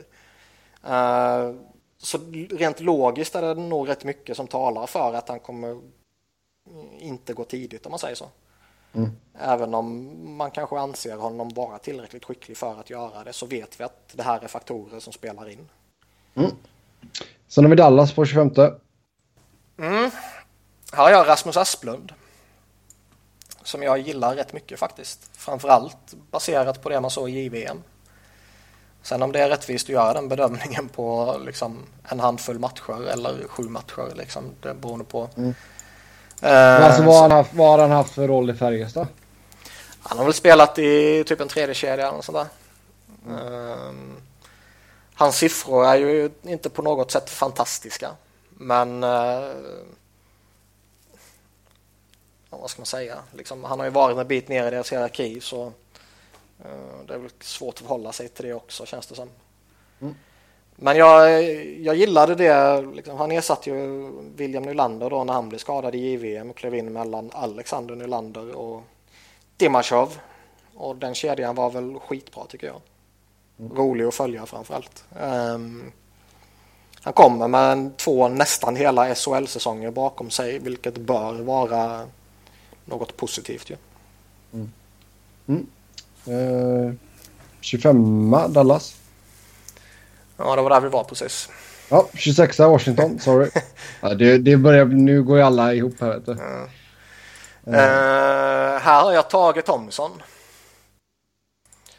Eh, 0.83 1.55
så 1.97 2.17
rent 2.49 2.79
logiskt 2.79 3.35
är 3.35 3.41
det 3.41 3.53
nog 3.53 3.89
rätt 3.89 4.03
mycket 4.03 4.37
som 4.37 4.47
talar 4.47 4.85
för 4.87 5.13
att 5.13 5.29
han 5.29 5.39
kommer 5.39 5.81
inte 6.99 7.33
gå 7.33 7.43
tidigt 7.43 7.85
om 7.85 7.89
man 7.89 7.99
säger 7.99 8.15
så. 8.15 8.25
Mm. 8.93 9.11
Även 9.39 9.73
om 9.73 10.37
man 10.37 10.51
kanske 10.51 10.79
anser 10.79 11.17
honom 11.17 11.49
vara 11.49 11.79
tillräckligt 11.79 12.25
skicklig 12.25 12.57
för 12.57 12.79
att 12.79 12.89
göra 12.89 13.23
det 13.23 13.33
så 13.33 13.45
vet 13.45 13.79
vi 13.79 13.83
att 13.83 14.13
det 14.13 14.23
här 14.23 14.43
är 14.43 14.47
faktorer 14.47 14.99
som 14.99 15.13
spelar 15.13 15.49
in. 15.49 15.69
Sen 17.47 17.63
har 17.63 17.69
vi 17.69 17.75
Dallas 17.75 18.13
på 18.13 18.25
25. 18.25 18.49
Mm. 19.77 20.11
Här 20.91 21.03
har 21.03 21.09
jag 21.09 21.27
Rasmus 21.27 21.57
Asplund. 21.57 22.13
Som 23.63 23.83
jag 23.83 23.99
gillar 23.99 24.35
rätt 24.35 24.53
mycket 24.53 24.79
faktiskt. 24.79 25.29
Framförallt 25.33 26.13
baserat 26.31 26.81
på 26.81 26.89
det 26.89 27.01
man 27.01 27.11
såg 27.11 27.29
i 27.29 27.39
JVM. 27.39 27.83
Sen 29.01 29.21
om 29.21 29.31
det 29.31 29.39
är 29.39 29.49
rättvist 29.49 29.85
att 29.85 29.93
göra 29.93 30.13
den 30.13 30.29
bedömningen 30.29 30.89
på 30.89 31.35
liksom 31.45 31.77
en 32.03 32.19
handfull 32.19 32.59
matcher 32.59 33.07
eller 33.07 33.47
sju 33.47 33.63
matcher. 33.63 34.15
Liksom, 34.15 34.43
det 34.61 34.73
beror 34.73 35.03
på. 35.03 35.29
Mm. 35.37 35.53
Eh, 36.43 36.85
alltså, 36.85 37.03
vad, 37.03 37.15
har 37.15 37.21
han 37.21 37.31
haft, 37.31 37.53
vad 37.53 37.69
har 37.69 37.79
han 37.79 37.91
haft 37.91 38.13
för 38.13 38.27
roll 38.27 38.49
i 38.49 38.53
Färjestad? 38.53 39.07
han 40.05 40.17
har 40.17 40.25
väl 40.25 40.33
spelat 40.33 40.79
i 40.79 41.23
typ 41.23 41.39
en 41.39 41.47
tredje 41.47 41.75
kedja 41.75 42.07
eller 42.07 42.15
något 42.15 42.25
sånt 42.25 42.37
där. 42.37 42.47
Ehm, 43.33 44.15
hans 45.13 45.37
siffror 45.37 45.85
är 45.85 45.95
ju 45.95 46.31
inte 46.41 46.69
på 46.69 46.81
något 46.81 47.11
sätt 47.11 47.29
fantastiska. 47.29 48.11
Men 48.49 49.03
ja, 52.53 52.57
vad 52.61 52.69
ska 52.69 52.79
man 52.79 52.85
säga? 52.85 53.17
Liksom, 53.31 53.63
han 53.63 53.79
har 53.79 53.85
ju 53.85 53.91
varit 53.91 54.17
en 54.17 54.27
bit 54.27 54.47
ner 54.47 54.67
i 54.67 54.69
deras 54.69 54.91
hierarki 54.91 55.41
så 55.41 55.65
eh, 56.59 57.05
det 57.07 57.13
är 57.13 57.17
väl 57.17 57.29
svårt 57.39 57.73
att 57.73 57.79
förhålla 57.79 58.11
sig 58.11 58.27
till 58.29 58.45
det 58.45 58.53
också 58.53 58.85
känns 58.85 59.07
det 59.07 59.15
som. 59.15 59.29
Mm. 60.01 60.15
Men 60.75 60.97
jag, 60.97 61.43
jag 61.79 61.95
gillade 61.95 62.35
det. 62.35 62.81
Liksom, 62.95 63.17
han 63.17 63.31
ersatte 63.31 63.69
ju 63.69 64.09
William 64.35 64.63
Nylander 64.63 65.09
då 65.09 65.23
när 65.23 65.33
han 65.33 65.49
blev 65.49 65.59
skadad 65.59 65.95
i 65.95 65.97
JVM 65.97 66.49
och 66.49 66.57
klev 66.57 66.75
in 66.75 66.93
mellan 66.93 67.29
Alexander 67.33 67.95
Nylander 67.95 68.55
och 68.55 68.83
Dimashov. 69.57 70.17
Och 70.75 70.95
den 70.95 71.15
kedjan 71.15 71.55
var 71.55 71.69
väl 71.69 71.99
skitbra 71.99 72.45
tycker 72.45 72.67
jag. 72.67 72.81
Rolig 73.77 74.05
att 74.05 74.13
följa 74.13 74.45
framförallt. 74.45 75.03
Um, 75.21 75.91
han 77.01 77.13
kommer 77.13 77.47
med 77.47 77.97
två 77.97 78.27
nästan 78.27 78.75
hela 78.75 79.15
SHL-säsonger 79.15 79.91
bakom 79.91 80.29
sig 80.29 80.59
vilket 80.59 80.97
bör 80.97 81.33
vara 81.33 82.07
något 82.85 83.17
positivt 83.17 83.69
ju. 83.69 83.75
Eh, 86.25 86.93
25 87.61 88.31
Dallas. 88.49 89.02
Ja, 90.37 90.55
det 90.55 90.61
var 90.61 90.69
där 90.69 90.81
vi 90.81 90.89
var 90.89 91.03
precis. 91.03 91.49
Ja, 91.89 92.07
26 92.13 92.59
Washington. 92.59 93.19
Sorry. 93.19 93.49
ja, 94.01 94.13
det, 94.13 94.37
det 94.37 94.57
börjar, 94.57 94.85
nu 94.85 95.23
går 95.23 95.37
ju 95.37 95.43
alla 95.43 95.73
ihop 95.73 96.01
här. 96.01 96.09
Vet 96.09 96.25
du. 96.25 96.31
Eh, 97.67 98.79
här 98.79 99.03
har 99.03 99.13
jag 99.13 99.29
Tage 99.29 99.65
Thomsson. 99.65 100.11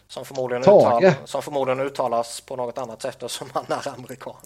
Som 0.09 0.25
förmodligen, 0.25 0.63
Tage? 0.63 1.05
uttal, 1.05 1.15
som 1.25 1.43
förmodligen 1.43 1.81
uttalas 1.81 2.41
på 2.41 2.57
något 2.57 2.79
annat 2.79 3.03
sätt 3.03 3.23
eftersom 3.23 3.49
han 3.53 3.65
är 3.69 3.89
amerikan. 3.89 4.37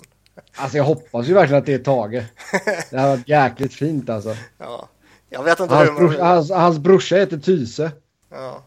Alltså 0.57 0.77
jag 0.77 0.85
hoppas 0.85 1.27
ju 1.27 1.35
verkligen 1.35 1.59
att 1.59 1.67
det 1.67 1.75
är 1.75 1.79
Tage. 1.79 2.25
Det 2.91 2.99
här 2.99 3.09
var 3.09 3.21
jäkligt 3.27 3.75
fint 3.75 4.11
alltså. 4.11 4.37
Ja. 4.59 4.89
Jag 5.31 5.43
vet 5.43 5.61
inte 5.61 5.75
Hans, 5.75 5.91
hur... 5.91 5.95
bror, 5.95 6.19
hans, 6.19 6.51
hans 6.51 6.79
brorsa 6.79 7.17
heter 7.17 7.39
Tyse. 7.39 7.93
Ja. 8.31 8.63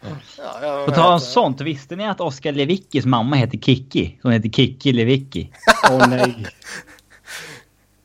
Ja, 0.00 0.58
jag 0.62 0.86
På 0.86 0.92
tal 0.92 1.12
om 1.12 1.20
sånt, 1.20 1.60
visste 1.60 1.96
ni 1.96 2.08
att 2.08 2.20
Oskar 2.20 2.52
Lewickis 2.52 3.04
mamma 3.06 3.36
heter 3.36 3.58
Kikki? 3.58 4.18
Hon 4.22 4.32
heter 4.32 4.48
Kikki 4.48 4.92
Lewicki. 4.92 5.50
Åh 5.90 6.08
nej. 6.08 6.46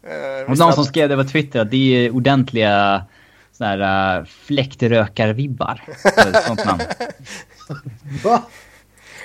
Eh, 0.07 0.43
Och 0.43 0.51
visste 0.51 0.65
någon 0.65 0.73
som 0.73 0.85
skrev 0.85 1.09
det 1.09 1.15
på 1.15 1.23
Twitter 1.23 1.59
att 1.59 1.71
det 1.71 1.77
är 2.05 2.11
ordentliga 2.15 3.05
såna 3.51 3.69
här 3.69 4.19
uh, 4.19 4.25
fläktrökarvibbar. 4.25 5.81
Sånt 6.47 6.65
namn. 6.65 6.81
Va? 8.23 8.43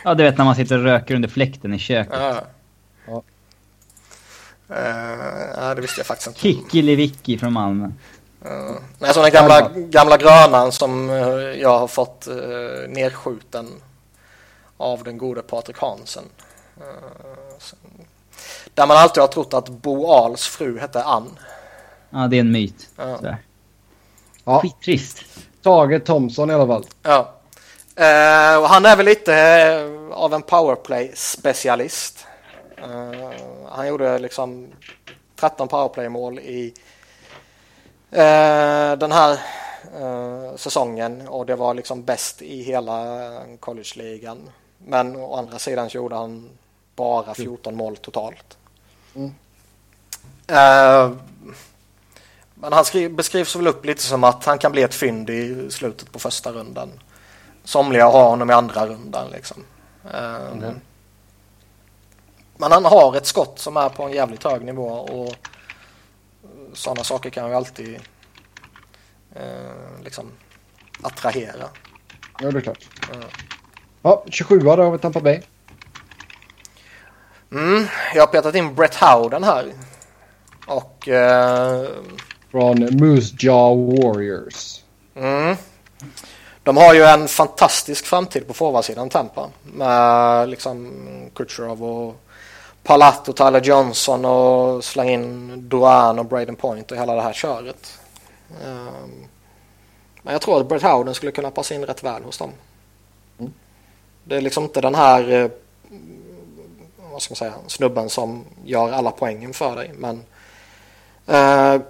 Ja, 0.04 0.14
du 0.14 0.22
vet 0.22 0.38
när 0.38 0.44
man 0.44 0.54
sitter 0.54 0.78
och 0.78 0.84
röker 0.84 1.14
under 1.14 1.28
fläkten 1.28 1.74
i 1.74 1.78
köket. 1.78 2.12
Ja. 2.18 2.44
Ja. 3.06 3.22
Eh, 4.74 5.56
ja, 5.56 5.74
det 5.74 5.80
visste 5.80 6.00
jag 6.00 6.06
faktiskt 6.06 6.28
inte. 6.28 6.40
Kikki 6.40 6.82
Lewicki 6.82 7.38
från 7.38 7.52
Malmö. 7.52 7.90
Uh, 8.46 8.76
nej, 8.98 9.14
så 9.14 9.22
den 9.22 9.30
gamla, 9.32 9.68
gamla 9.74 10.16
grönan 10.16 10.72
som 10.72 11.10
eh, 11.10 11.16
jag 11.60 11.78
har 11.78 11.88
fått 11.88 12.28
uh, 12.30 12.88
nedskjuten 12.88 13.68
av 14.76 15.02
den 15.04 15.18
gode 15.18 15.42
Patrik 15.42 15.78
Hansen. 15.78 16.24
Eh, 16.76 16.84
så- 17.58 17.76
där 18.74 18.86
man 18.86 18.96
alltid 18.96 19.20
har 19.20 19.28
trott 19.28 19.54
att 19.54 19.68
Bo 19.68 20.12
Ahls 20.12 20.46
fru 20.46 20.78
hette 20.78 21.02
Ann. 21.02 21.38
Ja, 22.10 22.18
det 22.18 22.36
är 22.36 22.40
en 22.40 22.52
myt. 22.52 22.88
Ja. 22.96 23.16
Sådär. 23.16 23.36
Ja, 24.44 24.60
Skittrist. 24.60 25.24
Tage 25.62 26.04
Thomsson 26.04 26.50
i 26.50 26.54
alla 26.54 26.66
fall. 26.66 26.84
Ja. 27.02 27.34
Eh, 27.96 28.58
och 28.62 28.68
han 28.68 28.86
är 28.86 28.96
väl 28.96 29.06
lite 29.06 29.34
eh, 29.34 30.16
av 30.18 30.34
en 30.34 30.42
powerplay-specialist. 30.42 32.26
Eh, 32.76 33.30
han 33.70 33.88
gjorde 33.88 34.18
liksom 34.18 34.66
13 35.40 35.68
powerplay-mål 35.68 36.38
i 36.38 36.74
den 38.98 39.12
här 39.12 39.32
eh, 40.00 40.56
säsongen 40.56 41.28
och 41.28 41.46
det 41.46 41.56
var 41.56 41.74
liksom 41.74 42.04
bäst 42.04 42.42
i 42.42 42.62
hela 42.62 43.30
college-ligan. 43.60 44.50
Men 44.78 45.16
å 45.16 45.34
andra 45.36 45.58
sidan 45.58 45.90
så 45.90 45.96
gjorde 45.96 46.16
han 46.16 46.50
bara 46.96 47.34
14 47.34 47.76
mål 47.76 47.96
totalt. 47.96 48.56
Mm. 49.14 49.34
Eh, 50.46 51.10
men 52.54 52.72
han 52.72 52.84
skri- 52.84 53.08
beskrivs 53.08 53.56
väl 53.56 53.66
upp 53.66 53.84
lite 53.84 54.02
som 54.02 54.24
att 54.24 54.44
han 54.44 54.58
kan 54.58 54.72
bli 54.72 54.82
ett 54.82 54.94
fynd 54.94 55.30
i 55.30 55.70
slutet 55.70 56.12
på 56.12 56.18
första 56.18 56.52
rundan. 56.52 56.90
Somliga 57.64 58.06
har 58.06 58.24
honom 58.30 58.50
i 58.50 58.52
andra 58.52 58.86
rundan 58.86 59.30
liksom. 59.30 59.64
Eh, 60.14 60.54
Mhm. 60.54 60.80
Men 62.60 62.72
han 62.72 62.84
har 62.84 63.16
ett 63.16 63.26
skott 63.26 63.58
som 63.58 63.76
är 63.76 63.88
på 63.88 64.02
en 64.02 64.12
jävligt 64.12 64.44
hög 64.44 64.64
nivå 64.64 64.88
och 64.88 65.34
sådana 66.72 67.04
saker 67.04 67.30
kan 67.30 67.48
ju 67.48 67.54
alltid 67.54 68.00
eh, 69.34 70.02
liksom 70.04 70.32
attrahera. 71.02 71.68
Ja, 72.40 72.50
det 72.50 72.58
är 72.58 72.60
klart. 72.60 72.88
Ja. 73.12 73.18
Ja, 74.02 74.24
27 74.28 74.58
där 74.58 74.78
har 74.78 74.90
vi 74.90 74.98
Tampa 74.98 75.20
Bay. 75.20 75.40
Mm, 77.52 77.86
jag 78.14 78.22
har 78.22 78.26
petat 78.26 78.54
in 78.54 78.74
Brett 78.74 78.94
Howden 78.94 79.44
här. 79.44 79.72
Och 80.66 81.08
eh, 81.08 81.88
Från 82.50 82.96
Moose 82.96 83.34
Jaw 83.38 84.02
Warriors. 84.02 84.80
Mm. 85.14 85.56
De 86.62 86.76
har 86.76 86.94
ju 86.94 87.02
en 87.02 87.28
fantastisk 87.28 88.06
framtid 88.06 88.46
på 88.46 88.54
forwardsidan 88.54 89.08
Tampa. 89.08 89.50
Med 89.62 90.48
liksom 90.48 90.92
Kucherov 91.34 91.84
och 91.84 92.16
Palat 92.88 93.28
och 93.28 93.36
Tyler 93.36 93.60
Johnson 93.60 94.24
och 94.24 94.84
släng 94.84 95.08
in 95.08 95.68
Duran 95.68 96.18
och 96.18 96.24
Braden 96.24 96.56
Point 96.56 96.92
och 96.92 96.98
hela 96.98 97.14
det 97.14 97.22
här 97.22 97.32
köret. 97.32 97.98
Um, 98.64 99.28
men 100.22 100.32
jag 100.32 100.42
tror 100.42 100.60
att 100.60 100.68
Brett 100.68 100.82
Howden 100.82 101.14
skulle 101.14 101.32
kunna 101.32 101.50
passa 101.50 101.74
in 101.74 101.86
rätt 101.86 102.04
väl 102.04 102.22
hos 102.22 102.38
dem. 102.38 102.52
Mm. 103.38 103.52
Det 104.24 104.36
är 104.36 104.40
liksom 104.40 104.64
inte 104.64 104.80
den 104.80 104.94
här 104.94 105.32
eh, 105.32 105.50
vad 107.12 107.22
ska 107.22 107.32
man 107.32 107.36
säga, 107.36 107.54
snubben 107.66 108.10
som 108.10 108.44
gör 108.64 108.92
alla 108.92 109.10
poängen 109.10 109.52
för 109.52 109.76
dig. 109.76 109.92
Men 109.94 110.24
eh, 111.26 111.82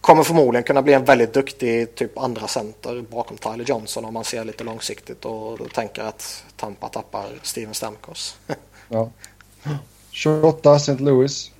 kommer 0.00 0.22
förmodligen 0.22 0.64
kunna 0.64 0.82
bli 0.82 0.92
en 0.92 1.04
väldigt 1.04 1.34
duktig 1.34 1.94
typ 1.94 2.18
andra 2.18 2.46
center 2.46 3.04
bakom 3.10 3.36
Tyler 3.36 3.64
Johnson 3.64 4.04
om 4.04 4.14
man 4.14 4.24
ser 4.24 4.44
lite 4.44 4.64
långsiktigt 4.64 5.24
och 5.24 5.72
tänker 5.72 6.02
att 6.02 6.44
Tampa 6.56 6.88
tappar 6.88 7.26
Steven 7.42 7.74
Stamkos. 7.74 8.36
ja. 8.88 9.10
28 10.10 10.76
St. 10.76 11.02
Louis. 11.02 11.50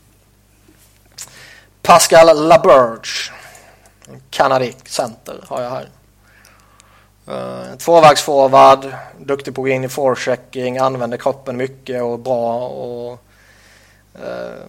Pascal 1.83 2.49
LaBerge. 2.49 3.33
Kanadik 4.31 4.89
center 4.89 5.45
har 5.49 5.63
jag 5.63 5.71
här. 5.71 5.89
Uh, 7.29 7.77
tvåvägsforward, 7.77 8.95
duktig 9.21 9.55
på 9.55 9.61
att 9.61 9.65
gå 9.65 9.69
in 9.69 9.85
i 9.85 9.89
forechecking, 9.89 10.79
använder 10.79 11.17
kroppen 11.17 11.57
mycket 11.57 12.03
och 12.03 12.19
bra 12.19 12.69
och 12.69 13.19
uh, 14.17 14.67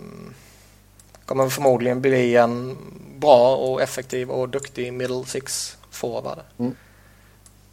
kommer 1.26 1.49
förmodligen 1.49 2.01
bli 2.01 2.35
en 2.35 2.77
bra 3.19 3.55
och 3.55 3.81
effektiv 3.81 4.30
och 4.30 4.49
duktig 4.49 4.93
middle 4.93 5.26
six 5.26 5.77
forward. 5.91 6.39
Mm. 6.57 6.76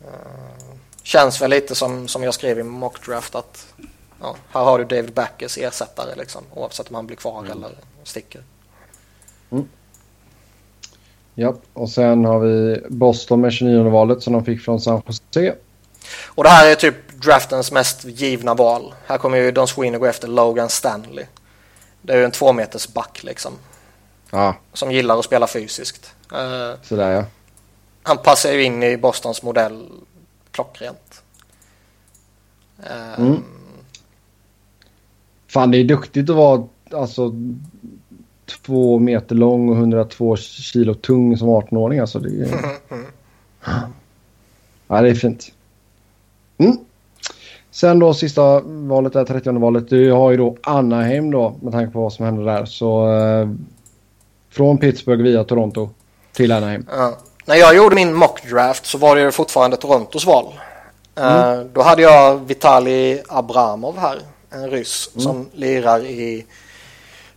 Uh, 0.05 0.75
känns 1.03 1.43
väl 1.43 1.51
lite 1.51 1.75
som, 1.75 2.09
som 2.09 2.23
jag 2.23 2.35
skrev 2.35 2.59
i 2.59 2.63
mockdraft 2.63 3.35
att 3.35 3.67
ja, 4.21 4.37
här 4.51 4.65
har 4.65 4.79
du 4.79 4.85
David 4.85 5.13
Backers 5.13 5.59
ersättare 5.59 6.15
liksom, 6.17 6.43
oavsett 6.55 6.89
om 6.89 6.95
han 6.95 7.07
blir 7.07 7.17
kvar 7.17 7.39
mm. 7.39 7.51
eller 7.51 7.71
sticker. 8.05 8.43
Mm. 9.51 9.69
Ja, 11.35 11.55
och 11.73 11.91
sen 11.91 12.25
har 12.25 12.41
vi 12.41 12.83
Boston 12.89 13.41
med 13.41 13.53
29 13.53 13.91
valet 13.91 14.23
som 14.23 14.33
de 14.33 14.45
fick 14.45 14.61
från 14.61 14.81
San 14.81 15.03
Jose. 15.07 15.55
Och 16.27 16.45
det 16.45 16.51
här 16.51 16.71
är 16.71 16.75
typ 16.75 16.95
draftens 17.23 17.73
mest 17.73 18.05
givna 18.05 18.55
val. 18.55 18.95
Här 19.07 19.19
kommer 19.19 19.39
ju 19.39 19.53
Don 19.53 19.69
Sweeney 19.69 20.01
gå 20.01 20.07
efter 20.07 20.29
Logan 20.29 20.69
Stanley. 20.69 21.27
Det 22.03 22.13
är 22.13 22.17
ju 22.17 22.25
en 22.25 22.31
två 22.31 22.53
meters 22.53 22.89
back 22.89 23.23
liksom. 23.23 23.53
Ja. 24.31 24.55
Som 24.73 24.93
gillar 24.93 25.19
att 25.19 25.25
spela 25.25 25.47
fysiskt. 25.47 26.15
Uh, 26.33 26.73
Sådär 26.83 27.11
ja. 27.11 27.25
Han 28.03 28.19
passar 28.19 28.53
ju 28.53 28.63
in 28.63 28.83
i 28.83 28.97
Bostons 28.97 29.43
modell 29.43 29.89
klockrent. 30.51 31.23
Uh, 32.91 33.21
mm. 33.21 33.43
Fan 35.51 35.71
det 35.71 35.79
är 35.79 35.85
duktigt 35.85 36.31
att 36.31 36.37
vara 36.37 36.65
alltså 36.93 37.35
två 38.63 38.99
meter 38.99 39.35
lång 39.35 39.69
och 39.69 39.77
102 39.77 40.37
kilo 40.37 40.95
tung 40.95 41.37
som 41.37 41.49
18-åring. 41.49 41.99
Alltså 41.99 42.19
det 42.19 42.43
är... 42.43 42.49
ja, 44.89 45.01
det 45.01 45.09
är 45.09 45.15
fint. 45.15 45.53
Mm. 46.59 46.77
Sen 47.71 47.99
då 47.99 48.15
sista 48.15 48.61
valet 48.65 49.17
är 49.17 49.25
30 49.25 49.53
valet. 49.53 49.89
Du 49.89 50.13
har 50.13 50.31
ju 50.31 50.37
då 50.37 50.57
Anaheim 50.63 51.31
då 51.31 51.55
med 51.63 51.73
tanke 51.73 51.93
på 51.93 52.01
vad 52.01 52.13
som 52.13 52.25
hände 52.25 52.45
där. 52.45 52.65
Så 52.65 53.13
eh, 53.13 53.49
från 54.51 54.79
Pittsburgh 54.79 55.23
via 55.23 55.45
Toronto 55.45 55.91
till 56.33 56.53
Anaheim. 56.53 56.87
Ja. 56.91 57.19
När 57.45 57.57
jag 57.57 57.77
gjorde 57.77 57.95
min 57.95 58.15
mock 58.15 58.51
draft 58.51 58.87
så 58.87 58.99
var 58.99 59.17
det 59.17 59.33
fortfarande 59.33 59.77
Torontos 59.77 60.27
val. 60.27 60.45
Eh, 61.17 61.43
mm. 61.43 61.59
Uh, 61.59 61.67
då 61.73 61.83
hade 61.83 62.03
jag 62.03 62.37
Vitali 62.47 63.23
Abramov 63.29 63.99
här. 63.99 64.19
En 64.51 64.71
ryss 64.71 65.11
mm. 65.15 65.25
som 65.25 65.51
lirar 65.55 66.05
i 66.05 66.47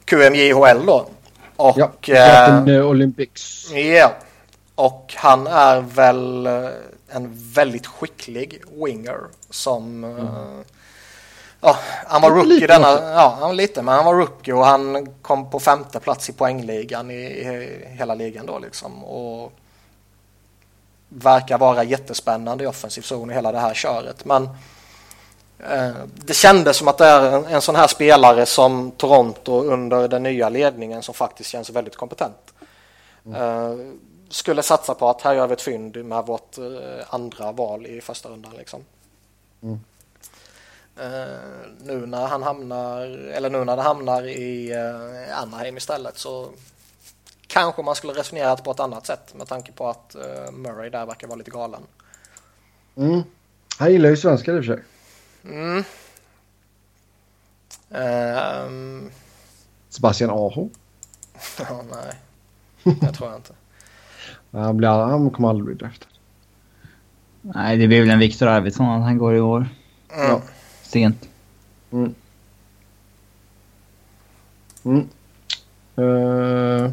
QMJHL 0.06 0.86
då. 0.86 1.08
Och, 1.56 2.10
ja, 2.10 2.68
äh, 2.68 2.86
Olympics. 2.86 3.72
Ja, 3.72 4.14
och 4.76 5.14
han 5.18 5.48
är 5.48 5.82
väl 5.82 6.46
eh, 6.46 6.70
en 7.10 7.32
väldigt 7.54 7.88
skicklig 7.88 8.62
winger 8.86 9.20
som 9.50 10.04
mm. 10.04 10.28
Ja, 11.66 11.78
han 12.08 12.22
var 12.22 12.30
rookie 12.30 12.50
lite 12.50 12.68
denna, 12.68 12.88
ja 12.88 13.38
han 13.40 13.50
var 13.50 13.54
lite 13.54 13.82
men 13.82 13.96
han 13.96 14.06
var 14.06 14.14
rookie 14.14 14.54
och 14.54 14.66
han 14.66 15.08
kom 15.22 15.50
på 15.50 15.60
femte 15.60 16.00
plats 16.00 16.30
i 16.30 16.34
poängligan 16.34 17.12
i, 17.12 17.14
i 17.14 17.80
hela 17.86 18.16
ligan 18.16 18.46
då 18.46 18.60
liksom 18.60 19.04
och 19.04 19.54
verkar 21.10 21.58
vara 21.58 21.84
jättespännande 21.84 22.64
i 22.64 22.68
offensiv 22.68 23.02
zon 23.02 23.32
i 23.32 23.34
hela 23.34 23.52
det 23.52 23.60
här 23.60 23.74
köret 23.74 24.26
men 24.26 24.44
Eh, 24.44 24.50
det 26.16 26.34
kändes 26.34 26.78
som 26.78 26.88
att 26.88 26.98
det 26.98 27.06
är 27.06 27.38
en, 27.38 27.46
en 27.46 27.62
sån 27.62 27.76
här 27.76 27.88
spelare 27.88 28.46
som 28.46 28.92
Toronto 28.92 29.64
under 29.64 30.08
den 30.08 30.24
nya 30.24 30.50
ledningen 30.50 31.04
som 31.04 31.14
faktiskt 31.14 31.50
känns 31.50 31.70
väldigt 31.70 31.96
kompetent. 31.96 32.54
Mm. 33.26 34.00
Skulle 34.30 34.64
satsa 34.64 34.94
på 34.94 35.10
att 35.10 35.22
här 35.22 35.34
gör 35.34 35.48
vi 35.48 35.54
ett 35.54 35.62
fynd 35.62 36.06
med 36.06 36.26
vårt 36.26 36.58
eh, 36.58 36.64
andra 37.10 37.52
val 37.52 37.86
i 37.86 38.02
första 38.02 38.30
rundan 38.30 38.52
liksom. 38.58 38.82
Mm. 39.62 39.80
Nu 41.82 42.06
när 42.06 42.28
han 42.28 42.44
hamnar, 42.44 43.02
eller 43.34 43.50
nu 43.50 43.66
när 43.66 43.76
det 43.76 43.82
hamnar 43.82 44.28
i 44.28 44.74
Anaheim 45.32 45.78
istället 45.78 46.18
så 46.18 46.50
kanske 47.48 47.84
man 47.84 47.96
skulle 47.96 48.14
resonera 48.14 48.56
på 48.56 48.72
ett 48.72 48.80
annat 48.80 49.08
sätt 49.08 49.34
med 49.36 49.48
tanke 49.48 49.72
på 49.72 49.90
att 49.90 50.16
Murray 50.52 50.90
där 50.90 51.06
verkar 51.06 51.28
vara 51.28 51.38
lite 51.38 51.52
galen. 51.52 51.82
Mm. 52.96 53.22
Han 53.78 53.92
gillar 53.92 54.10
ju 54.10 54.18
svenskar 54.18 54.54
i 54.54 54.60
och 54.60 54.66
för 54.66 54.76
sig. 54.76 54.84
Mm. 55.46 55.84
Um... 57.90 59.12
Sebastian 59.90 60.30
Aho? 60.30 60.70
ja, 61.60 61.84
nej, 61.92 62.16
det 63.02 63.14
tror 63.14 63.30
jag 63.30 63.40
inte. 63.40 63.54
han, 64.52 64.78
blir, 64.78 64.88
han 64.90 65.30
kommer 65.30 65.50
aldrig 65.50 65.66
bli 65.66 65.76
draftad. 65.76 66.08
Nej, 67.42 67.78
det 67.78 67.88
blir 67.88 68.00
väl 68.00 68.10
en 68.10 68.20
Viktor 68.20 68.48
Arvidsson 68.48 68.90
att 68.90 69.04
han 69.04 69.18
går 69.18 69.36
i 69.36 69.42
år. 69.42 69.70
Mm. 70.14 70.30
Ja. 70.30 70.42
Sent. 70.84 71.30
Mm. 71.92 72.16
Mm. 74.84 75.08
Uh... 75.98 76.92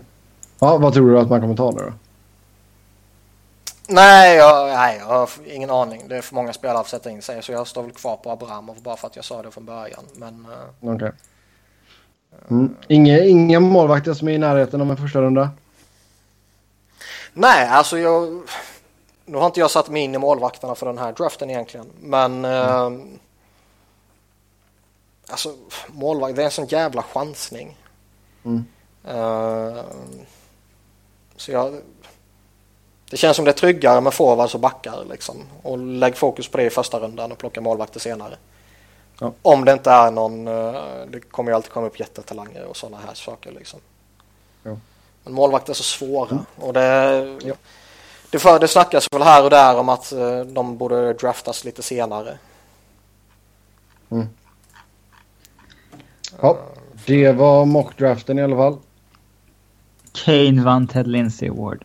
Ja, 0.59 0.79
vad 0.79 0.95
tror 0.95 1.11
du 1.11 1.19
att 1.19 1.31
man 1.31 1.41
kommer 1.41 1.57
ta 1.57 1.73
då? 1.73 1.93
Nej 3.93 4.37
jag, 4.37 4.69
nej, 4.69 4.99
jag 4.99 5.07
har 5.07 5.31
ingen 5.47 5.71
aning. 5.71 6.09
Det 6.09 6.17
är 6.17 6.23
för 6.23 6.35
många 6.35 6.53
spelare 6.53 6.79
att 6.79 6.89
sätta 6.89 7.11
in 7.11 7.23
sig 7.23 7.43
så 7.43 7.53
jag 7.53 7.67
står 7.67 7.83
väl 7.83 7.93
kvar 7.93 8.17
på 8.17 8.31
Abramov 8.31 8.83
bara 8.83 8.97
för 8.97 9.07
att 9.07 9.17
jag 9.17 9.25
sa 9.25 9.43
det 9.43 9.51
från 9.51 9.65
början. 9.65 10.05
Men, 10.15 10.47
eh, 10.83 10.95
okay. 10.95 11.11
mm. 12.51 12.77
inga, 12.89 13.19
inga 13.19 13.61
målvakter 13.61 14.15
som 14.15 14.29
är 14.29 14.33
i 14.33 14.39
närheten 14.39 14.81
av 14.81 14.91
en 14.91 14.97
första 14.97 15.21
runda? 15.21 15.51
Nej, 17.33 17.69
alltså 17.69 17.99
jag... 17.99 18.43
Nu 19.25 19.39
har 19.39 19.47
inte 19.47 19.61
jag 19.61 19.71
satt 19.71 19.89
mig 19.89 20.03
in 20.03 20.15
i 20.15 20.19
målvakterna 20.19 20.75
för 20.75 20.87
den 20.87 20.99
här 20.99 21.13
draften 21.13 21.51
egentligen. 21.51 21.87
Men... 22.01 22.45
Mm. 22.45 23.01
Eh, 23.01 23.07
alltså 25.31 25.55
målvakt, 25.87 26.37
det 26.37 26.43
är 26.43 26.47
en 26.47 26.51
sån 26.51 26.67
jävla 26.67 27.03
chansning. 27.03 27.77
Mm. 28.45 28.65
Eh, 29.05 29.85
så 31.37 31.53
jag 31.53 31.81
det 33.11 33.17
känns 33.17 33.37
som 33.37 33.45
det 33.45 33.51
är 33.51 33.53
tryggare 33.53 34.01
med 34.01 34.15
forwards 34.15 34.55
och 34.55 34.61
backar 34.61 35.05
liksom. 35.11 35.37
Och 35.63 35.79
lägg 35.79 36.17
fokus 36.17 36.49
på 36.49 36.57
det 36.59 36.65
i 36.65 36.71
första 36.71 37.01
rundan 37.01 37.33
och 37.33 37.39
plocka 37.39 37.61
målvakter 37.61 38.01
senare. 38.01 38.35
Ja. 39.21 39.33
Om 39.43 39.65
det 39.65 39.73
inte 39.73 39.91
är 39.91 40.11
någon, 40.11 40.49
eh, 40.49 40.83
det 41.09 41.21
kommer 41.21 41.51
ju 41.51 41.55
alltid 41.55 41.73
komma 41.73 41.87
upp 41.87 42.01
jättetalanger 42.01 42.65
och 42.65 42.77
sådana 42.77 42.99
här 43.07 43.15
saker 43.15 43.53
liksom. 43.53 43.81
Ja. 44.63 44.77
Men 45.25 45.33
målvakter 45.33 45.73
är 45.73 45.75
så 45.75 45.83
svåra 45.83 46.31
mm. 46.31 46.45
och 46.57 46.73
det, 46.73 47.39
ja. 47.45 47.55
det, 48.31 48.39
för, 48.39 48.59
det 48.59 48.69
snackas 48.69 49.07
väl 49.13 49.23
här 49.23 49.45
och 49.45 49.51
där 49.51 49.79
om 49.79 49.89
att 49.89 50.13
eh, 50.13 50.41
de 50.41 50.79
borde 50.79 51.13
draftas 51.13 51.65
lite 51.65 51.83
senare. 51.83 52.39
Mm. 54.11 54.27
Ja, 56.41 56.59
det 57.07 57.33
var 57.33 57.65
mockdraften 57.65 58.39
i 58.39 58.43
alla 58.43 58.57
fall. 58.57 58.79
Kane 60.13 60.63
vann 60.63 60.87
Ted 60.87 61.07
Lindsay 61.07 61.49
Award. 61.49 61.85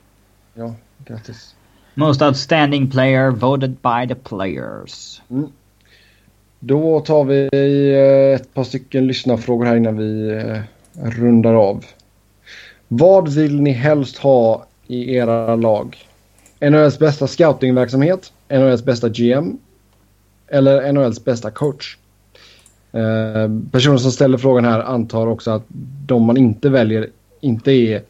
Ja, 0.53 0.73
Grattis. 1.05 1.55
Most 1.93 2.21
outstanding 2.21 2.91
player 2.91 3.31
voted 3.31 3.81
by 3.81 4.07
the 4.07 4.15
players. 4.15 5.21
Mm. 5.29 5.51
Då 6.59 6.99
tar 6.99 7.23
vi 7.23 7.49
eh, 7.53 8.35
ett 8.41 8.53
par 8.53 8.63
stycken 8.63 9.07
lyssnarfrågor 9.07 9.65
här 9.65 9.75
innan 9.75 9.97
vi 9.97 10.29
eh, 10.29 10.61
rundar 10.93 11.53
av. 11.53 11.85
Vad 12.87 13.33
vill 13.33 13.61
ni 13.61 13.71
helst 13.71 14.17
ha 14.17 14.65
i 14.87 15.15
era 15.15 15.55
lag? 15.55 15.97
NHLs 16.59 16.99
bästa 16.99 17.27
scoutingverksamhet? 17.27 18.33
NHLs 18.49 18.83
bästa 18.83 19.09
GM? 19.09 19.57
Eller 20.47 20.93
NHLs 20.93 21.23
bästa 21.23 21.51
coach? 21.51 21.97
Eh, 22.91 23.49
personen 23.71 23.99
som 23.99 24.11
ställer 24.11 24.37
frågan 24.37 24.65
här 24.65 24.79
antar 24.79 25.27
också 25.27 25.51
att 25.51 25.63
de 26.05 26.23
man 26.23 26.37
inte 26.37 26.69
väljer 26.69 27.09
inte 27.41 27.71
är 27.71 28.01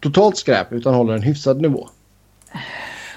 totalt 0.00 0.36
skräp 0.36 0.72
utan 0.72 0.94
håller 0.94 1.14
en 1.14 1.22
hyfsad 1.22 1.60
nivå. 1.60 1.88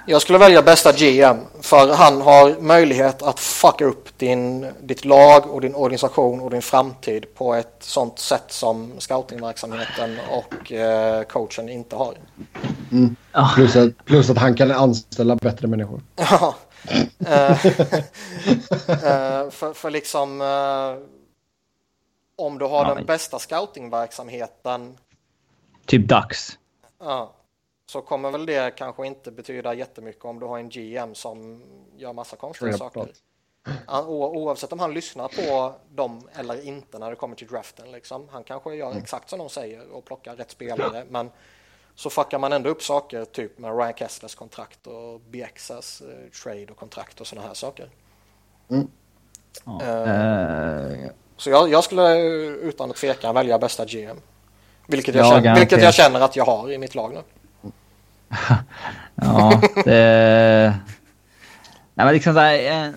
Jag 0.08 0.22
skulle 0.22 0.40
välja 0.40 0.62
bästa 0.62 0.92
GM 0.92 1.38
för 1.62 1.94
han 1.94 2.22
har 2.22 2.62
möjlighet 2.62 3.22
att 3.22 3.40
fucka 3.40 3.86
upp 3.86 4.18
din, 4.18 4.68
ditt 4.82 5.06
lag 5.06 5.46
och 5.46 5.62
din 5.62 5.76
organisation 5.76 6.40
och 6.40 6.50
din 6.50 6.62
framtid 6.62 7.26
på 7.36 7.54
ett 7.54 7.78
sånt 7.80 8.20
sätt 8.20 8.44
som 8.48 8.92
scoutingverksamheten 9.00 10.18
och 10.30 10.72
eh, 10.72 11.24
coachen 11.24 11.70
inte 11.70 11.96
har. 11.96 12.16
Mm. 12.92 13.16
Plus, 13.56 13.76
att, 13.76 14.06
plus 14.06 14.30
att 14.30 14.38
han 14.38 14.56
kan 14.56 14.72
anställa 14.72 15.36
bättre 15.36 15.68
människor. 15.68 16.02
Ja. 16.16 16.56
Eh, 17.26 17.66
eh, 18.88 19.50
för, 19.50 19.74
för 19.74 19.90
liksom 19.90 20.42
uh, 20.42 20.98
om 22.38 22.58
du 22.58 22.66
har 22.66 22.86
ja, 22.86 22.96
den 22.96 23.06
bästa 23.06 23.40
scoutingverksamheten. 23.40 24.98
Typ 25.86 26.08
dags. 26.08 26.58
Ja. 27.00 27.35
Så 27.86 28.02
kommer 28.02 28.32
väl 28.32 28.46
det 28.46 28.76
kanske 28.76 29.08
inte 29.08 29.32
betyda 29.32 29.74
jättemycket 29.74 30.26
om 30.26 30.40
du 30.40 30.46
har 30.46 30.58
en 30.58 30.70
GM 30.70 31.16
som 31.16 31.64
gör 31.98 32.14
massa 32.14 32.36
konstiga 32.36 32.72
Trip 32.72 32.80
saker. 32.80 33.08
oavsett 34.08 34.74
om 34.74 34.80
han 34.80 34.94
lyssnar 34.94 35.28
på 35.28 35.76
dem 35.90 36.30
eller 36.34 36.66
inte 36.66 37.00
när 37.00 37.10
det 37.10 37.16
kommer 37.16 37.36
till 37.36 37.48
draften. 37.48 37.92
Liksom. 37.92 38.30
Han 38.32 38.44
kanske 38.44 38.76
gör 38.76 38.92
mm. 38.92 39.04
exakt 39.04 39.30
som 39.30 39.40
de 39.40 39.50
säger 39.50 39.92
och 39.92 40.06
plockar 40.06 40.36
rätt 40.36 40.52
spelare. 40.52 41.06
Men 41.10 41.32
så 41.96 42.10
fuckar 42.10 42.40
man 42.40 42.54
ändå 42.54 42.70
upp 42.70 42.84
saker 42.84 43.26
typ 43.26 43.60
med 43.60 43.78
Ryan 43.78 43.94
Kesslers 43.94 44.36
kontrakt 44.36 44.88
och 44.88 45.20
BXs 45.20 46.02
eh, 46.02 46.08
trade 46.44 46.68
och 46.72 46.78
kontrakt 46.78 47.22
och 47.22 47.28
sådana 47.28 47.48
här 47.48 47.54
saker. 47.54 47.90
Mm. 48.70 48.88
Uh, 49.68 51.10
så 51.38 51.50
jag, 51.50 51.70
jag, 51.70 51.84
skulle 51.84 52.18
utan 52.46 52.90
att 52.90 52.96
tveka 52.96 53.34
välja 53.34 53.60
bästa 53.60 53.86
GM. 53.86 54.18
Vilket 54.88 55.16
jag, 55.16 55.26
ja, 55.26 55.32
känner, 55.32 55.60
vilket 55.60 55.84
jag 55.84 55.94
känner 55.94 56.22
att 56.22 56.36
jag 56.36 56.46
har 56.46 56.72
i 56.72 56.78
mitt 56.78 56.96
lag 56.96 57.14
nu. 57.14 57.22
ja, 59.16 59.62
det... 59.86 60.74
Nej, 61.98 62.06
men 62.06 62.14
liksom 62.14 62.34
så 62.34 62.40
här, 62.40 62.86
eh, 62.86 62.92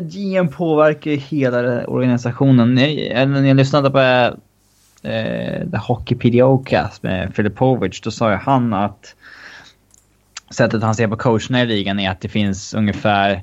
GM 0.00 0.48
påverkar 0.48 1.10
ju 1.10 1.16
hela 1.16 1.86
organisationen. 1.86 2.74
När 2.74 3.46
jag 3.46 3.56
lyssnade 3.56 3.90
på 3.90 3.98
eh, 5.08 5.70
The 5.70 5.76
Hockey 5.76 6.14
PDO-cast 6.14 7.02
med 7.02 7.34
Filipovic, 7.34 8.00
då 8.00 8.10
sa 8.10 8.30
ju 8.30 8.36
han 8.36 8.74
att 8.74 9.14
sättet 10.50 10.82
han 10.82 10.94
ser 10.94 11.08
på 11.08 11.16
coacherna 11.16 11.62
i 11.62 11.66
ligan 11.66 12.00
är 12.00 12.10
att 12.10 12.20
det 12.20 12.28
finns 12.28 12.74
ungefär 12.74 13.42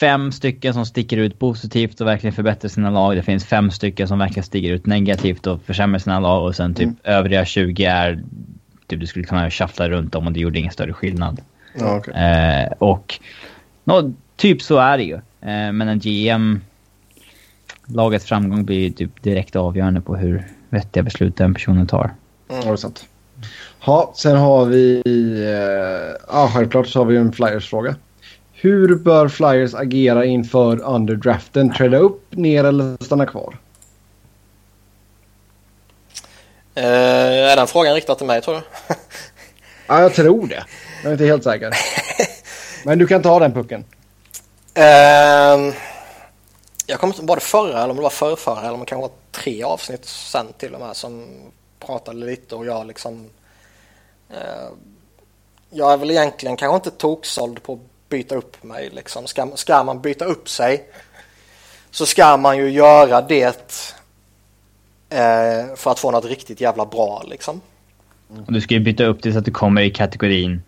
fem 0.00 0.32
stycken 0.32 0.74
som 0.74 0.86
sticker 0.86 1.16
ut 1.16 1.38
positivt 1.38 2.00
och 2.00 2.06
verkligen 2.06 2.34
förbättrar 2.34 2.68
sina 2.68 2.90
lag. 2.90 3.16
Det 3.16 3.22
finns 3.22 3.46
fem 3.46 3.70
stycken 3.70 4.08
som 4.08 4.18
verkligen 4.18 4.44
sticker 4.44 4.72
ut 4.72 4.86
negativt 4.86 5.46
och 5.46 5.62
försämrar 5.62 5.98
sina 5.98 6.20
lag 6.20 6.44
och 6.44 6.56
sen 6.56 6.74
typ 6.74 6.84
mm. 6.84 6.96
övriga 7.04 7.44
20 7.44 7.84
är 7.84 8.22
typ 8.92 9.00
du 9.00 9.06
skulle 9.06 9.24
kunna 9.24 9.50
shuffla 9.50 9.88
runt 9.88 10.12
dem 10.12 10.26
och 10.26 10.32
det 10.32 10.40
gjorde 10.40 10.58
ingen 10.58 10.72
större 10.72 10.92
skillnad. 10.92 11.40
Ja, 11.78 11.96
okay. 11.96 12.14
eh, 12.14 12.72
och 12.78 13.20
no, 13.84 14.14
typ 14.36 14.62
så 14.62 14.76
är 14.76 14.98
det 14.98 15.04
ju. 15.04 15.14
Eh, 15.14 15.72
men 15.72 15.88
en 15.88 15.98
GM, 15.98 16.60
lagets 17.86 18.26
framgång 18.26 18.64
blir 18.64 18.90
typ 18.90 19.22
direkt 19.22 19.56
avgörande 19.56 20.00
på 20.00 20.16
hur 20.16 20.46
vettiga 20.70 21.02
beslut 21.02 21.36
den 21.36 21.54
personen 21.54 21.86
tar. 21.86 22.14
Mm. 22.48 22.68
Ja, 22.68 22.76
sant. 22.76 23.06
Ja, 23.86 24.12
sen 24.16 24.36
har 24.36 24.64
vi... 24.64 25.02
Eh, 25.36 26.16
ja, 26.28 26.50
självklart 26.54 26.86
så 26.86 27.00
har 27.00 27.06
vi 27.06 27.16
en 27.16 27.32
Flyers-fråga. 27.32 27.94
Hur 28.52 28.94
bör 28.94 29.28
Flyers 29.28 29.74
agera 29.74 30.24
inför 30.24 30.82
underdraften? 30.82 31.72
Träda 31.72 31.98
upp, 31.98 32.24
ner 32.30 32.64
eller 32.64 33.04
stanna 33.04 33.26
kvar? 33.26 33.56
Uh, 36.76 36.84
är 36.84 37.56
den 37.56 37.66
frågan 37.66 37.94
riktad 37.94 38.14
till 38.14 38.26
mig 38.26 38.42
tror 38.42 38.54
du? 38.54 38.60
ja, 39.86 40.00
jag 40.00 40.14
tror 40.14 40.46
det. 40.46 40.64
Jag 41.02 41.08
är 41.08 41.12
inte 41.12 41.24
helt 41.24 41.44
säker. 41.44 41.76
Men 42.84 42.98
du 42.98 43.06
kan 43.06 43.22
ta 43.22 43.38
den 43.38 43.52
pucken. 43.52 43.84
Uh, 44.78 45.74
jag 46.86 47.00
kommer 47.00 47.14
inte 47.14 47.26
var 47.26 47.36
det 47.36 47.42
förra 47.42 47.82
eller 47.82 47.90
om 47.90 47.96
det 47.96 48.02
var 48.02 48.36
förra, 48.36 48.60
eller 48.60 48.72
om 48.72 48.80
det 48.80 48.86
kanske 48.86 49.08
var 49.08 49.14
tre 49.30 49.62
avsnitt 49.62 50.04
sen 50.04 50.52
till 50.58 50.74
och 50.74 50.80
med 50.80 50.96
som 50.96 51.26
pratade 51.80 52.18
lite 52.18 52.54
och 52.54 52.66
jag 52.66 52.86
liksom 52.86 53.30
uh, 54.30 54.70
jag 55.70 55.92
är 55.92 55.96
väl 55.96 56.10
egentligen 56.10 56.56
kanske 56.56 56.76
inte 56.76 56.90
toksåld 56.90 57.62
på 57.62 57.72
att 57.72 58.08
byta 58.08 58.34
upp 58.34 58.62
mig 58.62 58.90
liksom. 58.90 59.26
Ska, 59.26 59.48
ska 59.54 59.82
man 59.82 60.00
byta 60.00 60.24
upp 60.24 60.48
sig 60.48 60.88
så 61.90 62.06
ska 62.06 62.36
man 62.36 62.56
ju 62.56 62.70
göra 62.70 63.20
det 63.20 63.76
Eh, 65.12 65.74
för 65.76 65.90
att 65.90 65.98
få 65.98 66.10
något 66.10 66.24
riktigt 66.24 66.60
jävla 66.60 66.86
bra 66.86 67.22
liksom. 67.26 67.60
Du 68.48 68.60
ska 68.60 68.74
ju 68.74 68.80
byta 68.80 69.04
upp 69.04 69.22
det 69.22 69.32
så 69.32 69.38
att 69.38 69.44
du 69.44 69.50
kommer 69.50 69.82
i 69.82 69.90
kategorin, 69.90 70.62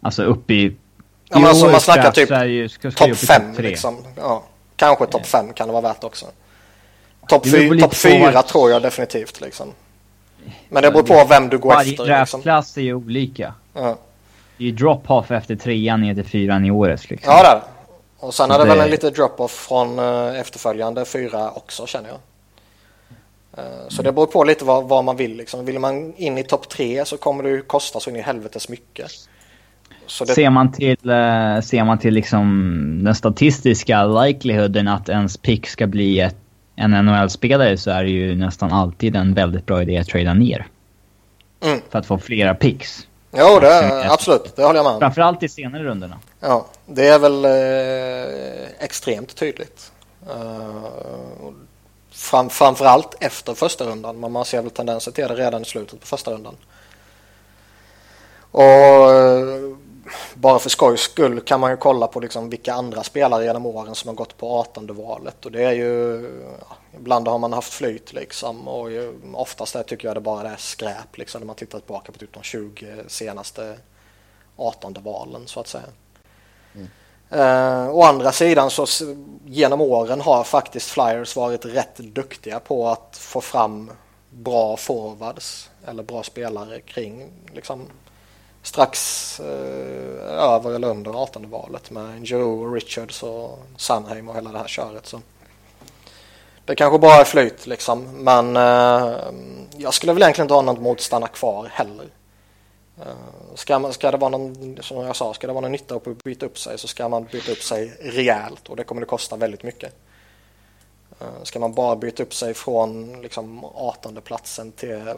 alltså 0.00 0.22
upp 0.22 0.50
i... 0.50 0.76
Ja 1.28 1.38
men 1.38 1.48
alltså 1.48 1.66
man 1.66 1.80
snackar 1.80 2.10
typ 2.10 2.28
topp 2.96 3.16
fem 3.16 3.54
top 3.54 3.62
liksom. 3.62 3.96
Ja, 4.16 4.42
kanske 4.76 5.06
topp 5.06 5.26
fem 5.26 5.52
kan 5.52 5.66
det 5.68 5.72
vara 5.72 5.82
värt 5.82 6.04
också. 6.04 6.26
Topp 7.28 7.46
fy, 7.46 7.80
top 7.80 7.94
fyra 7.94 8.30
vart... 8.30 8.46
tror 8.46 8.70
jag 8.70 8.82
definitivt 8.82 9.40
liksom. 9.40 9.72
Men 10.68 10.82
det 10.82 10.90
beror 10.90 11.02
på 11.02 11.24
vem 11.28 11.48
du 11.48 11.58
går 11.58 11.70
Varje 11.70 11.90
efter. 11.90 12.04
Varje 12.04 12.20
liksom. 12.20 12.40
draftklass 12.40 12.76
är 12.76 12.82
ju 12.82 12.94
olika. 12.94 13.54
Ja. 13.74 13.98
Det 14.56 14.64
är 14.64 14.66
ju 14.66 14.72
drop-off 14.72 15.30
efter 15.30 15.56
trean 15.56 16.00
ner 16.00 16.14
till 16.14 16.24
fyran 16.24 16.64
i 16.64 16.70
årets 16.70 17.10
liksom. 17.10 17.32
Ja 17.32 17.42
det 17.42 17.48
är 17.48 17.60
Och 18.18 18.34
sen 18.34 18.48
så 18.48 18.54
är 18.54 18.58
det, 18.58 18.64
det 18.64 18.70
väl 18.70 18.80
en 18.80 18.90
liten 18.90 19.12
drop-off 19.12 19.66
från 19.68 19.98
uh, 19.98 20.40
efterföljande 20.40 21.04
fyra 21.04 21.50
också 21.50 21.86
känner 21.86 22.08
jag. 22.08 22.18
Eh, 23.58 23.88
så 23.88 24.02
det 24.02 24.12
beror 24.12 24.26
på 24.26 24.44
lite 24.44 24.64
vad, 24.64 24.88
vad 24.88 25.04
man 25.04 25.16
vill. 25.16 25.36
Liksom. 25.36 25.64
Vill 25.64 25.78
man 25.78 26.14
in 26.16 26.38
i 26.38 26.42
topp 26.42 26.68
tre 26.68 27.04
så 27.04 27.16
kommer 27.16 27.42
det 27.42 27.60
kosta 27.60 28.00
så 28.00 28.10
in 28.10 28.16
i 28.16 28.20
helvetes 28.20 28.68
mycket. 28.68 29.10
Så 30.06 30.24
det... 30.24 30.34
Ser 30.34 30.50
man 30.50 30.72
till, 30.72 31.10
uh, 31.10 31.60
ser 31.60 31.84
man 31.84 31.98
till 31.98 32.14
liksom 32.14 33.00
den 33.04 33.14
statistiska 33.14 34.04
likelihooden 34.04 34.88
att 34.88 35.08
ens 35.08 35.36
pick 35.36 35.66
ska 35.66 35.86
bli 35.86 36.20
ett, 36.20 36.36
en 36.76 36.90
NHL-spelare 36.90 37.76
så 37.76 37.90
är 37.90 38.04
det 38.04 38.10
ju 38.10 38.36
nästan 38.36 38.72
alltid 38.72 39.16
en 39.16 39.34
väldigt 39.34 39.66
bra 39.66 39.82
idé 39.82 39.98
att 39.98 40.08
trada 40.08 40.34
ner. 40.34 40.66
Mm. 41.60 41.80
För 41.90 41.98
att 41.98 42.06
få 42.06 42.18
flera 42.18 42.54
picks. 42.54 43.06
Jo, 43.36 43.58
det 43.60 43.68
är, 43.68 44.12
absolut. 44.12 44.56
Det 44.56 44.62
håller 44.62 44.76
jag 44.76 44.84
med 44.84 44.92
om. 44.92 45.00
Framförallt 45.00 45.42
i 45.42 45.48
senare 45.48 45.84
rundorna. 45.84 46.18
Ja, 46.40 46.66
det 46.86 47.08
är 47.08 47.18
väl 47.18 47.44
eh, 47.44 48.84
extremt 48.84 49.36
tydligt. 49.36 49.92
Uh, 50.26 51.50
Fram, 52.14 52.50
framförallt 52.50 53.14
efter 53.20 53.54
första 53.54 53.84
rundan 53.84 54.20
men 54.20 54.32
man 54.32 54.44
ser 54.44 54.62
väl 54.62 54.70
tendenser 54.70 55.12
till 55.12 55.28
det 55.28 55.34
redan 55.34 55.62
i 55.62 55.64
slutet 55.64 56.00
på 56.00 56.06
första 56.06 56.30
rundan. 56.30 56.56
Och 58.50 58.62
eh, 58.62 59.76
bara 60.34 60.58
för 60.58 60.70
skojs 60.70 61.00
skull 61.00 61.40
kan 61.40 61.60
man 61.60 61.70
ju 61.70 61.76
kolla 61.76 62.06
på 62.06 62.20
liksom 62.20 62.50
vilka 62.50 62.74
andra 62.74 63.02
spelare 63.02 63.44
genom 63.44 63.66
åren 63.66 63.94
som 63.94 64.08
har 64.08 64.14
gått 64.14 64.36
på 64.36 64.58
18 64.58 64.96
valet 64.96 65.46
och 65.46 65.52
det 65.52 65.62
är 65.62 65.72
ju 65.72 66.22
ja, 66.68 66.76
ibland 66.96 67.28
har 67.28 67.38
man 67.38 67.52
haft 67.52 67.72
flyt 67.72 68.12
liksom 68.12 68.68
och 68.68 68.90
ju, 68.90 69.14
oftast 69.32 69.76
är, 69.76 69.82
tycker 69.82 70.08
jag 70.08 70.16
det 70.16 70.20
bara 70.20 70.50
är 70.50 70.56
skräp 70.56 71.18
liksom 71.18 71.40
när 71.40 71.46
man 71.46 71.56
tittar 71.56 71.78
tillbaka 71.78 72.12
på 72.12 72.18
typ 72.18 72.32
de 72.32 72.42
20 72.42 72.96
senaste 73.06 73.78
18 74.56 74.96
valen 75.00 75.46
så 75.46 75.60
att 75.60 75.68
säga. 75.68 75.84
Mm. 76.74 76.88
Eh, 77.34 77.88
å 77.88 78.02
andra 78.02 78.32
sidan 78.32 78.70
så 78.70 78.86
genom 79.46 79.80
åren 79.80 80.20
har 80.20 80.44
faktiskt 80.44 80.90
Flyers 80.90 81.36
varit 81.36 81.64
rätt 81.64 81.96
duktiga 81.96 82.60
på 82.60 82.88
att 82.88 83.16
få 83.16 83.40
fram 83.40 83.90
bra 84.30 84.76
forwards 84.76 85.70
eller 85.86 86.02
bra 86.02 86.22
spelare 86.22 86.80
kring 86.80 87.30
liksom 87.54 87.86
strax 88.62 89.40
eh, 89.40 90.24
över 90.24 90.74
eller 90.74 90.88
under 90.88 91.22
18 91.22 91.50
valet 91.50 91.90
med 91.90 92.24
Joe, 92.24 92.74
Richards 92.74 93.22
och 93.22 93.58
Sanheim 93.76 94.28
och 94.28 94.36
hela 94.36 94.52
det 94.52 94.58
här 94.58 94.68
köret. 94.68 95.06
Så. 95.06 95.20
Det 96.64 96.74
kanske 96.74 96.98
bara 96.98 97.20
är 97.20 97.24
flyt 97.24 97.66
liksom 97.66 98.24
men 98.24 98.56
eh, 98.56 99.14
jag 99.76 99.94
skulle 99.94 100.12
väl 100.12 100.22
egentligen 100.22 100.44
inte 100.44 100.54
ha 100.54 100.62
något 100.62 100.80
mot 100.80 100.98
att 100.98 101.04
stanna 101.04 101.28
kvar 101.28 101.68
heller. 101.72 102.06
Eh, 103.00 103.54
ska, 103.54 103.78
man, 103.78 103.92
ska 103.92 104.10
det 104.10 104.16
vara 104.16 104.30
någon, 104.30 104.78
som 104.82 105.06
jag 105.06 105.16
sa, 105.16 105.34
ska 105.34 105.46
det 105.46 105.52
vara 105.52 105.60
någon 105.60 105.72
nytta 105.72 105.94
att 105.94 106.24
byta 106.24 106.46
upp 106.46 106.58
sig 106.58 106.78
så 106.78 106.88
ska 106.88 107.08
man 107.08 107.24
byta 107.24 107.52
upp 107.52 107.62
sig 107.62 107.96
rejält 108.00 108.68
och 108.68 108.76
det 108.76 108.84
kommer 108.84 109.00
det 109.00 109.06
kosta 109.06 109.36
väldigt 109.36 109.62
mycket. 109.62 109.94
Eh, 111.20 111.42
ska 111.42 111.58
man 111.58 111.74
bara 111.74 111.96
byta 111.96 112.22
upp 112.22 112.34
sig 112.34 112.54
från 112.54 113.22
liksom 113.22 113.64
18 113.64 114.18
platsen 114.24 114.72
till 114.72 115.14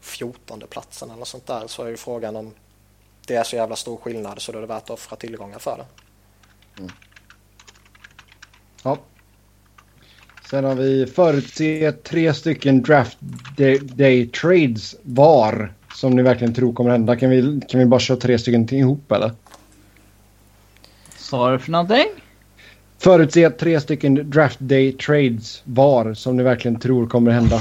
14 0.00 0.62
platsen 0.70 1.10
eller 1.10 1.24
sånt 1.24 1.46
där 1.46 1.66
så 1.66 1.82
är 1.82 1.88
ju 1.88 1.96
frågan 1.96 2.36
om 2.36 2.54
det 3.26 3.36
är 3.36 3.44
så 3.44 3.56
jävla 3.56 3.76
stor 3.76 3.96
skillnad 3.96 4.42
så 4.42 4.52
det 4.52 4.58
är 4.58 4.62
värt 4.62 4.82
att 4.82 4.90
offra 4.90 5.16
tillgångar 5.16 5.58
för 5.58 5.76
det. 5.76 5.86
Mm. 6.78 6.92
Ja. 8.82 8.98
Sen 10.50 10.64
har 10.64 10.74
vi 10.74 11.06
förutse 11.06 11.92
tre 11.92 12.34
stycken 12.34 12.82
draft 12.82 13.18
day, 13.56 13.78
day 13.78 14.26
trades 14.26 14.96
var 15.02 15.74
som 16.00 16.16
ni 16.16 16.22
verkligen 16.22 16.54
tror 16.54 16.72
kommer 16.72 16.90
hända. 16.90 17.16
Kan 17.16 17.30
vi, 17.30 17.60
kan 17.68 17.80
vi 17.80 17.86
bara 17.86 18.00
köra 18.00 18.18
tre 18.18 18.38
stycken 18.38 18.66
till 18.66 18.78
ihop 18.78 19.12
eller? 19.12 19.32
Sa 21.16 21.50
du 21.50 21.58
för 21.58 21.70
någonting? 21.70 22.06
Förutse 22.98 23.50
tre 23.50 23.80
stycken 23.80 24.30
draft 24.30 24.58
day 24.60 24.92
trades 24.92 25.62
var 25.64 26.14
som 26.14 26.36
ni 26.36 26.42
verkligen 26.42 26.80
tror 26.80 27.06
kommer 27.06 27.30
hända. 27.30 27.60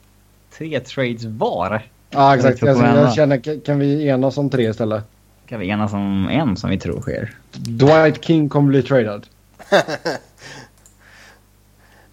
Tre 0.58 0.80
trades 0.80 1.24
var? 1.24 1.88
Ja 2.10 2.36
exakt. 2.36 2.62
Jag, 2.62 2.76
jag 2.76 3.14
känner, 3.14 3.64
kan 3.64 3.78
vi 3.78 4.08
enas 4.08 4.38
om 4.38 4.50
tre 4.50 4.70
istället? 4.70 5.04
Kan 5.46 5.60
vi 5.60 5.68
enas 5.68 5.92
om 5.92 6.28
en 6.28 6.56
som 6.56 6.70
vi 6.70 6.78
tror 6.78 7.00
sker? 7.00 7.34
Dwight 7.52 8.24
King 8.24 8.48
kommer 8.48 8.68
bli 8.68 8.82
tradad. 8.82 9.26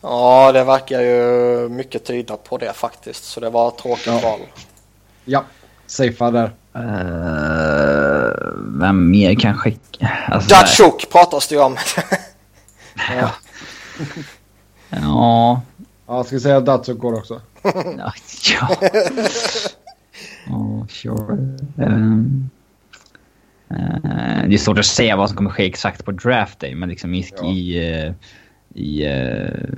ja 0.01 0.51
det 0.51 0.63
verkar 0.63 1.01
ju 1.01 1.69
mycket 1.69 2.03
tyda 2.03 2.37
på 2.37 2.57
det 2.57 2.73
faktiskt. 2.73 3.23
Så 3.23 3.39
det 3.39 3.49
var 3.49 3.67
ett 3.67 3.77
tråkigt 3.77 4.07
ja. 4.07 4.19
val. 4.23 4.39
Ja, 5.25 5.43
safea 5.87 6.31
där. 6.31 6.51
Uh, 6.75 8.31
vem 8.79 9.11
mer 9.11 9.35
kan 9.35 9.57
skicka? 9.57 10.11
Alltså, 10.27 10.49
Datsjuk 10.49 11.07
pratas 11.11 11.47
det 11.47 11.55
ju 11.55 11.61
om. 11.61 11.77
ja. 13.19 13.31
ja. 14.89 15.61
Ja, 16.07 16.23
ska 16.23 16.35
vi 16.35 16.41
säga 16.41 16.57
att 16.57 16.65
Datsuk 16.65 16.97
går 16.97 17.13
också? 17.13 17.41
ja. 17.97 18.13
oh, 20.49 20.87
sure. 20.87 21.57
Um, 21.77 22.49
uh, 23.71 24.47
det 24.47 24.53
är 24.53 24.57
svårt 24.57 24.79
att 24.79 24.85
säga 24.85 25.15
vad 25.15 25.29
som 25.29 25.37
kommer 25.37 25.49
ske 25.49 25.65
exakt 25.65 26.05
på 26.05 26.11
draft 26.11 26.59
day, 26.59 26.75
men 26.75 26.89
liksom 26.89 27.13
i, 27.13 27.31
ja. 27.37 27.51
i, 27.51 27.91
uh, 28.07 28.13
i 28.73 29.07
uh, 29.07 29.69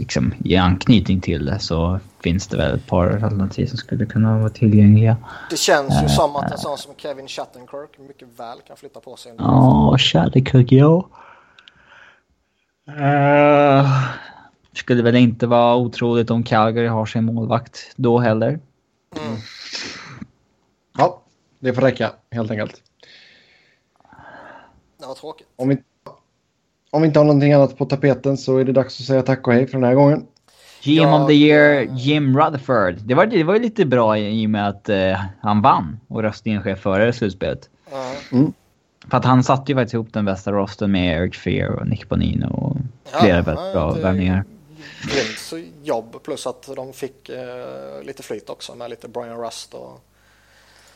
liksom, 0.00 0.34
i 0.44 0.56
anknytning 0.56 1.20
till 1.20 1.46
det 1.46 1.58
så 1.58 2.00
finns 2.20 2.46
det 2.46 2.56
väl 2.56 2.74
ett 2.74 2.86
par 2.86 3.10
alternativ 3.10 3.66
som 3.66 3.78
skulle 3.78 4.06
kunna 4.06 4.38
vara 4.38 4.48
tillgängliga. 4.48 5.16
Det 5.50 5.56
känns 5.58 5.94
ju 5.94 6.06
uh, 6.06 6.08
som 6.08 6.36
att 6.36 6.52
en 6.52 6.58
sån 6.58 6.78
som 6.78 6.94
Kevin 6.96 7.28
Shattenkirk 7.28 7.98
mycket 8.08 8.28
väl 8.36 8.58
kan 8.66 8.76
flytta 8.76 9.00
på 9.00 9.16
sig. 9.16 9.32
Ja, 9.38 9.96
Shattenkirk, 9.98 10.72
ja. 10.72 11.08
Uh, 12.88 14.10
skulle 14.72 15.02
väl 15.02 15.16
inte 15.16 15.46
vara 15.46 15.76
otroligt 15.76 16.30
om 16.30 16.42
Calgary 16.42 16.86
har 16.86 17.06
sin 17.06 17.24
målvakt 17.24 17.92
då 17.96 18.18
heller. 18.18 18.48
Mm. 18.48 19.38
Ja, 20.98 21.22
det 21.58 21.72
får 21.72 21.82
räcka 21.82 22.12
helt 22.30 22.50
enkelt. 22.50 22.82
Det 24.98 25.06
var 25.06 25.14
tråkigt. 25.14 25.46
Om 25.56 25.68
vi, 25.68 25.78
om 26.90 27.02
vi 27.02 27.08
inte 27.08 27.18
har 27.20 27.24
någonting 27.24 27.52
annat 27.52 27.78
på 27.78 27.84
tapeten 27.84 28.36
så 28.36 28.58
är 28.58 28.64
det 28.64 28.72
dags 28.72 29.00
att 29.00 29.06
säga 29.06 29.22
tack 29.22 29.46
och 29.46 29.52
hej 29.52 29.66
för 29.66 29.72
den 29.72 29.84
här 29.84 29.94
gången. 29.94 30.26
GM 30.82 30.94
ja, 30.94 31.22
of 31.22 31.28
the 31.28 31.34
year, 31.34 31.88
Jim 31.90 32.38
Rutherford. 32.38 32.94
Det 32.94 33.14
var, 33.14 33.26
det 33.26 33.44
var 33.44 33.54
ju 33.54 33.60
lite 33.60 33.84
bra 33.84 34.18
i 34.18 34.46
och 34.46 34.50
med 34.50 34.68
att 34.68 34.88
uh, 34.88 35.16
han 35.40 35.62
vann 35.62 36.00
och 36.08 36.22
röstningen 36.22 36.60
sker 36.60 36.76
före 36.76 37.12
slutspelet. 37.12 37.68
Mm. 38.32 38.52
För 39.10 39.16
att 39.16 39.24
han 39.24 39.44
satte 39.44 39.72
ju 39.72 39.76
faktiskt 39.76 39.94
ihop 39.94 40.12
den 40.12 40.24
bästa 40.24 40.52
rosten 40.52 40.92
med 40.92 41.16
Eric 41.16 41.36
Fear 41.36 41.68
och 41.68 41.88
Nick 41.88 42.08
Bonino 42.08 42.46
och 42.46 42.76
flera 43.20 43.36
ja, 43.36 43.42
väldigt 43.42 43.72
bra 43.72 43.92
värvningar. 43.92 44.44
Grymt 45.02 45.66
jobb 45.82 46.22
plus 46.22 46.46
att 46.46 46.68
de 46.76 46.92
fick 46.92 47.30
uh, 47.30 48.06
lite 48.06 48.22
flyt 48.22 48.50
också 48.50 48.74
med 48.74 48.90
lite 48.90 49.08
Brian 49.08 49.40
Rust 49.40 49.74
och 49.74 50.00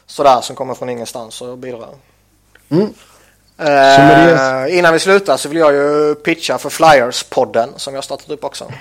sådär 0.07 0.41
som 0.41 0.57
kommer 0.57 0.75
från 0.75 0.89
ingenstans 0.89 1.43
och 1.43 1.59
bidrar. 1.59 1.95
Mm. 2.69 2.89
Uh, 3.61 4.79
innan 4.79 4.93
vi 4.93 4.99
slutar 4.99 5.37
så 5.37 5.49
vill 5.49 5.59
jag 5.59 5.73
ju 5.73 6.15
pitcha 6.15 6.59
för 6.59 6.69
Flyers-podden 6.69 7.69
som 7.77 7.95
jag 7.95 8.05
startat 8.05 8.31
upp 8.31 8.45
också. 8.45 8.73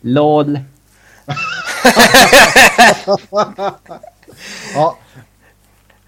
LOL. 0.00 0.60
ja. 4.74 4.98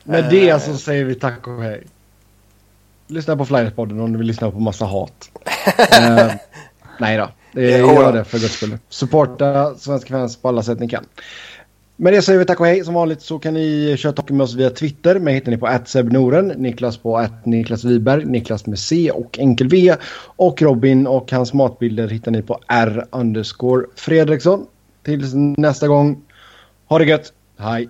Med 0.05 0.31
det 0.31 0.63
så 0.63 0.77
säger 0.77 1.05
vi 1.05 1.15
tack 1.15 1.47
och 1.47 1.63
hej. 1.63 1.87
Lyssna 3.07 3.37
på 3.37 3.45
Flyers-podden 3.45 4.01
om 4.01 4.13
du 4.13 4.19
vill 4.19 4.27
lyssna 4.27 4.51
på 4.51 4.61
massa 4.61 4.85
hat. 4.85 5.31
uh, 5.79 6.33
nej 6.99 7.17
då, 7.17 7.29
det, 7.53 7.71
gör 7.71 8.13
det 8.13 8.25
för 8.25 8.39
guds 8.39 8.55
skull. 8.55 8.79
Supporta 8.89 9.75
svenska 9.75 10.09
fans 10.09 10.37
på 10.37 10.49
alla 10.49 10.63
sätt 10.63 10.81
ni 10.81 10.89
kan. 10.89 11.05
Med 11.99 12.13
det 12.13 12.23
säger 12.23 12.39
vi 12.39 12.45
tack 12.45 12.61
och 12.61 12.67
hej. 12.67 12.85
Som 12.85 12.95
vanligt 12.95 13.23
så 13.23 13.39
kan 13.39 13.55
ni 13.55 13.97
köra 13.99 14.13
talk 14.13 14.31
med 14.31 14.45
oss 14.45 14.55
via 14.55 14.71
Twitter. 14.71 15.19
Mig 15.19 15.35
hittar 15.35 15.51
ni 15.51 15.59
på 15.59 15.79
@sebnoren, 15.85 16.47
Niklas 16.47 16.97
på 16.97 17.27
Niklas 17.45 17.85
Wiberg, 17.85 18.25
Niklas 18.25 18.67
med 18.67 18.79
C 18.79 19.11
och 19.11 19.39
enkel 19.39 19.69
V. 19.69 19.95
Och 20.37 20.63
Robin 20.63 21.07
och 21.07 21.33
hans 21.33 21.53
matbilder 21.53 22.09
hittar 22.09 22.31
ni 22.31 22.43
på 22.43 22.61
R 22.69 23.05
underscore 23.11 23.87
Fredriksson. 23.97 24.67
Tills 25.03 25.33
nästa 25.57 25.89
gång. 25.89 26.23
Ha 26.89 26.99
det 26.99 27.05
gött. 27.05 27.33
Hej. 27.59 27.89